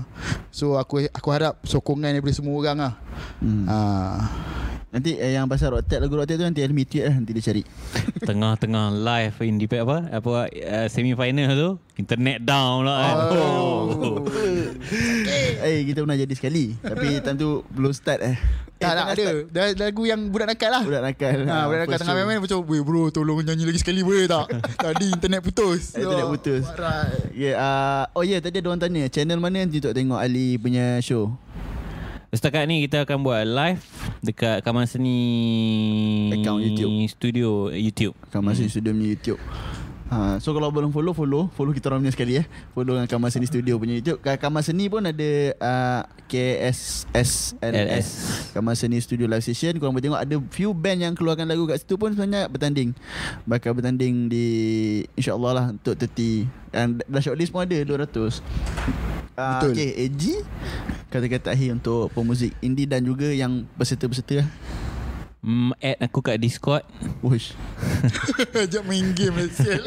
So 0.48 0.80
aku 0.80 1.04
aku 1.12 1.28
harap 1.32 1.60
sokongan 1.68 2.16
daripada 2.16 2.32
semua 2.32 2.56
orang 2.56 2.78
ah. 2.80 2.94
Hmm. 3.44 3.64
Ah. 3.68 4.16
Nanti 4.96 5.12
eh, 5.20 5.36
yang 5.36 5.44
pasal 5.44 5.76
Rocktet 5.76 6.00
lagu 6.00 6.16
Rocktet 6.16 6.40
tu 6.40 6.44
nanti 6.48 6.64
Elmi 6.64 6.88
tweet 6.88 7.04
lah 7.04 7.20
nanti 7.20 7.36
dia 7.36 7.44
cari. 7.44 7.60
Tengah-tengah 8.32 8.96
live 8.96 9.36
indie 9.44 9.68
apa 9.76 10.08
apa 10.08 10.48
uh, 10.48 10.86
semi 10.88 11.12
final 11.12 11.52
tu 11.52 11.70
internet 12.00 12.40
down 12.40 12.88
lah 12.88 12.96
kan. 13.04 13.16
Oh. 13.36 14.24
Eh 15.68 15.84
kita 15.84 16.00
pernah 16.00 16.16
jadi 16.16 16.32
sekali 16.32 16.80
tapi 16.80 17.20
time 17.20 17.36
tu 17.36 17.60
belum 17.76 17.92
start 17.92 18.24
eh. 18.24 18.36
Tak 18.80 18.88
eh, 18.88 18.96
tak 18.96 19.06
ada. 19.20 19.26
Dah 19.52 19.64
lagu 19.84 20.08
yang 20.08 20.32
budak 20.32 20.56
nakal 20.56 20.72
lah. 20.72 20.82
Budak 20.84 21.02
nakal. 21.04 21.38
Ha, 21.44 21.56
budak 21.68 21.80
nakal 21.84 21.96
first 21.96 22.04
tengah 22.04 22.16
main-main 22.16 22.40
macam 22.40 22.58
Weh 22.64 22.82
bro 22.84 23.02
tolong 23.08 23.40
nyanyi 23.40 23.64
lagi 23.64 23.80
sekali 23.80 24.00
boleh 24.00 24.24
tak 24.28 24.46
Tadi 24.84 25.06
internet 25.12 25.40
putus 25.40 25.96
Internet 25.96 26.24
Oh, 26.24 26.32
putus. 26.32 26.64
Ya, 27.36 27.52
yeah, 27.52 27.54
uh, 27.56 28.04
oh 28.16 28.24
ya 28.24 28.36
yeah, 28.36 28.40
tadi 28.40 28.60
ada 28.60 28.68
orang 28.72 28.80
tanya 28.80 29.08
channel 29.12 29.40
mana 29.40 29.64
nanti 29.64 29.80
untuk 29.80 29.92
tengok 29.92 30.20
Ali 30.20 30.56
punya 30.56 31.00
show. 31.04 31.36
Setakat 32.34 32.66
ni 32.66 32.82
kita 32.82 33.06
akan 33.06 33.22
buat 33.22 33.46
live 33.46 33.82
dekat 34.18 34.58
Kamar 34.66 34.90
Seni 34.90 35.18
Account 36.34 36.58
YouTube. 36.58 36.92
Studio 37.06 37.50
YouTube. 37.70 38.14
Akan 38.26 38.42
masuk 38.42 38.66
hmm. 38.66 38.72
studio 38.74 38.92
YouTube. 38.98 39.40
Ha, 40.06 40.38
so 40.38 40.54
kalau 40.54 40.70
belum 40.70 40.94
follow 40.94 41.10
follow 41.10 41.50
follow 41.50 41.74
kita 41.74 41.90
orang 41.90 42.06
punya 42.06 42.14
sekali 42.14 42.38
eh. 42.38 42.46
Follow 42.70 42.94
dengan 42.94 43.10
Kamar 43.10 43.34
Seni 43.34 43.50
Studio 43.50 43.74
punya 43.74 43.98
YouTube. 43.98 44.22
Kat 44.22 44.38
Kamar 44.38 44.62
Seni 44.62 44.86
pun 44.86 45.02
ada 45.02 45.30
uh, 45.58 46.02
KSSLS 46.30 47.58
LS. 47.58 48.08
Kamar 48.54 48.78
Seni 48.78 49.02
Studio 49.02 49.26
Live 49.26 49.42
Session. 49.42 49.74
Korang 49.82 49.98
boleh 49.98 50.06
tengok 50.06 50.22
ada 50.22 50.36
few 50.54 50.70
band 50.70 51.02
yang 51.02 51.14
keluarkan 51.18 51.50
lagu 51.50 51.66
kat 51.66 51.82
situ 51.82 51.98
pun 51.98 52.14
sebenarnya 52.14 52.46
bertanding. 52.46 52.94
Bakal 53.50 53.74
bertanding 53.74 54.30
di 54.30 54.46
insya-Allah 55.18 55.50
lah 55.58 55.66
untuk 55.74 55.98
30 55.98 56.70
dan 56.70 57.02
dah 57.02 57.22
shortlist 57.24 57.50
pun 57.50 57.66
ada 57.66 57.74
200. 57.74 58.06
Uh, 58.06 59.58
Betul. 59.58 59.70
Okay, 59.74 59.90
AG 60.06 60.22
kata-kata 61.10 61.50
akhir 61.50 61.82
untuk 61.82 62.14
pemuzik 62.14 62.54
indie 62.62 62.86
dan 62.86 63.02
juga 63.02 63.26
yang 63.34 63.66
peserta-peserta 63.74 64.46
lah. 64.46 64.48
Hmm, 65.46 65.70
add 65.78 66.02
aku 66.02 66.26
kat 66.26 66.42
Discord. 66.42 66.82
Wush. 67.22 67.54
Ajak 68.50 68.82
main 68.90 69.14
game 69.14 69.46
Sial 69.46 69.78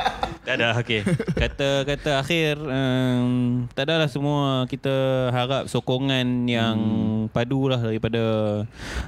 Tak 0.46 0.54
ada 0.60 0.76
okey. 0.76 1.08
Kata-kata 1.32 2.20
akhir 2.20 2.60
um, 2.60 3.64
tak 3.72 3.88
adalah 3.88 4.12
semua 4.12 4.68
kita 4.68 4.92
harap 5.32 5.72
sokongan 5.72 6.44
yang 6.44 6.76
hmm. 6.76 7.32
padu 7.32 7.72
lah 7.72 7.80
daripada 7.80 8.22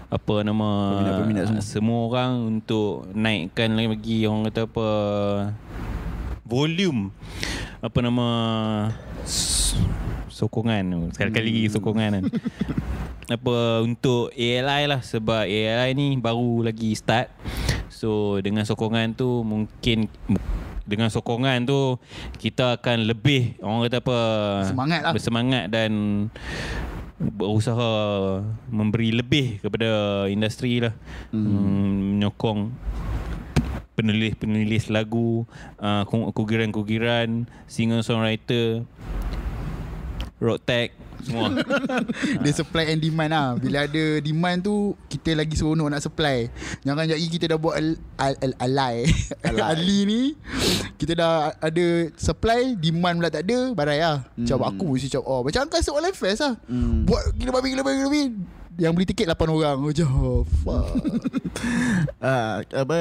apa 0.09 0.35
nama 0.41 0.97
Peminat-peminat 0.97 1.45
semua. 1.45 1.63
semua 1.63 2.01
orang 2.09 2.33
untuk 2.57 3.05
naikkan 3.13 3.77
lagi 3.77 4.25
orang 4.25 4.49
kata 4.49 4.65
apa 4.65 4.89
volume 6.49 7.13
apa 7.85 7.99
nama 8.01 8.29
sokongan 10.39 11.11
sekali-kali 11.11 11.51
lagi 11.51 11.63
sokongan 11.75 12.11
kan. 12.23 12.25
Apa 13.37 13.83
untuk 13.83 14.31
ALI 14.33 14.87
lah. 14.87 15.03
Sebab 15.03 15.51
ALI 15.51 15.91
ni 15.99 16.15
baru 16.17 16.63
lagi 16.63 16.95
start. 16.95 17.29
So 17.91 18.39
dengan 18.39 18.63
sokongan 18.63 19.19
tu 19.19 19.43
mungkin 19.43 20.07
dengan 20.89 21.11
sokongan 21.11 21.67
tu 21.67 21.99
kita 22.39 22.81
akan 22.81 23.05
lebih 23.05 23.61
orang 23.61 23.91
kata 23.91 23.99
apa 24.01 24.19
Semangat 24.65 25.01
lah. 25.05 25.13
bersemangat 25.13 25.65
dan 25.69 25.93
berusaha 27.19 27.91
memberi 28.71 29.11
lebih 29.13 29.59
kepada 29.61 30.25
industri 30.31 30.79
lah. 30.81 30.95
Hmm. 31.35 31.45
Hmm, 31.45 31.91
menyokong 32.17 32.61
penulis-penulis 33.99 34.95
lagu 34.95 35.43
uh, 35.83 36.07
kugiran-kugiran 36.31 37.51
singer-songwriter 37.67 38.87
rock 40.39 40.61
tag 40.65 40.89
semua. 41.19 41.51
Dia 42.47 42.53
supply 42.55 42.95
and 42.95 43.03
demand 43.03 43.31
lah. 43.35 43.49
Bila 43.59 43.91
ada 43.91 44.05
demand 44.23 44.63
tu 44.63 44.95
Kita 45.11 45.35
lagi 45.35 45.59
seronok 45.59 45.91
nak 45.91 45.99
supply. 45.99 46.47
Jangan 46.87 47.11
jadi 47.11 47.27
kita 47.27 47.45
dah 47.51 47.59
buat 47.59 47.75
al, 47.75 47.99
al, 48.17 48.35
al, 48.39 48.53
alai. 48.63 48.97
Ali 49.75 50.07
ni 50.07 50.23
Kita 50.95 51.19
dah 51.19 51.33
ada 51.59 51.87
supply 52.15 52.79
Demand 52.79 53.19
pula 53.19 53.31
tak 53.35 53.51
ada 53.51 53.75
Barai 53.75 53.99
lah. 53.99 54.31
Macam 54.39 54.57
Hmm. 54.59 54.69
aku 54.71 54.87
mesti 54.95 55.11
cakap 55.11 55.27
oh, 55.27 55.43
Macam 55.43 55.61
angkat 55.67 55.83
All 55.91 56.07
Fest 56.15 56.41
lah. 56.47 56.55
Hmm. 56.71 57.03
Buat 57.03 57.35
gila 57.35 57.51
babi 57.51 57.75
gila 57.75 57.83
babi 57.83 57.97
gila 57.99 58.09
babi 58.11 58.25
Yang 58.79 58.93
beli 58.95 59.07
tiket 59.11 59.27
8 59.27 59.51
orang. 59.51 59.77
Macam 59.83 60.07
oh, 60.23 60.43
fuck. 60.63 60.87
Uh, 62.23 62.63
apa 62.87 62.99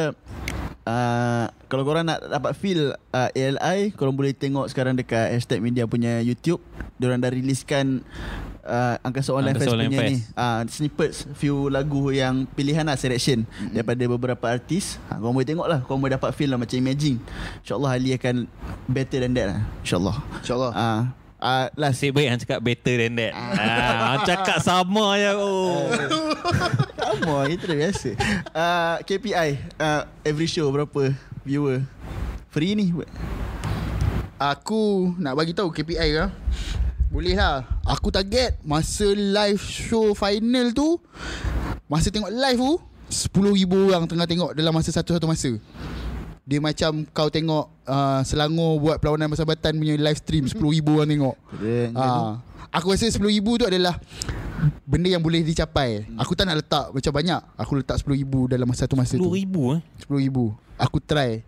uh, 0.90 1.46
kalau 1.70 1.84
korang 1.86 2.10
nak 2.10 2.26
dapat 2.26 2.58
feel 2.58 2.98
uh, 3.14 3.30
ALI 3.38 3.94
korang 3.94 4.18
boleh 4.18 4.34
tengok 4.34 4.66
sekarang 4.74 4.98
dekat 4.98 5.38
hashtag 5.38 5.62
media 5.62 5.86
punya 5.86 6.18
YouTube. 6.26 6.60
Diorang 6.98 7.22
dah 7.22 7.30
riliskan 7.30 8.02
uh, 8.66 8.98
Angkasa 9.06 9.38
Online 9.38 9.54
Angkasa 9.54 9.70
Fest 9.70 9.74
Online 9.78 9.90
punya 9.94 10.02
Fest. 10.02 10.10
ni 10.10 10.18
uh, 10.34 10.62
Snippets 10.66 11.18
Few 11.38 11.70
lagu 11.70 12.10
yang 12.10 12.50
Pilihan 12.50 12.90
lah 12.90 12.98
selection 12.98 13.46
mm-hmm. 13.46 13.74
Daripada 13.78 14.04
beberapa 14.10 14.46
artis. 14.50 14.98
Ha, 15.14 15.22
Korang 15.22 15.38
boleh 15.38 15.46
tengok 15.46 15.68
lah 15.70 15.80
Korang 15.86 16.02
boleh 16.02 16.18
dapat 16.18 16.34
feel 16.34 16.50
lah 16.50 16.58
Macam 16.58 16.74
Imagine. 16.82 17.22
InsyaAllah 17.62 17.92
Ali 17.94 18.18
akan 18.18 18.50
Better 18.90 19.22
than 19.22 19.38
that 19.38 19.48
lah. 19.54 19.60
InsyaAllah. 19.86 20.18
InsyaAllah. 20.42 20.72
uh, 20.74 21.02
uh, 21.42 21.70
Last 21.78 22.02
Nasib 22.02 22.18
baik 22.18 22.28
yang 22.30 22.40
cakap 22.42 22.60
better 22.62 22.96
than 22.98 23.14
that. 23.18 23.34
ah, 23.34 24.22
cakap 24.26 24.58
sama 24.62 25.18
je. 25.18 25.32
Oh. 25.38 25.90
Sama 27.08 27.48
Itu 27.48 27.64
dah 27.72 27.78
biasa 27.80 28.10
uh, 28.52 28.96
KPI 29.08 29.50
uh, 29.80 30.02
Every 30.28 30.46
show 30.46 30.68
berapa 30.70 31.16
Viewer 31.48 31.88
Free 32.52 32.76
ni 32.76 32.92
Aku 34.38 35.16
nak 35.18 35.34
bagi 35.34 35.56
tahu 35.56 35.74
KPI 35.74 36.14
ke? 36.14 36.26
Boleh 37.10 37.34
lah. 37.34 37.66
Aku 37.88 38.14
target 38.14 38.60
masa 38.62 39.08
live 39.18 39.58
show 39.64 40.14
final 40.14 40.70
tu 40.76 41.02
masa 41.90 42.14
tengok 42.14 42.30
live 42.30 42.60
tu 42.60 42.76
10,000 43.08 43.66
orang 43.66 44.04
tengah 44.06 44.28
tengok 44.28 44.52
dalam 44.54 44.76
masa 44.76 44.92
satu-satu 44.94 45.26
masa. 45.26 45.56
Dia 46.48 46.64
macam 46.64 47.04
kau 47.12 47.28
tengok 47.28 47.84
uh, 47.84 48.24
Selangor 48.24 48.80
buat 48.80 48.98
perlawanan 48.98 49.28
persahabatan 49.28 49.76
punya 49.76 50.00
live 50.00 50.16
stream 50.16 50.48
10,000 50.50 50.64
orang 50.88 51.10
tengok. 51.12 51.36
Keren, 51.52 51.90
Ah, 51.92 52.40
aku 52.72 52.96
rasa 52.96 53.12
10,000 53.12 53.20
tu 53.44 53.66
adalah 53.68 54.00
benda 54.84 55.08
yang 55.08 55.22
boleh 55.22 55.42
dicapai. 55.42 56.06
Aku 56.18 56.34
tak 56.34 56.48
nak 56.48 56.60
letak 56.60 56.90
macam 56.90 57.12
banyak. 57.14 57.42
Aku 57.56 57.72
letak 57.78 57.98
10,000 58.00 58.24
dalam 58.48 58.66
masa 58.66 58.86
satu 58.86 58.96
masa 58.96 59.16
tu. 59.16 59.26
RM10,000 59.26 59.56
eh. 59.76 59.80
10,000. 60.06 60.54
Aku 60.78 60.98
try. 61.02 61.42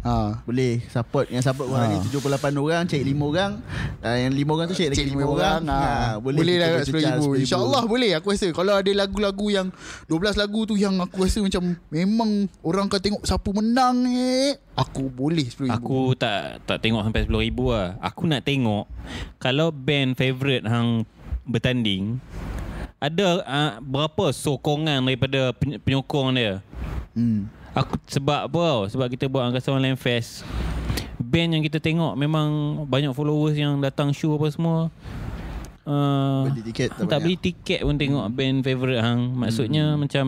Ha. 0.00 0.40
Boleh 0.48 0.80
support 0.88 1.28
Yang 1.28 1.52
support 1.52 1.68
Ha. 1.76 1.84
ni 1.92 2.00
78 2.00 2.56
orang 2.56 2.88
Cari 2.88 3.04
5 3.04 3.20
orang 3.20 3.52
uh, 4.00 4.16
Yang 4.16 4.32
5 4.32 4.54
orang 4.56 4.64
tu 4.64 4.74
cari 4.80 4.88
lagi 4.88 4.96
Cik 4.96 5.06
5 5.12 5.12
lima 5.12 5.24
orang, 5.28 5.60
ha. 5.68 5.76
Boleh, 6.16 6.38
Boleh 6.40 6.54
kita 6.56 6.56
lah 6.56 6.68
kat 6.70 6.78
bercecah 6.80 6.96
RM10,000 6.96 7.20
RM10,000. 7.20 7.42
InsyaAllah 7.44 7.82
boleh 7.84 8.10
Aku 8.16 8.26
rasa 8.32 8.46
Kalau 8.48 8.72
ada 8.80 8.92
lagu-lagu 8.96 9.46
yang 9.52 9.66
12 10.08 10.40
lagu 10.40 10.60
tu 10.64 10.74
Yang 10.80 10.94
aku 11.04 11.18
rasa 11.28 11.38
macam 11.44 11.62
Memang 11.92 12.30
Orang 12.64 12.88
akan 12.88 12.96
tengok 12.96 13.22
Siapa 13.28 13.48
menang 13.52 13.94
ni 14.00 14.56
Aku 14.72 15.04
boleh 15.12 15.44
RM10,000 15.52 15.76
Aku 15.76 15.98
tak 16.16 16.64
tak 16.64 16.78
tengok 16.80 17.04
sampai 17.04 17.28
RM10,000 17.28 17.58
lah. 17.68 17.88
Aku 18.00 18.22
nak 18.24 18.40
tengok 18.40 18.84
kalau 19.36 19.68
band 19.68 20.16
favourite 20.16 20.64
hang 20.64 21.04
bertanding 21.44 22.20
ada 23.00 23.40
uh, 23.48 23.72
berapa 23.80 24.28
sokongan 24.28 25.00
daripada 25.00 25.56
pen- 25.56 25.80
penyokong 25.80 26.36
dia. 26.36 26.60
hmm. 27.16 27.48
Aku 27.70 27.96
sebab 28.10 28.50
apa 28.50 28.58
tau? 28.60 28.82
Sebab 28.90 29.06
kita 29.08 29.30
buat 29.30 29.46
Angkasa 29.46 29.70
Online 29.70 29.96
Fest. 29.96 30.42
Band 31.16 31.54
yang 31.54 31.62
kita 31.62 31.78
tengok 31.78 32.18
memang 32.18 32.82
banyak 32.84 33.14
followers 33.14 33.54
yang 33.54 33.78
datang 33.78 34.10
show 34.10 34.34
apa 34.34 34.50
semua. 34.50 34.90
Uh, 35.80 36.44
Beli 36.46 36.60
tiket 36.62 36.92
tak 36.92 37.08
tak, 37.08 37.18
beli 37.24 37.36
tiket 37.36 37.80
pun 37.80 37.96
tengok 37.96 38.28
band 38.30 38.60
favourite 38.60 39.00
hang. 39.00 39.32
Maksudnya 39.32 39.96
Hmm. 39.96 40.04
macam 40.04 40.26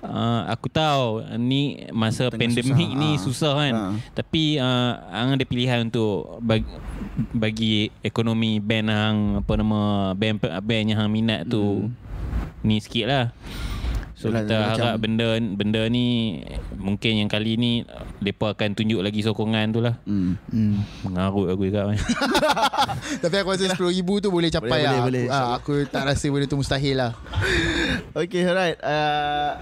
uh, 0.00 0.42
aku 0.46 0.68
tahu 0.68 1.24
ni 1.36 1.88
masa 1.90 2.28
Tengah 2.28 2.38
pandemik 2.38 2.76
susah. 2.92 3.00
ni 3.00 3.10
Ah. 3.10 3.16
susah 3.16 3.52
kan. 3.56 3.72
Ah. 3.72 3.92
Tapi 4.12 4.42
uh, 4.56 4.92
hang 5.10 5.30
ada 5.32 5.44
pilihan 5.44 5.80
untuk 5.82 6.38
bagi, 6.38 6.68
bagi 7.32 7.72
ekonomi 8.00 8.60
band 8.60 8.88
hang 8.88 9.18
apa 9.40 9.52
nama 9.56 9.80
band 10.12 10.36
band 10.44 10.84
yang 10.86 10.98
hang 10.98 11.10
minat 11.10 11.48
tu 11.48 11.88
ni 12.60 12.76
sikit 12.78 13.06
lah. 13.08 13.24
So 14.20 14.28
Yalah, 14.28 14.44
kita 14.44 14.52
macam- 14.52 14.84
harap 14.84 14.96
benda 15.00 15.28
benda 15.40 15.82
ni 15.88 16.36
mungkin 16.76 17.24
yang 17.24 17.30
kali 17.32 17.56
ni 17.56 17.88
depa 18.20 18.52
akan 18.52 18.76
tunjuk 18.76 19.00
lagi 19.00 19.24
sokongan 19.24 19.72
tu 19.72 19.80
lah. 19.80 19.96
Hmm. 20.04 20.36
Hmm. 20.52 20.84
Mengarut 21.08 21.48
aku 21.48 21.72
juga. 21.72 21.88
Tapi 23.24 23.36
aku 23.40 23.48
rasa 23.56 23.72
RM10,000 23.72 24.08
tu 24.20 24.28
boleh 24.28 24.52
capai 24.52 24.68
Boleh, 24.68 24.84
lah 24.84 25.00
boleh, 25.00 25.24
aku, 25.24 25.32
ah, 25.32 25.48
aku 25.56 25.72
tak 25.88 26.02
rasa 26.04 26.26
benda 26.28 26.46
tu 26.46 26.56
mustahil 26.60 26.96
lah 27.00 27.12
Okay 28.20 28.44
alright 28.44 28.76
uh, 28.82 29.56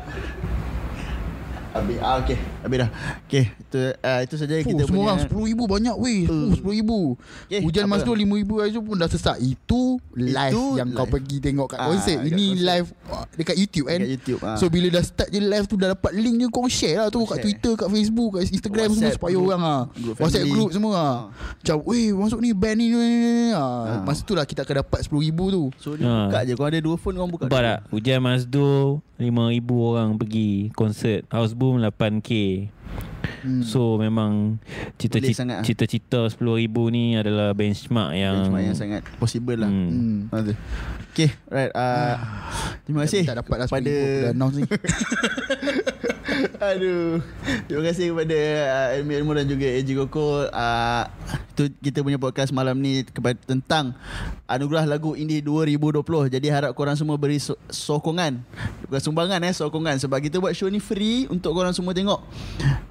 Habis 1.79 1.99
ah, 1.99 2.15
Okay 2.19 2.37
Habis 2.61 2.77
dah 2.79 2.91
Okay 3.23 3.45
Itu, 3.55 3.79
uh, 3.97 4.21
itu 4.21 4.35
saja 4.35 4.55
Fuh, 4.57 4.69
kita 4.69 4.83
semua 4.83 4.91
punya 4.91 5.07
orang 5.09 5.19
RM10,000 5.25 5.61
banyak 5.69 5.97
weh 5.97 6.21
Uh. 6.21 6.33
uh. 6.33 6.47
RM10,000 6.53 6.91
Okay, 7.49 7.61
Hujan 7.61 7.83
apa? 7.83 7.91
Mas 7.91 8.01
tu 8.01 8.13
RM5,000 8.13 8.51
hari 8.55 8.71
tu 8.71 8.81
pun 8.81 8.95
dah 8.95 9.09
sesak 9.09 9.37
Itu 9.39 9.83
live 10.13 10.51
Itu 10.51 10.65
yang 10.75 10.89
kau 10.91 11.03
live. 11.03 11.13
pergi 11.15 11.37
tengok 11.39 11.67
kat 11.67 11.79
Ah, 11.79 11.87
konsert 11.89 12.19
kat 12.19 12.27
Ini 12.27 12.45
konsert. 12.49 12.67
live 12.67 12.89
ah, 13.09 13.25
dekat 13.33 13.57
YouTube 13.57 13.87
kan 13.87 13.99
Dekat 13.99 14.11
YouTube, 14.13 14.41
ah. 14.43 14.57
So 14.57 14.65
bila 14.67 14.87
dah 14.91 15.03
start 15.03 15.29
je 15.29 15.41
live 15.41 15.65
tu 15.65 15.75
Dah 15.75 15.89
dapat 15.91 16.11
link 16.13 16.35
je 16.37 16.47
Kau 16.49 16.67
share 16.67 16.97
lah 16.97 17.09
tu 17.09 17.23
Kat 17.23 17.31
Share. 17.31 17.45
Twitter, 17.45 17.73
kat 17.75 17.89
Facebook, 17.89 18.31
kat 18.33 18.43
Instagram 18.47 18.87
semua 18.89 18.99
WhatsApp 19.01 19.17
Supaya 19.17 19.35
group, 19.35 19.47
orang 19.47 19.63
ah 19.63 19.81
group 19.93 20.15
WhatsApp 20.19 20.47
group 20.49 20.71
semua 20.71 20.93
ah. 20.95 21.17
Macam 21.55 21.77
weh 21.85 22.09
masuk 22.11 22.39
ni 22.39 22.51
band 22.53 22.77
ni, 22.77 22.87
ni, 22.87 22.99
ni, 22.99 23.19
ni. 23.21 23.49
Ah, 23.51 23.67
Ah. 23.89 24.01
Masa 24.03 24.21
tu 24.23 24.33
lah 24.33 24.43
kita 24.43 24.63
akan 24.63 24.83
dapat 24.83 24.99
RM10,000 25.05 25.39
tu 25.49 25.63
So 25.77 25.89
dia 25.95 26.05
buka 26.05 26.39
je 26.43 26.53
Kau 26.53 26.67
ada 26.67 26.79
dua 26.79 26.97
phone 26.97 27.15
Kau 27.15 27.27
buka 27.27 27.45
Nampak 27.45 27.55
dua. 27.55 27.69
tak? 27.71 27.79
Hujan 27.89 28.19
Mazdo 28.19 29.01
5,000 29.19 29.35
orang 29.75 30.15
pergi 30.15 30.71
konsert. 30.73 31.27
House 31.29 31.53
Boom 31.53 31.83
8K. 31.83 32.31
hmm. 33.45 33.63
So 33.63 33.99
memang 33.99 34.63
cita-cita 34.97 35.43
sangat 35.45 35.57
ah. 35.61 35.65
cita-cita 35.67 36.21
10,000 36.31 36.39
ni 36.95 37.15
adalah 37.15 37.53
benchmark 37.53 38.15
yang 38.15 38.49
Benchmark 38.49 38.65
yang 38.65 38.79
sangat 38.79 39.03
Possible 39.19 39.59
lah 39.59 39.69
Hmm. 39.69 40.27
hmm. 40.31 40.55
Okay 41.13 41.35
right 41.51 41.71
uh, 41.75 42.17
Terima 42.87 43.05
kasih 43.05 43.27
Tak 43.27 43.43
dapat 43.45 43.57
lah 43.59 43.67
Kepada 43.67 43.91
RM10,000 43.91 43.99
Aku 43.99 44.25
dah 44.25 44.33
announce 44.33 44.57
ni 44.57 44.65
Aduh. 46.73 47.21
Terima 47.67 47.83
kasih 47.91 48.15
kepada 48.15 48.39
uh, 48.69 48.99
Ilmi 49.01 49.13
Ilmu 49.23 49.33
dan 49.35 49.47
juga 49.49 49.67
AJ 49.67 49.89
Koko. 50.07 50.47
Uh, 50.49 51.05
kita 51.83 52.07
punya 52.07 52.19
podcast 52.21 52.55
malam 52.55 52.79
ni 52.79 53.03
kepada, 53.03 53.35
Tentang 53.43 53.95
Anugerah 54.47 54.87
Lagu 54.87 55.19
Indie 55.19 55.43
2020 55.43 56.31
Jadi 56.31 56.47
harap 56.55 56.71
korang 56.79 56.95
semua 56.95 57.19
beri 57.19 57.43
so- 57.43 57.59
sokongan. 57.67 58.39
Bukan 58.87 59.01
sumbangan 59.03 59.43
eh 59.43 59.55
Sokongan. 59.55 59.99
Sebab 59.99 60.19
kita 60.23 60.39
buat 60.39 60.55
show 60.55 60.71
ni 60.71 60.79
free 60.79 61.27
Untuk 61.27 61.55
korang 61.55 61.75
semua 61.75 61.93
tengok. 61.93 62.23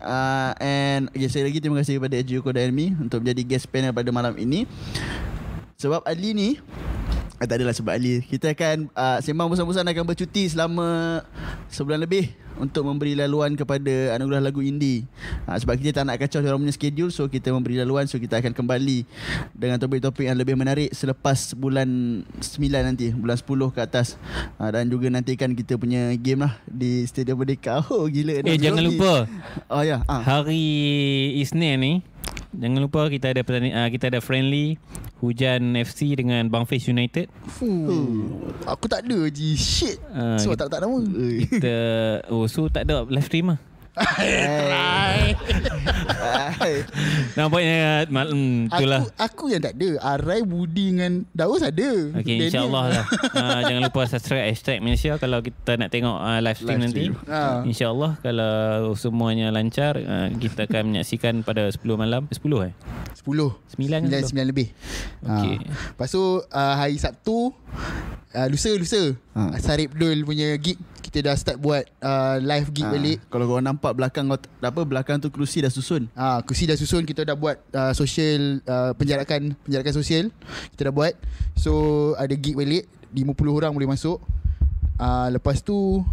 Uh, 0.04 0.52
And 0.60 1.08
okay, 1.12 1.32
Sekali 1.32 1.54
lagi 1.54 1.60
terima 1.64 1.78
kasih 1.80 2.00
kepada 2.02 2.16
AJ 2.20 2.30
Koko 2.44 2.52
dan 2.52 2.70
Ilmi 2.72 2.96
Untuk 3.00 3.24
menjadi 3.24 3.42
guest 3.48 3.72
panel 3.72 3.96
pada 3.96 4.10
malam 4.12 4.36
ini. 4.36 4.68
Sebab 5.78 6.02
Ali 6.10 6.34
ni 6.34 6.50
Ah, 7.38 7.46
tak 7.46 7.62
adalah 7.62 7.74
sebab 7.78 7.94
Ali. 7.94 8.26
Kita 8.26 8.50
akan 8.50 8.90
uh, 8.98 9.22
Sembang 9.22 9.46
Bosan-Bosan 9.46 9.86
akan 9.86 10.10
bercuti 10.10 10.50
selama 10.50 11.22
Sebulan 11.70 12.02
lebih 12.02 12.34
Untuk 12.58 12.82
memberi 12.82 13.14
laluan 13.14 13.54
kepada 13.54 14.18
Anugerah 14.18 14.42
Lagu 14.42 14.66
Indie 14.66 15.06
uh, 15.46 15.54
Sebab 15.54 15.78
kita 15.78 16.02
tak 16.02 16.10
nak 16.10 16.18
kacau 16.18 16.42
orang 16.42 16.66
punya 16.66 16.74
schedule 16.74 17.14
So 17.14 17.30
kita 17.30 17.54
memberi 17.54 17.78
laluan 17.78 18.10
So 18.10 18.18
kita 18.18 18.42
akan 18.42 18.58
kembali 18.58 19.06
Dengan 19.54 19.78
topik-topik 19.78 20.26
yang 20.26 20.34
lebih 20.34 20.58
menarik 20.58 20.90
Selepas 20.98 21.54
bulan 21.54 21.86
9 22.42 22.42
nanti 22.82 23.14
Bulan 23.14 23.38
10 23.38 23.46
ke 23.70 23.80
atas. 23.86 24.18
Uh, 24.58 24.74
Dan 24.74 24.90
juga 24.90 25.06
nantikan 25.14 25.54
kita 25.54 25.78
punya 25.78 26.18
game 26.18 26.42
lah 26.42 26.58
Di 26.66 27.06
Stadium 27.06 27.38
Merdeka. 27.38 27.86
Oh 27.94 28.10
gila 28.10 28.42
Eh 28.42 28.58
jangan 28.58 28.82
lupa. 28.82 29.30
Oh 29.70 29.86
ya. 29.86 30.02
Ah. 30.10 30.26
hari 30.26 31.38
Isnin 31.38 31.78
ni 31.78 31.94
jangan 32.52 32.80
lupa 32.80 33.08
kita 33.08 33.30
ada 33.30 33.42
pertanding, 33.42 33.72
uh, 33.72 33.88
kita 33.88 34.08
ada 34.08 34.20
friendly 34.20 34.78
Hujan 35.18 35.74
FC 35.76 36.14
dengan 36.14 36.46
Bangfis 36.46 36.86
United. 36.86 37.28
Fuh. 37.50 38.30
Aku 38.64 38.86
tak 38.86 39.02
ada 39.02 39.26
je 39.28 39.54
Shit 39.54 39.98
Ah, 40.08 40.38
So 40.38 40.54
kita- 40.54 40.70
tak 40.70 40.78
tak 40.78 40.80
nama 40.84 40.98
Kita 41.42 41.76
oh 42.30 42.46
so 42.46 42.68
tak 42.68 42.86
ada 42.86 43.02
live 43.04 43.26
stream 43.26 43.50
lah. 43.50 43.60
Hai. 43.98 45.34
Hai. 46.58 46.74
Nampaknya 47.34 47.78
malam 48.08 48.66
itulah. 48.68 49.02
Aku, 49.18 49.48
aku 49.48 49.54
yang 49.54 49.60
tak 49.60 49.74
ada 49.74 49.90
Arai, 50.16 50.42
Budi 50.42 50.94
dengan 50.94 51.26
Daus 51.32 51.62
ada 51.62 51.90
Okay, 52.14 52.38
Daniel. 52.38 52.48
insyaAllah 52.48 52.84
lah. 52.92 53.06
Uh, 53.28 53.60
jangan 53.68 53.82
lupa 53.84 54.02
subscribe 54.06 54.46
hashtag 54.46 54.80
Malaysia 54.80 55.18
kalau 55.18 55.40
kita 55.40 55.76
nak 55.76 55.90
tengok 55.90 56.14
uh, 56.16 56.40
live 56.40 56.58
stream 56.58 56.70
Live 56.72 56.84
nanti. 56.84 57.04
stream. 57.10 57.14
Ah. 57.26 57.62
InsyaAllah 57.64 58.12
kalau 58.20 58.54
semuanya 58.94 59.50
lancar, 59.50 59.98
uh, 59.98 60.30
kita 60.32 60.66
akan 60.66 60.94
menyaksikan 60.94 61.42
pada 61.42 61.66
10 61.68 61.82
malam. 61.96 62.26
Eh, 62.28 62.36
10 62.36 62.70
eh? 62.70 62.74
10 63.18 63.26
Sembilan 63.68 64.00
ke 64.04 64.08
9, 64.14 64.22
sepuluh? 64.24 64.46
9 64.46 64.52
lebih 64.52 64.68
Okey. 65.22 65.56
ha. 65.58 65.66
Lepas 65.92 66.10
tu 66.10 66.24
uh, 66.40 66.74
Hari 66.76 66.96
Sabtu 66.96 67.52
uh, 68.32 68.48
Lusa 68.48 68.72
Lusa 68.72 69.04
Ha. 69.34 69.54
ha. 69.54 69.58
Sarip 69.58 69.94
Dul 69.94 70.22
punya 70.24 70.58
gig 70.58 70.78
Kita 71.08 71.24
dah 71.24 71.36
start 71.40 71.56
buat 71.58 71.88
uh, 72.04 72.36
Live 72.44 72.76
gig 72.76 72.84
Ah, 72.84 72.92
balik 72.92 73.24
Kalau 73.32 73.48
korang 73.48 73.64
nampak 73.64 73.96
belakang 73.96 74.28
kau 74.28 74.36
apa 74.60 74.82
belakang 74.84 75.24
tu 75.24 75.32
kerusi 75.32 75.64
dah 75.64 75.72
susun. 75.72 76.12
Ah, 76.12 76.44
kursi 76.44 76.68
dah 76.68 76.76
susun 76.76 77.08
kita 77.08 77.24
dah 77.24 77.32
buat 77.32 77.56
uh, 77.72 77.96
social 77.96 78.60
uh, 78.68 78.92
penjarakan 78.92 79.56
penjarakan 79.64 79.94
sosial 79.96 80.28
kita 80.76 80.92
dah 80.92 80.94
buat. 80.94 81.16
So 81.56 81.72
ada 82.20 82.36
gig 82.36 82.60
balik 82.60 82.92
50 83.16 83.24
orang 83.48 83.72
boleh 83.72 83.88
masuk. 83.88 84.20
Uh, 85.00 85.32
lepas 85.32 85.64
tu 85.64 86.04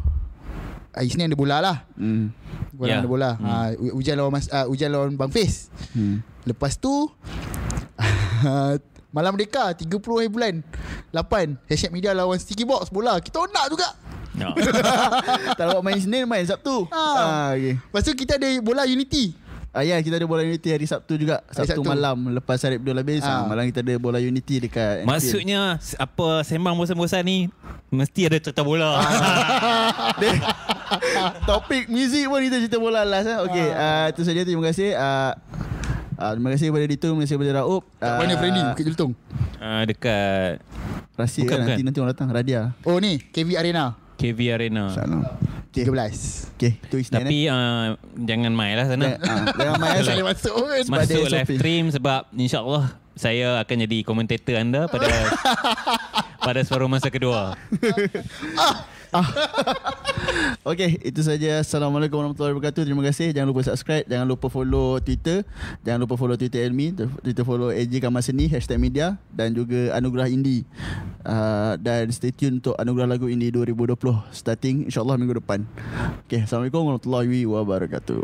hari 0.95 1.11
Isnin 1.11 1.27
ada 1.27 1.35
bola 1.35 1.59
lah. 1.59 1.77
Hmm. 1.99 2.31
Bola 2.71 2.87
Ya. 2.87 2.99
ada 3.03 3.11
bola. 3.11 3.31
Hmm. 3.35 3.51
Uh, 3.51 3.99
hujan 3.99 4.15
lawan 4.15 4.31
mas, 4.31 4.47
uh, 4.47 4.71
hujan 4.71 4.95
lawan 4.95 5.19
Bang 5.19 5.35
Fiz. 5.35 5.75
Hmm. 5.91 6.23
Lepas 6.47 6.79
tu 6.79 7.11
Malam 9.15 9.39
Merdeka 9.39 9.71
30 9.73 9.89
hari 9.95 10.29
bulan 10.29 10.55
8 11.15 11.71
Hashtag 11.71 11.95
media 11.95 12.11
lawan 12.12 12.35
Sticky 12.37 12.66
Box 12.66 12.91
bola 12.91 13.16
Kita 13.23 13.47
nak 13.49 13.71
juga 13.71 13.89
No. 14.35 14.51
tak 15.59 15.65
dapat 15.70 15.82
main 15.82 15.98
Senin 16.02 16.27
main 16.27 16.43
Sabtu. 16.43 16.90
Ah. 16.90 16.98
Ah, 16.98 17.48
okay. 17.55 17.78
Lepas 17.78 18.02
tu 18.02 18.12
kita 18.19 18.35
ada 18.35 18.51
bola 18.59 18.82
Unity 18.82 19.44
Ah 19.74 19.82
ya 19.82 19.98
kita 19.98 20.23
ada 20.23 20.27
bola 20.31 20.47
Unity 20.47 20.70
hari 20.70 20.86
Sabtu 20.86 21.19
juga. 21.19 21.43
Hari 21.51 21.66
Sabtu, 21.66 21.82
Sabtu. 21.82 21.90
malam 21.90 22.31
lepas 22.31 22.62
Sarip 22.62 22.78
Dul 22.78 22.94
habis. 22.94 23.27
Ah. 23.27 23.43
Ah. 23.43 23.51
Malam 23.51 23.66
kita 23.74 23.82
ada 23.82 23.98
bola 23.98 24.23
Unity 24.23 24.70
dekat. 24.70 25.02
Maksudnya 25.02 25.82
apa 25.98 26.47
sembang 26.47 26.78
bosan-bosan 26.78 27.27
ni 27.27 27.51
mesti 27.90 28.31
ada 28.31 28.39
cerita 28.39 28.62
bola. 28.62 29.02
Topik 31.51 31.90
muzik 31.90 32.31
pun 32.31 32.39
kita 32.39 32.62
cerita 32.62 32.78
bola 32.78 33.02
last 33.02 33.27
eh. 33.27 33.39
Okey, 33.43 33.66
uh, 33.74 34.06
itu 34.15 34.23
saja 34.23 34.47
terima 34.47 34.62
kasih. 34.70 34.94
Uh, 34.94 35.32
uh, 36.23 36.31
terima 36.39 36.48
kasih 36.55 36.66
kepada 36.70 36.86
Dito, 36.86 37.06
terima 37.11 37.23
kasih 37.27 37.35
kepada 37.35 37.52
Raup. 37.59 37.82
Kat 37.98 38.15
mana 38.23 38.35
Freddy? 38.39 38.62
Bukit 38.62 38.85
Jelutong. 38.94 39.12
uh, 39.59 39.82
dekat 39.90 40.62
Rahsia 41.19 41.43
Bukan, 41.43 41.51
kan 41.51 41.59
nanti 41.66 41.73
bukan. 41.74 41.86
nanti 41.90 41.98
orang 41.98 42.12
datang 42.15 42.28
Radia. 42.31 42.62
Oh 42.86 43.02
ni, 43.02 43.19
KV 43.19 43.59
Arena. 43.59 44.03
KV 44.15 44.39
Arena. 44.53 44.86
InsyaAllah. 44.91 45.24
13. 45.74 46.55
Okey, 46.55 46.73
itu 46.78 46.97
Isnin 47.03 47.11
eh. 47.11 47.19
Tapi 47.19 47.39
uh, 47.51 47.99
jangan 48.15 48.53
main 48.55 48.78
lah 48.78 48.86
sana. 48.86 49.19
Jangan, 49.19 49.19
ah, 49.27 49.45
jangan 49.59 49.74
main 49.82 50.01
boleh 50.01 50.24
masuk 50.24 50.53
pun. 50.55 50.70
sebab 50.78 50.95
Masuk 51.03 51.23
live 51.27 51.49
SOP. 51.51 51.57
stream 51.59 51.85
sebab 51.91 52.20
insyaAllah 52.31 52.85
saya 53.15 53.49
akan 53.59 53.77
jadi 53.82 53.99
komentator 54.07 54.55
anda 54.55 54.86
pada 54.86 55.11
pada 56.47 56.61
separuh 56.62 56.86
masa 56.86 57.11
kedua. 57.11 57.59
Okey, 60.69 60.99
itu 61.07 61.20
saja. 61.23 61.62
Assalamualaikum 61.62 62.19
warahmatullahi 62.19 62.55
wabarakatuh. 62.57 62.82
Terima 62.82 63.03
kasih. 63.05 63.31
Jangan 63.31 63.49
lupa 63.51 63.62
subscribe, 63.62 64.07
jangan 64.11 64.27
lupa 64.27 64.47
follow 64.51 64.99
Twitter, 64.99 65.47
jangan 65.86 66.01
lupa 66.03 66.15
follow 66.19 66.35
Twitter 66.35 66.66
Elmi, 66.66 66.95
Twitter 67.23 67.45
follow 67.47 67.70
AJ 67.70 68.03
Kamal 68.03 68.23
Seni 68.24 68.51
hashtag 68.51 68.81
media 68.81 69.15
dan 69.31 69.55
juga 69.55 69.95
Anugerah 69.95 70.27
Indie. 70.31 70.66
Uh, 71.24 71.78
dan 71.81 72.11
stay 72.11 72.35
tune 72.35 72.59
untuk 72.59 72.74
Anugerah 72.77 73.16
Lagu 73.16 73.31
Indie 73.31 73.55
2020 73.55 73.97
starting 74.35 74.91
insyaallah 74.91 75.16
minggu 75.20 75.39
depan. 75.39 75.62
Okey, 76.27 76.43
Assalamualaikum 76.43 76.82
warahmatullahi 76.82 77.47
wabarakatuh. 77.47 78.23